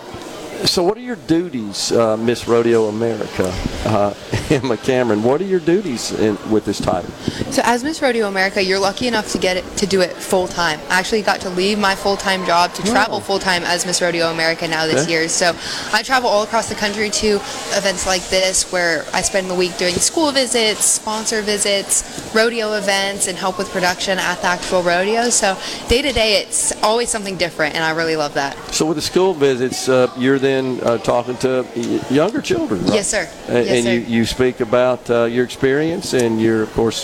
so, 0.65 0.83
what 0.83 0.97
are 0.97 1.01
your 1.01 1.15
duties, 1.15 1.91
uh, 1.91 2.17
Miss 2.17 2.47
Rodeo 2.47 2.87
America, 2.87 3.49
uh, 3.85 4.13
Emma 4.49 4.77
Cameron? 4.77 5.23
What 5.23 5.41
are 5.41 5.45
your 5.45 5.59
duties 5.59 6.11
in, 6.11 6.37
with 6.49 6.65
this 6.65 6.79
title? 6.79 7.09
So 7.51 7.61
as 7.65 7.83
Miss 7.83 8.01
Rodeo 8.01 8.27
America, 8.27 8.63
you're 8.63 8.79
lucky 8.79 9.07
enough 9.07 9.31
to 9.31 9.37
get 9.37 9.57
it 9.57 9.65
to 9.77 9.85
do 9.87 10.01
it 10.01 10.11
full 10.13 10.47
time. 10.47 10.79
I 10.89 10.99
actually 10.99 11.21
got 11.21 11.41
to 11.41 11.49
leave 11.49 11.79
my 11.79 11.95
full 11.95 12.17
time 12.17 12.45
job 12.45 12.73
to 12.73 12.83
travel 12.83 13.19
full 13.19 13.39
time 13.39 13.63
as 13.63 13.85
Miss 13.85 14.01
Rodeo 14.01 14.31
America 14.31 14.67
now 14.67 14.85
this 14.85 15.03
Okay. 15.03 15.11
year. 15.11 15.29
So 15.29 15.55
I 15.93 16.03
travel 16.03 16.29
all 16.29 16.43
across 16.43 16.69
the 16.69 16.75
country 16.75 17.09
to 17.09 17.35
events 17.75 18.05
like 18.05 18.27
this 18.29 18.71
where 18.71 19.05
I 19.13 19.21
spend 19.21 19.49
the 19.49 19.55
week 19.55 19.77
doing 19.77 19.95
school 19.95 20.31
visits, 20.31 20.85
sponsor 20.85 21.41
visits, 21.41 22.31
rodeo 22.35 22.73
events, 22.73 23.27
and 23.27 23.37
help 23.37 23.57
with 23.57 23.69
production 23.71 24.19
at 24.19 24.41
the 24.41 24.47
actual 24.47 24.81
rodeo. 24.83 25.29
So 25.29 25.57
day 25.87 26.01
to 26.01 26.11
day, 26.11 26.41
it's 26.41 26.71
always 26.83 27.09
something 27.09 27.37
different, 27.37 27.75
and 27.75 27.83
I 27.83 27.91
really 27.91 28.15
love 28.15 28.33
that. 28.35 28.55
So, 28.73 28.85
with 28.85 28.97
the 28.97 29.01
school 29.01 29.33
visits, 29.33 29.87
uh, 29.89 30.11
you're 30.17 30.39
then 30.47 30.79
uh, 30.83 30.97
talking 30.97 31.37
to 31.37 31.65
younger 32.09 32.41
children, 32.41 32.79
right? 32.85 32.95
Yes, 32.95 33.07
sir. 33.07 33.29
And, 33.47 33.65
Yes, 33.65 33.85
and 33.85 33.85
you, 33.85 34.17
you 34.17 34.25
speak 34.25 34.59
about 34.61 35.09
uh, 35.09 35.25
your 35.25 35.45
experience 35.45 36.13
and 36.13 36.41
your, 36.41 36.63
of 36.63 36.73
course, 36.73 37.01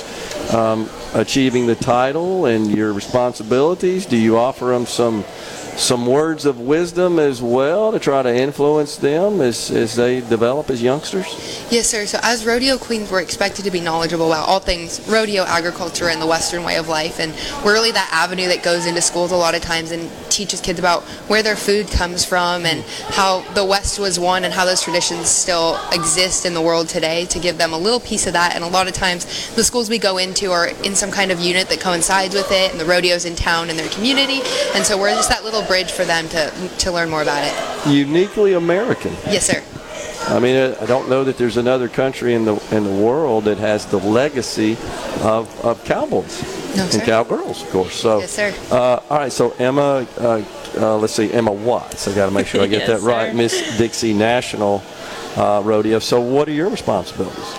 um, 0.53 0.89
achieving 1.13 1.67
the 1.67 1.75
title 1.75 2.45
and 2.45 2.61
your 2.71 2.93
responsibilities. 2.93 4.05
Do 4.05 4.17
you 4.17 4.37
offer 4.37 4.65
them 4.65 4.85
some 4.85 5.23
some 5.75 6.05
words 6.05 6.45
of 6.45 6.59
wisdom 6.59 7.19
as 7.19 7.41
well 7.41 7.91
to 7.91 7.99
try 7.99 8.21
to 8.21 8.33
influence 8.33 8.97
them 8.97 9.41
as, 9.41 9.71
as 9.71 9.95
they 9.95 10.21
develop 10.21 10.69
as 10.69 10.81
youngsters? 10.81 11.25
Yes, 11.71 11.87
sir. 11.87 12.05
So 12.05 12.19
as 12.21 12.45
rodeo 12.45 12.77
queens, 12.77 13.11
we're 13.11 13.21
expected 13.21 13.65
to 13.65 13.71
be 13.71 13.79
knowledgeable 13.79 14.27
about 14.31 14.47
all 14.47 14.59
things 14.59 15.05
rodeo, 15.07 15.43
agriculture, 15.43 16.09
and 16.09 16.21
the 16.21 16.27
Western 16.27 16.63
way 16.63 16.77
of 16.77 16.87
life. 16.89 17.19
And 17.19 17.33
we're 17.65 17.73
really 17.73 17.91
that 17.91 18.09
avenue 18.11 18.47
that 18.49 18.63
goes 18.63 18.85
into 18.85 19.01
schools 19.01 19.31
a 19.31 19.35
lot 19.35 19.55
of 19.55 19.61
times 19.61 19.91
and 19.91 20.09
teaches 20.33 20.59
kids 20.59 20.79
about 20.79 21.03
where 21.29 21.43
their 21.43 21.55
food 21.55 21.87
comes 21.87 22.25
from 22.25 22.65
and 22.65 22.81
how 23.11 23.41
the 23.53 23.63
West 23.63 23.99
was 23.99 24.19
won 24.19 24.43
and 24.43 24.53
how 24.53 24.65
those 24.65 24.81
traditions 24.81 25.27
still 25.27 25.79
exist 25.91 26.45
in 26.45 26.53
the 26.53 26.61
world 26.61 26.89
today 26.89 27.25
to 27.25 27.39
give 27.39 27.57
them 27.57 27.73
a 27.73 27.77
little 27.77 27.99
piece 27.99 28.27
of 28.27 28.33
that. 28.33 28.55
And 28.55 28.63
a 28.63 28.67
lot 28.67 28.87
of 28.87 28.93
times 28.93 29.53
the 29.55 29.63
schools 29.63 29.89
we 29.89 29.99
go 29.99 30.17
into 30.17 30.51
are 30.51 30.67
in 30.83 30.95
some 30.95 31.11
kind 31.11 31.31
of 31.31 31.39
unit 31.39 31.69
that 31.69 31.79
coincides 31.79 32.33
with 32.33 32.51
it 32.51 32.71
and 32.71 32.79
the 32.79 32.85
rodeos 32.85 33.25
in 33.25 33.35
town 33.35 33.69
and 33.69 33.77
their 33.77 33.89
community. 33.89 34.41
And 34.73 34.85
so 34.85 34.99
we're 34.99 35.13
just 35.13 35.29
that 35.29 35.43
little 35.43 35.63
bridge 35.63 35.91
for 35.91 36.03
them 36.03 36.27
to, 36.29 36.51
to 36.79 36.91
learn 36.91 37.09
more 37.09 37.21
about 37.21 37.43
it. 37.43 37.87
Uniquely 37.87 38.53
American. 38.53 39.13
Yes, 39.25 39.45
sir. 39.45 39.61
I 40.27 40.39
mean, 40.39 40.55
I 40.55 40.81
I 40.81 40.85
don't 40.85 41.09
know 41.09 41.23
that 41.25 41.37
there's 41.37 41.57
another 41.57 41.89
country 41.89 42.33
in 42.33 42.45
the 42.45 42.55
in 42.75 42.83
the 42.83 43.03
world 43.03 43.43
that 43.45 43.57
has 43.57 43.85
the 43.85 43.97
legacy 43.97 44.73
of, 45.21 45.47
of 45.65 45.83
cowboys 45.85 46.41
No, 46.75 46.83
and 46.83 46.93
sir. 46.93 47.05
cowgirls, 47.05 47.61
of 47.63 47.69
course. 47.69 47.93
So, 47.95 48.19
Yes, 48.19 48.31
sir. 48.31 48.53
Uh, 48.71 48.99
all 49.09 49.17
right. 49.19 49.31
So 49.31 49.51
Emma, 49.59 50.07
uh, 50.19 50.43
uh, 50.77 50.97
let's 50.97 51.13
see, 51.13 51.31
Emma 51.31 51.51
Watts. 51.51 52.07
I 52.07 52.15
got 52.15 52.27
to 52.27 52.31
make 52.31 52.47
sure 52.47 52.61
I 52.63 52.67
get 52.67 52.87
Yes, 52.87 53.01
that 53.01 53.07
right. 53.07 53.35
Miss 53.35 53.77
Dixie 53.77 54.13
National 54.13 54.81
uh, 55.35 55.61
Rodeo. 55.63 55.99
So, 55.99 56.21
what 56.21 56.47
are 56.47 56.51
your 56.53 56.69
responsibilities? 56.69 57.55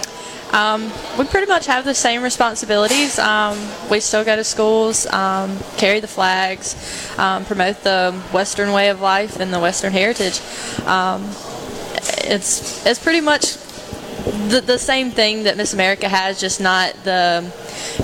Um, 0.52 0.92
we 1.18 1.24
pretty 1.24 1.48
much 1.48 1.66
have 1.66 1.84
the 1.84 1.94
same 1.94 2.22
responsibilities. 2.22 3.18
Um, 3.18 3.58
we 3.90 3.98
still 3.98 4.24
go 4.24 4.36
to 4.36 4.44
schools, 4.44 5.04
um, 5.06 5.58
carry 5.76 5.98
the 5.98 6.06
flags, 6.06 6.76
um, 7.18 7.44
promote 7.44 7.82
the 7.82 8.12
Western 8.32 8.72
way 8.72 8.88
of 8.88 9.00
life 9.00 9.40
and 9.40 9.52
the 9.52 9.58
Western 9.58 9.92
heritage. 9.92 10.40
It's 12.24 12.84
it's 12.86 12.98
pretty 12.98 13.20
much 13.20 13.56
the, 14.48 14.62
the 14.64 14.78
same 14.78 15.10
thing 15.10 15.44
that 15.44 15.56
Miss 15.56 15.74
America 15.74 16.08
has, 16.08 16.40
just 16.40 16.60
not 16.60 16.94
the 17.04 17.52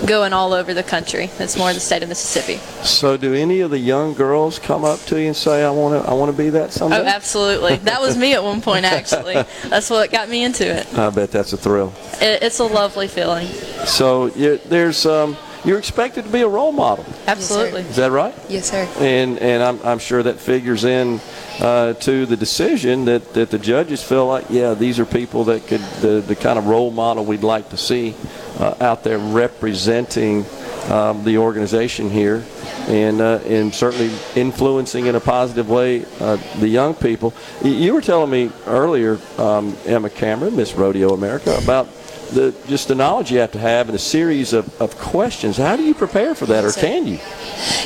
going 0.07 0.33
all 0.33 0.53
over 0.53 0.75
the 0.75 0.83
country. 0.83 1.31
It's 1.39 1.57
more 1.57 1.73
the 1.73 1.81
state 1.81 2.03
of 2.03 2.09
Mississippi. 2.09 2.57
So, 2.85 3.17
do 3.17 3.35
any 3.35 3.61
of 3.61 3.71
the 3.71 3.79
young 3.79 4.15
girls 4.15 4.59
come 4.59 4.85
up 4.85 5.01
to 5.07 5.21
you 5.21 5.29
and 5.29 5.37
say, 5.37 5.65
"I 5.65 5.71
want 5.71 6.03
to, 6.03 6.11
I 6.11 6.15
want 6.15 6.31
to 6.31 6.37
be 6.37 6.51
that 6.51 6.73
someday"? 6.73 6.99
Oh, 6.99 7.05
absolutely. 7.05 7.77
That 7.77 8.01
was 8.01 8.17
me 8.17 8.35
at 8.35 8.43
one 8.43 8.61
point, 8.61 8.85
actually. 8.85 9.43
That's 9.69 9.91
what 9.91 10.11
got 10.11 10.29
me 10.29 10.45
into 10.45 10.67
it. 10.67 10.93
I 10.97 11.11
bet 11.11 11.31
that's 11.31 11.53
a 11.53 11.57
thrill. 11.57 11.93
it 12.21 12.43
it's 12.43 12.59
a 12.59 12.65
lovely 12.65 13.09
feeling. 13.09 13.47
So, 13.87 14.27
you, 14.35 14.59
there's 14.67 15.07
um, 15.07 15.37
you're 15.65 15.79
expected 15.79 16.25
to 16.25 16.31
be 16.31 16.41
a 16.41 16.49
role 16.49 16.73
model. 16.73 17.05
Absolutely. 17.27 17.83
Is 17.83 17.97
that 17.97 18.11
right? 18.11 18.35
Yes, 18.49 18.71
sir. 18.71 18.89
And 18.99 19.39
and 19.39 19.63
I'm, 19.63 19.81
I'm 19.85 19.99
sure 19.99 20.23
that 20.23 20.39
figures 20.39 20.85
in 20.85 21.21
uh, 21.61 21.93
to 21.95 22.27
the 22.27 22.37
decision 22.37 23.05
that, 23.05 23.35
that 23.35 23.51
the 23.51 23.59
judges 23.59 24.03
feel 24.03 24.27
like, 24.27 24.47
yeah, 24.49 24.75
these 24.75 24.99
are 24.99 25.05
people 25.05 25.45
that 25.45 25.67
could 25.67 25.83
the, 26.01 26.23
the 26.27 26.35
kind 26.35 26.59
of 26.59 26.67
role 26.67 26.91
model 26.91 27.25
we'd 27.25 27.43
like 27.43 27.69
to 27.71 27.77
see 27.77 28.15
uh, 28.59 28.75
out 28.81 29.05
there 29.05 29.19
representing 29.19 30.45
um, 30.89 31.23
the 31.25 31.39
organization 31.39 32.11
here, 32.11 32.43
and 32.89 33.21
uh, 33.21 33.39
and 33.47 33.75
certainly 33.75 34.11
influencing 34.35 35.07
in 35.07 35.15
a 35.15 35.21
positive 35.21 35.69
way 35.69 36.05
uh, 36.21 36.37
the 36.59 36.69
young 36.69 36.95
people. 36.95 37.35
You 37.63 37.93
were 37.93 38.01
telling 38.01 38.31
me 38.31 38.51
earlier, 38.67 39.19
um, 39.39 39.77
Emma 39.85 40.11
Cameron, 40.11 40.57
Miss 40.57 40.75
Rodeo 40.75 41.11
America, 41.11 41.57
about. 41.63 41.89
The, 42.33 42.55
just 42.69 42.89
the 42.89 42.95
knowledge 42.95 43.33
you 43.33 43.39
have 43.41 43.53
to 43.53 43.59
have 43.59 43.89
and 43.89 43.97
a 43.97 43.99
series 43.99 44.53
of, 44.53 44.81
of 44.81 44.97
questions. 44.97 45.57
How 45.57 45.77
do 45.77 45.83
you 45.83 45.95
prepare 45.95 46.35
for 46.35 46.47
that, 46.47 46.65
or 46.65 46.71
can 46.71 47.07
you? 47.07 47.19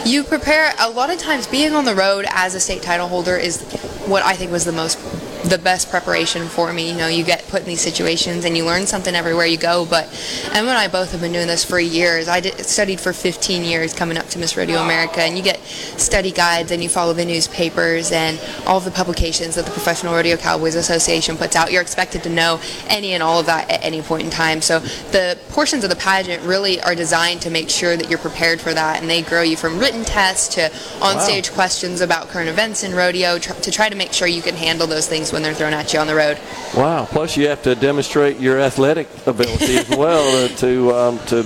You 0.05 0.23
prepare 0.23 0.75
a 0.79 0.91
lot 0.91 1.11
of 1.11 1.19
times 1.19 1.47
being 1.47 1.73
on 1.73 1.87
the 1.87 1.95
road 1.95 2.27
as 2.29 2.55
a 2.55 2.61
state 2.61 2.83
title 2.83 3.09
holder 3.09 3.37
is 3.37 3.63
what 4.07 4.23
I 4.23 4.35
think 4.35 4.53
was 4.53 4.65
the 4.65 4.73
most 4.73 4.99
the 5.45 5.59
best 5.59 5.91
preparation 5.91 6.49
for 6.49 6.73
me. 6.73 6.91
You 6.91 6.97
know, 6.97 7.09
you 7.09 7.25
get 7.25 7.47
put 7.49 7.61
in 7.61 7.67
these 7.67 7.81
situations 7.81 8.45
and 8.45 8.57
you 8.57 8.65
learn 8.65 8.87
something 8.87 9.15
everywhere 9.15 9.47
you 9.47 9.59
go. 9.59 9.85
But 9.85 10.07
Emma 10.53 10.71
and 10.71 10.79
I 10.79 10.89
both 10.89 11.13
have 11.13 11.21
been 11.21 11.33
doing 11.33 11.47
this 11.47 11.65
for 11.65 11.79
years. 11.79 12.29
I 12.29 12.41
did, 12.41 12.59
studied 12.65 13.01
for 13.01 13.13
15 13.13 13.63
years 13.63 13.93
coming 13.93 14.17
up 14.17 14.27
to 14.29 14.39
Miss 14.39 14.57
Rodeo 14.57 14.79
America, 14.83 15.21
and 15.21 15.37
you 15.37 15.43
get 15.43 15.61
study 15.61 16.33
guides 16.33 16.71
and 16.71 16.83
you 16.83 16.89
follow 16.89 17.13
the 17.13 17.25
newspapers 17.25 18.11
and 18.11 18.41
all 18.67 18.81
the 18.81 18.91
publications 18.91 19.55
that 19.57 19.67
the 19.67 19.71
Professional 19.71 20.15
Rodeo 20.15 20.37
Cowboys 20.37 20.75
Association 20.75 21.37
puts 21.37 21.57
out. 21.57 21.71
You're 21.71 21.83
expected 21.83 22.23
to 22.23 22.31
know 22.31 22.61
any 22.89 23.13
and 23.13 23.23
all 23.23 23.41
of 23.41 23.47
that 23.47 23.71
at 23.71 23.85
any 23.85 24.01
point 24.03 24.23
in 24.25 24.31
time. 24.31 24.63
So 24.63 24.79
the 24.79 25.39
portions 25.51 25.85
of 25.85 25.91
the 25.91 25.97
pageant 25.97 26.43
really 26.45 26.81
are 26.83 26.95
designed 26.95 27.43
to 27.43 27.51
make 27.51 27.69
sure 27.69 27.97
that 27.97 28.09
you're 28.09 28.19
prepared 28.19 28.61
for 28.61 28.73
that, 28.73 29.01
and 29.01 29.11
they 29.11 29.23
grow 29.23 29.43
you 29.43 29.57
from 29.57 29.79
written 29.79 30.05
tests 30.05 30.55
to 30.55 30.71
on-stage 31.03 31.53
questions 31.53 32.01
about 32.01 32.29
current 32.29 32.49
events 32.49 32.83
in 32.83 32.95
rodeo 32.95 33.39
tr- 33.39 33.53
to 33.55 33.71
try 33.71 33.89
to 33.89 33.97
make 33.97 34.13
sure 34.13 34.27
you 34.29 34.43
can 34.43 34.55
handle 34.55 34.87
those 34.87 35.09
things 35.09 35.33
when 35.35 35.43
they're 35.43 35.53
thrown 35.53 35.75
at 35.75 35.93
you 35.93 35.99
on 35.99 36.07
the 36.07 36.15
road. 36.15 36.39
Wow! 36.75 37.05
Plus, 37.05 37.37
you 37.37 37.49
have 37.49 37.63
to 37.65 37.75
demonstrate 37.75 38.39
your 38.41 38.59
athletic 38.59 39.09
ability 39.27 39.77
as 39.77 39.89
well 39.99 40.49
to 40.49 40.95
um, 40.95 41.19
to 41.27 41.43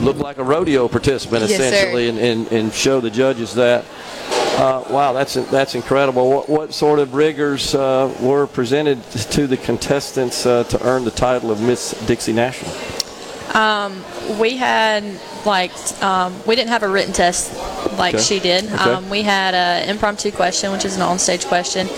look 0.00 0.18
like 0.18 0.38
a 0.38 0.44
rodeo 0.44 0.86
participant, 0.86 1.48
Yes, 1.48 1.52
essentially, 1.52 2.08
and, 2.08 2.18
and, 2.18 2.52
and 2.52 2.72
show 2.72 3.00
the 3.00 3.10
judges 3.10 3.54
that. 3.54 3.84
Uh, 4.54 4.84
wow, 4.90 5.12
that's 5.12 5.34
that's 5.50 5.74
incredible. 5.74 6.30
What, 6.30 6.48
what 6.48 6.74
sort 6.74 6.98
of 6.98 7.14
rigors 7.14 7.74
uh, 7.74 8.14
were 8.20 8.46
presented 8.46 9.02
to 9.32 9.46
the 9.46 9.56
contestants 9.56 10.44
uh, 10.44 10.64
to 10.64 10.86
earn 10.86 11.04
the 11.04 11.10
title 11.10 11.50
of 11.50 11.60
Miss 11.60 11.92
Dixie 12.06 12.34
National? 12.34 12.70
Um, 13.54 14.04
we 14.40 14.56
had 14.56 15.04
like 15.44 15.72
um, 16.02 16.34
we 16.46 16.54
didn't 16.56 16.70
have 16.70 16.82
a 16.82 16.88
written 16.88 17.12
test 17.12 17.52
like 17.98 18.14
Okay. 18.14 18.22
she 18.22 18.40
did. 18.40 18.64
Okay. 18.64 18.74
Um, 18.76 19.10
we 19.10 19.22
had 19.22 19.54
an 19.54 19.88
impromptu 19.88 20.30
question, 20.30 20.72
which 20.72 20.84
is 20.84 20.96
an 20.96 21.02
on-stage 21.02 21.44
question. 21.46 21.88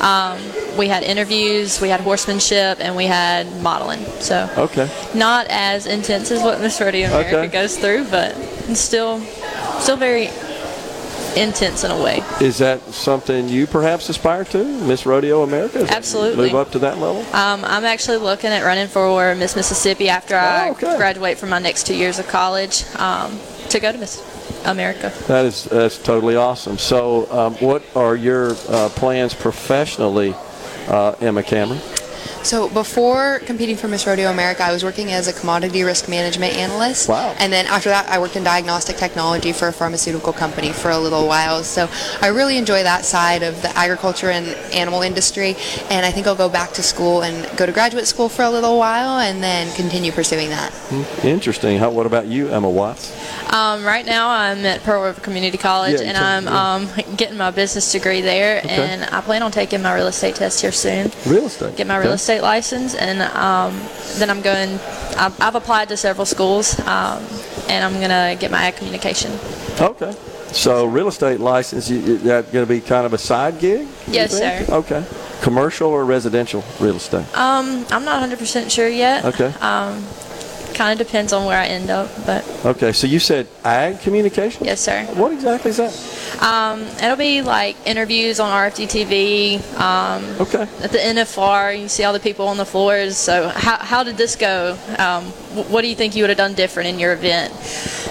Um, 0.00 0.38
we 0.76 0.88
had 0.88 1.02
interviews, 1.04 1.80
we 1.80 1.88
had 1.88 2.00
horsemanship, 2.00 2.78
and 2.80 2.96
we 2.96 3.04
had 3.06 3.46
modeling. 3.62 4.04
So 4.20 4.48
Okay. 4.56 4.88
not 5.14 5.46
as 5.50 5.86
intense 5.86 6.30
as 6.30 6.42
what 6.42 6.60
Miss 6.60 6.80
Rodeo 6.80 7.08
America 7.08 7.38
Okay. 7.38 7.48
goes 7.48 7.76
through, 7.78 8.04
but 8.10 8.34
still 8.74 9.20
still 9.78 9.96
very 9.96 10.30
intense 11.36 11.84
in 11.84 11.90
a 11.90 12.02
way. 12.02 12.22
Is 12.40 12.58
that 12.58 12.80
something 12.92 13.48
you 13.48 13.66
perhaps 13.66 14.08
aspire 14.08 14.44
to, 14.46 14.64
Miss 14.86 15.06
Rodeo 15.06 15.42
America? 15.42 15.80
Is 15.80 15.90
Absolutely. 15.90 16.46
Move 16.46 16.56
up 16.56 16.70
to 16.72 16.78
that 16.80 16.98
level. 16.98 17.22
Um, 17.34 17.64
I'm 17.64 17.84
actually 17.84 18.18
looking 18.18 18.50
at 18.50 18.64
running 18.64 18.88
for 18.88 19.34
Miss 19.34 19.56
Mississippi 19.56 20.08
after 20.08 20.36
I 20.36 20.68
Oh, 20.68 20.72
okay. 20.72 20.96
graduate 20.96 21.38
from 21.38 21.50
my 21.50 21.58
next 21.58 21.86
two 21.86 21.94
years 21.96 22.18
of 22.18 22.28
college 22.28 22.84
um, 22.96 23.38
to 23.70 23.80
go 23.80 23.92
to 23.92 23.98
Miss 23.98 24.22
America. 24.64 25.12
That 25.26 25.44
is 25.44 25.64
that's 25.64 25.98
totally 25.98 26.36
awesome. 26.36 26.78
So, 26.78 27.30
um, 27.30 27.54
what 27.56 27.82
are 27.94 28.16
your 28.16 28.52
uh, 28.68 28.88
plans 28.90 29.34
professionally, 29.34 30.34
uh, 30.88 31.14
Emma 31.20 31.42
Cameron? 31.42 31.80
So 32.44 32.68
before 32.68 33.38
competing 33.46 33.74
for 33.74 33.88
Miss 33.88 34.06
Rodeo 34.06 34.30
America, 34.30 34.62
I 34.62 34.70
was 34.70 34.84
working 34.84 35.10
as 35.12 35.28
a 35.28 35.32
commodity 35.32 35.82
risk 35.82 36.10
management 36.10 36.54
analyst. 36.56 37.08
Wow. 37.08 37.34
And 37.38 37.50
then 37.50 37.64
after 37.66 37.88
that, 37.88 38.06
I 38.10 38.18
worked 38.18 38.36
in 38.36 38.44
diagnostic 38.44 38.96
technology 38.96 39.52
for 39.52 39.68
a 39.68 39.72
pharmaceutical 39.72 40.32
company 40.34 40.70
for 40.70 40.90
a 40.90 40.98
little 40.98 41.26
while. 41.26 41.62
So 41.64 41.88
I 42.20 42.28
really 42.28 42.58
enjoy 42.58 42.82
that 42.82 43.06
side 43.06 43.42
of 43.42 43.60
the 43.62 43.74
agriculture 43.76 44.28
and 44.30 44.46
animal 44.74 45.00
industry. 45.00 45.56
And 45.88 46.04
I 46.04 46.10
think 46.10 46.26
I'll 46.26 46.36
go 46.36 46.50
back 46.50 46.72
to 46.72 46.82
school 46.82 47.22
and 47.22 47.34
go 47.56 47.64
to 47.64 47.72
graduate 47.72 48.06
school 48.06 48.28
for 48.28 48.42
a 48.42 48.50
little 48.50 48.78
while 48.78 49.20
and 49.20 49.42
then 49.42 49.74
continue 49.74 50.12
pursuing 50.12 50.50
that. 50.50 50.70
Hmm, 50.90 51.26
Interesting. 51.26 51.78
How, 51.78 51.90
what 51.90 52.04
about 52.04 52.26
you, 52.26 52.48
Emma 52.50 52.68
Watts? 52.68 53.10
Um, 53.54 53.84
right 53.84 54.04
now, 54.04 54.28
I'm 54.28 54.66
at 54.66 54.82
Pearl 54.82 55.02
River 55.04 55.20
Community 55.20 55.56
College, 55.56 56.00
Yeah, 56.00 56.08
and 56.08 56.44
told 56.44 56.54
I'm 56.54 56.84
me, 56.84 56.92
um, 56.98 57.16
getting 57.16 57.38
my 57.38 57.50
business 57.52 57.90
degree 57.92 58.20
there, 58.20 58.58
Okay. 58.58 58.68
and 58.68 59.04
I 59.04 59.20
plan 59.20 59.42
on 59.42 59.50
taking 59.52 59.80
my 59.80 59.94
real 59.94 60.08
estate 60.08 60.34
test 60.34 60.60
here 60.60 60.72
soon. 60.72 61.10
Real 61.26 61.46
estate. 61.46 61.76
Get 61.76 61.86
my 61.86 61.96
real 61.96 62.08
Okay. 62.08 62.14
Estate 62.34 62.42
license, 62.42 62.94
and 62.94 63.22
um, 63.22 63.78
then 64.18 64.30
I'm 64.30 64.42
going. 64.42 64.78
I've, 65.16 65.40
I've 65.40 65.54
applied 65.54 65.88
to 65.90 65.96
several 65.96 66.26
schools, 66.26 66.78
um, 66.80 67.22
and 67.68 67.84
I'm 67.84 68.00
gonna 68.00 68.36
get 68.38 68.50
my 68.50 68.64
ag 68.64 68.76
communication. 68.76 69.32
Okay. 69.80 70.14
So, 70.52 70.84
real 70.86 71.08
estate 71.08 71.40
license, 71.40 71.90
you, 71.90 71.98
you- 71.98 72.18
that 72.18 72.52
going 72.52 72.64
to 72.64 72.68
be 72.68 72.80
kind 72.80 73.04
of 73.06 73.12
a 73.12 73.18
side 73.18 73.58
gig? 73.58 73.88
Yes, 74.06 74.38
sir. 74.38 74.64
Okay. 74.68 75.04
Commercial 75.42 75.88
or 75.90 76.04
residential 76.04 76.62
real 76.78 76.94
estate? 76.94 77.26
Um, 77.36 77.84
I'm 77.90 78.04
not 78.04 78.22
100% 78.22 78.70
sure 78.70 78.86
yet. 78.88 79.24
Okay. 79.24 79.46
Um, 79.60 80.04
kind 80.74 80.92
of 81.00 81.04
depends 81.04 81.32
on 81.32 81.44
where 81.46 81.58
I 81.58 81.66
end 81.66 81.90
up, 81.90 82.08
but 82.24 82.44
Okay. 82.64 82.92
So 82.92 83.08
you 83.08 83.18
said 83.18 83.48
ag 83.64 84.00
communication? 84.02 84.64
yes, 84.64 84.80
sir. 84.80 85.04
What 85.14 85.32
exactly 85.32 85.70
is 85.72 85.78
that? 85.78 85.90
Um, 86.40 86.82
it'll 87.02 87.16
be 87.16 87.42
like 87.42 87.76
interviews 87.86 88.40
on 88.40 88.50
RFD 88.50 88.86
TV. 88.88 89.80
Um, 89.80 90.24
Okay. 90.40 90.62
At 90.82 90.90
the 90.92 90.98
NFR, 90.98 91.80
you 91.80 91.88
see 91.88 92.04
all 92.04 92.12
the 92.12 92.20
people 92.20 92.48
on 92.48 92.56
the 92.56 92.64
floors. 92.64 93.16
So, 93.16 93.48
how, 93.48 93.76
how 93.78 94.02
did 94.04 94.16
this 94.16 94.36
go? 94.36 94.76
Um, 94.98 95.24
what 95.70 95.82
do 95.82 95.88
you 95.88 95.94
think 95.94 96.16
you 96.16 96.22
would 96.24 96.30
have 96.30 96.36
done 96.38 96.54
different 96.54 96.88
in 96.88 96.98
your 96.98 97.12
event? 97.12 97.52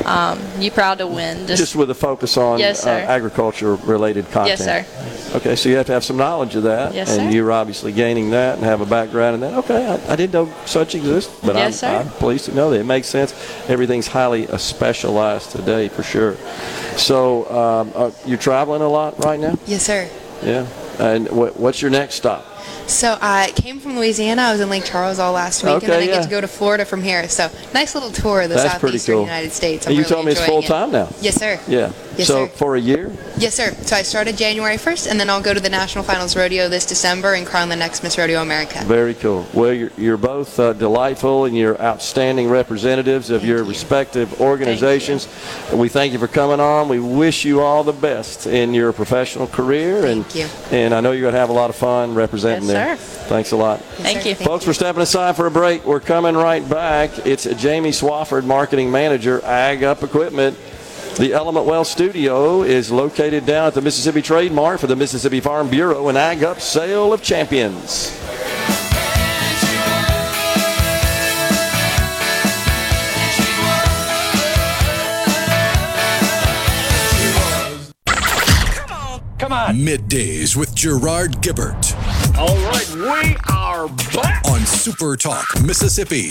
Um, 0.05 0.39
you 0.59 0.71
proud 0.71 0.97
to 0.99 1.07
win? 1.07 1.45
Just, 1.47 1.75
with 1.75 1.89
a 1.89 1.95
focus 1.95 2.37
on 2.37 2.59
Yes, 2.59 2.85
uh, 2.85 2.89
agriculture-related 2.89 4.25
content. 4.31 4.59
Yes, 4.59 4.63
sir. 4.65 5.37
Okay, 5.37 5.55
so 5.55 5.69
you 5.69 5.75
have 5.77 5.85
to 5.87 5.91
have 5.93 6.03
some 6.03 6.17
knowledge 6.17 6.55
of 6.55 6.63
that, 6.63 6.93
Yes, 6.93 7.09
and 7.17 7.29
sir. 7.31 7.35
you're 7.35 7.51
obviously 7.51 7.91
gaining 7.91 8.29
that 8.31 8.55
and 8.55 8.63
have 8.63 8.81
a 8.81 8.85
background 8.85 9.35
in 9.35 9.41
that. 9.41 9.53
Okay, 9.59 9.85
I, 9.87 10.13
I 10.13 10.15
didn't 10.15 10.33
know 10.33 10.53
such 10.65 10.93
exist, 10.95 11.31
but 11.41 11.55
Yes, 11.55 11.81
I'm. 11.83 12.01
I'm 12.07 12.09
pleased 12.09 12.45
to 12.45 12.53
know 12.55 12.69
that 12.71 12.79
it 12.79 12.85
makes 12.85 13.07
sense. 13.07 13.33
Everything's 13.67 14.07
highly 14.07 14.47
uh, 14.47 14.57
specialized 14.57 15.51
today, 15.51 15.89
for 15.89 16.03
sure. 16.03 16.35
So 16.97 17.49
um, 17.51 17.91
uh, 17.95 18.11
you're 18.25 18.37
traveling 18.37 18.81
a 18.81 18.87
lot 18.87 19.23
right 19.23 19.39
now. 19.39 19.57
Yes, 19.65 19.83
sir. 19.83 20.09
Yeah. 20.43 20.67
And 20.99 21.29
what, 21.29 21.57
what's 21.57 21.81
your 21.81 21.91
next 21.91 22.15
stop? 22.15 22.45
So 22.87 23.17
I 23.21 23.51
came 23.55 23.79
from 23.79 23.97
Louisiana. 23.97 24.43
I 24.43 24.51
was 24.51 24.61
in 24.61 24.69
Lake 24.69 24.85
Charles 24.85 25.19
all 25.19 25.33
last 25.33 25.63
week, 25.63 25.73
and 25.73 25.81
then 25.83 26.01
I 26.01 26.05
yeah. 26.05 26.15
get 26.15 26.23
to 26.23 26.29
go 26.29 26.41
to 26.41 26.47
Florida 26.47 26.85
from 26.85 27.01
here. 27.01 27.27
So 27.29 27.49
nice 27.73 27.95
little 27.95 28.11
tour 28.11 28.41
of 28.41 28.49
the 28.49 28.55
That's 28.55 28.73
southeastern 28.73 29.15
cool. 29.15 29.23
United 29.23 29.51
States. 29.51 29.85
I'm 29.85 29.91
and 29.91 29.97
you 29.97 30.03
really 30.03 30.13
told 30.13 30.25
me 30.25 30.31
it's 30.33 30.45
full 30.45 30.61
time 30.61 30.91
now. 30.91 31.09
Yes, 31.21 31.35
sir. 31.35 31.59
Yeah. 31.67 31.91
Yes, 32.17 32.27
so 32.27 32.45
sir. 32.45 32.51
for 32.53 32.75
a 32.75 32.79
year. 32.79 33.11
Yes, 33.37 33.55
sir. 33.55 33.71
So 33.81 33.95
I 33.95 34.03
started 34.03 34.37
January 34.37 34.77
1st, 34.77 35.09
and 35.09 35.19
then 35.19 35.29
I'll 35.29 35.41
go 35.41 35.53
to 35.53 35.59
the 35.59 35.69
National 35.69 36.03
Finals 36.03 36.35
Rodeo 36.35 36.69
this 36.69 36.85
December 36.85 37.33
and 37.33 37.45
crown 37.45 37.69
the 37.69 37.75
next 37.75 38.03
Miss 38.03 38.17
Rodeo 38.17 38.41
America. 38.41 38.83
Very 38.85 39.15
cool. 39.15 39.47
Well, 39.53 39.73
you're, 39.73 39.91
you're 39.97 40.17
both 40.17 40.59
uh, 40.59 40.73
delightful 40.73 41.45
and 41.45 41.57
you're 41.57 41.79
outstanding 41.81 42.49
representatives 42.49 43.31
of 43.31 43.43
your 43.43 43.63
respective 43.63 44.39
organizations. 44.39 45.27
And 45.71 45.79
we 45.79 45.89
thank 45.89 46.13
you 46.13 46.19
for 46.19 46.27
coming 46.27 46.59
on. 46.59 46.87
We 46.87 46.99
wish 46.99 47.45
you 47.45 47.61
all 47.61 47.83
the 47.83 47.93
best 47.93 48.45
in 48.45 48.73
your 48.75 48.93
professional 48.93 49.47
career. 49.47 50.05
and, 50.05 50.35
you. 50.35 50.47
And 50.69 50.93
I 50.93 51.01
know 51.01 51.11
you're 51.11 51.21
going 51.21 51.33
to 51.33 51.39
have 51.39 51.49
a 51.49 51.53
lot 51.53 51.71
of 51.71 51.75
fun 51.75 52.13
representing 52.13 52.67
Yes, 52.67 52.72
there. 52.73 52.97
sir. 52.97 53.03
Thanks 53.27 53.51
a 53.51 53.57
lot. 53.57 53.79
Thank 53.81 54.25
you. 54.25 54.35
Folks, 54.35 54.67
we're 54.67 54.73
stepping 54.73 55.01
aside 55.01 55.35
for 55.35 55.47
a 55.47 55.51
break. 55.51 55.85
We're 55.85 55.99
coming 55.99 56.35
right 56.35 56.67
back. 56.69 57.25
It's 57.25 57.45
Jamie 57.55 57.91
Swafford, 57.91 58.45
Marketing 58.45 58.91
Manager, 58.91 59.43
Ag 59.43 59.83
Up 59.83 60.03
Equipment. 60.03 60.57
The 61.17 61.31
Element 61.31 61.67
Wealth 61.67 61.87
Studio 61.87 62.63
is 62.63 62.91
located 62.91 63.45
down 63.45 63.67
at 63.67 63.75
the 63.75 63.81
Mississippi 63.81 64.21
Trade 64.21 64.51
Mart 64.51 64.79
for 64.79 64.87
the 64.87 64.95
Mississippi 64.95 65.39
Farm 65.39 65.69
Bureau 65.69 66.09
and 66.09 66.17
Ag 66.17 66.43
Up 66.43 66.59
Sale 66.59 67.13
of 67.13 67.21
Champions. 67.21 68.19
Come 79.37 79.51
on. 79.51 79.75
Middays 79.75 80.55
with 80.55 80.73
Gerard 80.73 81.33
Gibert 81.41 81.59
All 81.67 81.69
right, 81.69 81.92
we 83.03 83.35
are 83.49 83.89
back. 84.13 84.45
on 84.47 84.61
Super 84.61 85.17
Talk, 85.17 85.45
Mississippi. 85.61 86.29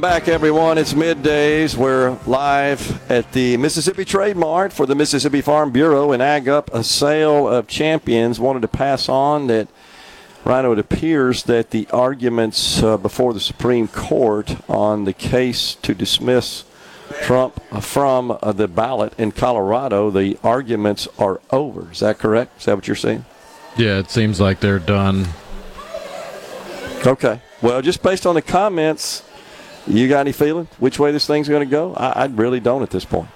Welcome 0.00 0.18
back, 0.18 0.28
everyone. 0.28 0.78
It's 0.78 0.94
middays. 0.94 1.76
We're 1.76 2.16
live 2.26 3.10
at 3.10 3.32
the 3.32 3.58
Mississippi 3.58 4.06
Trade 4.06 4.34
Mart 4.34 4.72
for 4.72 4.86
the 4.86 4.94
Mississippi 4.94 5.42
Farm 5.42 5.72
Bureau 5.72 6.12
and 6.12 6.22
Ag 6.22 6.48
Up 6.48 6.72
a 6.72 6.82
sale 6.82 7.46
of 7.46 7.66
champions. 7.66 8.40
Wanted 8.40 8.62
to 8.62 8.68
pass 8.68 9.10
on 9.10 9.48
that, 9.48 9.68
Rhino, 10.42 10.72
it 10.72 10.78
appears 10.78 11.42
that 11.42 11.68
the 11.68 11.86
arguments 11.92 12.82
uh, 12.82 12.96
before 12.96 13.34
the 13.34 13.40
Supreme 13.40 13.88
Court 13.88 14.56
on 14.70 15.04
the 15.04 15.12
case 15.12 15.74
to 15.82 15.94
dismiss 15.94 16.64
Trump 17.20 17.62
from 17.82 18.30
uh, 18.30 18.52
the 18.52 18.68
ballot 18.68 19.12
in 19.18 19.32
Colorado, 19.32 20.10
the 20.10 20.38
arguments 20.42 21.08
are 21.18 21.42
over. 21.50 21.90
Is 21.92 22.00
that 22.00 22.18
correct? 22.18 22.58
Is 22.58 22.64
that 22.64 22.74
what 22.74 22.86
you're 22.86 22.96
saying? 22.96 23.26
Yeah, 23.76 23.98
it 23.98 24.10
seems 24.10 24.40
like 24.40 24.60
they're 24.60 24.78
done. 24.78 25.26
Okay. 27.06 27.42
Well, 27.60 27.82
just 27.82 28.02
based 28.02 28.24
on 28.24 28.34
the 28.34 28.40
comments, 28.40 29.24
you 29.86 30.08
got 30.08 30.20
any 30.20 30.32
feeling 30.32 30.68
which 30.78 30.98
way 30.98 31.12
this 31.12 31.26
thing's 31.26 31.48
going 31.48 31.66
to 31.66 31.70
go? 31.70 31.94
I, 31.94 32.10
I 32.10 32.24
really 32.26 32.60
don't 32.60 32.82
at 32.82 32.90
this 32.90 33.04
point. 33.04 33.28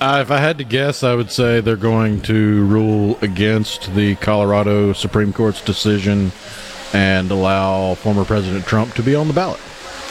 Uh, 0.00 0.20
if 0.22 0.30
I 0.30 0.38
had 0.38 0.56
to 0.58 0.64
guess, 0.64 1.02
I 1.02 1.14
would 1.14 1.30
say 1.30 1.60
they're 1.60 1.76
going 1.76 2.22
to 2.22 2.64
rule 2.64 3.18
against 3.20 3.94
the 3.94 4.16
Colorado 4.16 4.94
Supreme 4.94 5.30
Court's 5.30 5.60
decision 5.60 6.32
and 6.94 7.30
allow 7.30 7.94
former 7.94 8.24
President 8.24 8.64
Trump 8.64 8.94
to 8.94 9.02
be 9.02 9.14
on 9.14 9.28
the 9.28 9.34
ballot. 9.34 9.60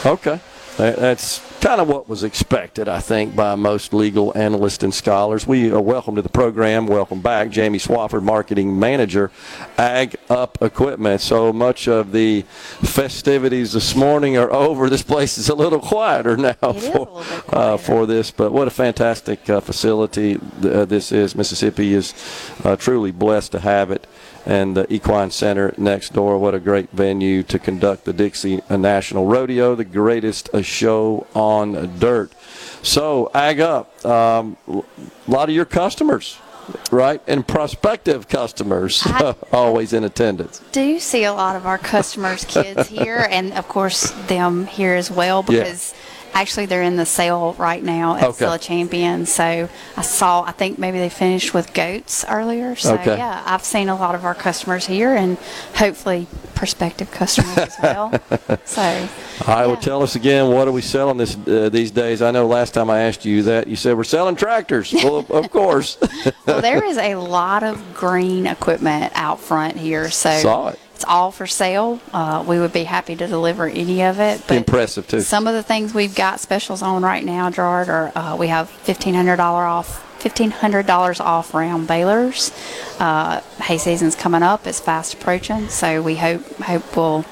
Okay. 0.06 0.40
That- 0.80 0.96
That's 0.96 1.42
kind 1.60 1.78
of 1.78 1.88
what 1.88 2.08
was 2.08 2.24
expected, 2.24 2.88
I 2.88 3.00
think, 3.00 3.36
by 3.36 3.54
most 3.54 3.92
legal 3.92 4.32
analysts 4.34 4.82
and 4.82 4.94
scholars. 4.94 5.46
We 5.46 5.70
are 5.70 5.80
welcome 5.80 6.16
to 6.16 6.22
the 6.22 6.30
program. 6.30 6.86
Welcome 6.86 7.20
back, 7.20 7.50
Jamie 7.50 7.78
Swafford, 7.78 8.22
Marketing 8.22 8.78
Manager, 8.80 9.30
Ag 9.76 10.16
Up 10.30 10.56
Equipment. 10.62 11.20
So 11.20 11.52
much 11.52 11.86
of 11.86 12.12
the 12.12 12.46
festivities 12.80 13.74
this 13.74 13.94
morning 13.94 14.38
are 14.38 14.50
over. 14.50 14.88
This 14.88 15.02
place 15.02 15.36
is 15.36 15.50
a 15.50 15.54
little 15.54 15.80
quieter 15.80 16.38
now 16.38 16.54
for, 16.72 17.22
Uh, 17.52 17.76
for 17.76 18.06
this, 18.06 18.30
but 18.30 18.50
what 18.50 18.66
a 18.66 18.70
fantastic 18.70 19.50
uh, 19.50 19.60
facility 19.60 20.38
th- 20.62 20.74
uh, 20.74 20.84
this 20.86 21.12
is. 21.12 21.34
Mississippi 21.36 21.92
is 21.92 22.14
uh, 22.64 22.76
truly 22.76 23.10
blessed 23.10 23.52
to 23.52 23.58
have 23.60 23.90
it 23.90 24.06
and 24.46 24.76
the 24.76 24.92
Equine 24.92 25.30
Center 25.30 25.74
next 25.76 26.12
door. 26.12 26.38
What 26.38 26.54
a 26.54 26.60
great 26.60 26.90
venue 26.90 27.42
to 27.44 27.58
conduct 27.58 28.04
the 28.04 28.12
Dixie 28.12 28.60
National 28.70 29.26
Rodeo, 29.26 29.74
the 29.74 29.84
greatest 29.84 30.48
show 30.62 31.26
on 31.34 31.98
dirt. 31.98 32.32
So, 32.82 33.30
Ag 33.34 33.60
Up, 33.60 34.04
um, 34.06 34.56
a 34.68 34.82
lot 35.28 35.48
of 35.48 35.54
your 35.54 35.66
customers, 35.66 36.38
right, 36.90 37.20
and 37.26 37.46
prospective 37.46 38.28
customers 38.28 39.06
always 39.52 39.92
in 39.92 40.04
attendance. 40.04 40.60
do 40.72 40.80
you 40.80 40.98
see 41.00 41.24
a 41.24 41.32
lot 41.32 41.56
of 41.56 41.66
our 41.66 41.78
customers' 41.78 42.44
kids 42.44 42.88
here, 42.88 43.26
and 43.30 43.52
of 43.52 43.68
course 43.68 44.10
them 44.28 44.66
here 44.66 44.94
as 44.94 45.10
well 45.10 45.44
Yeah. 45.48 45.64
Actually 46.34 46.66
they're 46.66 46.82
in 46.82 46.96
the 46.96 47.06
sale 47.06 47.54
right 47.58 47.82
now 47.82 48.16
at 48.16 48.22
Okay. 48.24 48.38
Sale 48.38 48.52
of 48.54 48.60
Champions. 48.60 49.32
So 49.32 49.68
I 49.96 50.02
saw, 50.02 50.42
I 50.42 50.52
think 50.52 50.78
maybe 50.78 50.98
they 50.98 51.08
finished 51.08 51.52
with 51.54 51.72
goats 51.74 52.24
earlier. 52.28 52.76
So 52.76 52.94
Okay. 52.94 53.16
yeah, 53.16 53.42
I've 53.46 53.64
seen 53.64 53.88
a 53.88 53.94
lot 53.96 54.14
of 54.14 54.24
our 54.24 54.34
customers 54.34 54.86
here, 54.86 55.14
and 55.14 55.36
hopefully 55.74 56.26
prospective 56.54 57.10
customers 57.10 57.56
as 57.56 57.76
well. 57.82 58.12
So 58.64 58.82
All 59.46 59.54
right, 59.54 59.66
well, 59.66 59.76
tell 59.76 60.02
us 60.02 60.14
again, 60.16 60.50
what 60.52 60.68
are 60.68 60.72
we 60.72 60.82
selling 60.82 61.16
this 61.16 61.36
uh, 61.46 61.68
these 61.70 61.90
days? 61.90 62.20
I 62.22 62.30
know 62.30 62.46
last 62.46 62.74
time 62.74 62.90
I 62.90 63.00
asked 63.00 63.24
you 63.24 63.42
that, 63.44 63.66
you 63.66 63.76
said 63.76 63.96
we're 63.96 64.04
selling 64.04 64.36
tractors. 64.36 64.92
well, 64.94 65.16
of, 65.16 65.30
of 65.30 65.50
course. 65.50 65.96
well, 66.46 66.60
there 66.60 66.84
is 66.90 66.98
a 66.98 67.14
lot 67.14 67.62
of 67.62 67.94
green 67.94 68.46
equipment 68.46 69.12
out 69.14 69.40
front 69.40 69.76
here. 69.76 70.10
So 70.10 70.30
Saw 70.38 70.68
it. 70.68 70.78
It's 71.00 71.08
all 71.08 71.30
for 71.30 71.46
sale. 71.46 71.98
Uh, 72.12 72.44
we 72.46 72.58
would 72.58 72.74
be 72.74 72.84
happy 72.84 73.16
to 73.16 73.26
deliver 73.26 73.66
any 73.66 74.02
of 74.02 74.20
it. 74.20 74.42
But 74.46 74.58
Impressive, 74.58 75.08
too. 75.08 75.22
Some 75.22 75.46
of 75.46 75.54
the 75.54 75.62
things 75.62 75.94
we've 75.94 76.14
got 76.14 76.40
specials 76.40 76.82
on 76.82 77.02
right 77.02 77.24
now, 77.24 77.48
Gerard, 77.48 77.88
are 77.88 78.12
uh, 78.14 78.36
we 78.36 78.48
have 78.48 78.68
fifteen 78.68 79.14
hundred 79.14 79.36
dollar 79.36 79.64
off. 79.64 80.06
Fifteen 80.20 80.50
hundred 80.50 80.84
dollars 80.84 81.18
off 81.18 81.54
round 81.54 81.88
balers. 81.88 82.52
Uh, 82.98 83.40
hay 83.62 83.78
season's 83.78 84.14
coming 84.14 84.42
up; 84.42 84.66
it's 84.66 84.78
fast 84.78 85.14
approaching, 85.14 85.70
so 85.70 86.02
we 86.02 86.16
hope 86.16 86.46
hope 86.58 86.94
we'll 86.94 87.24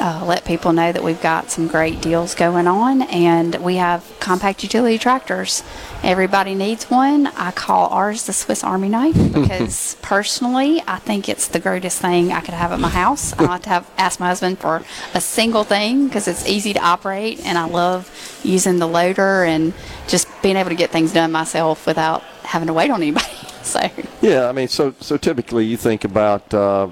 uh, 0.00 0.24
let 0.26 0.44
people 0.44 0.72
know 0.72 0.92
that 0.92 1.02
we've 1.02 1.20
got 1.20 1.50
some 1.50 1.66
great 1.66 2.00
deals 2.00 2.34
going 2.34 2.66
on, 2.66 3.02
and 3.02 3.54
we 3.56 3.76
have 3.76 4.04
compact 4.20 4.62
utility 4.62 4.98
tractors. 4.98 5.62
Everybody 6.02 6.54
needs 6.54 6.90
one. 6.90 7.26
I 7.28 7.50
call 7.50 7.88
ours 7.88 8.26
the 8.26 8.32
Swiss 8.32 8.62
Army 8.62 8.88
knife 8.88 9.14
because 9.34 9.96
personally, 10.02 10.82
I 10.86 10.98
think 10.98 11.28
it's 11.28 11.48
the 11.48 11.60
greatest 11.60 12.00
thing 12.00 12.32
I 12.32 12.40
could 12.40 12.54
have 12.54 12.72
at 12.72 12.80
my 12.80 12.88
house. 12.88 13.32
I 13.32 13.36
don't 13.36 13.48
have 13.48 13.62
to 13.62 13.68
have 13.68 13.90
ask 13.98 14.20
my 14.20 14.28
husband 14.28 14.58
for 14.58 14.82
a 15.14 15.20
single 15.20 15.64
thing 15.64 16.06
because 16.06 16.28
it's 16.28 16.46
easy 16.46 16.72
to 16.74 16.80
operate, 16.80 17.44
and 17.44 17.56
I 17.58 17.66
love 17.66 18.10
using 18.44 18.78
the 18.78 18.88
loader 18.88 19.44
and 19.44 19.72
just 20.08 20.28
being 20.42 20.56
able 20.56 20.70
to 20.70 20.76
get 20.76 20.90
things 20.90 21.12
done 21.12 21.32
myself 21.32 21.86
without 21.86 22.22
having 22.44 22.68
to 22.68 22.72
wait 22.72 22.90
on 22.90 23.02
anybody. 23.02 23.26
So. 23.76 23.90
Yeah, 24.22 24.48
I 24.48 24.52
mean, 24.52 24.68
so 24.68 24.94
so 25.00 25.16
typically 25.16 25.64
you 25.66 25.76
think 25.76 26.04
about 26.04 26.54
uh, 26.54 26.88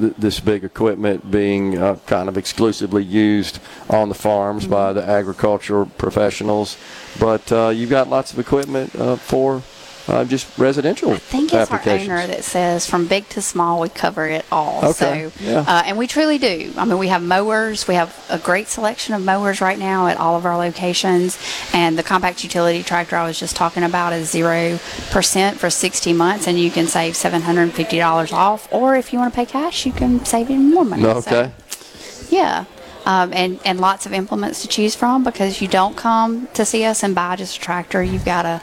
th- 0.00 0.12
this 0.18 0.40
big 0.40 0.62
equipment 0.62 1.30
being 1.30 1.78
uh, 1.78 1.96
kind 2.06 2.28
of 2.28 2.36
exclusively 2.36 3.02
used 3.02 3.58
on 3.88 4.08
the 4.08 4.14
farms 4.14 4.64
Mm-hmm. 4.64 4.72
by 4.72 4.92
the 4.92 5.02
agricultural 5.02 5.86
professionals, 5.98 6.76
but 7.18 7.50
uh, 7.52 7.68
you've 7.70 7.90
got 7.90 8.08
lots 8.08 8.32
of 8.32 8.38
equipment 8.38 8.94
uh, 8.96 9.16
for 9.16 9.62
uh, 10.08 10.24
just 10.24 10.58
residential 10.58 11.12
I 11.12 11.18
think 11.18 11.52
it's 11.52 11.70
our 11.70 11.80
owner 11.88 12.26
that 12.26 12.44
says 12.44 12.86
from 12.86 13.06
big 13.06 13.28
to 13.30 13.42
small, 13.42 13.80
we 13.80 13.88
cover 13.88 14.26
it 14.26 14.44
all. 14.50 14.84
Okay, 14.90 15.28
So, 15.30 15.44
yeah. 15.44 15.60
uh, 15.66 15.82
and 15.86 15.98
we 15.98 16.06
truly 16.06 16.38
do. 16.38 16.72
I 16.76 16.84
mean, 16.84 16.98
we 16.98 17.08
have 17.08 17.22
mowers. 17.22 17.86
We 17.86 17.94
have 17.94 18.14
a 18.30 18.38
great 18.38 18.68
selection 18.68 19.14
of 19.14 19.24
mowers 19.24 19.60
right 19.60 19.78
now 19.78 20.06
at 20.06 20.16
all 20.16 20.36
of 20.36 20.46
our 20.46 20.56
locations. 20.56 21.38
And 21.72 21.98
the 21.98 22.02
compact 22.02 22.42
utility 22.44 22.82
tractor 22.82 23.16
I 23.16 23.24
was 23.26 23.38
just 23.38 23.54
talking 23.56 23.82
about 23.82 24.12
is 24.12 24.30
zero 24.30 24.78
percent 25.10 25.58
for 25.58 25.70
60 25.70 26.12
months, 26.12 26.46
and 26.46 26.58
you 26.58 26.70
can 26.70 26.86
save 26.86 27.14
$750 27.14 28.32
off. 28.32 28.72
Or 28.72 28.96
if 28.96 29.12
you 29.12 29.18
want 29.18 29.32
to 29.32 29.36
pay 29.36 29.46
cash, 29.46 29.84
you 29.86 29.92
can 29.92 30.24
save 30.24 30.50
even 30.50 30.70
more 30.72 30.84
money. 30.84 31.02
So- 31.02 31.18
Okay. 31.18 31.52
yeah. 32.30 32.64
Um, 33.06 33.32
and, 33.32 33.58
and 33.64 33.80
lots 33.80 34.04
of 34.04 34.12
implements 34.12 34.60
to 34.62 34.68
choose 34.68 34.94
from 34.94 35.24
because 35.24 35.62
you 35.62 35.68
don't 35.68 35.96
come 35.96 36.46
to 36.52 36.64
see 36.66 36.84
us 36.84 37.02
and 37.02 37.14
buy 37.14 37.36
just 37.36 37.56
a 37.56 37.60
tractor. 37.60 38.02
You've 38.02 38.24
got 38.26 38.42
to, 38.42 38.60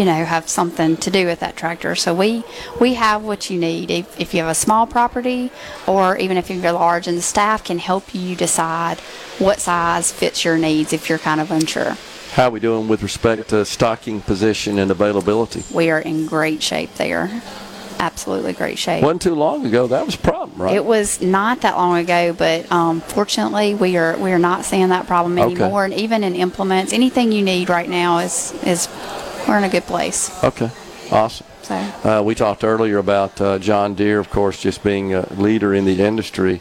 you 0.00 0.06
know, 0.06 0.24
have 0.24 0.48
something 0.48 0.96
to 0.96 1.10
do 1.10 1.26
with 1.26 1.40
that 1.40 1.56
tractor. 1.56 1.94
So 1.94 2.14
we, 2.14 2.42
we 2.80 2.94
have 2.94 3.22
what 3.22 3.50
you 3.50 3.60
need. 3.60 3.90
If, 3.90 4.18
if 4.18 4.32
you 4.32 4.40
have 4.40 4.48
a 4.48 4.54
small 4.54 4.86
property 4.86 5.52
or 5.86 6.16
even 6.16 6.38
if 6.38 6.48
you're 6.48 6.72
large, 6.72 7.06
and 7.06 7.18
the 7.18 7.22
staff 7.22 7.62
can 7.62 7.78
help 7.78 8.14
you 8.14 8.34
decide 8.34 8.98
what 9.38 9.60
size 9.60 10.10
fits 10.10 10.42
your 10.42 10.56
needs 10.56 10.94
if 10.94 11.10
you're 11.10 11.18
kind 11.18 11.38
of 11.38 11.50
unsure. 11.50 11.98
How 12.32 12.46
are 12.48 12.50
we 12.50 12.60
doing 12.60 12.88
with 12.88 13.02
respect 13.02 13.50
to 13.50 13.66
stocking 13.66 14.22
position 14.22 14.78
and 14.78 14.90
availability? 14.90 15.64
We 15.70 15.90
are 15.90 16.00
in 16.00 16.24
great 16.24 16.62
shape 16.62 16.94
there. 16.94 17.42
Absolutely 17.98 18.54
great 18.54 18.78
shape. 18.78 19.02
Wasn't 19.02 19.20
too 19.20 19.34
long 19.34 19.66
ago 19.66 19.86
that 19.88 20.06
was 20.06 20.14
a 20.14 20.18
problem, 20.18 20.62
right? 20.62 20.74
It 20.74 20.86
was 20.86 21.20
not 21.20 21.60
that 21.60 21.76
long 21.76 21.98
ago, 21.98 22.32
but 22.32 22.72
um, 22.72 23.02
fortunately, 23.02 23.74
we 23.74 23.98
are 23.98 24.16
we 24.16 24.32
are 24.32 24.38
not 24.38 24.64
seeing 24.64 24.88
that 24.88 25.06
problem 25.06 25.38
Okay. 25.38 25.42
anymore. 25.42 25.84
And 25.84 25.92
even 25.92 26.24
in 26.24 26.34
implements, 26.34 26.94
anything 26.94 27.32
you 27.32 27.42
need 27.42 27.68
right 27.68 27.90
now 27.90 28.20
is 28.20 28.54
is 28.64 28.88
we're 29.50 29.58
in 29.58 29.64
a 29.64 29.68
good 29.68 29.84
place. 29.86 30.30
Okay, 30.44 30.70
awesome. 31.10 31.46
So 31.62 31.74
Uh, 31.74 32.22
we 32.22 32.34
talked 32.34 32.64
earlier 32.64 32.98
about 32.98 33.40
uh, 33.40 33.58
John 33.58 33.94
Deere, 33.94 34.18
of 34.20 34.30
course, 34.30 34.60
just 34.60 34.82
being 34.82 35.12
a 35.14 35.26
leader 35.34 35.74
in 35.74 35.84
the 35.84 36.00
industry. 36.02 36.60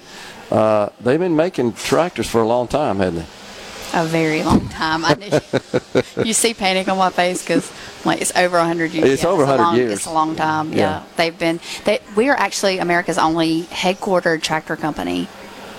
Uh, 0.52 0.90
they've 1.00 1.20
been 1.20 1.36
making 1.36 1.74
tractors 1.74 2.28
for 2.28 2.42
a 2.42 2.48
long 2.48 2.68
time, 2.68 2.98
haven't 2.98 3.20
they? 3.20 3.26
a 3.92 4.06
very 4.06 4.44
long 4.44 4.68
time. 4.70 5.04
I 5.04 5.16
knew, 5.16 6.24
you 6.24 6.34
see 6.34 6.54
panic 6.54 6.88
on 6.88 6.98
my 7.00 7.10
face 7.10 7.42
because 7.42 7.72
like 8.06 8.22
it's 8.22 8.36
over 8.36 8.58
100 8.58 8.92
years. 8.92 9.10
It's 9.10 9.24
Yeah, 9.24 9.30
over 9.30 9.42
a 9.44 9.48
100 9.48 9.64
long- 9.64 9.76
years. 9.78 9.94
It's 9.94 10.06
a 10.06 10.12
long 10.12 10.36
time. 10.36 10.72
Yeah. 10.74 10.78
Yeah, 10.78 11.04
they've 11.18 11.38
been. 11.38 11.60
They, 11.86 12.00
we 12.16 12.30
are 12.30 12.36
actually 12.38 12.78
America's 12.78 13.18
only 13.18 13.64
headquartered 13.64 14.44
tractor 14.44 14.76
company. 14.76 15.28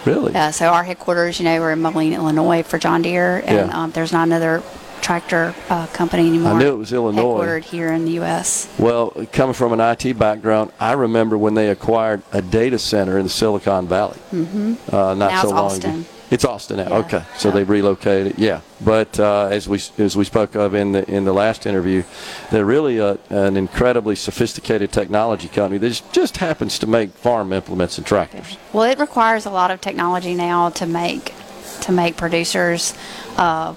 Really? 0.05 0.35
Uh, 0.35 0.51
so 0.51 0.66
our 0.70 0.82
headquarters, 0.82 1.39
you 1.39 1.45
know, 1.45 1.61
we're 1.61 1.70
in 1.73 1.82
Moline, 1.82 2.12
Illinois 2.15 2.65
for 2.65 2.78
John 2.81 3.03
Deere, 3.03 3.45
and 3.47 3.69
Yeah. 3.70 3.78
um, 3.85 3.91
there's 3.93 4.12
not 4.12 4.27
another 4.27 4.61
tractor 5.01 5.55
uh, 5.68 5.86
company 5.89 6.28
anymore. 6.28 6.52
I 6.52 6.59
knew 6.59 6.68
it 6.74 6.78
was 6.78 6.93
Illinois. 6.93 7.39
Headquartered 7.44 7.64
here 7.64 7.93
in 7.93 8.05
the 8.05 8.12
U.S. 8.12 8.68
Well, 8.78 9.10
coming 9.32 9.55
from 9.55 9.72
an 9.72 9.81
IT 9.81 10.18
background, 10.18 10.72
I 10.78 10.93
remember 10.93 11.36
when 11.36 11.55
they 11.55 11.70
acquired 11.70 12.22
a 12.32 12.43
data 12.43 12.78
center 12.78 13.18
in 13.18 13.24
the 13.24 13.31
Silicon 13.31 13.89
Valley. 13.89 14.18
Mm-hmm. 14.32 14.94
Uh, 14.94 15.14
not 15.14 15.31
Now 15.32 15.43
so 15.43 15.48
long 15.51 15.59
Austin. 15.66 15.90
ago. 16.01 16.05
It's 16.31 16.44
Austin 16.44 16.77
now. 16.77 16.93
Okay, 16.98 17.24
so 17.36 17.51
they've 17.51 17.68
relocated. 17.68 18.39
Yeah, 18.39 18.60
but 18.81 19.18
uh, 19.18 19.48
as 19.51 19.68
we 19.68 19.81
as 19.98 20.16
we 20.16 20.24
spoke 20.24 20.55
of 20.55 20.74
in 20.74 20.93
the 20.93 21.10
in 21.10 21.24
the 21.24 21.32
last 21.32 21.66
interview, 21.66 22.05
they're 22.52 22.64
really 22.64 22.98
a, 22.98 23.18
an 23.31 23.56
incredibly 23.56 24.14
sophisticated 24.14 24.93
technology 24.93 25.48
company 25.48 25.78
that 25.78 25.89
just- 25.89 26.12
just 26.12 26.36
happens 26.36 26.78
to 26.78 26.86
make 26.86 27.10
farm 27.14 27.52
implements 27.52 27.98
and 27.98 28.06
tractors. 28.06 28.56
Well, 28.72 28.85
it 28.85 29.01
requires 29.01 29.44
a 29.44 29.51
lot 29.51 29.72
of 29.72 29.81
technology 29.81 30.35
now 30.35 30.68
to 30.70 30.86
make 30.86 31.35
to 31.81 31.90
make 31.90 32.16
producers 32.16 32.94
uh, 33.36 33.74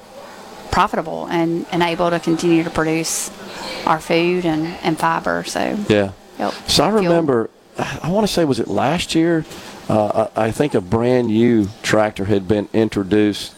profitable 0.74 1.28
and, 1.28 1.68
and 1.72 1.84
able 1.84 2.10
to 2.10 2.20
continue 2.20 2.64
to 2.64 2.70
produce 2.72 3.30
our 3.86 4.00
food 4.00 4.44
and, 4.44 4.66
and 4.82 4.98
fiber. 4.98 5.44
So 5.44 5.78
Yeah. 5.88 6.12
Yep. 6.40 6.54
So 6.68 6.84
I 6.84 6.90
remember, 6.90 7.52
I 7.78 8.10
want 8.10 8.26
to 8.26 8.34
say, 8.34 8.44
was 8.44 8.60
it 8.60 8.68
last 8.68 9.14
year? 9.14 9.46
Uh, 9.88 10.28
I 10.36 10.46
I 10.46 10.52
think 10.52 10.74
a 10.74 10.82
brand 10.82 11.28
new 11.28 11.68
tractor 11.84 12.26
had 12.26 12.48
been 12.48 12.70
introduced 12.74 13.54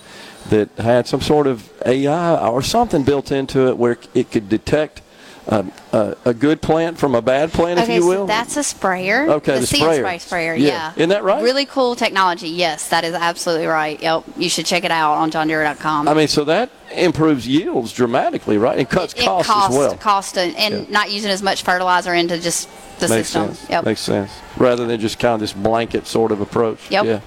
that 0.50 0.70
had 0.78 1.08
some 1.08 1.22
sort 1.22 1.48
of 1.48 1.72
AI 1.86 2.48
or 2.48 2.62
something 2.62 3.04
built 3.04 3.32
into 3.32 3.70
it 3.70 3.78
where 3.78 3.98
it 4.14 4.30
could 4.32 4.50
detect 4.50 5.02
um, 5.48 5.72
a, 5.94 6.16
a 6.26 6.34
good 6.34 6.62
plant 6.62 6.98
from 6.98 7.14
a 7.14 7.22
bad 7.22 7.52
plant, 7.52 7.80
okay, 7.80 7.98
if 7.98 8.02
you 8.02 8.08
will? 8.08 8.24
so 8.24 8.26
that's 8.28 8.58
a 8.58 8.64
sprayer. 8.64 9.30
Okay, 9.30 9.60
the 9.60 9.68
See 9.68 9.78
sprayer. 9.78 9.92
and 9.92 9.98
spray 10.06 10.18
sprayer. 10.18 10.56
Yeah. 10.56 10.68
Yeah. 10.68 10.94
Isn't 10.96 11.10
that 11.10 11.24
right? 11.24 11.44
Really 11.44 11.66
cool 11.66 11.96
technology. 11.96 12.50
Yes, 12.50 12.90
that 12.90 13.04
is 13.04 13.14
absolutely 13.14 13.68
right. 13.68 14.02
Yep. 14.02 14.24
You 14.38 14.50
should 14.50 14.66
check 14.66 14.84
it 14.84 14.92
out 14.92 15.14
on 15.14 15.30
johndeere.com. 15.32 16.08
I 16.08 16.14
mean, 16.16 16.28
so 16.28 16.46
that 16.46 16.72
improves 16.92 17.48
yields 17.48 17.92
dramatically, 17.94 18.58
right? 18.58 18.78
And 18.80 18.90
cuts 18.90 19.14
it 19.14 19.24
costs 19.26 19.48
costs 19.52 19.76
as 19.76 19.78
well. 19.78 19.98
cost 19.98 20.38
and, 20.38 20.56
and 20.58 20.74
Yeah. 20.74 20.86
not 20.94 21.12
using 21.12 21.30
as 21.30 21.44
much 21.44 21.62
fertilizer 21.64 22.14
into 22.16 22.40
just 22.40 22.68
the 23.00 23.08
Makes 23.08 23.28
system. 23.30 23.54
sense. 23.54 23.70
Yep. 23.70 23.86
Makes 23.86 24.02
sense. 24.02 24.32
Rather 24.58 24.86
than 24.88 25.00
just 25.00 25.20
kind 25.20 25.36
of 25.36 25.40
this 25.42 25.54
blanket 25.54 26.08
sort 26.08 26.32
of 26.32 26.42
approach. 26.42 26.90
Yep. 26.90 27.06
Yeah. 27.06 27.20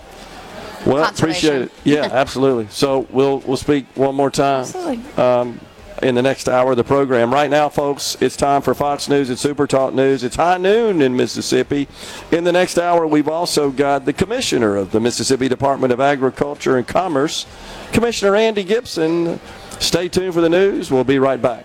Well, 0.86 1.04
appreciate 1.08 1.62
it. 1.62 1.72
Yeah, 1.84 2.02
absolutely. 2.12 2.68
So 2.70 3.06
we'll 3.10 3.38
we'll 3.40 3.56
speak 3.56 3.86
one 3.94 4.14
more 4.14 4.30
time. 4.30 4.60
Absolutely. 4.60 5.00
Um, 5.22 5.60
in 6.02 6.14
the 6.14 6.22
next 6.22 6.48
hour 6.48 6.72
of 6.72 6.76
the 6.76 6.84
program. 6.84 7.32
Right 7.32 7.50
now, 7.50 7.68
folks, 7.68 8.16
it's 8.20 8.36
time 8.36 8.62
for 8.62 8.74
Fox 8.74 9.08
News 9.08 9.28
and 9.28 9.38
Super 9.38 9.66
Talk 9.66 9.94
News. 9.94 10.22
It's 10.22 10.36
high 10.36 10.58
noon 10.58 11.02
in 11.02 11.16
Mississippi. 11.16 11.88
In 12.30 12.44
the 12.44 12.52
next 12.52 12.78
hour, 12.78 13.06
we've 13.06 13.28
also 13.28 13.70
got 13.70 14.04
the 14.04 14.12
Commissioner 14.12 14.76
of 14.76 14.92
the 14.92 15.00
Mississippi 15.00 15.48
Department 15.48 15.92
of 15.92 16.00
Agriculture 16.00 16.76
and 16.76 16.86
Commerce, 16.86 17.46
Commissioner 17.92 18.36
Andy 18.36 18.64
Gipson. 18.64 19.38
Stay 19.80 20.08
tuned 20.08 20.34
for 20.34 20.40
the 20.40 20.48
news. 20.48 20.90
We'll 20.90 21.04
be 21.04 21.18
right 21.18 21.40
back. 21.40 21.64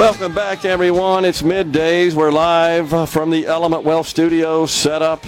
Welcome 0.00 0.34
back, 0.34 0.64
everyone. 0.64 1.26
It's 1.26 1.42
middays. 1.42 2.14
We're 2.14 2.32
live 2.32 2.94
uh, 2.94 3.04
from 3.04 3.28
the 3.28 3.44
Element 3.44 3.84
Wealth 3.84 4.08
Studio 4.08 4.64
set 4.64 5.02
up 5.02 5.26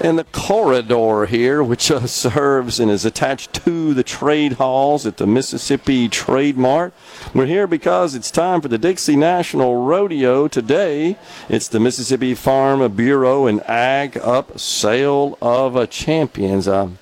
in 0.00 0.14
the 0.14 0.22
corridor 0.22 1.26
here, 1.26 1.60
which 1.60 1.90
uh, 1.90 2.06
serves 2.06 2.78
and 2.78 2.88
is 2.88 3.04
attached 3.04 3.52
to 3.64 3.92
the 3.92 4.04
trade 4.04 4.52
halls 4.52 5.06
at 5.06 5.16
the 5.16 5.26
Mississippi 5.26 6.08
Trade 6.08 6.56
Mart. 6.56 6.94
We're 7.34 7.46
here 7.46 7.66
because 7.66 8.14
it's 8.14 8.30
time 8.30 8.60
for 8.60 8.68
the 8.68 8.78
Dixie 8.78 9.16
National 9.16 9.84
Rodeo. 9.84 10.46
Today, 10.46 11.16
it's 11.48 11.66
the 11.66 11.80
Mississippi 11.80 12.36
Farm 12.36 12.94
Bureau 12.94 13.48
and 13.48 13.60
Ag 13.68 14.16
Up 14.18 14.56
Sale 14.56 15.36
of 15.42 15.76
uh, 15.76 15.88
Champions. 15.88 16.68
I'm 16.68 16.98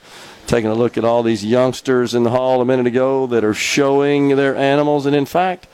taking 0.47 0.71
a 0.71 0.75
look 0.75 0.97
at 0.97 1.05
all 1.05 1.23
these 1.23 1.45
youngsters 1.45 2.15
in 2.15 2.23
the 2.23 2.31
hall 2.31 2.63
a 2.63 2.65
minute 2.65 2.87
ago 2.87 3.27
that 3.27 3.45
are 3.45 3.53
showing 3.53 4.35
their 4.35 4.57
animals, 4.57 5.05
and 5.05 5.15
in 5.15 5.27
fact, 5.27 5.67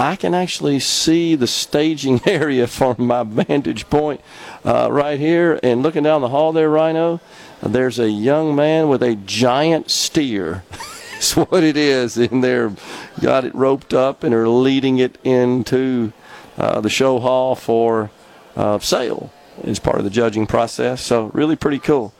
I 0.00 0.16
can 0.16 0.32
actually 0.32 0.80
see 0.80 1.34
the 1.34 1.46
staging 1.46 2.22
area 2.26 2.66
from 2.66 3.06
my 3.06 3.22
vantage 3.22 3.90
point 3.90 4.22
uh, 4.64 4.88
right 4.90 5.20
here. 5.20 5.60
And 5.62 5.82
looking 5.82 6.04
down 6.04 6.22
the 6.22 6.30
hall 6.30 6.54
there, 6.54 6.70
Rhino, 6.70 7.20
there's 7.62 7.98
a 7.98 8.08
young 8.08 8.56
man 8.56 8.88
with 8.88 9.02
a 9.02 9.16
giant 9.16 9.90
steer. 9.90 10.64
That's 11.12 11.36
what 11.36 11.62
it 11.62 11.76
is. 11.76 12.16
And 12.16 12.42
they're 12.42 12.72
got 13.20 13.44
it 13.44 13.54
roped 13.54 13.92
up 13.92 14.24
and 14.24 14.34
are 14.34 14.48
leading 14.48 14.96
it 14.96 15.18
into 15.22 16.14
uh, 16.56 16.80
the 16.80 16.88
show 16.88 17.18
hall 17.20 17.54
for 17.54 18.10
uh, 18.56 18.78
sale 18.78 19.30
as 19.64 19.78
part 19.78 19.98
of 19.98 20.04
the 20.04 20.10
judging 20.10 20.46
process. 20.46 21.02
So, 21.02 21.26
really 21.34 21.56
pretty 21.56 21.78
cool. 21.78 22.14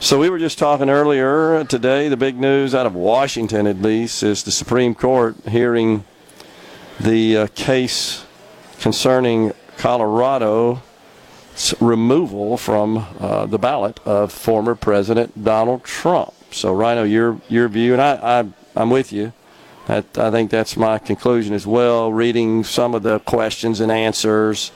So 0.00 0.18
we 0.18 0.28
were 0.28 0.38
just 0.38 0.58
talking 0.58 0.90
earlier 0.90 1.64
today. 1.64 2.10
The 2.10 2.18
big 2.18 2.38
news 2.38 2.74
out 2.74 2.84
of 2.84 2.94
Washington, 2.94 3.66
at 3.66 3.80
least, 3.80 4.22
is 4.22 4.42
the 4.42 4.50
Supreme 4.50 4.94
Court 4.94 5.34
hearing 5.48 6.04
the 7.00 7.36
uh, 7.36 7.46
case 7.54 8.24
concerning 8.80 9.52
Colorado's 9.76 10.78
removal 11.80 12.56
from 12.56 13.06
uh, 13.20 13.46
the 13.46 13.58
ballot 13.58 14.00
of 14.04 14.32
former 14.32 14.74
President 14.74 15.44
Donald 15.44 15.84
Trump. 15.84 16.32
So, 16.50 16.72
Rhino, 16.72 17.04
your 17.04 17.40
your 17.48 17.68
view, 17.68 17.92
and 17.92 18.02
I, 18.02 18.40
I 18.40 18.48
I'm 18.74 18.90
with 18.90 19.12
you. 19.12 19.32
That, 19.86 20.18
I 20.18 20.30
think 20.30 20.50
that's 20.50 20.76
my 20.76 20.98
conclusion 20.98 21.54
as 21.54 21.66
well. 21.66 22.12
Reading 22.12 22.64
some 22.64 22.94
of 22.94 23.02
the 23.02 23.20
questions 23.20 23.80
and 23.80 23.92
answers 23.92 24.72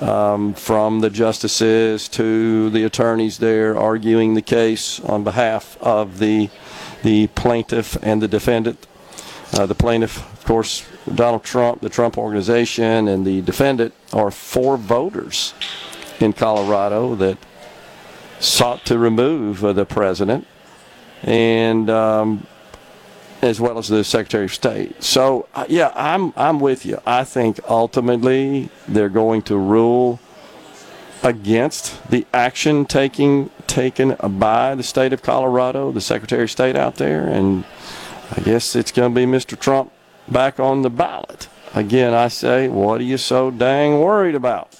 um, 0.00 0.54
from 0.54 1.00
the 1.00 1.10
justices 1.10 2.08
to 2.10 2.70
the 2.70 2.84
attorneys 2.84 3.38
there 3.38 3.76
arguing 3.76 4.34
the 4.34 4.42
case 4.42 5.00
on 5.00 5.24
behalf 5.24 5.76
of 5.80 6.18
the 6.18 6.50
the 7.02 7.26
plaintiff 7.28 7.96
and 8.02 8.22
the 8.22 8.28
defendant. 8.28 8.86
Uh, 9.52 9.66
the 9.66 9.74
plaintiff, 9.74 10.18
of 10.32 10.44
course, 10.44 10.84
Donald 11.12 11.44
Trump, 11.44 11.80
the 11.80 11.88
Trump 11.88 12.16
organization, 12.16 13.08
and 13.08 13.26
the 13.26 13.42
defendant 13.42 13.92
are 14.12 14.30
four 14.30 14.76
voters 14.76 15.54
in 16.20 16.32
Colorado 16.32 17.14
that 17.16 17.38
sought 18.40 18.84
to 18.86 18.98
remove 18.98 19.64
uh, 19.64 19.72
the 19.72 19.84
president, 19.84 20.46
and 21.22 21.90
um, 21.90 22.46
as 23.42 23.60
well 23.60 23.78
as 23.78 23.88
the 23.88 24.02
Secretary 24.04 24.44
of 24.44 24.54
State. 24.54 25.02
So, 25.02 25.48
uh, 25.54 25.66
yeah, 25.68 25.92
I'm 25.94 26.32
I'm 26.36 26.60
with 26.60 26.86
you. 26.86 27.00
I 27.06 27.24
think 27.24 27.60
ultimately 27.68 28.70
they're 28.88 29.08
going 29.08 29.42
to 29.42 29.56
rule 29.56 30.20
against 31.22 32.10
the 32.10 32.26
action 32.32 32.84
taking 32.84 33.50
taken 33.66 34.16
by 34.38 34.74
the 34.74 34.82
state 34.82 35.12
of 35.12 35.22
Colorado, 35.22 35.92
the 35.92 36.00
Secretary 36.00 36.44
of 36.44 36.50
State 36.50 36.76
out 36.76 36.96
there, 36.96 37.26
and 37.26 37.64
I 38.30 38.40
guess 38.40 38.74
it's 38.74 38.92
going 38.92 39.14
to 39.14 39.14
be 39.14 39.26
Mr. 39.26 39.58
Trump 39.58 39.90
back 40.28 40.60
on 40.60 40.82
the 40.82 40.90
ballot. 40.90 41.48
Again, 41.74 42.14
I 42.14 42.28
say, 42.28 42.68
what 42.68 43.00
are 43.00 43.04
you 43.04 43.18
so 43.18 43.50
dang 43.50 44.00
worried 44.00 44.34
about? 44.34 44.78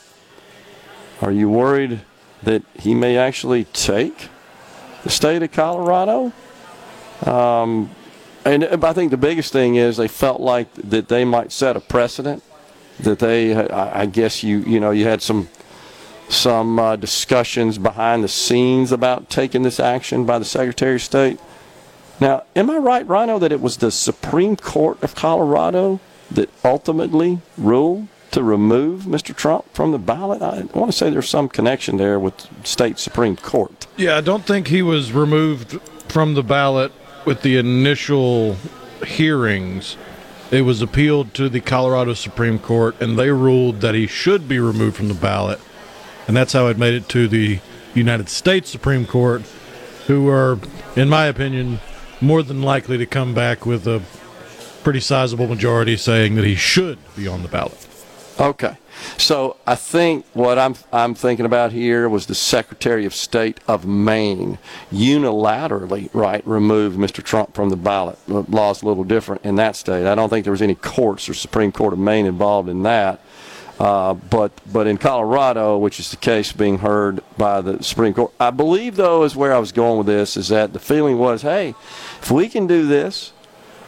Are 1.20 1.32
you 1.32 1.48
worried 1.48 2.00
that 2.42 2.62
he 2.78 2.94
may 2.94 3.16
actually 3.16 3.64
take 3.64 4.28
the 5.02 5.10
state 5.10 5.42
of 5.42 5.50
Colorado? 5.52 6.32
Um, 7.24 7.90
and 8.44 8.64
I 8.64 8.92
think 8.92 9.10
the 9.10 9.16
biggest 9.16 9.52
thing 9.52 9.76
is 9.76 9.96
they 9.96 10.08
felt 10.08 10.40
like 10.40 10.72
that 10.74 11.08
they 11.08 11.24
might 11.24 11.50
set 11.50 11.76
a 11.76 11.80
precedent. 11.80 12.42
That 13.00 13.18
they, 13.18 13.54
I 13.56 14.06
guess 14.06 14.44
you, 14.44 14.58
you 14.58 14.78
know, 14.78 14.92
you 14.92 15.04
had 15.04 15.20
some 15.20 15.48
some 16.28 16.78
uh, 16.78 16.96
discussions 16.96 17.76
behind 17.76 18.22
the 18.24 18.28
scenes 18.28 18.92
about 18.92 19.28
taking 19.28 19.62
this 19.62 19.80
action 19.80 20.24
by 20.24 20.38
the 20.38 20.44
Secretary 20.44 20.94
of 20.94 21.02
State. 21.02 21.38
Now, 22.20 22.44
am 22.54 22.70
I 22.70 22.76
right, 22.76 23.06
Rhino, 23.06 23.38
that 23.38 23.52
it 23.52 23.60
was 23.60 23.78
the 23.78 23.90
Supreme 23.90 24.56
Court 24.56 25.02
of 25.02 25.14
Colorado 25.14 26.00
that 26.30 26.48
ultimately 26.64 27.40
ruled 27.58 28.08
to 28.30 28.42
remove 28.42 29.02
Mr. 29.02 29.34
Trump 29.34 29.72
from 29.74 29.92
the 29.92 29.98
ballot? 29.98 30.42
I 30.42 30.62
want 30.78 30.90
to 30.90 30.96
say 30.96 31.10
there's 31.10 31.28
some 31.28 31.48
connection 31.48 31.96
there 31.96 32.18
with 32.18 32.48
state 32.66 32.98
Supreme 32.98 33.36
Court. 33.36 33.86
Yeah, 33.96 34.16
I 34.16 34.20
don't 34.20 34.44
think 34.44 34.68
he 34.68 34.82
was 34.82 35.12
removed 35.12 35.80
from 36.08 36.34
the 36.34 36.42
ballot 36.42 36.92
with 37.24 37.42
the 37.42 37.56
initial 37.56 38.56
hearings. 39.04 39.96
It 40.50 40.62
was 40.62 40.82
appealed 40.82 41.34
to 41.34 41.48
the 41.48 41.60
Colorado 41.60 42.14
Supreme 42.14 42.58
Court, 42.58 43.00
and 43.00 43.18
they 43.18 43.30
ruled 43.30 43.80
that 43.80 43.94
he 43.94 44.06
should 44.06 44.46
be 44.46 44.58
removed 44.58 44.96
from 44.96 45.08
the 45.08 45.14
ballot. 45.14 45.60
And 46.28 46.36
that's 46.36 46.52
how 46.52 46.68
it 46.68 46.78
made 46.78 46.94
it 46.94 47.08
to 47.10 47.26
the 47.26 47.60
United 47.94 48.28
States 48.28 48.70
Supreme 48.70 49.04
Court, 49.04 49.42
who 50.06 50.28
are, 50.28 50.58
in 50.96 51.08
my 51.08 51.26
opinion, 51.26 51.80
more 52.24 52.42
than 52.42 52.62
likely 52.62 52.98
to 52.98 53.06
come 53.06 53.34
back 53.34 53.66
with 53.66 53.86
a 53.86 54.02
pretty 54.82 55.00
sizable 55.00 55.46
majority 55.46 55.96
saying 55.96 56.34
that 56.36 56.44
he 56.44 56.54
should 56.54 56.98
be 57.16 57.26
on 57.26 57.42
the 57.42 57.48
ballot. 57.48 57.86
Okay. 58.38 58.76
So 59.16 59.56
I 59.66 59.74
think 59.74 60.24
what 60.32 60.58
I'm 60.58 60.74
I'm 60.92 61.14
thinking 61.14 61.46
about 61.46 61.72
here 61.72 62.08
was 62.08 62.26
the 62.26 62.34
Secretary 62.34 63.04
of 63.04 63.14
State 63.14 63.60
of 63.68 63.86
Maine 63.86 64.58
unilaterally 64.92 66.10
right 66.12 66.46
removed 66.46 66.98
Mr. 66.98 67.22
Trump 67.22 67.54
from 67.54 67.70
the 67.70 67.76
ballot. 67.76 68.18
The 68.26 68.42
law's 68.42 68.82
a 68.82 68.86
little 68.86 69.04
different 69.04 69.44
in 69.44 69.56
that 69.56 69.76
state. 69.76 70.06
I 70.06 70.14
don't 70.14 70.30
think 70.30 70.44
there 70.44 70.52
was 70.52 70.62
any 70.62 70.74
courts 70.74 71.28
or 71.28 71.34
Supreme 71.34 71.72
Court 71.72 71.92
of 71.92 71.98
Maine 71.98 72.26
involved 72.26 72.68
in 72.68 72.82
that. 72.84 73.20
Uh, 73.78 74.14
but 74.14 74.52
but 74.72 74.86
in 74.86 74.96
Colorado, 74.96 75.76
which 75.78 75.98
is 75.98 76.10
the 76.10 76.16
case 76.16 76.52
being 76.52 76.78
heard 76.78 77.20
by 77.36 77.60
the 77.60 77.82
Supreme 77.82 78.14
Court, 78.14 78.32
I 78.38 78.50
believe 78.50 78.94
though 78.94 79.24
is 79.24 79.34
where 79.34 79.52
I 79.52 79.58
was 79.58 79.72
going 79.72 79.98
with 79.98 80.06
this 80.06 80.36
is 80.36 80.48
that 80.48 80.72
the 80.72 80.78
feeling 80.78 81.18
was, 81.18 81.42
hey, 81.42 81.74
if 82.22 82.30
we 82.30 82.48
can 82.48 82.68
do 82.68 82.86
this, 82.86 83.32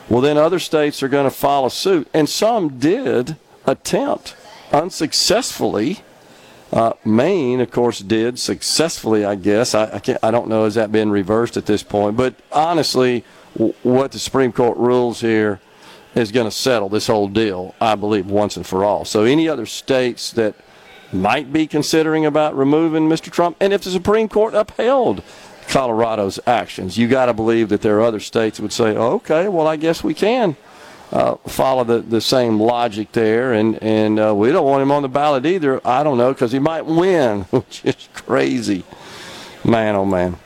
well 0.08 0.20
then 0.20 0.36
other 0.36 0.58
states 0.58 1.02
are 1.04 1.08
going 1.08 1.24
to 1.24 1.30
follow 1.36 1.68
suit, 1.68 2.08
and 2.12 2.28
some 2.28 2.78
did 2.78 3.36
attempt 3.64 4.34
unsuccessfully. 4.72 6.00
Uh, 6.72 6.94
Maine, 7.04 7.60
of 7.60 7.70
course, 7.70 8.00
did 8.00 8.40
successfully. 8.40 9.24
I 9.24 9.36
guess 9.36 9.72
I 9.72 9.94
I, 9.94 9.98
can't, 10.00 10.18
I 10.20 10.32
don't 10.32 10.48
know 10.48 10.64
has 10.64 10.74
that 10.74 10.90
been 10.90 11.12
reversed 11.12 11.56
at 11.56 11.66
this 11.66 11.84
point, 11.84 12.16
but 12.16 12.34
honestly, 12.50 13.22
w- 13.54 13.72
what 13.84 14.10
the 14.10 14.18
Supreme 14.18 14.50
Court 14.50 14.76
rules 14.76 15.20
here 15.20 15.60
is 16.16 16.32
going 16.32 16.46
to 16.46 16.50
settle 16.50 16.88
this 16.88 17.06
whole 17.06 17.28
deal, 17.28 17.74
I 17.80 17.94
believe, 17.94 18.26
once 18.26 18.56
and 18.56 18.66
for 18.66 18.84
all. 18.84 19.04
So, 19.04 19.24
any 19.24 19.48
other 19.48 19.66
states 19.66 20.32
that 20.32 20.54
might 21.12 21.52
be 21.52 21.66
considering 21.66 22.26
about 22.26 22.56
removing 22.56 23.08
Mr. 23.08 23.30
Trump, 23.30 23.56
and 23.60 23.72
if 23.72 23.82
the 23.82 23.90
Supreme 23.90 24.28
Court 24.28 24.54
upheld 24.54 25.22
Colorado's 25.68 26.40
actions, 26.46 26.96
you 26.96 27.06
got 27.06 27.26
to 27.26 27.34
believe 27.34 27.68
that 27.68 27.82
there 27.82 27.98
are 27.98 28.02
other 28.02 28.18
states 28.18 28.56
that 28.56 28.62
would 28.62 28.72
say, 28.72 28.96
"Okay, 28.96 29.46
well, 29.48 29.68
I 29.68 29.76
guess 29.76 30.02
we 30.02 30.14
can." 30.14 30.56
Uh, 31.12 31.36
follow 31.46 31.84
the, 31.84 32.00
the 32.00 32.20
same 32.20 32.58
logic 32.58 33.12
there, 33.12 33.52
and 33.52 33.80
and 33.80 34.18
uh, 34.18 34.34
we 34.34 34.50
don't 34.50 34.66
want 34.66 34.82
him 34.82 34.90
on 34.90 35.02
the 35.02 35.08
ballot 35.08 35.46
either. 35.46 35.80
I 35.86 36.02
don't 36.02 36.18
know 36.18 36.32
because 36.32 36.50
he 36.50 36.58
might 36.58 36.84
win, 36.84 37.42
which 37.50 37.84
is 37.84 38.08
crazy, 38.12 38.82
man. 39.64 39.94
Oh 39.94 40.04
man. 40.04 40.36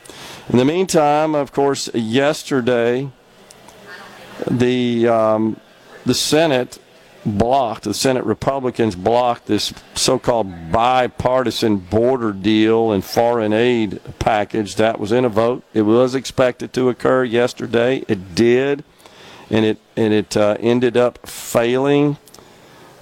In 0.49 0.57
the 0.57 0.65
meantime, 0.65 1.33
of 1.33 1.51
course, 1.51 1.89
yesterday 1.95 3.09
the 4.49 5.07
um, 5.07 5.59
the 6.05 6.13
Senate 6.13 6.79
blocked 7.25 7.83
the 7.83 7.93
Senate 7.93 8.23
Republicans 8.23 8.95
blocked 8.95 9.45
this 9.45 9.73
so-called 9.93 10.71
bipartisan 10.71 11.77
border 11.77 12.31
deal 12.31 12.91
and 12.91 13.05
foreign 13.05 13.53
aid 13.53 14.01
package 14.19 14.75
that 14.75 14.99
was 14.99 15.11
in 15.11 15.23
a 15.23 15.29
vote. 15.29 15.63
It 15.73 15.83
was 15.83 16.15
expected 16.15 16.73
to 16.73 16.89
occur 16.89 17.23
yesterday. 17.23 18.03
It 18.07 18.33
did, 18.33 18.83
and 19.49 19.65
it 19.65 19.77
and 19.95 20.13
it 20.13 20.35
uh, 20.35 20.57
ended 20.59 20.97
up 20.97 21.27
failing. 21.27 22.17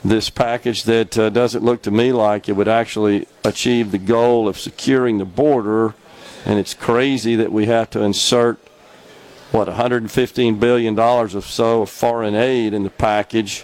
This 0.04 0.30
package 0.30 0.84
that 0.84 1.18
uh, 1.18 1.30
doesn't 1.30 1.64
look 1.64 1.82
to 1.82 1.92
me 1.92 2.14
like 2.14 2.48
it 2.48 2.54
would 2.54 2.70
actually 2.70 3.28
achieve 3.44 3.92
the 3.92 3.98
goal 3.98 4.48
of 4.48 4.58
securing 4.58 5.18
the 5.18 5.26
border, 5.26 5.94
and 6.46 6.58
it's 6.58 6.74
crazy 6.74 7.36
that 7.36 7.52
we 7.52 7.66
have 7.66 7.90
to 7.92 8.02
insert 8.02 8.60
what 9.52 9.68
115 9.68 10.60
billion 10.60 10.96
dollars 10.96 11.36
or 11.36 11.42
so 11.42 11.82
of 11.82 11.90
foreign 11.90 12.36
aid 12.36 12.74
in 12.74 12.84
the 12.84 12.90
package 12.90 13.64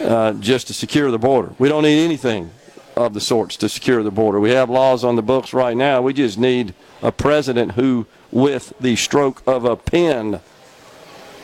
uh, 0.00 0.32
just 0.34 0.66
to 0.66 0.74
secure 0.74 1.10
the 1.10 1.18
border. 1.18 1.52
We 1.58 1.68
don't 1.68 1.82
need 1.82 2.04
anything 2.04 2.50
of 2.94 3.14
the 3.14 3.20
sorts 3.20 3.56
to 3.56 3.68
secure 3.68 4.02
the 4.02 4.10
border. 4.10 4.40
We 4.40 4.50
have 4.50 4.68
laws 4.68 5.04
on 5.04 5.16
the 5.16 5.22
books 5.22 5.52
right 5.52 5.76
now. 5.76 6.02
We 6.02 6.12
just 6.12 6.38
need 6.38 6.74
a 7.02 7.12
president 7.12 7.72
who, 7.72 8.06
with 8.30 8.72
the 8.80 8.96
stroke 8.96 9.42
of 9.46 9.64
a 9.64 9.76
pen, 9.76 10.40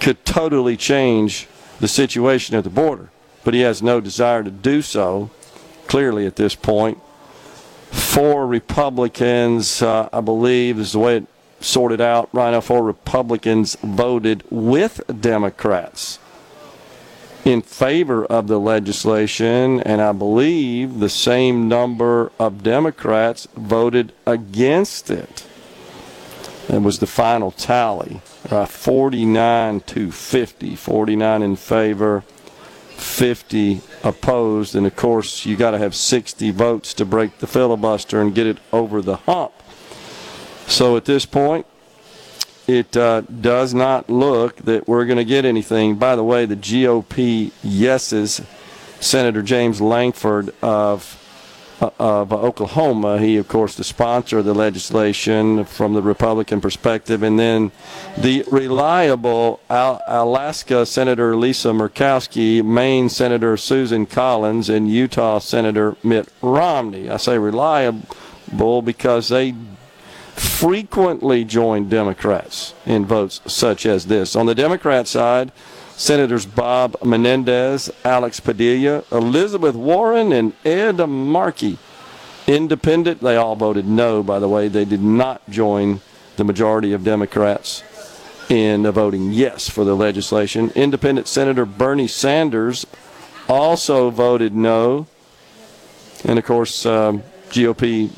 could 0.00 0.24
totally 0.24 0.76
change 0.76 1.46
the 1.80 1.88
situation 1.88 2.56
at 2.56 2.64
the 2.64 2.70
border. 2.70 3.10
But 3.44 3.54
he 3.54 3.60
has 3.60 3.82
no 3.82 4.00
desire 4.00 4.42
to 4.42 4.50
do 4.50 4.82
so, 4.82 5.30
clearly 5.86 6.26
at 6.26 6.36
this 6.36 6.54
point. 6.54 6.98
Four 7.90 8.46
Republicans, 8.46 9.80
uh, 9.80 10.08
I 10.12 10.20
believe, 10.20 10.78
is 10.78 10.92
the 10.92 10.98
way 10.98 11.16
it 11.18 11.26
sorted 11.64 12.00
out. 12.00 12.28
Rhino, 12.32 12.60
four 12.60 12.82
Republicans 12.82 13.76
voted 13.82 14.44
with 14.50 15.00
Democrats 15.20 16.18
in 17.44 17.60
favor 17.60 18.24
of 18.24 18.46
the 18.46 18.58
legislation, 18.58 19.80
and 19.80 20.00
I 20.00 20.12
believe 20.12 21.00
the 21.00 21.10
same 21.10 21.68
number 21.68 22.32
of 22.38 22.62
Democrats 22.62 23.46
voted 23.54 24.12
against 24.26 25.10
it. 25.10 25.46
It 26.68 26.80
was 26.80 26.98
the 26.98 27.06
final 27.06 27.50
tally 27.50 28.22
uh, 28.50 28.66
49 28.66 29.80
to 29.80 30.10
50. 30.10 30.76
49 30.76 31.42
in 31.42 31.56
favor, 31.56 32.20
50 32.96 33.80
opposed. 34.02 34.74
And 34.74 34.86
of 34.86 34.96
course, 34.96 35.44
you 35.46 35.56
got 35.56 35.72
to 35.72 35.78
have 35.78 35.94
60 35.94 36.50
votes 36.50 36.94
to 36.94 37.04
break 37.04 37.38
the 37.38 37.46
filibuster 37.46 38.20
and 38.20 38.34
get 38.34 38.46
it 38.46 38.58
over 38.72 39.02
the 39.02 39.16
hump. 39.16 39.52
So 40.66 40.96
at 40.96 41.04
this 41.04 41.26
point, 41.26 41.66
it 42.66 42.96
uh, 42.96 43.20
does 43.22 43.74
not 43.74 44.08
look 44.08 44.56
that 44.56 44.88
we're 44.88 45.04
going 45.04 45.18
to 45.18 45.24
get 45.24 45.44
anything. 45.44 45.96
By 45.96 46.16
the 46.16 46.24
way, 46.24 46.46
the 46.46 46.56
GOP 46.56 47.52
yeses, 47.62 48.40
Senator 49.00 49.42
James 49.42 49.80
Lankford 49.80 50.54
of 50.62 51.20
uh, 51.80 51.90
of 51.98 52.32
Oklahoma, 52.32 53.18
he 53.18 53.36
of 53.36 53.48
course 53.48 53.74
the 53.74 53.82
sponsor 53.82 54.38
of 54.38 54.44
the 54.44 54.54
legislation 54.54 55.64
from 55.64 55.92
the 55.92 56.02
Republican 56.02 56.60
perspective, 56.60 57.22
and 57.22 57.38
then 57.38 57.72
the 58.16 58.44
reliable 58.50 59.58
Al- 59.68 60.00
Alaska 60.06 60.86
Senator 60.86 61.34
Lisa 61.34 61.68
Murkowski, 61.68 62.64
Maine 62.64 63.08
Senator 63.08 63.56
Susan 63.56 64.06
Collins, 64.06 64.68
and 64.68 64.88
Utah 64.88 65.40
Senator 65.40 65.96
Mitt 66.04 66.28
Romney. 66.40 67.10
I 67.10 67.16
say 67.16 67.38
reliable 67.38 68.80
because 68.82 69.28
they 69.28 69.54
frequently 70.34 71.44
join 71.44 71.88
Democrats 71.88 72.74
in 72.86 73.04
votes 73.04 73.40
such 73.46 73.86
as 73.86 74.06
this. 74.06 74.34
On 74.36 74.46
the 74.46 74.54
Democrat 74.54 75.06
side, 75.06 75.52
Senators 75.96 76.44
Bob 76.44 76.96
Menendez, 77.04 77.90
Alex 78.04 78.40
Padilla, 78.40 79.04
Elizabeth 79.12 79.76
Warren, 79.76 80.32
and 80.32 80.52
Ed 80.64 80.96
Markey. 81.06 81.78
Independent, 82.46 83.20
they 83.20 83.36
all 83.36 83.56
voted 83.56 83.86
no, 83.86 84.22
by 84.22 84.38
the 84.38 84.48
way. 84.48 84.68
They 84.68 84.84
did 84.84 85.02
not 85.02 85.48
join 85.48 86.00
the 86.36 86.44
majority 86.44 86.92
of 86.92 87.04
Democrats 87.04 87.82
in 88.50 88.90
voting 88.90 89.32
yes 89.32 89.70
for 89.70 89.84
the 89.84 89.94
legislation. 89.94 90.70
Independent 90.74 91.28
Senator 91.28 91.64
Bernie 91.64 92.08
Sanders 92.08 92.86
also 93.48 94.10
voted 94.10 94.54
no. 94.54 95.06
And 96.24 96.38
of 96.38 96.44
course, 96.44 96.84
um, 96.86 97.22
GOP 97.50 98.10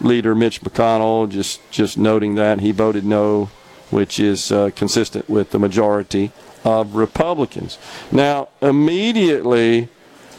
leader 0.00 0.34
Mitch 0.34 0.60
McConnell 0.60 1.28
just, 1.28 1.60
just 1.70 1.98
noting 1.98 2.34
that 2.36 2.60
he 2.60 2.72
voted 2.72 3.04
no, 3.04 3.50
which 3.90 4.20
is 4.20 4.52
uh, 4.52 4.70
consistent 4.74 5.28
with 5.28 5.50
the 5.50 5.58
majority 5.58 6.32
of 6.64 6.94
Republicans. 6.94 7.78
Now, 8.12 8.48
immediately, 8.60 9.88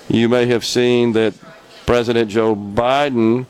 you 0.07 0.30
may 0.30 0.45
have 0.48 0.65
seen 0.65 1.14
that 1.14 1.34
President 1.86 2.30
Joe 2.30 2.56
Biden 2.56 3.45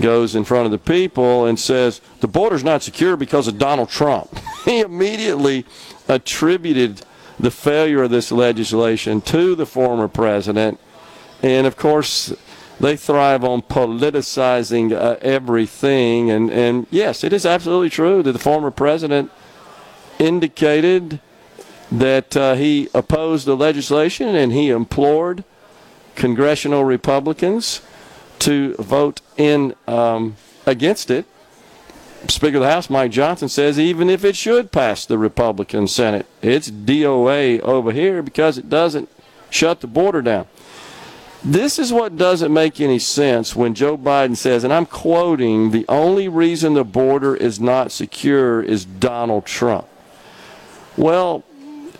goes 0.00 0.34
in 0.34 0.44
front 0.44 0.66
of 0.66 0.70
the 0.70 0.78
people 0.78 1.46
and 1.46 1.58
says 1.58 2.00
the 2.20 2.28
border's 2.28 2.64
not 2.64 2.82
secure 2.82 3.16
because 3.16 3.48
of 3.48 3.58
Donald 3.58 3.88
Trump. 3.88 4.38
he 4.64 4.80
immediately 4.80 5.64
attributed 6.08 7.02
the 7.38 7.50
failure 7.50 8.02
of 8.02 8.10
this 8.10 8.32
legislation 8.32 9.20
to 9.20 9.54
the 9.54 9.66
former 9.66 10.08
president. 10.08 10.80
And 11.42 11.66
of 11.66 11.76
course, 11.76 12.34
they 12.80 12.96
thrive 12.96 13.44
on 13.44 13.62
politicizing 13.62 14.92
uh, 14.92 15.16
everything. 15.20 16.30
And, 16.30 16.50
and 16.50 16.86
yes, 16.90 17.24
it 17.24 17.32
is 17.32 17.44
absolutely 17.44 17.90
true 17.90 18.22
that 18.22 18.32
the 18.32 18.38
former 18.38 18.70
president 18.70 19.30
indicated 20.18 21.20
that 21.90 22.36
uh, 22.36 22.54
he 22.54 22.88
opposed 22.94 23.46
the 23.46 23.56
legislation 23.56 24.34
and 24.34 24.52
he 24.52 24.68
implored 24.68 25.44
congressional 26.14 26.84
Republicans 26.84 27.80
to 28.40 28.74
vote 28.74 29.20
in 29.36 29.74
um, 29.86 30.36
against 30.66 31.10
it. 31.10 31.26
Speaker 32.26 32.56
of 32.56 32.62
the 32.62 32.70
House 32.70 32.90
Mike 32.90 33.12
Johnson 33.12 33.48
says 33.48 33.78
even 33.78 34.10
if 34.10 34.24
it 34.24 34.36
should 34.36 34.72
pass 34.72 35.06
the 35.06 35.18
Republican 35.18 35.86
Senate, 35.86 36.26
it's 36.42 36.68
DOA 36.70 37.60
over 37.60 37.92
here 37.92 38.22
because 38.22 38.58
it 38.58 38.68
doesn't 38.68 39.08
shut 39.50 39.80
the 39.80 39.86
border 39.86 40.20
down. 40.20 40.46
This 41.48 41.78
is 41.78 41.94
what 41.94 42.18
doesn't 42.18 42.52
make 42.52 42.78
any 42.78 42.98
sense 42.98 43.56
when 43.56 43.72
Joe 43.72 43.96
Biden 43.96 44.36
says, 44.36 44.64
and 44.64 44.72
I'm 44.72 44.84
quoting, 44.84 45.70
the 45.70 45.86
only 45.88 46.28
reason 46.28 46.74
the 46.74 46.84
border 46.84 47.34
is 47.34 47.58
not 47.58 47.90
secure 47.90 48.62
is 48.62 48.84
Donald 48.84 49.46
Trump. 49.46 49.88
Well, 50.94 51.44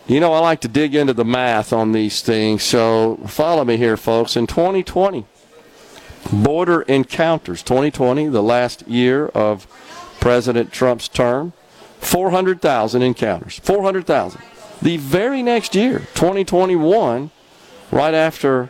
you 0.05 0.19
know, 0.19 0.33
I 0.33 0.39
like 0.39 0.61
to 0.61 0.67
dig 0.67 0.93
into 0.93 1.13
the 1.13 1.25
math 1.25 1.73
on 1.73 1.93
these 1.93 2.21
things, 2.21 2.61
so 2.61 3.15
follow 3.25 3.65
me 3.65 3.77
here, 3.77 3.97
folks. 3.97 4.37
In 4.37 4.45
2020, 4.45 5.25
border 6.31 6.83
encounters, 6.83 7.63
2020, 7.63 8.27
the 8.27 8.43
last 8.43 8.87
year 8.87 9.29
of 9.29 9.65
President 10.19 10.71
Trump's 10.71 11.07
term, 11.07 11.53
400,000 12.01 13.01
encounters. 13.01 13.57
400,000. 13.63 14.43
The 14.79 14.97
very 14.97 15.41
next 15.41 15.73
year, 15.73 16.01
2021, 16.13 17.31
right 17.91 18.13
after, 18.13 18.69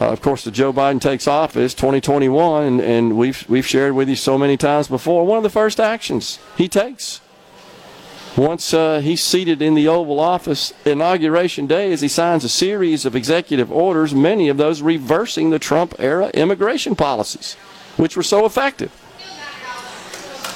uh, 0.00 0.10
of 0.10 0.22
course, 0.22 0.44
the 0.44 0.50
Joe 0.50 0.72
Biden 0.72 1.00
takes 1.00 1.26
office, 1.26 1.74
2021, 1.74 2.64
and, 2.64 2.80
and 2.80 3.16
we've, 3.16 3.44
we've 3.48 3.66
shared 3.66 3.94
with 3.94 4.08
you 4.08 4.16
so 4.16 4.38
many 4.38 4.56
times 4.56 4.88
before, 4.88 5.26
one 5.26 5.36
of 5.36 5.42
the 5.42 5.50
first 5.50 5.78
actions 5.78 6.38
he 6.56 6.68
takes 6.68 7.20
once 8.36 8.72
uh, 8.72 9.00
he's 9.00 9.22
seated 9.22 9.60
in 9.60 9.74
the 9.74 9.86
Oval 9.88 10.18
Office, 10.18 10.72
inauguration 10.86 11.66
day, 11.66 11.92
as 11.92 12.00
he 12.00 12.08
signs 12.08 12.44
a 12.44 12.48
series 12.48 13.04
of 13.04 13.14
executive 13.14 13.70
orders, 13.70 14.14
many 14.14 14.48
of 14.48 14.56
those 14.56 14.80
reversing 14.80 15.50
the 15.50 15.58
Trump 15.58 15.94
era 15.98 16.28
immigration 16.28 16.96
policies, 16.96 17.54
which 17.96 18.16
were 18.16 18.22
so 18.22 18.46
effective. 18.46 18.90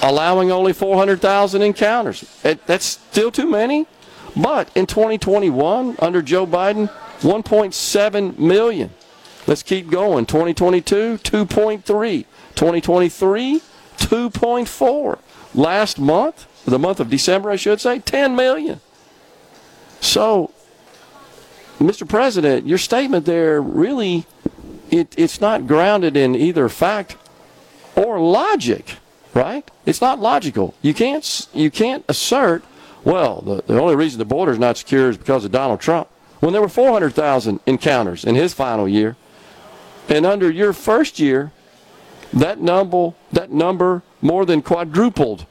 Allowing 0.03 0.51
only 0.51 0.73
400,000 0.73 1.63
encounters. 1.63 2.25
It, 2.45 2.67
that's 2.67 2.85
still 2.85 3.31
too 3.31 3.49
many. 3.49 3.87
But 4.35 4.71
in 4.75 4.87
2021, 4.87 5.97
under 5.99 6.23
Joe 6.23 6.47
Biden, 6.47 6.91
1.7 7.21 8.39
million. 8.39 8.91
Let's 9.47 9.63
keep 9.63 9.91
going. 9.91 10.27
2022, 10.27 11.19
2.3. 11.19 11.83
2023, 11.85 13.61
2.4. 13.97 15.19
Last 15.55 15.99
month, 15.99 16.65
the 16.65 16.79
month 16.79 17.01
of 17.01 17.09
December, 17.09 17.51
I 17.51 17.57
should 17.57 17.81
say, 17.81 18.01
10 18.01 18.35
million. 18.35 18.81
So, 20.01 20.51
Mr. 21.79 22.09
President, 22.09 22.67
your 22.67 22.79
statement 22.79 23.27
there 23.27 23.61
really, 23.63 24.27
it, 24.91 25.15
it's 25.17 25.41
not 25.41 25.67
grounded 25.67 26.17
in 26.17 26.35
either 26.35 26.69
fact 26.69 27.17
or 27.95 28.19
logic, 28.21 28.97
right? 29.33 29.71
It's 29.85 30.01
not 30.01 30.19
logical. 30.19 30.75
You 30.83 30.95
can't, 30.95 31.49
you 31.55 31.71
can't 31.71 32.05
assert, 32.09 32.65
well, 33.05 33.43
the, 33.43 33.63
the 33.63 33.81
only 33.81 33.95
reason 33.95 34.19
the 34.19 34.25
border 34.25 34.53
is 34.53 34.59
not 34.59 34.77
secure 34.77 35.11
is 35.11 35.19
because 35.19 35.45
of 35.45 35.53
Donald 35.53 35.81
Trump. 35.81 36.09
When 36.41 36.53
there 36.53 36.63
were 36.63 36.69
400,000 36.69 37.61
encounters 37.67 38.25
in 38.25 38.35
his 38.35 38.53
final 38.53 38.89
year, 38.89 39.17
and 40.09 40.27
under 40.27 40.51
your 40.51 40.73
first 40.73 41.19
year, 41.19 41.53
that 42.33 42.61
number, 42.61 43.15
that 43.33 43.51
number 43.51 44.03
more 44.21 44.45
than 44.45 44.63
quadrupled 44.63 45.47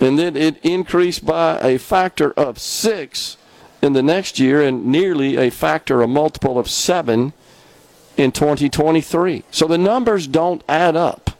and 0.00 0.18
then 0.18 0.36
it 0.36 0.58
increased 0.64 1.24
by 1.24 1.58
a 1.60 1.78
factor 1.78 2.32
of 2.32 2.58
six 2.58 3.36
in 3.80 3.92
the 3.92 4.02
next 4.02 4.38
year 4.38 4.60
and 4.60 4.86
nearly 4.86 5.36
a 5.36 5.50
factor, 5.50 6.02
a 6.02 6.08
multiple 6.08 6.58
of 6.58 6.68
seven 6.68 7.32
in 8.16 8.32
2023. 8.32 9.44
So 9.50 9.66
the 9.66 9.78
numbers 9.78 10.26
don't 10.26 10.62
add 10.68 10.96
up. 10.96 11.30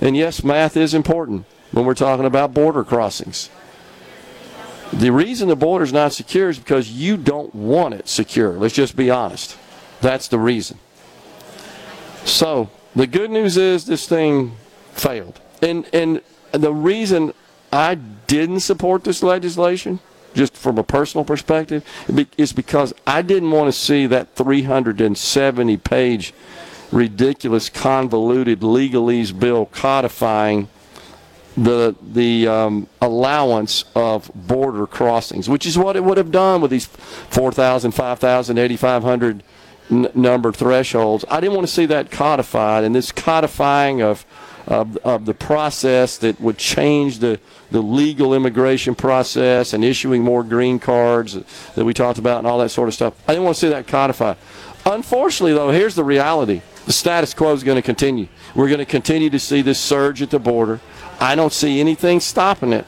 And 0.00 0.16
yes, 0.16 0.42
math 0.42 0.76
is 0.76 0.94
important 0.94 1.46
when 1.72 1.84
we're 1.84 1.94
talking 1.94 2.26
about 2.26 2.54
border 2.54 2.84
crossings. 2.84 3.50
The 4.92 5.10
reason 5.10 5.48
the 5.48 5.56
border 5.56 5.84
is 5.84 5.92
not 5.92 6.12
secure 6.12 6.48
is 6.48 6.58
because 6.58 6.90
you 6.90 7.16
don't 7.16 7.54
want 7.54 7.94
it 7.94 8.08
secure. 8.08 8.52
Let's 8.52 8.74
just 8.74 8.96
be 8.96 9.10
honest. 9.10 9.56
That's 10.00 10.28
the 10.28 10.38
reason. 10.38 10.78
So 12.26 12.68
the 12.96 13.06
good 13.06 13.30
news 13.30 13.56
is 13.56 13.86
this 13.86 14.06
thing 14.06 14.56
failed. 14.92 15.40
And 15.62 15.88
and 15.94 16.20
the 16.52 16.72
reason 16.72 17.32
I 17.72 17.94
didn't 17.94 18.60
support 18.60 19.04
this 19.04 19.22
legislation, 19.22 20.00
just 20.34 20.54
from 20.56 20.76
a 20.76 20.82
personal 20.82 21.24
perspective, 21.24 21.84
is 22.36 22.52
because 22.52 22.92
I 23.06 23.22
didn't 23.22 23.50
want 23.52 23.72
to 23.72 23.78
see 23.78 24.06
that 24.08 24.34
370 24.34 25.76
page 25.78 26.34
ridiculous, 26.92 27.68
convoluted 27.68 28.60
legalese 28.60 29.38
bill 29.38 29.66
codifying 29.66 30.68
the 31.56 31.94
the 32.02 32.48
um, 32.48 32.88
allowance 33.00 33.84
of 33.94 34.30
border 34.34 34.86
crossings, 34.86 35.48
which 35.48 35.64
is 35.64 35.78
what 35.78 35.96
it 35.96 36.04
would 36.04 36.18
have 36.18 36.32
done 36.32 36.60
with 36.60 36.70
these 36.70 36.86
4,000, 36.86 37.92
5,000, 37.92 38.58
8,500 38.58 39.42
n- 39.90 40.10
number 40.14 40.52
thresholds. 40.52 41.24
I 41.28 41.40
didn't 41.40 41.54
want 41.54 41.66
to 41.66 41.72
see 41.72 41.86
that 41.86 42.10
codified, 42.10 42.84
and 42.84 42.94
this 42.94 43.12
codifying 43.12 44.02
of 44.02 44.24
of, 44.66 44.96
of 44.98 45.26
the 45.26 45.34
process 45.34 46.18
that 46.18 46.40
would 46.40 46.58
change 46.58 47.20
the, 47.20 47.38
the 47.70 47.80
legal 47.80 48.34
immigration 48.34 48.94
process 48.94 49.72
and 49.72 49.84
issuing 49.84 50.22
more 50.22 50.42
green 50.42 50.78
cards 50.78 51.34
that 51.74 51.84
we 51.84 51.94
talked 51.94 52.18
about 52.18 52.38
and 52.38 52.46
all 52.46 52.58
that 52.58 52.70
sort 52.70 52.88
of 52.88 52.94
stuff. 52.94 53.14
I 53.28 53.32
didn't 53.32 53.44
want 53.44 53.56
to 53.56 53.60
see 53.60 53.68
that 53.68 53.86
codified. 53.86 54.36
Unfortunately, 54.84 55.52
though, 55.52 55.70
here's 55.70 55.94
the 55.94 56.04
reality 56.04 56.62
the 56.84 56.92
status 56.92 57.34
quo 57.34 57.52
is 57.52 57.64
going 57.64 57.76
to 57.76 57.82
continue. 57.82 58.28
We're 58.54 58.68
going 58.68 58.78
to 58.78 58.84
continue 58.84 59.28
to 59.30 59.40
see 59.40 59.60
this 59.60 59.80
surge 59.80 60.22
at 60.22 60.30
the 60.30 60.38
border. 60.38 60.80
I 61.18 61.34
don't 61.34 61.52
see 61.52 61.80
anything 61.80 62.20
stopping 62.20 62.72
it. 62.72 62.86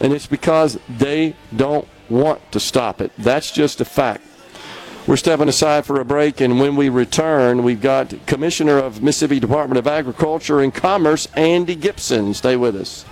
And 0.00 0.12
it's 0.12 0.26
because 0.26 0.78
they 0.88 1.34
don't 1.54 1.86
want 2.08 2.52
to 2.52 2.60
stop 2.60 3.00
it. 3.00 3.10
That's 3.18 3.50
just 3.50 3.80
a 3.80 3.84
fact. 3.84 4.24
We're 5.06 5.16
stepping 5.16 5.48
aside 5.48 5.86
for 5.86 6.00
a 6.00 6.04
break, 6.04 6.40
and 6.40 6.60
when 6.60 6.76
we 6.76 6.88
return, 6.88 7.64
we've 7.64 7.80
got 7.80 8.14
Commissioner 8.26 8.78
of 8.78 9.02
Mississippi 9.02 9.40
Department 9.40 9.78
of 9.78 9.86
Agriculture 9.86 10.60
and 10.60 10.72
Commerce, 10.72 11.26
Andy 11.34 11.74
Gipson. 11.74 12.34
Stay 12.34 12.54
with 12.54 12.76
us. 12.76 13.04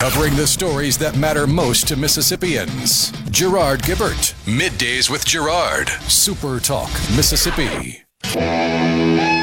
Covering 0.00 0.36
the 0.36 0.46
stories 0.46 0.98
that 0.98 1.16
matter 1.16 1.46
most 1.46 1.88
to 1.88 1.96
Mississippians. 1.96 3.10
Gerard 3.30 3.80
Gibert. 3.82 4.34
Middays 4.44 5.08
with 5.08 5.24
Gerard. 5.24 5.88
Super 6.08 6.60
Talk, 6.60 6.90
Mississippi. 7.16 7.99
Thank 8.22 9.34
you. 9.34 9.39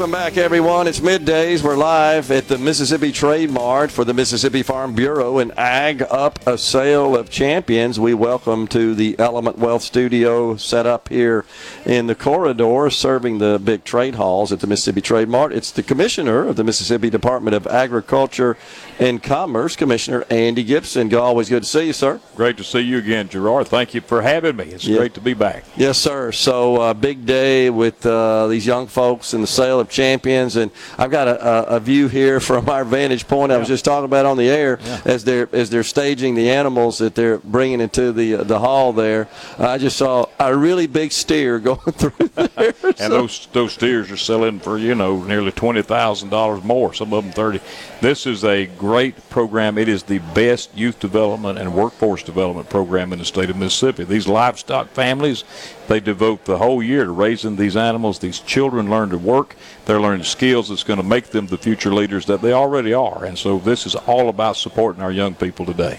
Welcome 0.00 0.12
back, 0.12 0.38
everyone. 0.38 0.86
It's 0.86 1.00
middays. 1.00 1.62
We're 1.62 1.76
live 1.76 2.30
at 2.30 2.48
the 2.48 2.56
Mississippi 2.56 3.12
Trade 3.12 3.50
Mart 3.50 3.90
for 3.90 4.02
the 4.02 4.14
Mississippi 4.14 4.62
Farm 4.62 4.94
Bureau 4.94 5.38
and 5.38 5.52
Ag 5.58 6.00
Up 6.08 6.38
a 6.46 6.56
Sale 6.56 7.14
of 7.14 7.28
Champions. 7.28 8.00
We 8.00 8.14
welcome 8.14 8.66
to 8.68 8.94
the 8.94 9.14
Element 9.18 9.58
Wealth 9.58 9.82
Studio 9.82 10.56
set 10.56 10.86
up 10.86 11.10
here 11.10 11.44
in 11.84 12.06
the 12.06 12.14
corridor 12.14 12.88
serving 12.88 13.40
the 13.40 13.60
big 13.62 13.84
trade 13.84 14.14
halls 14.14 14.52
at 14.52 14.60
the 14.60 14.66
Mississippi 14.66 15.02
Trade 15.02 15.28
Mart. 15.28 15.52
It's 15.52 15.70
the 15.70 15.82
Commissioner 15.82 16.48
of 16.48 16.56
the 16.56 16.64
Mississippi 16.64 17.10
Department 17.10 17.54
of 17.54 17.66
Agriculture 17.66 18.56
and 19.00 19.22
Commerce, 19.22 19.74
Commissioner 19.76 20.24
Andy 20.30 20.64
Gipson. 20.64 21.12
Always 21.18 21.48
good 21.48 21.62
to 21.64 21.68
see 21.68 21.86
you, 21.86 21.92
sir. 21.92 22.20
Great 22.36 22.56
to 22.58 22.64
see 22.64 22.80
you 22.80 22.98
again, 22.98 23.28
Gerard. 23.28 23.66
Thank 23.68 23.94
you 23.94 24.00
for 24.02 24.22
having 24.22 24.56
me. 24.56 24.64
It's 24.66 24.84
Yeah. 24.84 24.98
great 24.98 25.14
to 25.14 25.20
be 25.20 25.34
back. 25.34 25.64
Yes, 25.76 25.98
sir. 25.98 26.30
So, 26.32 26.76
uh, 26.76 26.94
big 26.94 27.24
day 27.26 27.70
with 27.70 28.04
uh, 28.04 28.46
these 28.46 28.66
young 28.66 28.86
folks 28.86 29.32
and 29.32 29.42
the 29.42 29.46
sale 29.48 29.80
of 29.80 29.88
champions, 29.88 30.56
and 30.56 30.70
I've 30.98 31.10
got 31.10 31.26
a, 31.28 31.44
a, 31.72 31.76
a 31.76 31.80
view 31.80 32.08
here 32.08 32.38
from 32.40 32.68
our 32.68 32.84
vantage 32.84 33.26
point. 33.26 33.50
I 33.52 33.56
was 33.56 33.68
just 33.68 33.84
talking 33.86 34.04
about 34.04 34.26
on 34.26 34.36
the 34.36 34.48
air 34.50 34.78
as 35.06 35.24
they're 35.24 35.48
as 35.52 35.70
they're 35.70 35.82
staging 35.82 36.34
the 36.34 36.50
animals 36.50 36.98
that 36.98 37.14
they're 37.14 37.38
bringing 37.38 37.80
into 37.80 38.12
the 38.12 38.34
uh, 38.36 38.44
the 38.44 38.58
hall. 38.58 38.92
There, 38.92 39.28
I 39.58 39.78
just 39.78 39.96
saw 39.96 40.26
a 40.38 40.54
really 40.54 40.86
big 40.86 41.10
steer 41.12 41.58
going 41.70 41.78
through 41.78 42.28
there. 42.28 42.74
And 42.98 43.12
those 43.12 43.48
those 43.52 43.72
steers 43.72 44.10
are 44.10 44.16
selling 44.18 44.60
for 44.60 44.76
you 44.76 44.94
know 44.94 45.22
nearly 45.22 45.52
twenty 45.52 45.80
thousand 45.82 46.28
dollars 46.28 46.62
more. 46.62 46.92
Some 46.92 47.14
of 47.14 47.24
them 47.24 47.32
thirty. 47.32 47.60
This 48.02 48.26
is 48.26 48.44
a 48.44 48.66
great 48.66 48.89
program. 49.30 49.78
It 49.78 49.88
is 49.88 50.02
the 50.02 50.18
best 50.34 50.76
youth 50.76 51.00
development 51.00 51.58
and 51.58 51.74
workforce 51.74 52.22
development 52.22 52.68
program 52.68 53.12
in 53.12 53.18
the 53.18 53.24
state 53.24 53.50
of 53.50 53.56
Mississippi. 53.56 54.04
These 54.04 54.28
livestock 54.28 54.88
families, 54.88 55.44
they 55.88 56.00
devote 56.00 56.44
the 56.44 56.58
whole 56.58 56.82
year 56.82 57.04
to 57.04 57.10
raising 57.10 57.56
these 57.56 57.76
animals. 57.76 58.18
These 58.18 58.40
children 58.40 58.90
learn 58.90 59.10
to 59.10 59.18
work. 59.18 59.56
They're 59.86 60.00
learning 60.00 60.24
skills 60.24 60.68
that's 60.68 60.84
going 60.84 60.98
to 60.98 61.06
make 61.06 61.26
them 61.26 61.46
the 61.46 61.58
future 61.58 61.92
leaders 61.94 62.26
that 62.26 62.42
they 62.42 62.52
already 62.52 62.92
are. 62.94 63.24
And 63.24 63.38
so 63.38 63.58
this 63.58 63.86
is 63.86 63.94
all 63.94 64.28
about 64.28 64.56
supporting 64.56 65.02
our 65.02 65.12
young 65.12 65.34
people 65.34 65.66
today. 65.66 65.98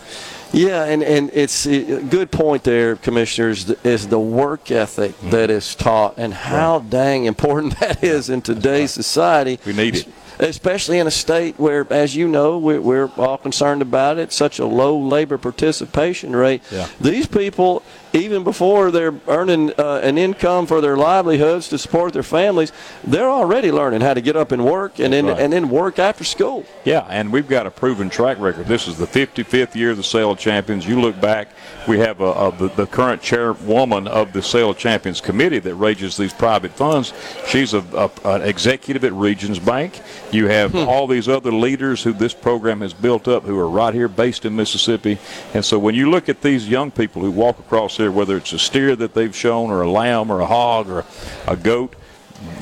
Yeah, 0.53 0.83
and, 0.83 1.01
and 1.01 1.29
it's 1.33 1.65
a 1.65 2.01
good 2.01 2.29
point 2.29 2.63
there, 2.65 2.97
commissioners, 2.97 3.69
is 3.85 4.09
the 4.09 4.19
work 4.19 4.69
ethic 4.69 5.11
Mm-hmm. 5.11 5.29
that 5.31 5.49
is 5.49 5.75
taught 5.75 6.15
and 6.17 6.33
how 6.33 6.79
dang 6.79 7.25
important 7.25 7.79
that 7.79 8.03
is 8.03 8.29
in 8.29 8.41
today's 8.41 8.91
society. 8.91 9.59
We 9.65 9.73
need 9.73 9.95
it. 9.95 10.07
Especially 10.41 10.97
in 10.97 11.05
a 11.05 11.11
state 11.11 11.59
where, 11.59 11.85
as 11.93 12.15
you 12.15 12.27
know, 12.27 12.57
we're, 12.57 12.81
we're 12.81 13.11
all 13.15 13.37
concerned 13.37 13.81
about 13.83 14.17
it, 14.17 14.33
such 14.33 14.57
a 14.57 14.65
low 14.65 14.97
labor 14.99 15.37
participation 15.37 16.35
rate. 16.35 16.63
Yeah. 16.71 16.87
These 16.99 17.27
people, 17.27 17.83
even 18.13 18.43
before 18.43 18.91
they're 18.91 19.13
earning 19.27 19.71
uh, 19.77 20.01
an 20.03 20.17
income 20.17 20.67
for 20.67 20.81
their 20.81 20.97
livelihoods 20.97 21.69
to 21.69 21.77
support 21.77 22.13
their 22.13 22.23
families, 22.23 22.71
they're 23.03 23.29
already 23.29 23.71
learning 23.71 24.01
how 24.01 24.13
to 24.13 24.21
get 24.21 24.35
up 24.35 24.51
and 24.51 24.65
work 24.65 24.99
and 24.99 25.13
then, 25.13 25.27
right. 25.27 25.39
and 25.39 25.53
then 25.53 25.69
work 25.69 25.99
after 25.99 26.23
school. 26.23 26.65
Yeah, 26.83 27.05
and 27.09 27.31
we've 27.31 27.47
got 27.47 27.65
a 27.65 27.71
proven 27.71 28.09
track 28.09 28.39
record. 28.39 28.67
This 28.67 28.87
is 28.87 28.97
the 28.97 29.07
55th 29.07 29.75
year 29.75 29.91
of 29.91 29.97
the 29.97 30.03
Sale 30.03 30.31
of 30.31 30.39
Champions. 30.39 30.87
You 30.87 30.99
look 30.99 31.19
back, 31.21 31.49
we 31.87 31.99
have 31.99 32.21
a, 32.21 32.31
a, 32.31 32.51
the, 32.51 32.67
the 32.69 32.87
current 32.87 33.21
chairwoman 33.21 34.07
of 34.07 34.33
the 34.33 34.41
Sale 34.41 34.71
of 34.71 34.77
Champions 34.77 35.21
committee 35.21 35.59
that 35.59 35.75
raises 35.75 36.17
these 36.17 36.33
private 36.33 36.71
funds. 36.71 37.13
She's 37.47 37.73
a, 37.73 37.83
a, 37.93 38.11
an 38.25 38.41
executive 38.41 39.03
at 39.03 39.13
Regions 39.13 39.59
Bank. 39.59 40.01
You 40.31 40.47
have 40.47 40.71
hmm. 40.71 40.79
all 40.79 41.07
these 41.07 41.29
other 41.29 41.51
leaders 41.51 42.03
who 42.03 42.13
this 42.13 42.33
program 42.33 42.81
has 42.81 42.93
built 42.93 43.27
up 43.27 43.43
who 43.43 43.57
are 43.57 43.69
right 43.69 43.93
here 43.93 44.07
based 44.07 44.45
in 44.45 44.55
Mississippi. 44.55 45.17
And 45.53 45.63
so 45.63 45.79
when 45.79 45.95
you 45.95 46.09
look 46.09 46.29
at 46.29 46.41
these 46.41 46.67
young 46.67 46.91
people 46.91 47.21
who 47.21 47.31
walk 47.31 47.59
across 47.59 48.00
here, 48.01 48.11
whether 48.11 48.37
it's 48.37 48.53
a 48.53 48.59
steer 48.59 48.95
that 48.95 49.13
they've 49.13 49.35
shown 49.35 49.69
or 49.69 49.81
a 49.81 49.89
lamb 49.89 50.31
or 50.31 50.41
a 50.41 50.45
hog 50.45 50.89
or 50.89 51.05
a 51.47 51.55
goat, 51.55 51.95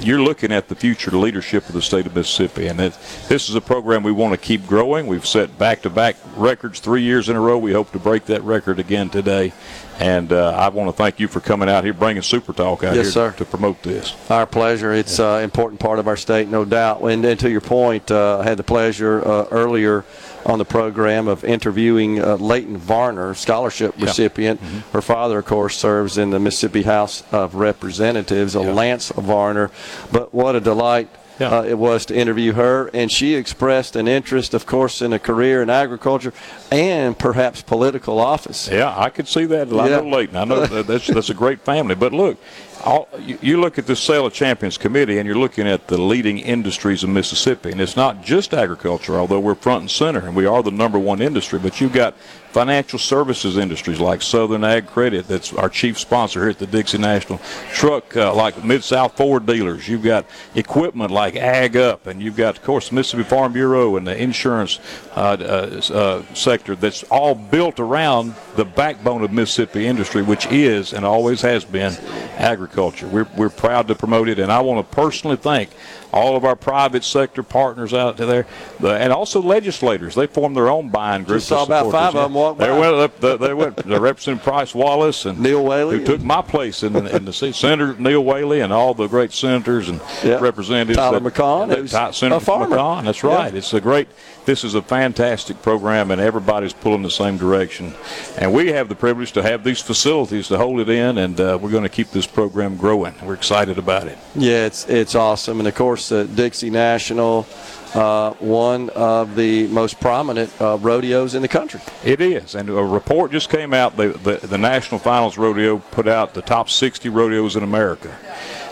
you're 0.02 0.22
looking 0.22 0.52
at 0.52 0.68
the 0.68 0.76
future 0.76 1.12
leadership 1.12 1.66
of 1.68 1.74
the 1.74 1.82
state 1.82 2.06
of 2.06 2.14
Mississippi, 2.14 2.68
and 2.68 2.82
it, 2.82 2.98
this 3.30 3.48
is 3.48 3.56
a 3.56 3.62
program 3.62 4.04
we 4.04 4.12
want 4.12 4.34
to 4.34 4.38
keep 4.38 4.68
growing. 4.68 5.08
We've 5.08 5.26
set 5.26 5.58
back-to-back 5.58 6.18
records 6.36 6.82
three 6.82 7.02
years 7.02 7.30
in 7.30 7.38
a 7.38 7.40
row. 7.40 7.58
We 7.58 7.72
hope 7.72 7.92
to 7.94 8.00
break 8.00 8.26
that 8.26 8.44
record 8.44 8.80
again 8.80 9.10
today. 9.10 9.54
And 9.98 10.32
uh, 10.32 10.52
I 10.52 10.70
want 10.70 10.90
to 10.90 10.94
thank 10.94 11.20
you 11.20 11.28
for 11.28 11.42
coming 11.42 11.70
out 11.70 11.84
here, 11.84 11.94
bringing 11.94 12.22
Super 12.24 12.54
Talk 12.54 12.84
out 12.84 12.96
Yes, 12.96 13.08
here 13.08 13.12
sir. 13.12 13.32
to 13.34 13.46
promote 13.46 13.84
this. 13.84 14.16
Our 14.30 14.46
pleasure. 14.46 14.94
It's 14.94 15.20
an 15.20 15.44
important 15.44 15.80
part 15.82 16.00
of 16.00 16.08
our 16.08 16.16
state, 16.16 16.48
no 16.48 16.64
doubt. 16.64 17.02
And, 17.02 17.24
and 17.26 17.40
to 17.42 17.50
your 17.50 17.60
point, 17.62 18.10
uh, 18.10 18.40
I 18.40 18.44
had 18.44 18.58
the 18.58 18.64
pleasure 18.64 19.26
uh, 19.26 19.48
earlier 19.52 20.06
on 20.50 20.58
the 20.58 20.66
program 20.66 21.28
of 21.28 21.44
interviewing 21.44 22.22
uh, 22.22 22.36
Leighton 22.38 22.76
Varner, 22.78 23.34
scholarship 23.36 23.94
recipient. 24.00 24.60
Her 24.92 25.02
father, 25.02 25.40
of 25.40 25.46
course, 25.46 25.78
serves 25.78 26.18
in 26.18 26.32
the 26.32 26.40
Mississippi 26.40 26.82
House 26.84 27.24
of 27.32 27.56
Representatives, 27.56 28.56
a 28.56 28.62
Lance 28.62 29.10
Varner. 29.10 29.70
But 30.12 30.34
what 30.34 30.56
a 30.56 30.60
delight. 30.60 31.10
Uh, 31.40 31.64
it 31.66 31.78
was 31.78 32.06
to 32.08 32.14
interview 32.14 32.52
her, 32.52 32.90
and 32.94 33.10
she 33.10 33.34
expressed 33.34 33.96
an 33.96 34.10
interest, 34.10 34.54
of 34.54 34.66
course, 34.66 35.02
in 35.02 35.14
a 35.14 35.20
career 35.20 35.62
in 35.62 35.70
agriculture 35.70 36.34
and 36.70 37.18
perhaps 37.18 37.62
political 37.62 38.20
office. 38.20 38.68
Yeah, 38.68 38.94
I 38.94 39.10
could 39.10 39.26
see 39.26 39.46
that. 39.46 39.72
I 39.72 39.88
Yeah. 39.88 40.02
know 40.02 40.10
Leighton. 40.10 40.36
I 40.36 40.44
know 40.44 40.66
that's, 40.66 41.08
that's 41.08 41.30
a 41.30 41.34
great 41.34 41.62
family. 41.62 41.96
But 41.96 42.12
look, 42.12 42.38
all, 42.84 43.08
you, 43.20 43.60
look 43.60 43.78
at 43.78 43.88
the 43.88 43.96
Sale 43.96 44.26
of 44.26 44.34
Champions 44.34 44.78
Committee, 44.78 45.18
and 45.18 45.28
you're 45.28 45.38
looking 45.38 45.68
at 45.68 45.88
the 45.88 45.98
leading 46.00 46.40
industries 46.40 47.04
of 47.04 47.10
Mississippi, 47.10 47.72
and 47.72 47.82
it's 47.82 47.96
not 47.96 48.24
just 48.24 48.54
agriculture, 48.54 49.16
although 49.18 49.40
we're 49.40 49.56
front 49.56 49.82
and 49.82 49.92
center, 49.92 50.20
and 50.20 50.36
we 50.36 50.46
are 50.46 50.64
the 50.64 50.72
number 50.72 50.98
one 50.98 51.22
industry. 51.22 51.60
But 51.60 51.82
you've 51.82 51.94
got 51.94 52.16
financial 52.52 52.98
services 52.98 53.58
industries 53.58 54.00
like 54.00 54.22
Southern 54.22 54.64
Ag 54.64 54.88
Credit, 54.88 55.28
that's 55.28 55.54
our 55.54 55.70
chief 55.70 56.00
sponsor 56.00 56.42
here 56.42 56.50
at 56.50 56.60
the 56.60 56.68
Dixie 56.68 56.98
National. 56.98 57.40
Truck 57.72 58.16
uh, 58.18 58.34
like 58.34 58.64
Mid 58.64 58.84
South 58.84 59.16
Ford 59.16 59.46
dealers. 59.46 59.88
You've 59.88 60.04
got 60.04 60.26
equipment 60.56 61.12
like 61.12 61.36
Ag 61.36 61.78
Up, 61.78 62.08
and 62.08 62.22
you've 62.22 62.36
got, 62.36 62.58
of 62.58 62.64
course, 62.64 62.92
Mississippi 62.92 63.24
Farm 63.24 63.54
Bureau 63.54 63.98
and 63.98 64.08
the 64.08 64.20
insurance 64.20 64.80
uh, 65.16 65.38
uh, 65.40 65.94
uh, 65.94 66.34
sector. 66.34 66.76
That's 66.76 67.04
all 67.04 67.36
built 67.36 67.80
around 67.80 68.34
the 68.56 68.66
backbone 68.66 69.24
of 69.24 69.32
Mississippi 69.32 69.86
industry, 69.86 70.22
which 70.24 70.48
is 70.48 70.94
and 70.94 71.06
always 71.06 71.42
has 71.42 71.64
been 71.64 71.94
agriculture. 72.38 73.08
We're, 73.08 73.28
we're 73.38 73.50
proud 73.50 73.88
to 73.90 73.96
promote 73.96 74.28
it, 74.28 74.40
and 74.40 74.52
I 74.52 74.62
want 74.62 74.90
to 74.90 74.96
personally 74.96 75.38
thank 75.38 75.70
all 76.12 76.36
of 76.36 76.46
our 76.46 76.56
private 76.56 77.04
sector 77.04 77.44
partners 77.44 77.94
out 77.94 78.18
there, 78.18 78.46
the, 78.80 78.90
and 78.98 79.14
also 79.14 79.42
legislators. 79.42 80.16
They 80.16 80.28
formed 80.28 80.56
their 80.56 80.70
own 80.70 80.90
buying 80.90 81.24
group. 81.24 81.38
Just 81.38 81.50
saw 81.50 81.64
about 81.64 81.92
five 81.92 82.14
this. 82.14 82.20
of 82.22 82.26
them 82.30 82.34
walk 82.34 82.58
by. 82.58 82.78
went, 82.78 83.22
they, 83.22 83.38
they 83.38 83.54
went. 83.54 83.76
The 83.78 84.00
Representative 84.00 84.44
Price 84.44 84.74
Wallace 84.74 85.26
and 85.26 85.40
Neil 85.40 85.64
Whaley, 85.64 86.00
who 86.00 86.06
took 86.06 86.22
my 86.22 86.42
place 86.42 86.84
in 86.84 86.94
the, 86.94 87.16
in 87.16 87.26
the 87.26 87.34
seat. 87.34 87.56
Senator 87.56 87.96
Neil 88.00 88.24
Whaley, 88.24 88.62
and 88.62 88.74
all 88.74 88.94
the 88.94 89.08
great 89.08 89.32
senators 89.32 89.90
and 89.90 90.02
Yeah. 90.24 90.40
representatives. 90.40 90.98
Tyler 90.98 91.20
that- 91.20 91.34
McCaughn, 91.34 91.90
that- 91.92 92.16
Senator 92.16 92.38
a 92.38 92.40
farmer. 92.40 92.76
McCaughn. 92.76 93.04
That's 93.06 93.24
right. 93.24 93.54
It's 93.54 93.74
a 93.74 93.82
great. 93.82 94.08
This 94.50 94.64
is 94.64 94.74
a 94.74 94.82
fantastic 94.82 95.62
program, 95.62 96.10
and 96.10 96.20
everybody's 96.20 96.74
pulling 96.74 97.04
the 97.04 97.12
same 97.12 97.38
direction. 97.38 97.94
And 98.36 98.52
we 98.52 98.70
have 98.70 98.90
the 98.90 98.96
privilege 98.96 99.32
to 99.34 99.44
have 99.44 99.64
these 99.64 99.80
facilities 99.80 100.48
to 100.48 100.58
hold 100.58 100.80
it 100.80 100.90
in, 100.90 101.20
and 101.20 101.40
uh, 101.40 101.60
we're 101.62 101.70
going 101.70 101.84
to 101.84 101.88
keep 101.88 102.10
this 102.10 102.26
program 102.26 102.76
growing. 102.76 103.14
We're 103.24 103.36
excited 103.36 103.78
about 103.78 104.08
it. 104.08 104.18
Yeah, 104.34 104.66
it's 104.66 104.90
it's 104.90 105.14
awesome, 105.14 105.60
and 105.60 105.68
of 105.68 105.76
course, 105.76 106.12
uh, 106.12 106.24
Dixie 106.24 106.72
National, 106.72 107.46
uh, 107.94 108.32
one 108.40 108.90
of 108.90 109.36
the 109.36 109.68
most 109.68 110.00
prominent 110.00 110.52
uh, 110.60 110.80
rodeos 110.80 111.36
in 111.36 111.44
the 111.44 111.48
country. 111.48 111.82
It 112.04 112.20
is, 112.20 112.56
and 112.56 112.70
a 112.70 112.84
report 112.84 113.32
just 113.32 113.52
came 113.52 113.72
out. 113.72 113.98
The, 113.98 114.08
the 114.14 114.48
the 114.48 114.58
National 114.58 115.00
Finals 115.00 115.38
Rodeo 115.38 115.78
put 115.78 116.08
out 116.08 116.34
the 116.34 116.42
top 116.42 116.72
60 116.72 117.08
rodeos 117.10 117.56
in 117.56 117.62
America. 117.62 118.18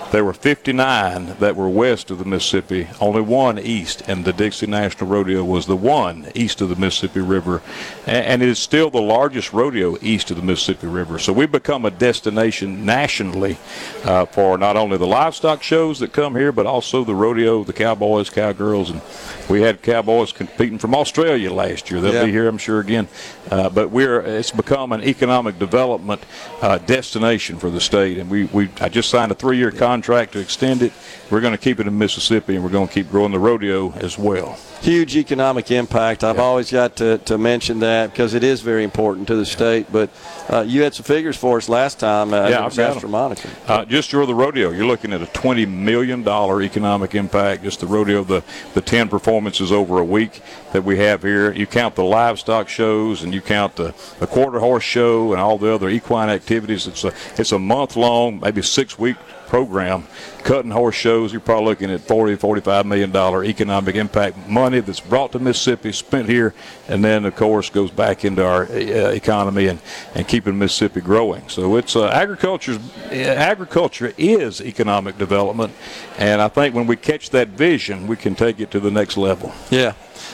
There 0.10 0.24
were 0.24 0.34
59 0.34 1.36
that 1.40 1.58
were 1.58 1.68
west 1.68 2.12
of 2.12 2.18
the 2.18 2.24
Mississippi, 2.24 2.88
only 3.02 3.20
one 3.20 3.60
east, 3.60 4.04
and 4.08 4.24
the 4.24 4.32
Dixie 4.32 4.66
National 4.66 5.10
Rodeo 5.10 5.44
was 5.44 5.66
the 5.66 5.76
one 5.76 6.32
east 6.34 6.62
of 6.62 6.70
the 6.70 6.78
Mississippi 6.78 7.20
River, 7.20 7.62
and, 8.06 8.42
it 8.42 8.48
is 8.48 8.58
still 8.58 8.90
the 8.90 9.02
largest 9.02 9.52
rodeo 9.52 9.98
east 10.02 10.32
of 10.32 10.38
the 10.38 10.44
Mississippi 10.44 10.88
River. 10.88 11.20
So 11.20 11.34
we've 11.34 11.52
become 11.52 11.84
a 11.84 11.92
destination 11.92 12.86
nationally 12.86 13.58
uh, 14.06 14.26
for 14.28 14.58
not 14.58 14.78
only 14.78 14.98
the 14.98 15.06
livestock 15.08 15.62
shows 15.62 16.00
that 16.00 16.14
come 16.14 16.36
here, 16.36 16.54
but 16.54 16.66
also 16.66 17.04
the 17.04 17.16
rodeo, 17.16 17.66
the 17.66 17.74
cowboys, 17.74 18.30
cowgirls, 18.30 18.90
and 18.90 19.02
we 19.50 19.62
had 19.62 19.82
cowboys 19.82 20.32
competing 20.32 20.78
from 20.78 20.94
Australia 20.94 21.52
last 21.52 21.90
year. 21.90 22.02
They'll 22.02 22.14
Yeah. 22.14 22.26
be 22.26 22.32
here, 22.32 22.48
I'm 22.48 22.58
sure, 22.58 22.80
again. 22.80 23.08
Uh, 23.50 23.70
but 23.70 23.92
we're 23.92 24.20
it's 24.22 24.52
become 24.52 24.92
an 24.92 25.04
economic 25.04 25.58
development 25.60 26.22
uh, 26.62 26.78
destination 26.80 27.58
for 27.58 27.70
the 27.70 27.80
state, 27.82 28.18
and 28.18 28.30
we, 28.30 28.46
we 28.46 28.70
I 28.82 28.90
just 28.90 29.10
signed 29.10 29.32
a 29.32 29.36
three-year 29.36 29.72
contract 29.72 30.34
to 30.34 30.40
extend 30.40 30.82
it. 30.82 30.92
We're 31.30 31.42
going 31.42 31.52
to 31.52 31.58
keep 31.58 31.80
it 31.82 31.88
in 31.88 31.98
Mississippi, 31.98 32.56
and 32.56 32.64
we're 32.64 32.70
going 32.70 32.88
to 32.88 32.94
keep 32.94 33.10
growing 33.12 33.34
the 33.34 33.40
rodeo 33.40 33.92
as 33.94 34.18
well. 34.18 34.58
Huge 34.82 35.18
economic 35.18 35.72
impact. 35.72 36.24
I've 36.24 36.40
always 36.40 36.72
got 36.72 36.96
to, 36.98 37.18
to 37.20 37.38
mention 37.38 37.80
that 37.80 38.12
because 38.12 38.34
it 38.34 38.44
is 38.46 38.62
very 38.62 38.84
important 38.86 39.28
to 39.28 39.36
the 39.36 39.46
state. 39.46 39.92
But 39.92 40.10
uh, 40.50 40.62
you 40.66 40.84
had 40.84 40.94
some 40.94 41.04
figures 41.04 41.36
for 41.36 41.58
us 41.58 41.68
last 41.68 42.00
time. 42.00 42.34
Uh, 42.34 42.48
Yeah, 42.48 42.60
I've 42.60 42.66
was 42.66 42.78
got 42.78 42.92
'em. 42.92 42.96
astronomical. 42.98 43.50
Uh, 43.68 43.84
just 43.86 44.12
for 44.12 44.26
the 44.26 44.36
rodeo, 44.36 44.70
you're 44.70 44.86
looking 44.86 45.12
at 45.12 45.22
a 45.22 45.26
twenty 45.28 45.66
million 45.66 46.24
dollar 46.24 46.62
economic 46.62 47.14
impact. 47.16 47.64
Just 47.64 47.80
the 47.82 47.88
rodeo, 47.88 48.24
the 48.24 48.44
the 48.74 48.82
ten 48.82 49.10
performances 49.10 49.72
over 49.72 49.98
a 50.00 50.06
week 50.06 50.42
that 50.72 50.84
we 50.86 50.98
have 51.00 51.24
here. 51.24 51.52
You 51.52 51.66
count 51.68 51.96
the 51.96 52.04
livestock 52.06 52.70
shows, 52.70 53.24
and 53.24 53.34
you 53.34 53.42
count 53.42 53.76
the, 53.76 53.94
the 54.20 54.28
quarter 54.28 54.60
horse 54.60 54.84
show, 54.84 55.34
and 55.34 55.42
all 55.42 55.58
the 55.58 55.74
other 55.74 55.90
equine 55.90 56.30
activities. 56.30 56.88
It's 56.88 57.04
a 57.04 57.12
it's 57.38 57.52
a 57.52 57.60
month 57.60 57.96
long, 57.98 58.40
maybe 58.40 58.62
six 58.62 58.98
week 58.98 59.18
program. 59.48 60.08
Cutting 60.44 60.72
horse 60.72 60.96
shows, 60.96 61.32
you're 61.32 61.42
probably 61.42 61.66
looking 61.66 61.92
at 61.92 62.02
40, 62.02 62.36
45 62.36 62.86
million 62.86 63.12
dollar 63.12 63.44
economic 63.44 63.96
impact 63.96 64.48
money 64.48 64.80
that's 64.80 65.00
brought 65.00 65.32
to 65.34 65.40
Mississippi, 65.40 65.92
spent 65.92 66.30
here, 66.30 66.54
and 66.88 67.04
then 67.04 67.26
of 67.26 67.36
course 67.36 67.70
goes 67.70 67.92
back 67.92 68.24
into 68.24 68.46
our 68.46 68.64
uh, 68.64 69.12
economy 69.12 69.68
and, 69.68 69.80
and 70.16 70.28
keeping 70.28 70.58
Mississippi 70.58 71.02
growing. 71.02 71.48
So 71.50 71.76
it's 71.76 71.96
uh, 71.96 72.08
agriculture. 72.08 72.80
Agriculture 73.12 74.14
is 74.18 74.62
economic 74.62 75.18
development, 75.18 75.74
and 76.18 76.42
I 76.42 76.48
think 76.48 76.76
when 76.76 76.88
we 76.88 76.96
catch 76.96 77.30
that 77.32 77.50
vision, 77.50 78.08
we 78.08 78.16
can 78.16 78.36
take 78.36 78.60
it 78.60 78.72
to 78.72 78.80
the 78.80 78.92
next 78.92 79.18
level. 79.18 79.54
Yeah, 79.70 79.94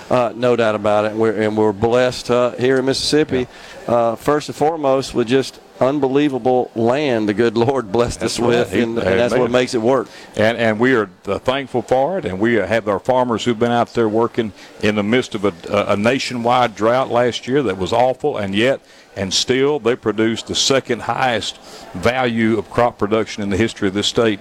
uh, 0.09 0.33
no 0.35 0.55
doubt 0.55 0.75
about 0.75 1.05
it. 1.05 1.13
We're, 1.15 1.41
and 1.41 1.57
we're 1.57 1.73
blessed 1.73 2.29
uh, 2.29 2.51
here 2.51 2.77
in 2.77 2.85
Mississippi, 2.85 3.47
uh, 3.87 4.15
first 4.15 4.49
and 4.49 4.55
foremost, 4.55 5.13
with 5.13 5.27
just 5.27 5.59
unbelievable 5.79 6.71
land 6.75 7.27
the 7.27 7.33
good 7.33 7.57
Lord 7.57 7.91
blessed 7.91 8.21
That's 8.21 8.39
us 8.39 8.45
with. 8.45 8.71
He- 8.71 8.81
and, 8.81 8.97
and 8.97 9.19
that's 9.19 9.33
what 9.33 9.51
makes 9.51 9.73
it 9.73 9.81
work. 9.81 10.07
And 10.35 10.57
and 10.57 10.79
we 10.79 10.95
are 10.95 11.09
uh, 11.25 11.39
thankful 11.39 11.81
for 11.81 12.17
it, 12.17 12.25
and 12.25 12.39
we 12.39 12.55
have 12.55 12.87
our 12.87 12.99
farmers 12.99 13.43
who've 13.45 13.59
been 13.59 13.71
out 13.71 13.93
there 13.93 14.09
working 14.09 14.53
in 14.81 14.95
the 14.95 15.03
midst 15.03 15.35
of 15.35 15.45
a, 15.45 15.53
a 15.91 15.97
nationwide 15.97 16.75
drought 16.75 17.09
last 17.09 17.47
year 17.47 17.63
that 17.63 17.77
was 17.77 17.93
awful, 17.93 18.37
and 18.37 18.55
yet 18.55 18.81
and 19.15 19.33
still 19.33 19.79
they 19.79 19.95
produced 19.95 20.47
the 20.47 20.55
second 20.55 21.03
highest 21.03 21.59
value 21.93 22.57
of 22.57 22.69
crop 22.69 22.97
production 22.97 23.43
in 23.43 23.49
the 23.49 23.57
history 23.57 23.87
of 23.87 23.93
this 23.93 24.07
state, 24.07 24.39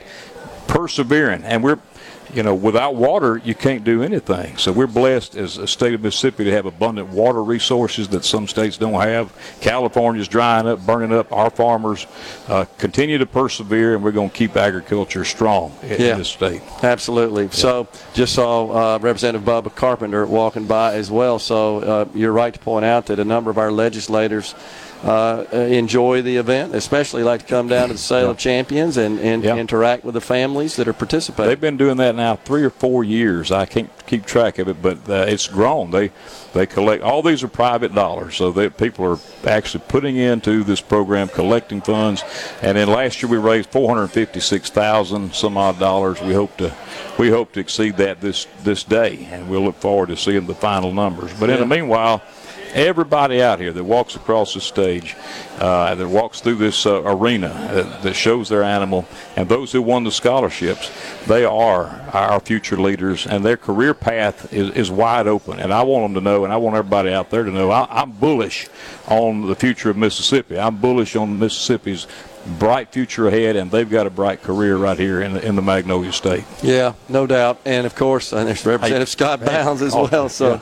persevering. 0.67 1.45
And 1.45 1.63
we're 1.63 1.79
you 2.33 2.43
know, 2.43 2.55
without 2.55 2.95
water, 2.95 3.41
you 3.45 3.55
can't 3.55 3.85
do 3.85 4.03
anything. 4.03 4.57
So 4.57 4.73
we're 4.73 4.87
blessed 4.87 5.37
as 5.37 5.59
a 5.59 5.67
state 5.67 5.95
of 5.95 6.03
Mississippi 6.03 6.45
to 6.45 6.53
have 6.53 6.67
abundant 6.67 7.09
water 7.09 7.43
resources 7.43 8.09
that 8.09 8.25
some 8.25 8.49
states 8.49 8.77
don't 8.79 9.01
have. 9.01 9.33
California's 9.61 10.29
drying 10.29 10.67
up, 10.67 10.85
burning 10.87 11.13
up. 11.13 11.31
Our 11.33 11.51
farmers 11.51 12.07
uh, 12.49 12.65
continue 12.79 13.19
to 13.19 13.27
persevere, 13.27 13.95
and 13.95 14.03
we're 14.03 14.13
going 14.13 14.31
to 14.31 14.37
keep 14.37 14.57
agriculture 14.57 15.25
strong 15.25 15.73
in, 15.83 16.01
Yeah. 16.01 16.17
this 16.17 16.29
state. 16.29 16.63
Absolutely. 16.83 17.51
So 17.51 17.87
just 18.15 18.35
saw 18.35 18.95
uh, 18.95 18.99
Representative 18.99 19.47
Bubba 19.47 19.75
Carpenter 19.75 20.25
walking 20.27 20.67
by 20.67 20.95
as 20.95 21.11
well. 21.11 21.39
So 21.39 21.79
uh, 21.81 22.09
you're 22.15 22.33
right 22.33 22.53
to 22.55 22.61
point 22.61 22.85
out 22.85 23.07
that 23.07 23.19
a 23.19 23.25
number 23.25 23.51
of 23.51 23.59
our 23.59 23.71
legislators 23.71 24.55
uh, 25.03 25.45
enjoy 25.53 26.23
the 26.23 26.37
event, 26.37 26.75
especially 26.75 27.23
like 27.23 27.41
to 27.41 27.47
come 27.47 27.69
down 27.69 27.89
to 27.89 27.95
the 27.95 27.99
Sale 27.99 28.31
of 28.31 28.39
Champions 28.39 28.97
and, 28.97 29.19
and 29.19 29.45
interact 29.45 30.05
with 30.05 30.15
the 30.15 30.21
families 30.21 30.77
that 30.77 30.87
are 30.87 30.93
participating. 30.93 31.49
They've 31.49 31.61
been 31.61 31.77
doing 31.77 31.97
that 31.97 32.15
now 32.15 32.37
three 32.37 32.63
or 32.63 32.71
four 32.71 33.03
years. 33.03 33.51
I 33.51 33.67
can't 33.67 33.91
keep 34.07 34.25
track 34.27 34.59
of 34.59 34.69
it, 34.69 34.81
but 34.81 34.99
uh, 35.09 35.25
it's 35.27 35.49
grown. 35.49 35.91
They 35.91 36.13
they 36.53 36.67
collect 36.67 37.03
all 37.03 37.23
these 37.23 37.43
are 37.43 37.49
private 37.49 37.95
dollars, 37.95 38.37
so 38.37 38.53
that 38.53 38.77
people 38.77 39.05
are 39.07 39.19
actually 39.49 39.83
putting 39.89 40.17
into 40.17 40.63
this 40.63 40.81
program, 40.81 41.29
collecting 41.29 41.81
funds. 41.81 42.23
And 42.61 42.77
then 42.77 42.89
last 42.89 43.23
year 43.23 43.31
we 43.31 43.39
raised 43.39 43.71
four 43.71 43.89
hundred 43.89 44.09
fifty-six 44.09 44.71
thousand 44.71 45.35
some 45.35 45.57
odd 45.57 45.79
dollars. 45.79 46.21
We 46.21 46.35
hope 46.35 46.57
to 46.59 46.73
we 47.19 47.31
hope 47.31 47.53
to 47.53 47.61
exceed 47.61 47.97
that 47.97 48.21
this 48.21 48.47
this 48.63 48.85
day, 48.85 49.29
and 49.33 49.51
we'll 49.51 49.65
look 49.65 49.81
forward 49.81 50.11
to 50.11 50.17
seeing 50.17 50.47
the 50.47 50.55
final 50.55 50.93
numbers. 50.93 51.33
But 51.41 51.51
in 51.51 51.59
the 51.59 51.67
meanwhile. 51.67 52.23
Everybody 52.75 53.43
out 53.43 53.61
here 53.61 53.73
that 53.73 53.85
walks 53.85 54.17
across 54.17 54.55
the 54.55 54.61
stage, 54.61 55.15
uh, 55.59 55.95
that 55.95 56.09
walks 56.09 56.41
through 56.41 56.55
this 56.55 56.87
uh, 56.87 57.03
arena, 57.05 57.49
uh, 57.49 58.01
that 58.01 58.15
shows 58.15 58.49
their 58.49 58.63
animal, 58.63 59.07
and 59.37 59.47
those 59.47 59.73
who 59.73 59.83
won 59.83 60.05
the 60.05 60.11
scholarships, 60.11 60.91
they 61.27 61.45
are 61.45 61.87
our 62.15 62.41
future 62.41 62.79
leaders, 62.79 63.27
and 63.27 63.45
their 63.45 63.59
career 63.59 63.93
path 63.93 64.51
is, 64.55 64.71
is 64.71 64.91
wide 64.91 65.27
open. 65.27 65.61
And 65.61 65.71
I 65.73 65.83
want 65.83 66.15
them 66.15 66.23
to 66.23 66.31
know, 66.31 66.45
and 66.45 66.53
I 66.53 66.57
want 66.57 66.77
everybody 66.77 67.13
out 67.13 67.29
there 67.29 67.45
to 67.45 67.51
know, 67.51 67.71
I, 67.71 67.87
I'm 67.91 68.13
bullish 68.13 68.69
on 69.07 69.47
the 69.49 69.55
future 69.55 69.91
of 69.91 69.99
Mississippi. 69.99 70.59
I'm 70.59 70.79
bullish 70.79 71.15
on 71.15 71.39
Mississippi's 71.39 72.07
bright 72.59 72.91
future 72.93 73.29
ahead, 73.29 73.55
and 73.55 73.71
they've 73.71 73.89
got 73.91 74.07
a 74.07 74.11
bright 74.11 74.43
career 74.43 74.77
right 74.79 74.99
here 74.99 75.21
in 75.21 75.35
the, 75.35 75.47
in 75.47 75.57
the 75.57 75.63
Magnolia 75.63 76.11
State. 76.13 76.45
Yeah, 76.63 76.95
no 77.09 77.27
doubt. 77.27 77.61
And 77.67 77.87
of 77.87 77.95
course, 77.95 78.33
uh, 78.33 78.45
there's 78.45 78.65
Representative 78.65 79.09
Scott 79.11 79.41
Hey. 79.41 79.47
Bounds 79.47 79.83
as 79.83 79.95
Oh, 79.95 80.09
well. 80.11 80.29
So, 80.29 80.61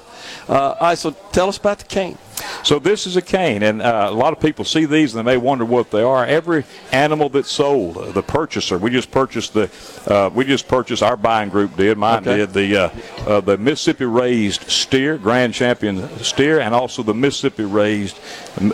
uh, 0.49 0.53
all 0.53 0.77
right, 0.81 0.99
so 0.99 1.11
tell 1.33 1.49
us 1.49 1.59
about 1.59 1.79
the 1.79 1.85
cane. 1.87 2.19
So 2.63 2.79
this 2.79 3.07
is 3.07 3.17
a 3.17 3.23
cane, 3.23 3.63
and 3.63 3.83
uh, 3.83 4.09
a 4.11 4.15
lot 4.15 4.33
of 4.33 4.41
people 4.41 4.65
see 4.65 4.87
these 4.87 5.15
and 5.15 5.27
they 5.27 5.33
may 5.33 5.37
wonder 5.37 5.65
what 5.65 5.91
they 5.91 6.03
are. 6.03 6.25
Every 6.25 6.65
animal 6.91 7.29
that's 7.29 7.51
sold, 7.51 7.99
uh, 7.99 8.13
the 8.13 8.23
purchaser, 8.23 8.79
we 8.79 8.91
just 8.91 9.11
purchased 9.11 9.53
the, 9.53 9.71
uh, 10.07 10.31
we 10.33 10.45
just 10.45 10.67
purchased 10.67 11.03
our 11.03 11.17
buying 11.17 11.51
group 11.51 11.77
did, 11.77 11.99
mine 11.99 12.21
Okay. 12.21 12.39
did 12.39 12.53
the 12.53 12.77
uh, 12.77 12.91
uh, 13.27 13.41
the 13.41 13.59
Mississippi 13.59 14.05
raised 14.07 14.71
steer, 14.71 15.19
Grand 15.19 15.53
Champion 15.53 16.09
steer, 16.23 16.61
and 16.61 16.75
also 16.75 17.03
the 17.03 17.15
Mississippi 17.15 17.65
raised 17.65 18.19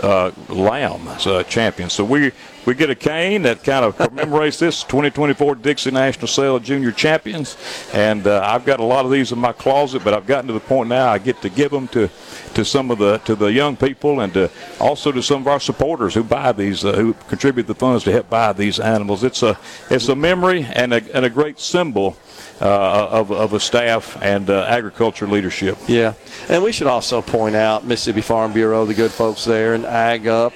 uh, 0.02 0.31
lamb 0.48 1.09
uh, 1.09 1.43
champion. 1.44 1.90
So 1.90 2.05
we 2.05 2.32
we 2.66 2.74
get 2.74 2.90
a 2.90 2.97
cane 2.97 3.43
that 3.43 3.62
kind 3.62 3.85
of 3.85 3.97
commemorates 3.97 4.59
this 4.59 4.82
2024 4.82 5.55
Dixie 5.56 5.93
National 5.93 6.27
Sale 6.27 6.56
of 6.56 6.64
Junior 6.64 6.90
Champions, 6.90 7.56
and 7.94 8.27
uh, 8.27 8.40
I've 8.44 8.64
got 8.64 8.81
a 8.81 8.85
lot 8.85 9.05
of 9.05 9.12
these 9.12 9.31
in 9.31 9.39
my 9.39 9.52
closet, 9.52 10.02
but 10.02 10.14
I've 10.14 10.27
gotten 10.27 10.48
to 10.48 10.52
the 10.52 10.60
point 10.60 10.89
now 10.89 11.09
I 11.09 11.18
get 11.18 11.35
to 11.42 11.48
give 11.48 11.70
them 11.70 11.88
to 11.88 12.08
to 12.54 12.64
some 12.64 12.90
of 12.90 12.98
the 12.98 13.18
to 13.18 13.34
the 13.34 13.52
young 13.52 13.76
people 13.76 14.20
and 14.20 14.32
to 14.34 14.50
also 14.80 15.12
to 15.12 15.22
some 15.22 15.42
of 15.42 15.48
our 15.48 15.60
supporters 15.60 16.14
who 16.14 16.22
buy 16.22 16.52
these 16.52 16.84
uh, 16.84 16.92
who 16.92 17.14
contribute 17.28 17.66
the 17.66 17.74
funds 17.74 18.04
to 18.04 18.12
help 18.12 18.28
buy 18.30 18.52
these 18.52 18.80
animals. 18.80 19.24
It's 19.24 19.42
a 19.42 19.58
it's 19.90 20.08
a 20.08 20.16
memory 20.16 20.64
and 20.64 20.92
a, 20.92 21.16
and 21.16 21.24
a 21.24 21.30
great 21.30 21.58
symbol 21.58 22.16
uh, 22.60 23.08
of 23.10 23.30
of 23.30 23.52
a 23.52 23.60
staff 23.60 24.20
and 24.22 24.48
uh, 24.50 24.64
agriculture 24.68 25.26
leadership. 25.26 25.78
Yeah, 25.86 26.14
and 26.48 26.62
we 26.62 26.72
should 26.72 26.86
also 26.86 27.22
point 27.22 27.56
out 27.56 27.84
Mississippi 27.84 28.22
Farm 28.22 28.52
Bureau, 28.52 28.84
the 28.84 28.94
good 28.94 29.10
folks 29.10 29.44
there, 29.44 29.74
and 29.74 29.84
Ag 29.84 30.26
Up 30.26 30.52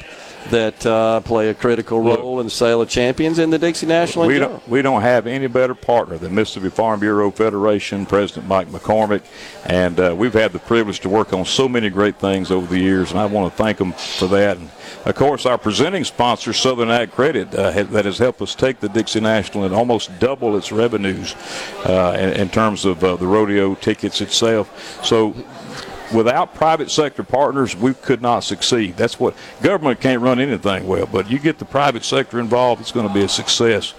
that 0.49 0.85
uh, 0.87 1.21
play 1.21 1.51
a 1.51 1.55
critical 1.55 2.01
role 2.01 2.41
in 2.41 2.47
the 2.47 2.51
sale 2.51 2.81
of 2.81 2.89
champions 2.89 3.39
in 3.39 3.51
the 3.51 3.59
Dixie 3.59 3.87
National. 3.87 4.27
We 4.27 4.39
don't, 4.39 4.67
we 4.69 4.83
don't 4.83 5.03
have 5.03 5.27
any 5.27 5.47
better 5.47 5.75
partner 5.75 6.19
than 6.19 6.35
Mississippi 6.35 6.71
Farm 6.71 7.01
Bureau 7.01 7.31
Federation, 7.31 8.07
President 8.07 8.47
Mike 8.47 8.69
McCormick, 8.69 9.23
and 9.67 10.01
uh, 10.01 10.15
we've 10.17 10.33
had 10.33 10.53
the 10.53 10.59
privilege 10.59 11.01
to 11.01 11.09
work 11.09 11.33
on 11.33 11.45
so 11.45 11.69
many 11.69 11.91
great 11.91 12.17
things 12.17 12.51
over 12.51 12.67
the 12.67 12.79
years, 12.79 13.11
and 13.11 13.21
I 13.21 13.27
want 13.27 13.53
to 13.53 13.57
thank 13.57 13.79
them 13.79 13.93
for 13.93 14.27
that. 14.29 14.57
And 14.57 14.71
of 15.05 15.15
course, 15.15 15.47
our 15.47 15.59
presenting 15.59 16.05
sponsor, 16.05 16.53
Southern 16.53 16.91
Ag 16.91 17.13
Credit, 17.13 17.55
uh, 17.55 17.73
ha- 17.73 17.83
that 17.85 18.05
has 18.05 18.19
helped 18.19 18.43
us 18.43 18.55
take 18.55 18.81
the 18.81 18.89
Dixie 18.89 19.21
National 19.21 19.65
and 19.65 19.75
almost 19.75 20.19
double 20.19 20.57
its 20.57 20.73
revenues 20.73 21.35
uh, 21.85 22.17
in, 22.19 22.31
in 22.31 22.49
terms 22.49 22.85
of 22.85 23.03
uh, 23.05 23.17
the 23.17 23.27
rodeo 23.27 23.75
tickets 23.75 24.21
itself. 24.21 25.05
So 25.05 25.35
without 26.13 26.55
private 26.55 26.91
sector 26.91 27.23
partners, 27.23 27.77
we 27.77 27.95
could 27.95 28.23
not 28.23 28.41
succeed. 28.41 28.97
That's 28.97 29.19
what 29.19 29.35
government 29.63 30.01
can't 30.01 30.21
run 30.21 30.41
anything 30.41 30.87
well, 30.87 31.07
but 31.07 31.31
you 31.31 31.39
get 31.39 31.59
the 31.59 31.65
private 31.65 32.05
sector 32.05 32.41
involved, 32.41 32.81
it's 32.81 32.93
going 32.93 33.09
to 33.09 33.15
be 33.15 33.23
a 33.23 33.29
success. 33.29 33.95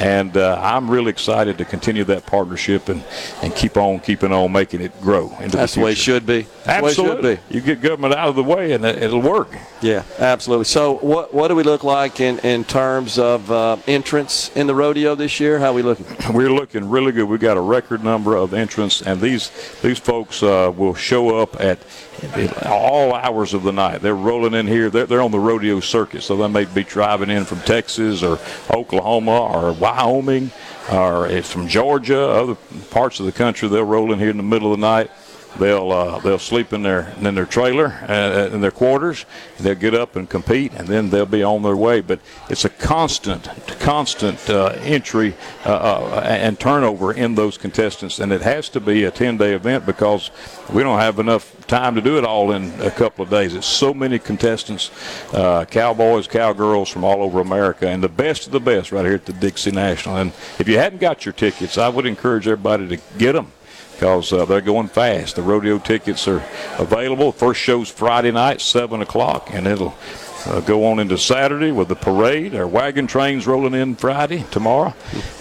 And 0.00 0.36
uh, 0.36 0.58
I'm 0.62 0.90
really 0.90 1.10
excited 1.10 1.58
to 1.58 1.64
continue 1.64 2.04
that 2.04 2.26
partnership 2.26 2.88
and, 2.88 3.04
and 3.42 3.54
keep 3.54 3.76
on 3.76 4.00
keeping 4.00 4.32
on 4.32 4.50
making 4.52 4.80
it 4.80 4.98
grow 5.00 5.30
into 5.40 5.56
That's 5.56 5.74
the 5.74 5.80
the 5.80 5.84
way 5.86 5.92
it 5.92 5.98
should 5.98 6.26
be. 6.26 6.46
That's 6.64 6.86
it 6.86 6.94
should 6.94 7.06
Absolutely. 7.06 7.36
be. 7.48 7.54
You 7.54 7.60
get 7.60 7.80
government 7.80 8.14
out 8.14 8.28
of 8.28 8.36
the 8.36 8.42
way 8.42 8.72
and 8.72 8.84
it- 8.84 9.02
it'll 9.02 9.20
work. 9.22 9.56
Yeah, 9.80 10.04
absolutely. 10.18 10.64
So, 10.66 10.94
what 10.98 11.34
what 11.34 11.48
do 11.48 11.56
we 11.56 11.62
look 11.64 11.82
like 11.84 12.20
in, 12.20 12.38
in 12.40 12.64
terms 12.64 13.18
of 13.18 13.50
uh, 13.50 13.76
entrance 13.86 14.50
in 14.54 14.66
the 14.66 14.74
rodeo 14.74 15.14
this 15.14 15.40
year? 15.40 15.58
How 15.58 15.70
are 15.70 15.72
we 15.74 15.82
looking? 15.82 16.06
We're 16.32 16.50
looking 16.52 16.88
really 16.88 17.12
good. 17.12 17.24
We've 17.24 17.40
got 17.40 17.56
a 17.56 17.60
record 17.60 18.04
number 18.04 18.36
of 18.36 18.54
entrants, 18.54 19.02
and 19.02 19.20
these 19.20 19.50
these 19.82 19.98
folks 19.98 20.42
uh, 20.42 20.72
will 20.74 20.94
show 20.94 21.36
up 21.38 21.60
at 21.60 21.78
all 22.64 23.12
hours 23.14 23.54
of 23.54 23.62
the 23.64 23.72
night. 23.72 24.00
They're 24.00 24.14
rolling 24.14 24.54
in 24.54 24.66
here. 24.68 24.90
They're, 24.90 25.06
they're 25.06 25.22
on 25.22 25.32
the 25.32 25.40
rodeo 25.40 25.80
circuit, 25.80 26.22
so 26.22 26.36
they 26.36 26.46
may 26.48 26.64
be 26.64 26.84
driving 26.84 27.30
in 27.30 27.44
from 27.44 27.60
Texas 27.60 28.22
or 28.22 28.38
Oklahoma 28.70 29.40
or 29.40 29.72
Wyoming 29.82 30.52
or 30.92 31.26
it's 31.26 31.50
from 31.50 31.66
Georgia, 31.66 32.20
other 32.20 32.54
parts 32.90 33.18
of 33.18 33.26
the 33.26 33.32
country. 33.32 33.68
They'll 33.68 33.82
roll 33.82 34.12
in 34.12 34.20
here 34.20 34.30
in 34.30 34.36
the 34.36 34.42
middle 34.44 34.72
of 34.72 34.78
the 34.78 34.86
night. 34.86 35.10
They'll 35.58 35.92
uh, 35.92 36.18
they'll 36.20 36.38
sleep 36.38 36.72
in 36.72 36.82
their 36.82 37.12
in 37.20 37.34
their 37.34 37.46
trailer 37.46 37.88
uh, 38.08 38.50
in 38.52 38.60
their 38.60 38.70
quarters. 38.70 39.26
They'll 39.60 39.74
get 39.74 39.94
up 39.94 40.16
and 40.16 40.28
compete, 40.28 40.72
and 40.72 40.88
then 40.88 41.10
they'll 41.10 41.26
be 41.26 41.42
on 41.42 41.62
their 41.62 41.76
way. 41.76 42.00
But 42.00 42.20
it's 42.48 42.64
a 42.64 42.70
constant 42.70 43.50
constant 43.78 44.48
uh, 44.48 44.74
entry 44.80 45.34
uh, 45.66 45.70
uh, 45.70 46.22
and 46.24 46.58
turnover 46.58 47.12
in 47.12 47.34
those 47.34 47.58
contestants, 47.58 48.18
and 48.18 48.32
it 48.32 48.40
has 48.40 48.68
to 48.70 48.80
be 48.80 49.04
a 49.04 49.10
10-day 49.10 49.54
event 49.54 49.84
because 49.84 50.30
we 50.72 50.82
don't 50.82 50.98
have 50.98 51.18
enough 51.18 51.66
time 51.66 51.94
to 51.94 52.00
do 52.00 52.16
it 52.16 52.24
all 52.24 52.52
in 52.52 52.72
a 52.80 52.90
couple 52.90 53.22
of 53.22 53.30
days. 53.30 53.54
It's 53.54 53.66
so 53.66 53.92
many 53.92 54.18
contestants, 54.18 54.90
uh, 55.34 55.64
cowboys, 55.64 56.26
cowgirls 56.26 56.88
from 56.88 57.04
all 57.04 57.22
over 57.22 57.40
America, 57.40 57.88
and 57.88 58.02
the 58.02 58.08
best 58.08 58.46
of 58.46 58.52
the 58.52 58.60
best 58.60 58.92
right 58.92 59.04
here 59.04 59.14
at 59.14 59.26
the 59.26 59.32
Dixie 59.32 59.70
National. 59.70 60.16
And 60.16 60.32
if 60.58 60.68
you 60.68 60.78
hadn't 60.78 61.00
got 61.00 61.24
your 61.26 61.32
tickets, 61.32 61.76
I 61.76 61.88
would 61.88 62.06
encourage 62.06 62.46
everybody 62.46 62.88
to 62.88 63.02
get 63.18 63.32
them 63.32 63.52
because 64.02 64.32
uh, 64.32 64.44
they're 64.44 64.60
going 64.60 64.88
fast. 64.88 65.36
The 65.36 65.42
rodeo 65.42 65.78
tickets 65.78 66.26
are 66.26 66.42
available. 66.76 67.30
First 67.30 67.60
show's 67.60 67.88
Friday 67.88 68.32
night, 68.32 68.60
seven 68.60 69.00
o'clock, 69.00 69.50
and 69.52 69.64
it'll 69.64 69.94
uh, 70.46 70.60
go 70.60 70.84
on 70.86 70.98
into 70.98 71.18
Saturday 71.18 71.72
with 71.72 71.88
the 71.88 71.96
parade. 71.96 72.54
Our 72.54 72.66
wagon 72.66 73.06
train's 73.06 73.46
rolling 73.46 73.74
in 73.74 73.94
Friday, 73.94 74.44
tomorrow. 74.50 74.94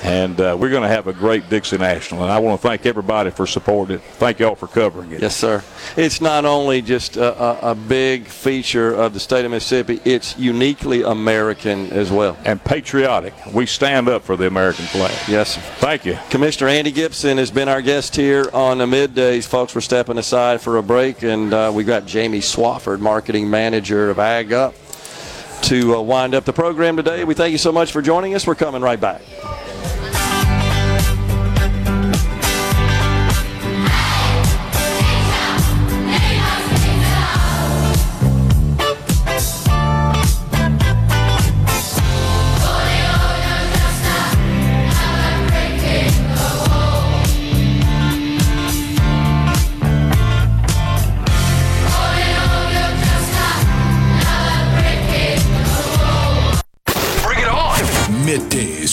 And 0.04 0.40
uh, 0.40 0.58
we're 0.60 0.70
going 0.70 0.84
to 0.84 0.90
have 0.90 1.08
a 1.08 1.14
great 1.14 1.50
Dixie 1.50 1.78
National. 1.78 2.24
And 2.24 2.32
I 2.32 2.40
want 2.40 2.60
to 2.62 2.68
thank 2.68 2.86
everybody 2.86 3.30
for 3.30 3.48
supporting 3.48 3.98
it. 3.98 4.02
Thank 4.02 4.40
y'all 4.40 4.56
for 4.56 4.68
covering 4.68 5.12
it. 5.12 5.22
Yes, 5.22 5.36
sir. 5.36 5.64
It's 5.98 6.22
not 6.22 6.46
only 6.46 6.82
just 6.82 7.18
a, 7.18 7.68
a, 7.68 7.72
a 7.72 7.76
big 7.76 8.26
feature 8.26 8.94
of 8.94 9.14
the 9.14 9.20
state 9.20 9.46
of 9.46 9.52
Mississippi, 9.52 10.00
it's 10.06 10.38
uniquely 10.38 11.04
American 11.04 11.92
as 11.92 12.12
well. 12.12 12.38
And 12.46 12.64
patriotic. 12.64 13.34
We 13.54 13.66
stand 13.66 14.10
up 14.10 14.24
for 14.24 14.38
the 14.38 14.48
American 14.48 14.86
flag. 14.86 15.12
Yes, 15.28 15.56
sir. 15.56 15.62
Thank 15.78 16.06
you. 16.06 16.18
Commissioner 16.30 16.70
Andy 16.70 16.92
Gipson 16.92 17.38
has 17.38 17.52
been 17.52 17.70
our 17.70 17.82
guest 17.82 18.16
here 18.16 18.50
on 18.54 18.78
the 18.78 18.86
middays. 18.86 19.46
Folks, 19.46 19.76
we're 19.76 19.82
stepping 19.82 20.18
aside 20.18 20.62
for 20.62 20.78
a 20.78 20.84
break, 20.84 21.24
and 21.24 21.54
uh, 21.54 21.72
we've 21.74 21.88
got 21.88 22.06
Jamie 22.06 22.40
Swafford, 22.40 23.00
marketing 23.00 23.50
manager 23.50 24.10
of 24.10 24.20
Ag 24.20 24.54
Up, 24.54 24.74
to 25.64 25.96
uh, 25.96 26.02
wind 26.02 26.36
up 26.36 26.46
the 26.46 26.54
program 26.54 26.98
today. 26.98 27.24
We 27.24 27.34
thank 27.34 27.52
you 27.52 27.58
so 27.58 27.72
much 27.72 27.92
for 27.92 28.02
joining 28.02 28.34
us. 28.36 28.46
We're 28.46 28.56
coming 28.56 28.82
right 28.82 29.00
back. 29.00 29.22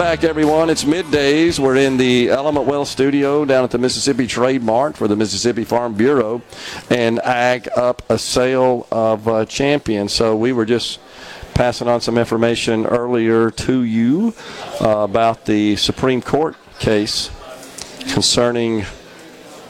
Back, 0.00 0.24
everyone. 0.24 0.70
It's 0.70 0.84
middays. 0.84 1.58
We're 1.58 1.76
in 1.76 1.98
the 1.98 2.30
Element 2.30 2.64
Wealth 2.64 2.88
studio 2.88 3.44
down 3.44 3.64
at 3.64 3.70
the 3.70 3.76
Mississippi 3.76 4.26
Trade 4.26 4.62
Mart 4.62 4.96
for 4.96 5.06
the 5.06 5.14
Mississippi 5.14 5.62
Farm 5.62 5.92
Bureau 5.92 6.40
and 6.88 7.20
Ag 7.20 7.68
Up 7.76 8.02
a 8.08 8.18
sale 8.18 8.88
of 8.90 9.28
uh, 9.28 9.44
champions. 9.44 10.14
So 10.14 10.34
we 10.34 10.54
were 10.54 10.64
just 10.64 11.00
passing 11.52 11.86
on 11.86 12.00
some 12.00 12.16
information 12.16 12.86
earlier 12.86 13.50
to 13.50 13.82
you 13.82 14.32
uh, 14.80 15.00
about 15.00 15.44
the 15.44 15.76
Supreme 15.76 16.22
Court 16.22 16.56
case 16.78 17.30
concerning 18.14 18.84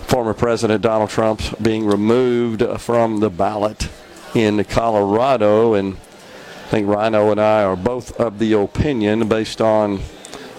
former 0.06 0.32
President 0.32 0.80
Donald 0.80 1.10
Trump 1.10 1.42
being 1.60 1.84
removed 1.84 2.62
from 2.80 3.18
the 3.18 3.30
ballot 3.30 3.88
in 4.36 4.62
Colorado. 4.62 5.74
And 5.74 5.96
I 5.96 6.68
think 6.70 6.86
Rhino 6.86 7.32
and 7.32 7.40
I 7.40 7.64
are 7.64 7.74
both 7.74 8.12
of 8.20 8.38
the 8.38 8.52
opinion, 8.52 9.26
based 9.26 9.60
on 9.60 10.00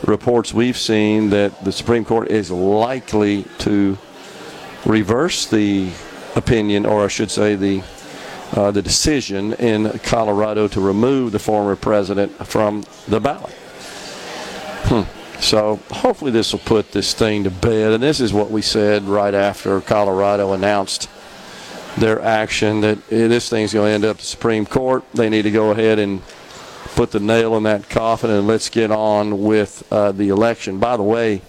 reports 0.03 0.53
we've 0.53 0.77
seen, 0.77 1.29
that 1.29 1.63
the 1.63 1.71
Supreme 1.71 2.05
Court 2.05 2.29
is 2.29 2.51
likely 2.51 3.45
to 3.59 3.97
reverse 4.85 5.47
the 5.47 5.91
opinion, 6.35 6.85
or 6.85 7.05
I 7.05 7.07
should 7.07 7.31
say, 7.31 7.55
the 7.55 7.83
uh, 8.53 8.69
the 8.69 8.81
decision 8.81 9.53
in 9.53 9.89
Colorado 9.99 10.67
to 10.67 10.81
remove 10.81 11.31
the 11.31 11.39
former 11.39 11.75
president 11.75 12.31
from 12.45 12.83
the 13.07 13.19
ballot. 13.19 13.53
Hmm. 14.85 15.03
So 15.41 15.79
hopefully 15.89 16.31
this 16.31 16.51
will 16.51 16.59
put 16.59 16.91
this 16.91 17.13
thing 17.13 17.45
to 17.45 17.51
bed. 17.51 17.93
And 17.93 18.03
this 18.03 18.19
is 18.19 18.33
what 18.33 18.51
we 18.51 18.61
said 18.61 19.03
right 19.03 19.33
after 19.33 19.79
Colorado 19.81 20.53
announced 20.53 21.09
their 21.97 22.21
action 22.21 22.81
that 22.81 22.97
eh, 23.11 23.27
this 23.27 23.49
thing's 23.49 23.73
going 23.73 23.89
to 23.89 23.93
end 23.93 24.05
up 24.05 24.17
the 24.17 24.23
Supreme 24.23 24.65
Court. 24.65 25.03
They 25.13 25.29
need 25.29 25.43
to 25.43 25.51
go 25.51 25.71
ahead 25.71 25.97
and 25.97 26.21
put 27.01 27.09
the 27.09 27.19
nail 27.19 27.57
in 27.57 27.63
that 27.63 27.89
coffin 27.89 28.29
and 28.29 28.45
let's 28.45 28.69
get 28.69 28.91
on 28.91 29.41
with 29.41 29.83
uh, 29.91 30.11
the 30.11 30.29
election. 30.29 30.77
By 30.77 30.97
the 30.97 31.01
way, 31.01 31.41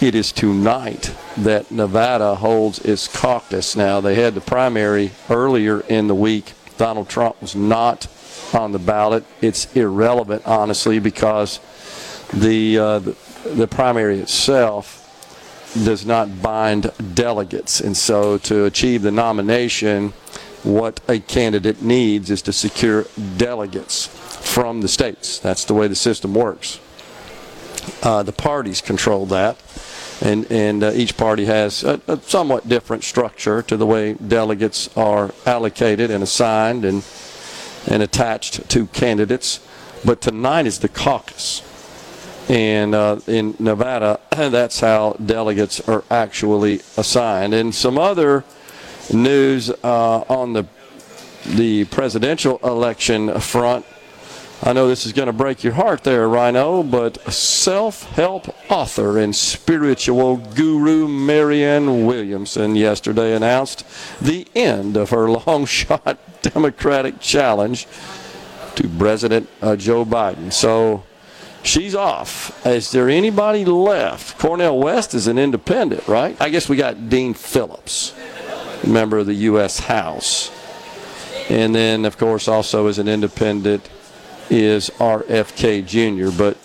it 0.00 0.16
is 0.16 0.32
tonight 0.32 1.14
that 1.36 1.70
Nevada 1.70 2.34
holds 2.34 2.80
its 2.80 3.06
caucus. 3.06 3.76
Now, 3.76 4.00
they 4.00 4.16
had 4.16 4.34
the 4.34 4.40
primary 4.40 5.12
earlier 5.30 5.82
in 5.82 6.08
the 6.08 6.14
week. 6.16 6.54
Donald 6.76 7.08
Trump 7.08 7.40
was 7.40 7.54
not 7.54 8.08
on 8.52 8.72
the 8.72 8.80
ballot. 8.80 9.24
It's 9.40 9.72
irrelevant, 9.76 10.42
honestly, 10.44 10.98
because 10.98 11.60
the, 12.32 12.76
uh, 12.76 12.98
the, 12.98 13.16
the 13.54 13.68
primary 13.68 14.18
itself 14.18 15.70
does 15.84 16.04
not 16.04 16.42
bind 16.42 16.90
delegates. 17.14 17.80
And 17.80 17.96
so 17.96 18.38
to 18.38 18.64
achieve 18.64 19.02
the 19.02 19.12
nomination, 19.12 20.14
what 20.64 21.00
a 21.06 21.20
candidate 21.20 21.80
needs 21.80 22.28
is 22.28 22.42
to 22.42 22.52
secure 22.52 23.06
delegates 23.36 24.23
from 24.44 24.80
the 24.80 24.88
states. 24.88 25.38
That's 25.38 25.64
the 25.64 25.74
way 25.74 25.88
the 25.88 25.94
system 25.94 26.34
works. 26.34 26.78
Uh, 28.02 28.22
the 28.22 28.32
parties 28.32 28.80
control 28.80 29.26
that, 29.26 29.56
and, 30.22 30.50
and 30.50 30.82
uh, 30.82 30.92
each 30.92 31.16
party 31.16 31.44
has 31.46 31.82
a, 31.84 32.00
a 32.06 32.18
somewhat 32.20 32.68
different 32.68 33.04
structure 33.04 33.62
to 33.62 33.76
the 33.76 33.86
way 33.86 34.14
delegates 34.14 34.94
are 34.96 35.32
allocated 35.44 36.10
and 36.10 36.22
assigned 36.22 36.84
and, 36.84 37.04
and 37.86 38.02
attached 38.02 38.68
to 38.70 38.86
candidates. 38.86 39.60
But 40.04 40.20
tonight 40.20 40.66
is 40.66 40.78
the 40.78 40.88
caucus. 40.88 41.62
And 42.48 42.94
uh, 42.94 43.20
in 43.26 43.56
Nevada, 43.58 44.20
that's 44.30 44.80
how 44.80 45.14
delegates 45.24 45.80
are 45.88 46.04
actually 46.10 46.80
assigned. 46.96 47.54
And 47.54 47.74
some 47.74 47.98
other 47.98 48.44
news 49.12 49.70
uh, 49.70 50.24
on 50.28 50.52
the 50.52 50.66
the 51.44 51.84
presidential 51.86 52.58
election 52.64 53.38
front. 53.40 53.84
I 54.66 54.72
know 54.72 54.88
this 54.88 55.04
is 55.04 55.12
going 55.12 55.26
to 55.26 55.34
break 55.34 55.62
your 55.62 55.74
heart 55.74 56.04
there, 56.04 56.26
Rhino, 56.26 56.82
but 56.82 57.20
self-help 57.30 58.48
author 58.70 59.18
and 59.18 59.36
spiritual 59.36 60.38
guru 60.38 61.06
Marianne 61.06 62.06
Williamson 62.06 62.74
yesterday 62.74 63.36
announced 63.36 63.84
the 64.22 64.48
end 64.54 64.96
of 64.96 65.10
her 65.10 65.28
long-shot 65.46 66.18
Democratic 66.40 67.20
challenge 67.20 67.86
to 68.76 68.88
President 68.88 69.50
uh, 69.60 69.76
Joe 69.76 70.02
Biden. 70.02 70.50
So 70.50 71.04
she's 71.62 71.94
off. 71.94 72.66
Is 72.66 72.90
there 72.90 73.10
anybody 73.10 73.66
left? 73.66 74.38
Cornel 74.38 74.78
West 74.78 75.12
is 75.12 75.26
an 75.26 75.36
independent, 75.36 76.08
right? 76.08 76.40
I 76.40 76.48
guess 76.48 76.70
we 76.70 76.76
got 76.76 77.10
Dean 77.10 77.34
Phillips, 77.34 78.14
member 78.82 79.18
of 79.18 79.26
the 79.26 79.34
U.S. 79.34 79.80
House. 79.80 80.50
And 81.50 81.74
then, 81.74 82.06
of 82.06 82.16
course, 82.16 82.48
also 82.48 82.86
as 82.86 82.98
an 82.98 83.08
independent 83.08 83.90
is 84.50 84.90
RFK 84.98 85.82
Jr. 85.86 86.36
But 86.36 86.56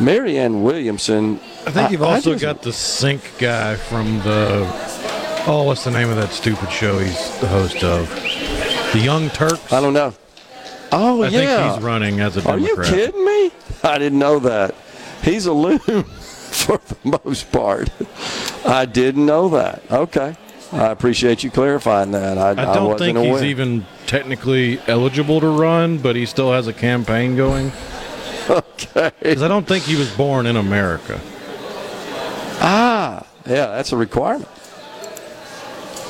Marianne 0.00 0.62
Williamson. 0.62 1.40
I 1.66 1.70
think 1.70 1.90
you've 1.90 2.02
also 2.02 2.32
just- 2.32 2.42
got 2.42 2.62
the 2.62 2.72
sink 2.72 3.22
guy 3.38 3.76
from 3.76 4.18
the. 4.20 4.66
Oh, 5.48 5.62
what's 5.64 5.84
the 5.84 5.90
name 5.92 6.10
of 6.10 6.16
that 6.16 6.30
stupid 6.30 6.70
show 6.72 6.98
he's 6.98 7.38
the 7.38 7.46
host 7.46 7.82
of? 7.84 8.08
The 8.92 8.98
Young 8.98 9.30
Turks? 9.30 9.72
I 9.72 9.80
don't 9.80 9.92
know. 9.92 10.12
Oh, 10.92 11.22
I 11.22 11.28
yeah. 11.28 11.38
think 11.62 11.74
he's 11.74 11.82
running 11.84 12.20
as 12.20 12.36
a 12.36 12.48
Are 12.48 12.58
you 12.58 12.68
Democrat. 12.68 12.94
kidding 12.94 13.24
me? 13.24 13.50
I 13.84 13.98
didn't 13.98 14.18
know 14.18 14.38
that. 14.40 14.74
He's 15.22 15.46
a 15.46 15.52
loon. 15.52 15.78
for 16.56 16.78
the 16.78 17.20
most 17.24 17.52
part. 17.52 17.90
I 18.64 18.86
didn't 18.86 19.26
know 19.26 19.48
that. 19.50 19.82
Okay. 19.90 20.36
I 20.72 20.90
appreciate 20.90 21.44
you 21.44 21.50
clarifying 21.50 22.10
that. 22.10 22.38
I, 22.38 22.50
I 22.50 22.54
don't 22.74 22.84
wasn't 22.84 22.98
think 23.00 23.18
aware. 23.18 23.32
he's 23.34 23.42
even 23.44 23.86
technically 24.06 24.80
eligible 24.86 25.40
to 25.40 25.48
run, 25.48 25.98
but 25.98 26.16
he 26.16 26.26
still 26.26 26.52
has 26.52 26.66
a 26.66 26.72
campaign 26.72 27.36
going. 27.36 27.72
Okay. 28.48 29.10
Because 29.18 29.42
I 29.42 29.48
don't 29.48 29.66
think 29.66 29.82
he 29.82 29.96
was 29.96 30.08
born 30.16 30.46
in 30.46 30.54
America. 30.54 31.20
Ah, 32.60 33.26
yeah, 33.44 33.66
that's 33.66 33.90
a 33.90 33.96
requirement. 33.96 34.48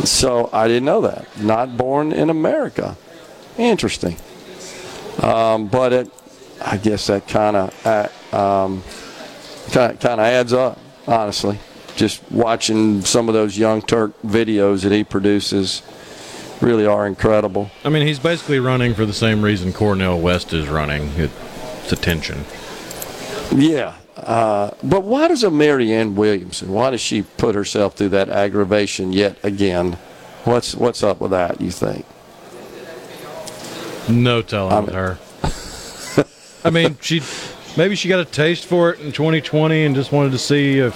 So 0.05 0.51
I 0.53 0.69
didn't 0.69 0.85
know 0.85 1.01
that. 1.01 1.27
Not 1.41 1.79
born 1.79 2.13
in 2.13 2.29
America. 2.29 2.97
Interesting. 3.57 4.17
Um, 5.23 5.69
but 5.69 5.93
it, 5.95 6.11
I 6.63 6.77
guess 6.77 7.07
that 7.07 7.27
kind 7.27 7.57
of 7.57 7.87
uh, 7.87 8.09
um, 8.37 8.83
kind 9.73 10.05
of 10.05 10.21
adds 10.21 10.53
up, 10.53 10.79
honestly. 11.07 11.59
Just 11.97 12.23
watching 12.31 13.01
some 13.03 13.29
of 13.29 13.35
those 13.35 13.59
Young 13.59 13.83
Turk 13.83 14.13
videos 14.23 14.83
that 14.83 14.93
he 14.93 15.03
produces 15.03 15.83
really 16.61 16.87
are 16.87 17.07
incredible. 17.07 17.71
I 17.85 17.89
mean, 17.89 18.07
he's 18.07 18.19
basically 18.19 18.59
running 18.59 18.95
for 18.95 19.07
the 19.07 19.13
same 19.13 19.43
reason 19.43 19.73
Cornel 19.73 20.21
West 20.21 20.53
is 20.53 20.69
running. 20.69 21.11
It's 21.17 21.93
attention. 21.93 22.45
Yeah. 23.55 23.95
Uh, 24.17 24.71
but 24.83 25.03
why 25.05 25.29
does 25.29 25.45
a 25.45 25.51
Marianne 25.51 26.15
Williamson? 26.15 26.73
Why 26.73 26.91
does 26.91 27.01
she 27.01 27.23
put 27.23 27.55
herself 27.55 27.95
through 27.95 28.11
that 28.11 28.29
aggravation 28.29 29.13
yet 29.13 29.39
again? 29.43 29.99
What's 30.45 30.75
what's 30.75 31.03
up 31.03 31.21
with 31.21 31.33
that? 31.33 31.61
You 31.61 31.71
think? 31.71 32.07
No 34.09 34.41
telling 34.43 34.87
with 34.87 34.95
her. 34.95 35.19
I 36.65 36.71
mean, 36.71 36.97
she 37.01 37.23
maybe 37.77 37.95
she 37.95 38.09
got 38.09 38.21
a 38.21 38.25
taste 38.25 38.67
for 38.67 38.91
it 38.91 39.01
in 39.01 39.13
2020 39.13 39.85
and 39.85 39.95
just 39.95 40.13
wanted 40.13 40.33
to 40.33 40.39
see 40.39 40.79
if 40.79 40.95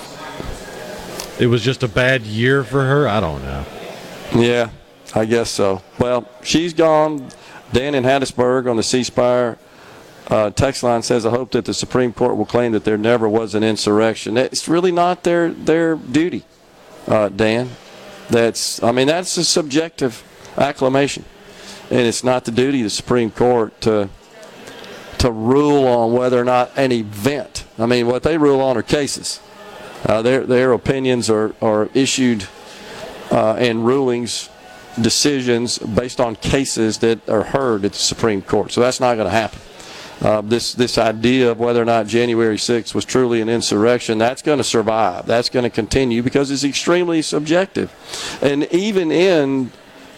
it 1.41 1.47
was 1.47 1.63
just 1.63 1.83
a 1.83 1.89
bad 1.89 2.23
year 2.23 2.63
for 2.63 2.85
her. 2.85 3.09
I 3.09 3.19
don't 3.19 3.43
know. 3.43 3.65
Yeah, 4.35 4.71
I 5.15 5.25
guess 5.25 5.51
so. 5.51 5.83
Well, 5.99 6.29
she's 6.43 6.75
gone. 6.75 7.31
Dan 7.73 7.95
in 7.95 8.05
Hattiesburg 8.05 8.69
on 8.69 8.77
the 8.77 8.83
C 8.83 9.03
Spire 9.03 9.59
uh, 10.29 10.51
text 10.51 10.83
line 10.83 11.03
says, 11.03 11.27
"I 11.27 11.31
hope 11.31 11.51
that 11.53 11.65
the 11.65 11.75
Supreme 11.75 12.13
Court 12.13 12.37
will 12.37 12.47
claim 12.47 12.73
that 12.73 12.85
there 12.85 12.99
never 12.99 13.29
was 13.29 13.55
an 13.55 13.65
insurrection. 13.65 14.37
It's 14.37 14.69
really 14.69 14.93
not 14.93 15.25
their 15.25 15.51
their 15.51 15.97
duty, 15.97 16.45
uh, 17.09 17.31
Dan. 17.31 17.71
That's 18.29 18.83
I 18.83 18.93
mean 18.93 19.09
that's 19.09 19.37
a 19.37 19.45
subjective 19.45 20.23
acclamation, 20.57 21.25
and 21.91 22.01
it's 22.01 22.23
not 22.23 22.45
the 22.45 22.53
duty 22.53 22.81
of 22.81 22.85
the 22.85 22.91
Supreme 22.91 23.31
Court 23.31 23.81
to 23.81 24.09
to 25.19 25.33
rule 25.33 25.87
on 25.87 26.13
whether 26.13 26.41
or 26.41 26.45
not 26.45 26.71
an 26.77 26.93
event. 26.93 27.65
I 27.79 27.87
mean, 27.87 28.07
what 28.07 28.23
they 28.23 28.39
rule 28.39 28.61
on 28.61 28.77
are 28.77 28.83
cases. 28.83 29.41
Uh, 30.07 30.23
their 30.23 30.47
their 30.47 30.73
opinions 30.73 31.29
are 31.29 31.55
are 31.61 31.89
issued 31.95 32.47
uh, 33.31 33.55
and 33.55 33.87
rulings, 33.87 34.49
decisions 35.01 35.79
based 35.79 36.21
on 36.21 36.37
cases 36.37 36.99
that 36.99 37.29
are 37.29 37.45
heard 37.45 37.85
at 37.85 37.93
the 37.93 37.99
Supreme 37.99 38.43
Court. 38.43 38.73
So 38.73 38.81
that's 38.81 39.01
not 39.01 39.15
going 39.15 39.27
to 39.27 39.31
happen. 39.31 39.61
Uh, 40.21 40.43
this 40.43 40.75
this 40.75 40.99
idea 40.99 41.51
of 41.51 41.59
whether 41.59 41.81
or 41.81 41.87
not 41.87 42.07
January 42.07 42.57
6th 42.57 42.95
was 42.95 43.07
truly 43.07 43.41
an 43.41 43.49
insurrection, 43.49 44.19
that's 44.19 44.43
going 44.43 44.59
to 44.59 44.65
survive. 44.65 45.27
That's 45.27 45.49
going 45.49 45.63
to 45.63 45.71
continue 45.71 46.23
because 46.23 46.51
it's 46.51 46.65
extremely 46.65 47.23
subjective. 47.23 47.91
And 48.43 48.65
even 48.65 49.11
in 49.11 49.73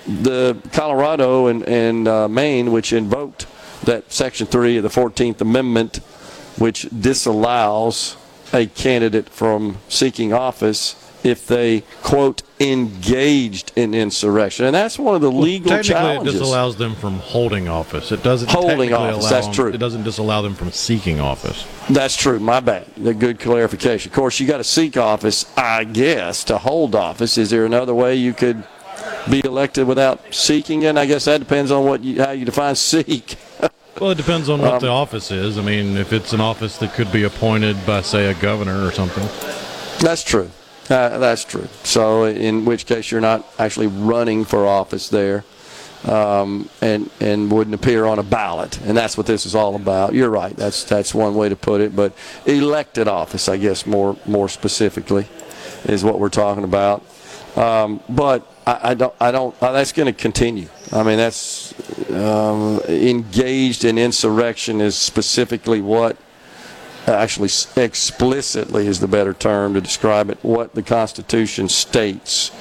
the 0.07 0.57
Colorado 0.73 1.47
and, 1.47 1.63
and 1.69 2.09
uh, 2.09 2.29
Maine, 2.29 2.73
which 2.73 2.93
invoked 2.93 3.47
that 3.85 4.13
Section 4.13 4.47
3 4.47 4.79
of 4.79 4.83
the 4.83 4.89
14th 4.89 5.41
Amendment, 5.41 5.99
which 6.59 6.89
disallows 6.89 8.17
a 8.53 8.67
candidate 8.67 9.29
from 9.29 9.79
seeking 9.89 10.33
office 10.33 10.97
if 11.25 11.47
they, 11.47 11.83
quote, 12.03 12.43
engaged 12.59 13.71
in 13.77 13.95
insurrection. 13.95 14.67
And 14.67 14.75
that's 14.75 14.99
one 14.99 15.15
of 15.15 15.21
the 15.21 15.31
legal 15.31 15.69
Technically, 15.71 15.89
challenges. 15.95 16.35
it 16.35 16.39
disallows 16.41 16.77
them 16.77 16.95
from 16.97 17.15
holding 17.21 17.69
office. 17.69 18.11
It 18.11 18.25
doesn't 18.25 18.51
Holding 18.51 18.93
office, 18.93 19.29
that's 19.29 19.47
them- 19.47 19.55
true. 19.55 19.73
It 19.73 19.79
doesn't 19.79 20.03
disallow 20.03 20.43
them 20.43 20.55
from 20.57 20.73
seeking 20.73 21.21
office. 21.21 21.65
That's 21.89 22.17
true. 22.17 22.41
My 22.41 22.59
bad. 22.61 22.87
A 23.05 23.15
good 23.15 23.39
clarification. 23.39 24.11
Of 24.11 24.17
course, 24.17 24.41
you 24.41 24.47
got 24.49 24.59
to 24.59 24.65
seek 24.65 24.97
office, 24.97 25.47
I 25.57 25.85
guess, 25.85 26.43
to 26.45 26.59
hold 26.59 26.95
office. 26.97 27.39
Is 27.39 27.51
there 27.51 27.65
another 27.65 27.95
way 27.95 28.17
you 28.17 28.33
could 28.35 28.65
be 29.31 29.43
elected 29.45 29.87
without 29.87 30.21
seeking 30.35 30.83
it? 30.83 30.97
I 30.97 31.07
guess 31.07 31.25
that 31.27 31.39
depends 31.39 31.71
on 31.71 31.85
what 31.85 32.03
you, 32.03 32.21
how 32.23 32.33
you 32.33 32.45
define 32.45 32.75
seek. 32.77 33.37
Well, 34.01 34.11
it 34.11 34.17
depends 34.17 34.49
on 34.49 34.61
what 34.61 34.75
Um, 34.75 34.81
the 34.81 34.89
office 34.89 35.31
is. 35.31 35.59
I 35.59 35.63
mean, 35.63 35.97
if 35.97 36.13
it's 36.13 36.33
an 36.33 36.41
office 36.41 36.79
that 36.79 36.95
could 36.95 37.13
be 37.13 37.25
appointed 37.25 37.85
by, 37.87 38.03
say, 38.03 38.27
a 38.27 38.35
governor 38.35 38.87
or 38.87 38.91
something. 38.93 39.29
That's 40.01 40.23
true. 40.23 40.51
Uh, 40.91 41.19
that's 41.19 41.45
true. 41.45 41.69
So, 41.85 42.25
in 42.25 42.65
which 42.65 42.87
case, 42.87 43.11
you're 43.11 43.21
not 43.21 43.47
actually 43.59 43.87
running 43.87 44.45
for 44.45 44.67
office 44.67 45.09
there, 45.09 45.45
um, 46.09 46.69
and 46.81 47.09
and 47.21 47.53
wouldn't 47.53 47.75
appear 47.75 48.05
on 48.05 48.19
a 48.19 48.23
ballot. 48.25 48.81
And 48.85 48.97
that's 48.97 49.17
what 49.17 49.27
this 49.27 49.47
is 49.47 49.55
all 49.55 49.77
about. 49.77 50.13
You're 50.13 50.31
right. 50.31 50.57
That's 50.57 50.83
that's 50.85 51.15
one 51.15 51.35
way 51.35 51.49
to 51.49 51.57
put 51.57 51.81
it. 51.81 51.95
But 51.95 52.13
elected 52.47 53.07
office, 53.07 53.49
I 53.49 53.59
guess, 53.59 53.87
more 53.87 54.17
more 54.27 54.49
specifically, 54.49 55.29
is 55.85 56.03
what 56.03 56.19
we're 56.19 56.29
talking 56.31 56.65
about. 56.65 57.05
Um, 57.57 58.01
but 58.09 58.47
I, 58.67 58.91
I 58.91 58.95
don't. 58.95 59.15
I 59.21 59.31
don't. 59.31 59.55
Uh, 59.63 59.73
that's 59.73 59.93
going 59.93 60.07
to 60.07 60.19
continue. 60.19 60.69
I 60.91 61.03
mean, 61.03 61.19
that's 61.19 61.75
um, 62.11 62.81
engaged 62.89 63.85
in 63.85 63.99
insurrection 63.99 64.81
is 64.81 64.97
specifically 64.97 65.81
what 65.81 66.17
actually 67.07 67.51
explicitly 67.77 68.87
is 68.87 69.01
the 69.01 69.09
better 69.09 69.35
term 69.35 69.75
to 69.75 69.81
describe 69.81 70.31
it 70.31 70.39
what 70.43 70.75
the 70.75 70.83
constitution 70.83 71.69
states 71.69 72.53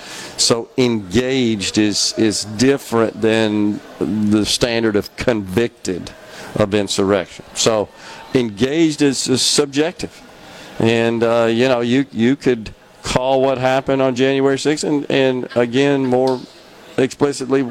so 0.41 0.67
engaged 0.77 1.77
is 1.77 2.15
is 2.17 2.45
different 2.45 3.21
than 3.21 3.79
the 3.99 4.43
standard 4.43 4.95
of 4.95 5.15
convicted 5.15 6.11
of 6.55 6.73
insurrection 6.73 7.45
so 7.53 7.87
engaged 8.33 9.03
is, 9.03 9.27
is 9.27 9.43
subjective 9.43 10.21
and 10.79 11.23
uh, 11.23 11.45
you 11.45 11.67
know 11.67 11.81
you 11.81 12.05
you 12.11 12.35
could 12.35 12.73
call 13.03 13.41
what 13.41 13.57
happened 13.57 14.01
on 14.01 14.15
January 14.15 14.57
6th 14.57 14.83
and, 14.83 15.09
and 15.09 15.47
again 15.55 16.05
more 16.05 16.39
explicitly 16.97 17.67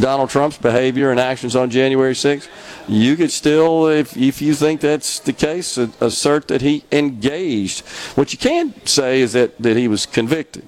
Donald 0.00 0.30
Trump's 0.30 0.56
behavior 0.56 1.10
and 1.10 1.20
actions 1.20 1.54
on 1.54 1.70
January 1.70 2.14
6th, 2.14 2.48
you 2.88 3.16
could 3.16 3.30
still, 3.30 3.88
if, 3.88 4.16
if 4.16 4.40
you 4.40 4.54
think 4.54 4.80
that's 4.80 5.18
the 5.18 5.32
case, 5.32 5.76
assert 5.76 6.48
that 6.48 6.62
he 6.62 6.84
engaged. 6.90 7.86
What 8.16 8.32
you 8.32 8.38
can't 8.38 8.88
say 8.88 9.20
is 9.20 9.34
that, 9.34 9.58
that 9.58 9.76
he 9.76 9.88
was 9.88 10.06
convicted 10.06 10.66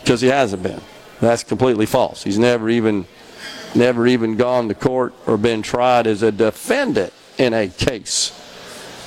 because 0.00 0.20
he 0.20 0.28
hasn't 0.28 0.62
been. 0.62 0.80
That's 1.20 1.42
completely 1.42 1.86
false. 1.86 2.22
He's 2.22 2.38
never 2.38 2.68
even 2.68 3.06
never 3.74 4.06
even 4.06 4.36
gone 4.36 4.68
to 4.68 4.74
court 4.74 5.12
or 5.26 5.36
been 5.36 5.60
tried 5.60 6.06
as 6.06 6.22
a 6.22 6.32
defendant 6.32 7.12
in 7.36 7.52
a 7.52 7.68
case 7.68 8.32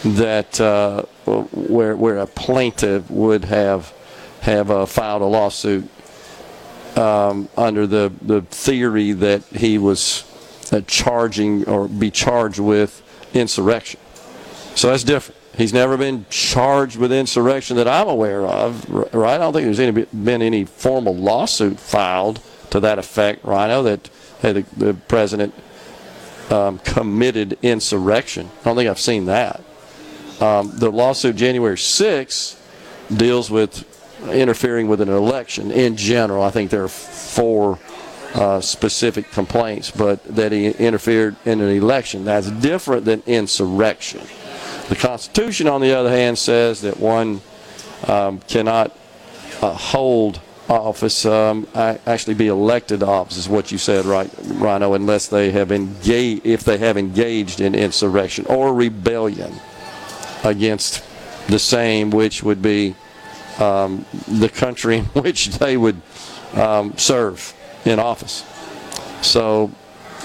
that 0.03 0.59
uh, 0.61 1.03
where 1.25 1.95
where 1.95 2.17
a 2.17 2.27
plaintiff 2.27 3.09
would 3.09 3.45
have 3.45 3.93
have 4.41 4.71
uh, 4.71 4.85
filed 4.85 5.21
a 5.21 5.25
lawsuit 5.25 5.89
um, 6.95 7.49
under 7.57 7.85
the, 7.87 8.11
the 8.21 8.41
theory 8.41 9.11
that 9.13 9.43
he 9.45 9.77
was 9.77 10.23
uh, 10.71 10.81
charging 10.87 11.67
or 11.67 11.87
be 11.87 12.11
charged 12.11 12.59
with 12.59 13.01
insurrection. 13.33 13.99
So 14.75 14.89
that's 14.89 15.03
different. 15.03 15.39
He's 15.57 15.73
never 15.73 15.97
been 15.97 16.25
charged 16.29 16.97
with 16.97 17.11
insurrection 17.11 17.75
that 17.77 17.87
I'm 17.87 18.07
aware 18.07 18.45
of, 18.45 18.89
right? 18.89 19.35
I 19.35 19.37
don't 19.37 19.51
think 19.51 19.65
there's 19.65 19.79
any, 19.79 20.05
been 20.05 20.41
any 20.41 20.63
formal 20.63 21.15
lawsuit 21.15 21.79
filed 21.79 22.39
to 22.69 22.79
that 22.79 22.97
effect, 22.97 23.43
Rhino, 23.43 23.83
that 23.83 24.09
hey, 24.41 24.53
the, 24.53 24.61
the 24.77 24.93
president 24.93 25.53
um, 26.49 26.79
committed 26.79 27.57
insurrection. 27.61 28.49
I 28.61 28.63
don't 28.63 28.75
think 28.77 28.89
I've 28.89 28.99
seen 28.99 29.25
that. 29.25 29.61
Um, 30.39 30.71
the 30.77 30.89
lawsuit 30.89 31.35
January 31.35 31.75
6th 31.75 32.57
deals 33.15 33.51
with 33.51 33.85
interfering 34.27 34.87
with 34.87 35.01
an 35.01 35.09
election 35.09 35.71
in 35.71 35.95
general. 35.95 36.43
I 36.43 36.51
think 36.51 36.71
there 36.71 36.83
are 36.83 36.87
four 36.87 37.79
uh, 38.33 38.61
specific 38.61 39.31
complaints, 39.31 39.91
but 39.91 40.23
that 40.35 40.51
he 40.51 40.67
interfered 40.67 41.35
in 41.45 41.61
an 41.61 41.69
election. 41.69 42.25
That's 42.25 42.49
different 42.51 43.05
than 43.05 43.23
insurrection. 43.25 44.21
The 44.89 44.95
Constitution, 44.95 45.67
on 45.67 45.81
the 45.81 45.93
other 45.93 46.09
hand, 46.09 46.37
says 46.37 46.81
that 46.81 46.99
one 46.99 47.41
um, 48.07 48.39
cannot 48.41 48.95
uh, 49.61 49.73
hold 49.73 50.41
office, 50.69 51.25
um, 51.25 51.67
actually 51.73 52.35
be 52.35 52.47
elected 52.47 52.99
to 52.99 53.07
office, 53.07 53.37
is 53.37 53.49
what 53.49 53.71
you 53.71 53.77
said, 53.77 54.05
right, 54.05 54.29
Rhino, 54.43 54.93
unless 54.93 55.27
they 55.27 55.51
have 55.51 55.71
engaged, 55.71 56.45
if 56.45 56.63
they 56.63 56.77
have 56.77 56.97
engaged 56.97 57.59
in 57.59 57.73
insurrection 57.73 58.45
or 58.45 58.73
rebellion 58.73 59.53
against 60.43 61.03
the 61.47 61.59
same, 61.59 62.11
which 62.11 62.43
would 62.43 62.61
be 62.61 62.95
um, 63.59 64.05
the 64.27 64.49
country 64.49 64.97
in 64.97 65.05
which 65.13 65.49
they 65.57 65.77
would 65.77 66.01
um, 66.53 66.97
serve 66.97 67.53
in 67.85 67.99
office. 67.99 68.45
So, 69.21 69.71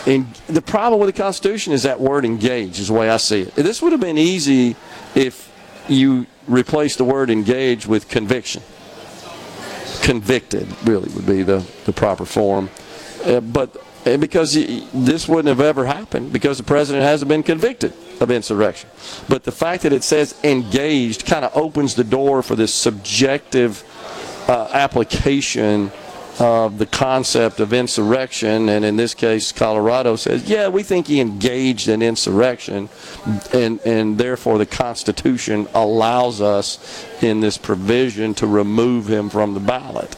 in, 0.06 0.28
the 0.48 0.62
problem 0.62 1.00
with 1.00 1.14
the 1.14 1.22
Constitution 1.22 1.72
is 1.72 1.82
that 1.84 2.00
word 2.00 2.24
"engage" 2.24 2.78
is 2.78 2.88
the 2.88 2.94
way 2.94 3.10
I 3.10 3.16
see 3.16 3.42
it. 3.42 3.54
This 3.54 3.80
would 3.82 3.92
have 3.92 4.00
been 4.00 4.18
easy 4.18 4.76
if 5.14 5.50
you 5.88 6.26
replace 6.46 6.96
the 6.96 7.04
word 7.04 7.30
engage 7.30 7.86
with 7.86 8.08
conviction. 8.08 8.62
Convicted, 10.02 10.68
really, 10.84 11.08
would 11.14 11.26
be 11.26 11.42
the, 11.42 11.66
the 11.86 11.92
proper 11.92 12.26
form. 12.26 12.68
Uh, 13.24 13.40
but 13.40 13.76
and 14.04 14.20
because 14.20 14.52
this 14.52 15.26
wouldn't 15.26 15.48
have 15.48 15.60
ever 15.60 15.86
happened 15.86 16.32
because 16.32 16.58
the 16.58 16.64
president 16.64 17.04
hasn't 17.04 17.28
been 17.28 17.42
convicted 17.42 17.94
of 18.20 18.30
insurrection. 18.30 18.88
But 19.28 19.44
the 19.44 19.52
fact 19.52 19.82
that 19.82 19.92
it 19.92 20.04
says 20.04 20.34
engaged 20.44 21.26
kind 21.26 21.44
of 21.44 21.56
opens 21.56 21.94
the 21.94 22.04
door 22.04 22.42
for 22.42 22.56
this 22.56 22.72
subjective 22.72 23.82
uh, 24.48 24.68
application 24.72 25.90
of 26.38 26.78
the 26.78 26.86
concept 26.86 27.60
of 27.60 27.72
insurrection. 27.72 28.68
And 28.68 28.84
in 28.84 28.96
this 28.96 29.14
case, 29.14 29.52
Colorado 29.52 30.16
says, 30.16 30.48
yeah, 30.48 30.68
we 30.68 30.82
think 30.82 31.06
he 31.06 31.20
engaged 31.20 31.88
in 31.88 32.02
insurrection, 32.02 32.88
and, 33.52 33.80
and 33.80 34.18
therefore 34.18 34.58
the 34.58 34.66
Constitution 34.66 35.68
allows 35.74 36.40
us 36.40 37.06
in 37.22 37.40
this 37.40 37.56
provision 37.56 38.34
to 38.34 38.46
remove 38.46 39.06
him 39.08 39.30
from 39.30 39.54
the 39.54 39.60
ballot. 39.60 40.16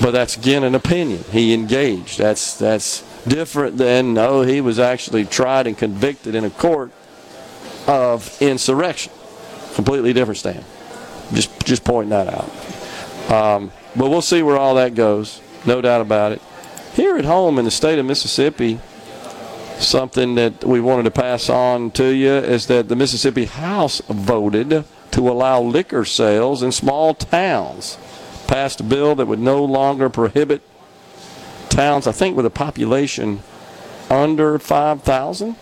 But 0.00 0.12
that's 0.12 0.36
again 0.36 0.62
an 0.62 0.76
opinion. 0.76 1.24
He 1.32 1.52
engaged. 1.52 2.18
That's 2.18 2.56
that's 2.56 3.02
different 3.26 3.76
than 3.78 4.14
no, 4.14 4.42
he 4.42 4.60
was 4.60 4.78
actually 4.78 5.24
tried 5.24 5.66
and 5.66 5.76
convicted 5.76 6.34
in 6.34 6.44
a 6.44 6.50
court 6.50 6.92
of 7.86 8.40
insurrection. 8.40 9.12
Completely 9.74 10.12
different 10.12 10.38
stand. 10.38 10.64
Just 11.32 11.64
just 11.64 11.84
pointing 11.84 12.10
that 12.10 12.28
out. 12.28 13.30
Um, 13.30 13.72
but 13.96 14.08
we'll 14.08 14.22
see 14.22 14.42
where 14.42 14.56
all 14.56 14.74
that 14.76 14.94
goes. 14.94 15.40
No 15.66 15.80
doubt 15.80 16.00
about 16.00 16.32
it. 16.32 16.42
Here 16.94 17.16
at 17.16 17.24
home 17.24 17.58
in 17.58 17.64
the 17.64 17.70
state 17.70 17.98
of 17.98 18.06
Mississippi, 18.06 18.80
something 19.78 20.34
that 20.36 20.64
we 20.64 20.80
wanted 20.80 21.04
to 21.04 21.10
pass 21.10 21.48
on 21.48 21.90
to 21.92 22.04
you 22.14 22.32
is 22.32 22.66
that 22.66 22.88
the 22.88 22.96
Mississippi 22.96 23.44
House 23.44 24.00
voted 24.08 24.84
to 25.10 25.28
allow 25.28 25.60
liquor 25.60 26.04
sales 26.04 26.62
in 26.62 26.72
small 26.72 27.14
towns 27.14 27.98
passed 28.46 28.80
a 28.80 28.82
bill 28.82 29.14
that 29.14 29.26
would 29.26 29.38
no 29.38 29.62
longer 29.64 30.08
prohibit 30.08 30.62
towns, 31.78 32.08
I 32.08 32.12
think, 32.12 32.36
with 32.36 32.44
a 32.44 32.50
population 32.50 33.40
under 34.10 34.58
5,000 34.58 35.54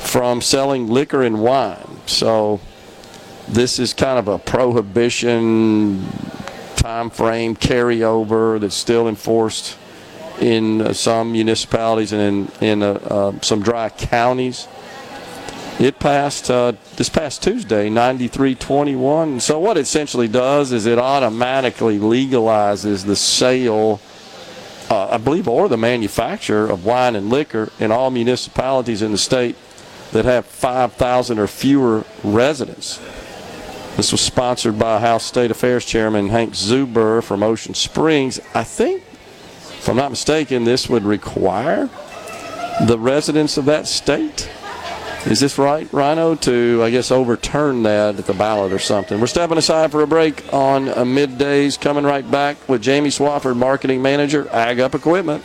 from 0.00 0.40
selling 0.40 0.88
liquor 0.88 1.22
and 1.22 1.40
wine. 1.40 2.00
So 2.06 2.60
this 3.46 3.78
is 3.78 3.94
kind 3.94 4.18
of 4.18 4.26
a 4.26 4.40
prohibition 4.40 6.04
time 6.74 7.10
frame 7.10 7.54
carryover 7.54 8.58
that's 8.58 8.74
still 8.74 9.06
enforced 9.06 9.78
in 10.40 10.80
uh, 10.80 10.92
some 10.92 11.30
municipalities 11.30 12.12
and 12.12 12.50
in, 12.60 12.66
in 12.66 12.82
uh, 12.82 12.94
uh, 12.94 13.40
some 13.40 13.62
dry 13.62 13.90
counties. 13.90 14.66
It 15.78 16.00
passed 16.00 16.50
uh, 16.50 16.72
this 16.96 17.08
past 17.08 17.40
Tuesday, 17.40 17.88
93-21. 17.88 19.40
So 19.42 19.60
what 19.60 19.76
it 19.76 19.82
essentially 19.82 20.26
does 20.26 20.72
is 20.72 20.86
it 20.86 20.98
automatically 20.98 22.00
legalizes 22.00 23.06
the 23.06 23.14
sale, 23.14 24.00
I 25.18 25.20
believe, 25.20 25.48
or 25.48 25.68
the 25.68 25.76
manufacture 25.76 26.70
of 26.70 26.84
wine 26.86 27.16
and 27.16 27.28
liquor 27.28 27.72
in 27.80 27.90
all 27.90 28.08
municipalities 28.08 29.02
in 29.02 29.10
the 29.10 29.18
state 29.18 29.56
that 30.12 30.24
have 30.24 30.46
5,000 30.46 31.40
or 31.40 31.48
fewer 31.48 32.04
residents. 32.22 33.00
This 33.96 34.12
was 34.12 34.20
sponsored 34.20 34.78
by 34.78 35.00
House 35.00 35.24
State 35.24 35.50
Affairs 35.50 35.84
Chairman 35.84 36.28
Hank 36.28 36.52
Zuber 36.52 37.20
from 37.20 37.42
Ocean 37.42 37.74
Springs. 37.74 38.38
I 38.54 38.62
think, 38.62 39.02
if 39.02 39.88
I'm 39.88 39.96
not 39.96 40.10
mistaken, 40.10 40.62
this 40.62 40.88
would 40.88 41.02
require 41.02 41.90
the 42.86 42.96
residents 42.96 43.56
of 43.56 43.64
that 43.64 43.88
state 43.88 44.48
is 45.26 45.40
this 45.40 45.58
right, 45.58 45.90
Rhino, 45.92 46.34
to, 46.36 46.82
I 46.82 46.90
guess, 46.90 47.10
overturn 47.10 47.82
that 47.82 48.18
at 48.18 48.26
the 48.26 48.34
ballot 48.34 48.72
or 48.72 48.78
something? 48.78 49.20
We're 49.20 49.26
stepping 49.26 49.58
aside 49.58 49.90
for 49.90 50.02
a 50.02 50.06
break 50.06 50.52
on 50.52 50.88
uh, 50.88 51.04
middays, 51.04 51.80
coming 51.80 52.04
right 52.04 52.28
back 52.30 52.68
with 52.68 52.82
Jamie 52.82 53.10
Swafford, 53.10 53.56
Marketing 53.56 54.00
Manager, 54.00 54.48
Ag 54.50 54.80
Up 54.80 54.94
Equipment. 54.94 55.44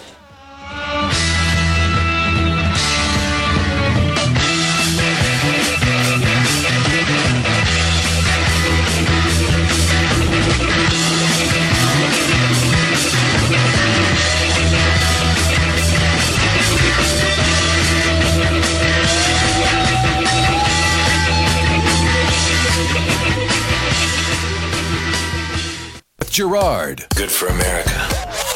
Gerard. 26.34 27.06
Good 27.16 27.30
for 27.30 27.46
America. 27.46 27.92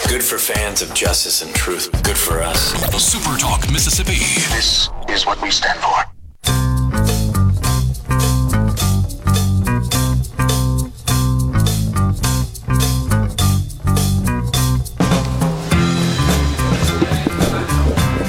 Good 0.09 0.23
for 0.23 0.39
fans 0.39 0.81
of 0.81 0.91
justice 0.95 1.43
and 1.43 1.53
truth. 1.53 1.91
Good 2.01 2.17
for 2.17 2.41
us. 2.41 2.71
Super 2.99 3.37
Talk 3.37 3.71
Mississippi. 3.71 4.17
This 4.55 4.89
is 5.07 5.27
what 5.27 5.39
we 5.43 5.51
stand 5.51 5.79
for. 5.79 5.93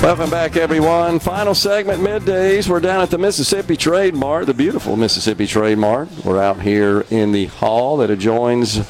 Welcome 0.03 0.29
back, 0.29 0.57
everyone. 0.57 1.19
Final 1.21 1.55
segment, 1.55 2.03
middays. 2.03 2.69
We're 2.69 2.81
down 2.81 3.01
at 3.01 3.09
the 3.09 3.17
Mississippi 3.17 3.79
Trade 3.79 4.15
Mart, 4.15 4.45
the 4.45 4.53
beautiful 4.53 4.97
Mississippi 4.97 5.47
Trade 5.47 5.79
Mart. 5.79 6.11
We're 6.23 6.43
out 6.43 6.61
here 6.61 7.07
in 7.11 7.33
the 7.33 7.47
hall 7.47 7.97
that 7.99 8.11
adjoins 8.11 8.81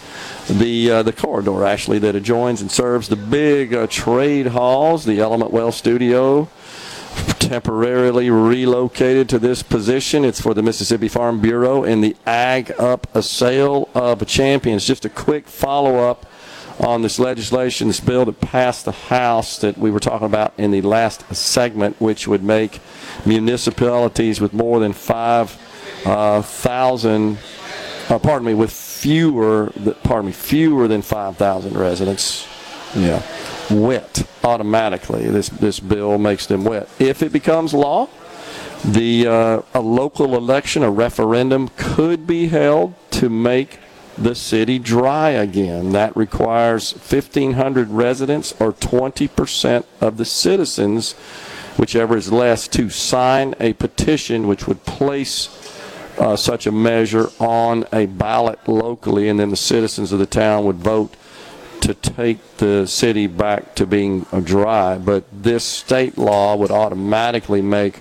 the 0.48 0.90
uh, 0.90 1.02
the 1.02 1.12
corridor, 1.12 1.64
actually, 1.64 1.98
that 2.00 2.14
adjoins 2.14 2.60
and 2.60 2.70
serves 2.70 3.08
the 3.08 3.16
big 3.16 3.74
uh, 3.74 3.86
trade 3.86 4.48
halls. 4.48 5.04
The 5.04 5.20
Element 5.20 5.52
Wealth 5.52 5.74
Studio, 5.74 6.48
temporarily 7.38 8.30
relocated 8.30 9.28
to 9.28 9.38
this 9.38 9.62
position. 9.62 10.24
It's 10.24 10.40
for 10.40 10.54
the 10.54 10.62
Mississippi 10.62 11.08
Farm 11.08 11.40
Bureau 11.40 11.84
and 11.84 12.02
the 12.02 12.16
Ag 12.26 12.72
Up 12.78 13.14
a 13.14 13.22
Sale 13.22 13.88
of 13.94 14.26
Champions. 14.26 14.86
Just 14.86 15.04
a 15.04 15.10
quick 15.10 15.46
follow 15.46 15.98
up 15.98 16.26
on 16.80 17.02
this 17.02 17.18
legislation, 17.18 17.88
this 17.88 18.00
bill 18.00 18.24
that 18.24 18.40
passed 18.40 18.84
the 18.84 18.92
House 18.92 19.58
that 19.58 19.76
we 19.76 19.90
were 19.90 20.00
talking 20.00 20.26
about 20.26 20.54
in 20.56 20.70
the 20.70 20.80
last 20.80 21.34
segment, 21.34 22.00
which 22.00 22.28
would 22.28 22.44
make 22.44 22.80
municipalities 23.26 24.40
with 24.40 24.52
more 24.52 24.78
than 24.78 24.92
5,000, 24.92 27.38
uh, 28.08 28.18
pardon 28.20 28.46
me, 28.46 28.54
with 28.54 28.87
fewer, 28.98 29.72
pardon 30.02 30.26
me, 30.26 30.32
fewer 30.32 30.88
than 30.88 31.02
5,000 31.02 31.76
residents, 31.76 32.46
yeah, 32.96 33.22
wet 33.70 34.26
automatically. 34.42 35.28
This, 35.30 35.48
this 35.48 35.78
bill 35.78 36.18
makes 36.18 36.46
them 36.46 36.64
wet. 36.64 36.88
If 36.98 37.22
it 37.22 37.32
becomes 37.32 37.72
law, 37.72 38.08
the 38.84 39.26
uh, 39.26 39.62
a 39.74 39.80
local 39.80 40.36
election, 40.36 40.82
a 40.82 40.90
referendum, 40.90 41.68
could 41.76 42.26
be 42.26 42.48
held 42.48 42.94
to 43.12 43.28
make 43.28 43.78
the 44.16 44.34
city 44.34 44.78
dry 44.78 45.30
again. 45.30 45.92
That 45.92 46.16
requires 46.16 46.92
1,500 46.92 47.90
residents 47.90 48.52
or 48.60 48.72
20% 48.72 49.84
of 50.00 50.16
the 50.16 50.24
citizens, 50.24 51.12
whichever 51.76 52.16
is 52.16 52.32
less, 52.32 52.66
to 52.68 52.90
sign 52.90 53.54
a 53.60 53.74
petition 53.74 54.48
which 54.48 54.66
would 54.66 54.84
place 54.84 55.67
uh, 56.18 56.36
such 56.36 56.66
a 56.66 56.72
measure 56.72 57.30
on 57.38 57.84
a 57.92 58.06
ballot 58.06 58.66
locally, 58.68 59.28
and 59.28 59.38
then 59.38 59.50
the 59.50 59.56
citizens 59.56 60.12
of 60.12 60.18
the 60.18 60.26
town 60.26 60.64
would 60.64 60.76
vote 60.76 61.14
to 61.80 61.94
take 61.94 62.56
the 62.56 62.86
city 62.86 63.26
back 63.26 63.74
to 63.76 63.86
being 63.86 64.20
dry. 64.44 64.98
But 64.98 65.24
this 65.32 65.64
state 65.64 66.18
law 66.18 66.56
would 66.56 66.70
automatically 66.70 67.62
make 67.62 68.00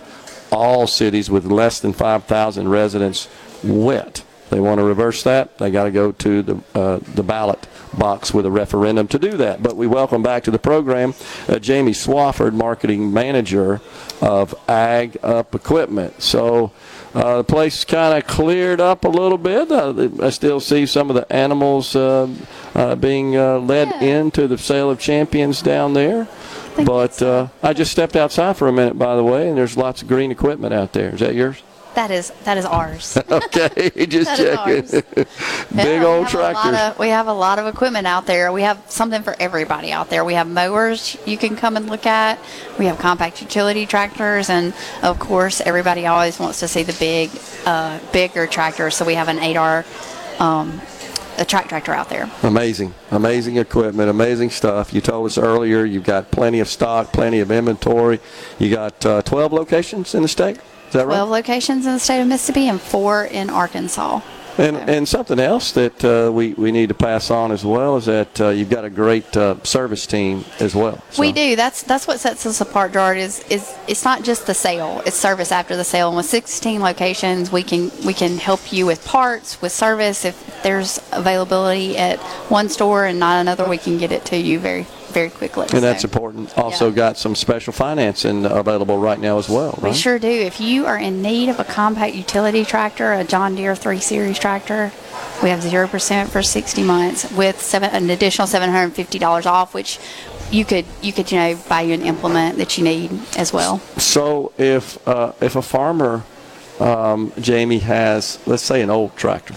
all 0.52 0.88
cities 0.88 1.30
with 1.30 1.46
less 1.46 1.80
than 1.80 1.94
5,000 1.94 2.70
residents 2.70 3.28
wet. 3.64 4.24
They 4.50 4.60
want 4.60 4.80
to 4.80 4.84
reverse 4.84 5.24
that. 5.24 5.58
They 5.58 5.72
got 5.72 5.84
to 5.86 5.92
go 5.92 6.14
to 6.14 6.42
the 6.42 6.58
uh, 6.74 7.00
the 7.16 7.24
ballot 7.24 7.68
box 7.98 8.34
with 8.34 8.46
a 8.46 8.52
referendum 8.52 9.08
to 9.10 9.20
do 9.20 9.32
that. 9.38 9.62
But 9.62 9.76
we 9.76 9.88
welcome 9.88 10.24
back 10.24 10.44
to 10.44 10.52
the 10.52 10.60
program 10.60 11.14
uh, 11.50 11.60
Jamie 11.60 11.92
Swafford, 11.92 12.54
marketing 12.54 13.12
manager 13.12 13.82
of 14.22 14.56
Ag 14.70 15.18
Up 15.24 15.54
Equipment. 15.54 16.22
So. 16.22 16.72
Uh, 17.18 17.38
the 17.38 17.44
place 17.44 17.84
kind 17.84 18.16
of 18.16 18.28
cleared 18.28 18.80
up 18.80 19.04
a 19.04 19.08
little 19.08 19.40
bit. 19.40 19.72
Uh, 19.72 20.08
I 20.22 20.30
still 20.30 20.60
see 20.60 20.86
some 20.86 21.10
of 21.10 21.16
the 21.16 21.32
animals 21.34 21.96
uh, 21.96 22.28
uh, 22.76 22.96
being 22.96 23.36
uh, 23.36 23.58
led 23.58 24.04
into 24.04 24.48
the 24.48 24.56
sale 24.56 24.92
of 24.92 25.00
champions 25.00 25.64
down 25.64 25.94
there. 25.94 26.28
but 26.86 27.20
uh, 27.24 27.48
I 27.64 27.74
just 27.74 27.92
stepped 27.92 28.16
outside 28.16 28.56
for 28.56 28.68
a 28.68 28.72
minute, 28.72 29.00
by 29.00 29.16
the 29.16 29.24
way, 29.24 29.50
and 29.50 29.58
there's 29.58 29.76
lots 29.76 30.04
of 30.04 30.08
green 30.08 30.30
equipment 30.30 30.76
out 30.76 30.94
there. 30.94 31.10
Is 31.10 31.22
that 31.22 31.34
yours? 31.34 31.64
That 31.98 32.12
is 32.12 32.30
that 32.44 32.60
is 32.60 32.66
ours. 32.66 33.18
okay, 33.32 33.90
just 34.06 34.38
checking. 34.38 34.86
Big 35.16 35.26
Yeah, 35.74 36.06
old 36.06 36.26
we 36.28 36.32
have 36.32 36.36
a 36.36 36.38
lot 36.38 36.54
tractors. 36.54 36.80
of- 36.80 37.00
we 37.00 37.08
have 37.08 37.26
a 37.28 37.34
lot 37.34 37.58
of 37.58 37.66
equipment 37.66 38.06
out 38.06 38.28
there. 38.28 38.52
We 38.54 38.62
have 38.62 38.80
something 38.88 39.24
for 39.24 39.36
everybody 39.40 39.92
out 39.92 40.12
there. 40.12 40.24
We 40.24 40.36
have 40.36 40.48
mowers 40.48 41.18
you 41.26 41.38
can 41.40 41.56
come 41.56 41.76
and 41.76 41.90
look 41.90 42.06
at. 42.06 42.38
We 42.78 42.86
have 42.86 43.00
compact 43.00 43.42
utility 43.42 43.88
tractors, 43.88 44.48
and 44.52 44.76
of 45.02 45.18
course, 45.18 45.60
everybody 45.60 46.06
always 46.06 46.40
wants 46.40 46.60
to 46.60 46.68
see 46.68 46.84
the 46.84 46.94
big, 47.00 47.32
uh, 47.66 47.98
bigger 48.14 48.46
tractors. 48.46 48.96
So 48.96 49.04
we 49.04 49.16
have 49.16 49.28
an 49.28 49.40
8R, 49.40 49.84
um, 50.40 50.80
a 51.40 51.46
track 51.46 51.68
tractor 51.68 51.94
out 51.94 52.10
there. 52.10 52.30
Amazing, 52.44 52.94
amazing 53.10 53.58
equipment, 53.58 54.08
amazing 54.12 54.52
stuff. 54.52 54.94
You 54.94 55.02
told 55.02 55.26
us 55.26 55.40
earlier 55.40 55.84
you've 55.84 56.04
got 56.04 56.30
plenty 56.30 56.60
of 56.60 56.68
stock, 56.68 57.12
plenty 57.12 57.40
of 57.40 57.50
inventory. 57.50 58.20
You 58.60 58.70
got 58.70 59.04
uh, 59.04 59.24
12 59.24 59.52
locations 59.52 60.14
in 60.14 60.22
the 60.22 60.28
state. 60.28 60.60
Is 60.88 60.94
that 60.94 61.08
right? 61.08 61.16
12 61.16 61.30
locations 61.30 61.86
in 61.86 61.94
the 61.94 62.00
state 62.00 62.22
of 62.22 62.28
Mississippi 62.28 62.68
and 62.68 62.82
four 62.82 63.26
in 63.26 63.50
Arkansas. 63.50 64.22
And, 64.58 64.78
and 64.90 65.08
something 65.08 65.40
else 65.40 65.72
that 65.74 66.04
uh, 66.04 66.32
we, 66.32 66.54
we 66.56 66.72
need 66.72 66.90
to 66.90 66.96
pass 66.96 67.30
on 67.30 67.52
as 67.52 67.64
well 67.64 67.98
is 67.98 68.06
that 68.06 68.42
uh, 68.42 68.50
you've 68.50 68.72
got 68.72 68.86
a 68.86 68.90
great 68.90 69.38
uh, 69.38 69.62
service 69.64 70.08
team 70.08 70.46
as 70.60 70.74
well. 70.74 71.00
We 71.20 71.32
do. 71.32 71.56
That's 71.56 71.84
that's 71.84 72.08
what 72.08 72.20
sets 72.20 72.44
us 72.48 72.60
apart, 72.60 72.94
Gerard. 72.94 73.18
Is 73.20 73.40
is 73.50 73.76
it's 73.88 74.04
not 74.04 74.24
just 74.24 74.48
the 74.48 74.56
sale; 74.56 75.04
it's 75.06 75.16
service 75.16 75.52
after 75.52 75.76
the 75.76 75.84
sale. 75.84 76.08
And 76.08 76.18
with 76.18 76.26
16 76.26 76.82
locations, 76.82 77.52
we 77.52 77.62
can 77.62 77.92
we 78.04 78.14
can 78.14 78.38
help 78.38 78.74
you 78.74 78.88
with 78.88 79.06
parts, 79.06 79.62
with 79.62 79.72
service. 79.72 80.26
If 80.26 80.64
there's 80.64 81.00
availability 81.12 81.96
at 81.96 82.18
one 82.50 82.68
store 82.70 83.06
and 83.06 83.20
not 83.20 83.40
another, 83.40 83.70
we 83.70 83.78
can 83.78 84.00
get 84.00 84.12
it 84.12 84.26
to 84.26 84.38
you 84.38 84.60
very 84.60 84.88
very 85.18 85.30
quickly. 85.30 85.68
And 85.74 85.84
that's 85.84 86.04
So, 86.04 86.08
important. 86.08 86.58
Also, 86.58 86.92
got 86.92 87.18
some 87.18 87.36
special 87.36 87.74
financing 87.74 88.46
available 88.46 88.98
right 89.00 89.20
now 89.20 89.38
as 89.40 89.50
well, 89.50 89.78
We 89.82 89.94
sure 89.94 90.20
do. 90.20 90.28
If 90.28 90.62
you 90.62 90.86
are 90.86 90.98
in 90.98 91.22
need 91.22 91.50
of 91.50 91.60
a 91.60 91.64
compact 91.64 92.16
utility 92.16 92.64
tractor, 92.64 93.14
a 93.14 93.24
John 93.24 93.56
Deere 93.56 93.76
3 93.76 94.00
Series 94.00 94.38
tractor, 94.38 94.92
we 95.42 95.50
have 95.50 95.62
0% 95.62 96.28
for 96.28 96.44
60 96.44 96.84
months 96.84 97.32
with 97.32 97.60
seven, 97.62 97.90
an 97.92 98.10
additional 98.10 98.48
$750 98.48 99.46
off, 99.46 99.74
which 99.74 100.00
you 100.52 100.64
could, 100.66 100.86
you 101.02 101.12
could, 101.12 101.32
you 101.32 101.38
know, 101.38 101.60
buy 101.68 101.82
you 101.82 101.94
an 101.94 102.02
implement 102.04 102.58
that 102.58 102.78
you 102.78 102.84
need 102.84 103.12
as 103.38 103.52
well. 103.52 103.80
So 103.98 104.52
if 104.58 105.06
uh, 105.08 105.34
if 105.42 105.56
a 105.56 105.62
farmer, 105.62 106.24
um, 106.80 107.34
Jamie 107.40 107.80
has, 107.80 108.40
let's 108.46 108.64
say, 108.64 108.82
an 108.82 108.90
old 108.90 109.16
tractor, 109.16 109.56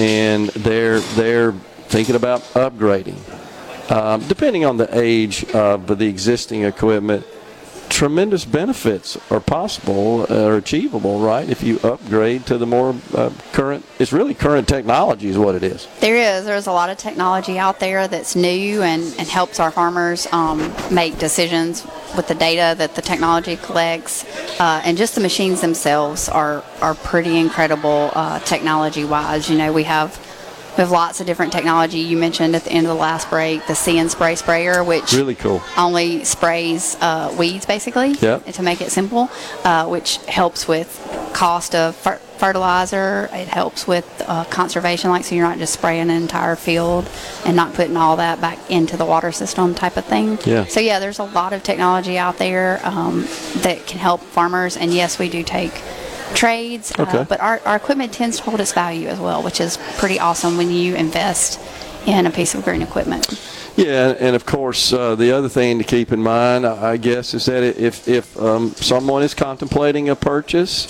and 0.00 0.48
they're 0.50 1.00
they're 1.00 1.52
thinking 1.88 2.14
about 2.14 2.40
upgrading, 2.54 3.18
um, 3.90 4.26
depending 4.28 4.64
on 4.64 4.76
the 4.76 4.88
age 4.98 5.44
of 5.54 5.98
the 5.98 6.06
existing 6.06 6.64
equipment, 6.64 7.24
tremendous 7.88 8.44
benefits 8.44 9.16
are 9.30 9.40
possible 9.40 10.26
uh, 10.30 10.44
or 10.44 10.56
achievable, 10.56 11.20
right? 11.20 11.48
If 11.48 11.62
you 11.62 11.80
upgrade 11.80 12.46
to 12.46 12.58
the 12.58 12.66
more 12.66 12.94
uh, 13.14 13.30
current, 13.52 13.84
it's 13.98 14.12
really 14.12 14.34
current 14.34 14.68
technology, 14.68 15.28
is 15.28 15.38
what 15.38 15.54
it 15.54 15.62
is. 15.62 15.88
There 16.00 16.16
is. 16.16 16.44
There's 16.44 16.66
a 16.66 16.72
lot 16.72 16.90
of 16.90 16.98
technology 16.98 17.58
out 17.58 17.80
there 17.80 18.06
that's 18.06 18.36
new 18.36 18.82
and, 18.82 19.02
and 19.18 19.26
helps 19.26 19.58
our 19.58 19.70
farmers 19.70 20.26
um, 20.32 20.72
make 20.92 21.18
decisions 21.18 21.86
with 22.16 22.28
the 22.28 22.34
data 22.34 22.76
that 22.78 22.94
the 22.94 23.02
technology 23.02 23.56
collects. 23.56 24.24
Uh, 24.60 24.82
and 24.84 24.98
just 24.98 25.14
the 25.14 25.20
machines 25.20 25.60
themselves 25.60 26.28
are, 26.28 26.62
are 26.82 26.94
pretty 26.94 27.38
incredible 27.38 28.10
uh, 28.14 28.38
technology 28.40 29.04
wise. 29.04 29.48
You 29.48 29.56
know, 29.56 29.72
we 29.72 29.84
have. 29.84 30.24
We 30.78 30.82
have 30.82 30.92
lots 30.92 31.18
of 31.20 31.26
different 31.26 31.50
technology. 31.52 31.98
You 31.98 32.16
mentioned 32.16 32.54
at 32.54 32.62
the 32.62 32.70
end 32.70 32.86
of 32.86 32.92
the 32.94 33.00
last 33.00 33.28
break 33.30 33.66
the 33.66 33.74
See 33.74 33.98
and 33.98 34.08
Spray 34.08 34.36
sprayer, 34.36 34.84
which 34.84 35.12
Really 35.12 35.34
cool. 35.34 35.60
only 35.76 36.22
sprays 36.22 36.96
uh, 37.00 37.34
weeds 37.36 37.66
basically 37.66 38.12
Yep. 38.12 38.44
to 38.52 38.62
make 38.62 38.80
it 38.80 38.92
simple, 38.92 39.28
uh, 39.64 39.86
which 39.86 40.18
helps 40.26 40.68
with 40.68 40.88
cost 41.34 41.74
of 41.74 41.96
fer- 41.96 42.20
fertilizer. 42.38 43.28
It 43.32 43.48
helps 43.48 43.88
with 43.88 44.06
uh, 44.28 44.44
conservation, 44.44 45.10
like 45.10 45.24
so 45.24 45.34
you're 45.34 45.48
not 45.48 45.58
just 45.58 45.72
spraying 45.72 46.02
an 46.02 46.10
entire 46.10 46.54
field 46.54 47.08
and 47.44 47.56
not 47.56 47.74
putting 47.74 47.96
all 47.96 48.14
that 48.18 48.40
back 48.40 48.60
into 48.70 48.96
the 48.96 49.04
water 49.04 49.32
system 49.32 49.74
type 49.74 49.96
of 49.96 50.04
thing. 50.04 50.38
Yeah. 50.44 50.64
So 50.66 50.78
yeah, 50.78 51.00
there's 51.00 51.18
a 51.18 51.24
lot 51.24 51.52
of 51.52 51.64
technology 51.64 52.18
out 52.18 52.38
there 52.38 52.78
um, 52.84 53.22
that 53.62 53.84
can 53.88 53.98
help 53.98 54.20
farmers, 54.20 54.76
and 54.76 54.94
yes, 54.94 55.18
we 55.18 55.28
do 55.28 55.42
take 55.42 55.72
trades, 56.34 56.92
Okay. 56.98 57.18
uh, 57.18 57.24
but 57.24 57.40
our, 57.40 57.60
our 57.64 57.76
equipment 57.76 58.12
tends 58.12 58.38
to 58.38 58.42
hold 58.44 58.60
its 58.60 58.72
value 58.72 59.08
as 59.08 59.18
well, 59.18 59.42
which 59.42 59.60
is 59.60 59.78
pretty 59.96 60.18
awesome 60.18 60.56
when 60.56 60.70
you 60.70 60.94
invest 60.94 61.60
in 62.06 62.26
a 62.26 62.30
piece 62.30 62.54
of 62.54 62.64
green 62.64 62.82
equipment. 62.82 63.26
Yeah, 63.76 64.16
and 64.18 64.34
of 64.34 64.44
course, 64.44 64.92
uh, 64.92 65.14
the 65.14 65.30
other 65.30 65.48
thing 65.48 65.78
to 65.78 65.84
keep 65.84 66.10
in 66.10 66.20
mind, 66.20 66.66
I 66.66 66.96
guess, 66.96 67.32
is 67.32 67.46
that 67.46 67.62
if 67.62 68.08
if 68.08 68.36
um, 68.36 68.72
someone 68.72 69.22
is 69.22 69.34
contemplating 69.34 70.08
a 70.08 70.16
purchase, 70.16 70.88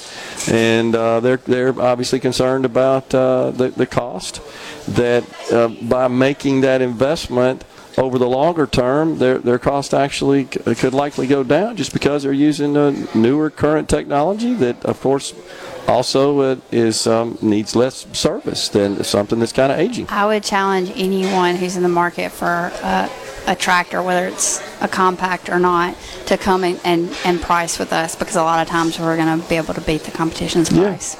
and 0.48 0.94
uh, 0.96 1.20
they're 1.20 1.36
they're 1.36 1.78
obviously 1.78 2.18
concerned 2.18 2.64
about 2.64 3.14
uh, 3.14 3.50
the 3.50 3.68
the 3.68 3.84
cost, 3.84 4.40
that 4.88 5.22
uh, 5.52 5.68
by 5.82 6.08
making 6.08 6.62
that 6.62 6.80
investment 6.80 7.62
over 7.98 8.16
the 8.16 8.28
longer 8.28 8.66
term, 8.66 9.18
their 9.18 9.38
their 9.38 9.58
cost 9.58 9.92
actually 9.92 10.44
could 10.44 10.94
likely 10.94 11.26
go 11.26 11.42
down 11.42 11.76
just 11.76 11.92
because 11.92 12.22
they're 12.22 12.32
using 12.32 12.76
uh, 12.76 12.94
newer 13.14 13.50
current 13.50 13.88
technology 13.88 14.54
that, 14.54 14.84
of 14.84 15.00
course. 15.00 15.34
Also, 15.88 16.40
uh, 16.40 16.56
is 16.70 17.06
um, 17.06 17.38
needs 17.40 17.74
less 17.74 18.06
service 18.12 18.68
than 18.68 19.02
something 19.02 19.38
that's 19.38 19.54
kind 19.54 19.72
of 19.72 19.78
aging. 19.78 20.06
I 20.10 20.26
would 20.26 20.44
challenge 20.44 20.92
anyone 20.94 21.56
who's 21.56 21.78
in 21.78 21.82
the 21.82 21.88
market 21.88 22.30
for 22.30 22.70
a, 22.82 23.10
a 23.46 23.56
tractor, 23.56 24.02
whether 24.02 24.26
it's 24.26 24.62
a 24.82 24.88
compact 24.88 25.48
or 25.48 25.58
not, 25.58 25.96
to 26.26 26.36
come 26.36 26.62
in 26.62 26.78
and, 26.84 27.16
and 27.24 27.40
price 27.40 27.78
with 27.78 27.94
us 27.94 28.14
because 28.16 28.36
a 28.36 28.42
lot 28.42 28.60
of 28.60 28.68
times 28.68 28.98
we're 28.98 29.16
going 29.16 29.40
to 29.40 29.48
be 29.48 29.56
able 29.56 29.72
to 29.72 29.80
beat 29.80 30.02
the 30.02 30.10
competition's 30.10 30.68
price. 30.68 31.16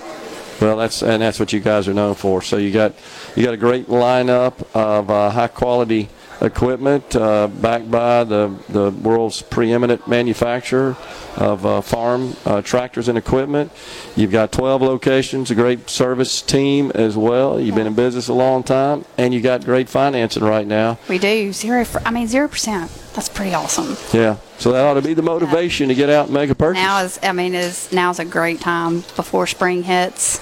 Well, 0.60 0.76
that's 0.76 1.02
and 1.02 1.22
that's 1.22 1.40
what 1.40 1.50
you 1.54 1.60
guys 1.60 1.88
are 1.88 1.94
known 1.94 2.14
for. 2.14 2.42
So 2.42 2.58
you 2.58 2.70
got 2.70 2.92
you 3.36 3.44
got 3.44 3.54
a 3.54 3.58
great 3.58 3.86
lineup 3.86 4.52
of 4.74 5.08
uh, 5.08 5.30
high 5.30 5.48
quality 5.48 6.10
equipment 6.40 7.16
uh, 7.16 7.48
backed 7.48 7.90
by 7.90 8.24
the 8.24 8.54
the 8.68 8.90
world's 8.90 9.42
preeminent 9.42 10.06
manufacturer 10.06 10.96
of 11.36 11.64
uh, 11.64 11.80
farm 11.80 12.34
uh, 12.44 12.62
tractors 12.62 13.08
and 13.08 13.16
equipment. 13.16 13.70
You've 14.16 14.32
got 14.32 14.50
12 14.50 14.82
locations, 14.82 15.50
a 15.50 15.54
great 15.54 15.88
service 15.88 16.42
team 16.42 16.90
as 16.94 17.16
well. 17.16 17.60
You've 17.60 17.74
been 17.74 17.86
in 17.86 17.94
business 17.94 18.28
a 18.28 18.34
long 18.34 18.62
time, 18.62 19.04
and 19.16 19.32
you 19.32 19.40
got 19.40 19.64
great 19.64 19.88
financing 19.88 20.42
right 20.42 20.66
now. 20.66 20.98
We 21.08 21.18
do 21.18 21.52
zero. 21.52 21.84
For, 21.84 22.00
I 22.06 22.10
mean 22.10 22.26
zero 22.26 22.48
percent. 22.48 22.90
That's 23.14 23.28
pretty 23.28 23.54
awesome. 23.54 23.96
Yeah, 24.12 24.36
so 24.58 24.72
that 24.72 24.84
ought 24.84 24.94
to 24.94 25.02
be 25.02 25.14
the 25.14 25.22
motivation 25.22 25.88
to 25.88 25.94
get 25.94 26.10
out 26.10 26.26
and 26.26 26.34
make 26.34 26.50
a 26.50 26.54
purchase. 26.54 26.82
Now 26.82 27.02
is 27.02 27.18
I 27.22 27.32
mean 27.32 27.54
is 27.54 27.92
now's 27.92 28.18
a 28.18 28.24
great 28.24 28.60
time 28.60 29.00
before 29.16 29.46
spring 29.46 29.82
hits 29.82 30.38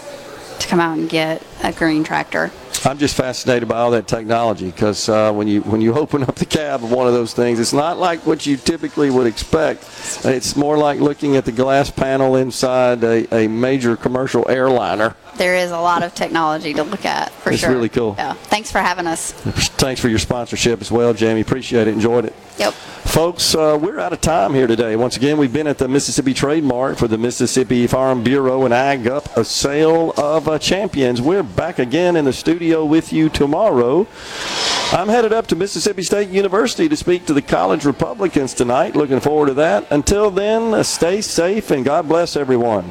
to 0.59 0.68
come 0.68 0.81
out 0.81 0.98
and 0.98 1.09
get 1.09 1.43
a 1.62 1.73
green 1.73 2.05
tractor. 2.05 2.51
I'm 2.85 2.98
just 2.98 3.16
fascinated 3.16 3.69
by 3.69 3.78
all 3.78 3.93
that 3.93 4.09
technology 4.09 4.70
because 4.70 5.09
uh, 5.09 5.32
when 5.32 5.47
you 5.47 5.62
when 5.62 5.81
you 5.81 5.94
open 5.94 6.23
up 6.24 6.35
the 6.35 6.47
cab 6.47 6.82
of 6.82 6.90
one 6.90 7.07
of 7.07 7.12
those 7.12 7.32
things, 7.32 7.61
it's 7.61 7.73
not 7.73 7.98
like 7.98 8.27
what 8.27 8.44
you 8.44 8.57
typically 8.57 9.09
would 9.09 9.27
expect. 9.27 9.85
It's 10.24 10.57
more 10.57 10.77
like 10.77 10.98
looking 11.01 11.36
at 11.36 11.44
the 11.44 11.53
glass 11.53 11.90
panel 11.90 12.36
inside 12.36 13.05
a, 13.05 13.32
a 13.35 13.48
major 13.48 13.97
commercial 13.97 14.48
airliner. 14.48 15.15
There 15.36 15.54
is 15.56 15.70
a 15.70 15.78
lot 15.78 16.02
of 16.02 16.14
technology 16.14 16.72
to 16.74 16.82
look 16.82 17.04
at 17.04 17.30
for 17.32 17.50
It's 17.50 17.60
sure. 17.60 17.70
really 17.70 17.88
cool. 17.88 18.14
Yeah. 18.16 18.32
Thanks 18.34 18.70
for 18.72 18.78
having 18.78 19.06
us. 19.06 19.32
Thanks 19.76 20.00
for 20.00 20.08
your 20.08 20.18
sponsorship 20.18 20.80
as 20.80 20.90
well, 20.90 21.12
Jamie. 21.12 21.42
Appreciate 21.42 21.88
it. 21.88 21.92
Enjoyed 21.92 22.24
it. 22.24 22.34
Yep. 22.58 22.72
Folks, 22.72 23.54
uh, 23.54 23.78
we're 23.80 23.98
out 24.00 24.12
of 24.12 24.20
time 24.20 24.52
here 24.54 24.66
today. 24.66 24.96
Once 24.96 25.16
again, 25.16 25.38
we've 25.38 25.52
been 25.52 25.66
at 25.66 25.78
the 25.78 25.88
Mississippi 25.88 26.34
Trade 26.34 26.64
Mart 26.64 26.98
for 26.98 27.06
the 27.06 27.16
Mississippi 27.16 27.86
Farm 27.86 28.22
Bureau 28.22 28.64
and 28.64 28.74
Ag 28.74 29.06
Up, 29.06 29.34
a 29.36 29.44
sale 29.44 30.12
of 30.18 30.48
uh, 30.48 30.58
champions. 30.58 31.22
We're 31.22 31.42
back 31.42 31.78
again 31.78 32.16
in 32.16 32.24
the 32.24 32.32
studio 32.32 32.84
with 32.84 33.12
you 33.12 33.28
tomorrow. 33.28 34.06
I'm 34.92 35.08
headed 35.08 35.32
up 35.32 35.46
to 35.48 35.56
Mississippi 35.56 36.02
State 36.02 36.28
University 36.30 36.88
to 36.88 36.96
speak 36.96 37.26
to 37.26 37.32
the 37.34 37.42
college 37.42 37.84
Republicans 37.84 38.54
tonight. 38.54 38.96
Looking 38.96 39.20
forward 39.20 39.46
to 39.46 39.54
that. 39.54 39.90
Until 39.90 40.30
then, 40.30 40.74
uh, 40.74 40.82
stay 40.82 41.20
safe 41.20 41.70
and 41.70 41.84
God 41.84 42.08
bless 42.08 42.36
everyone. 42.36 42.90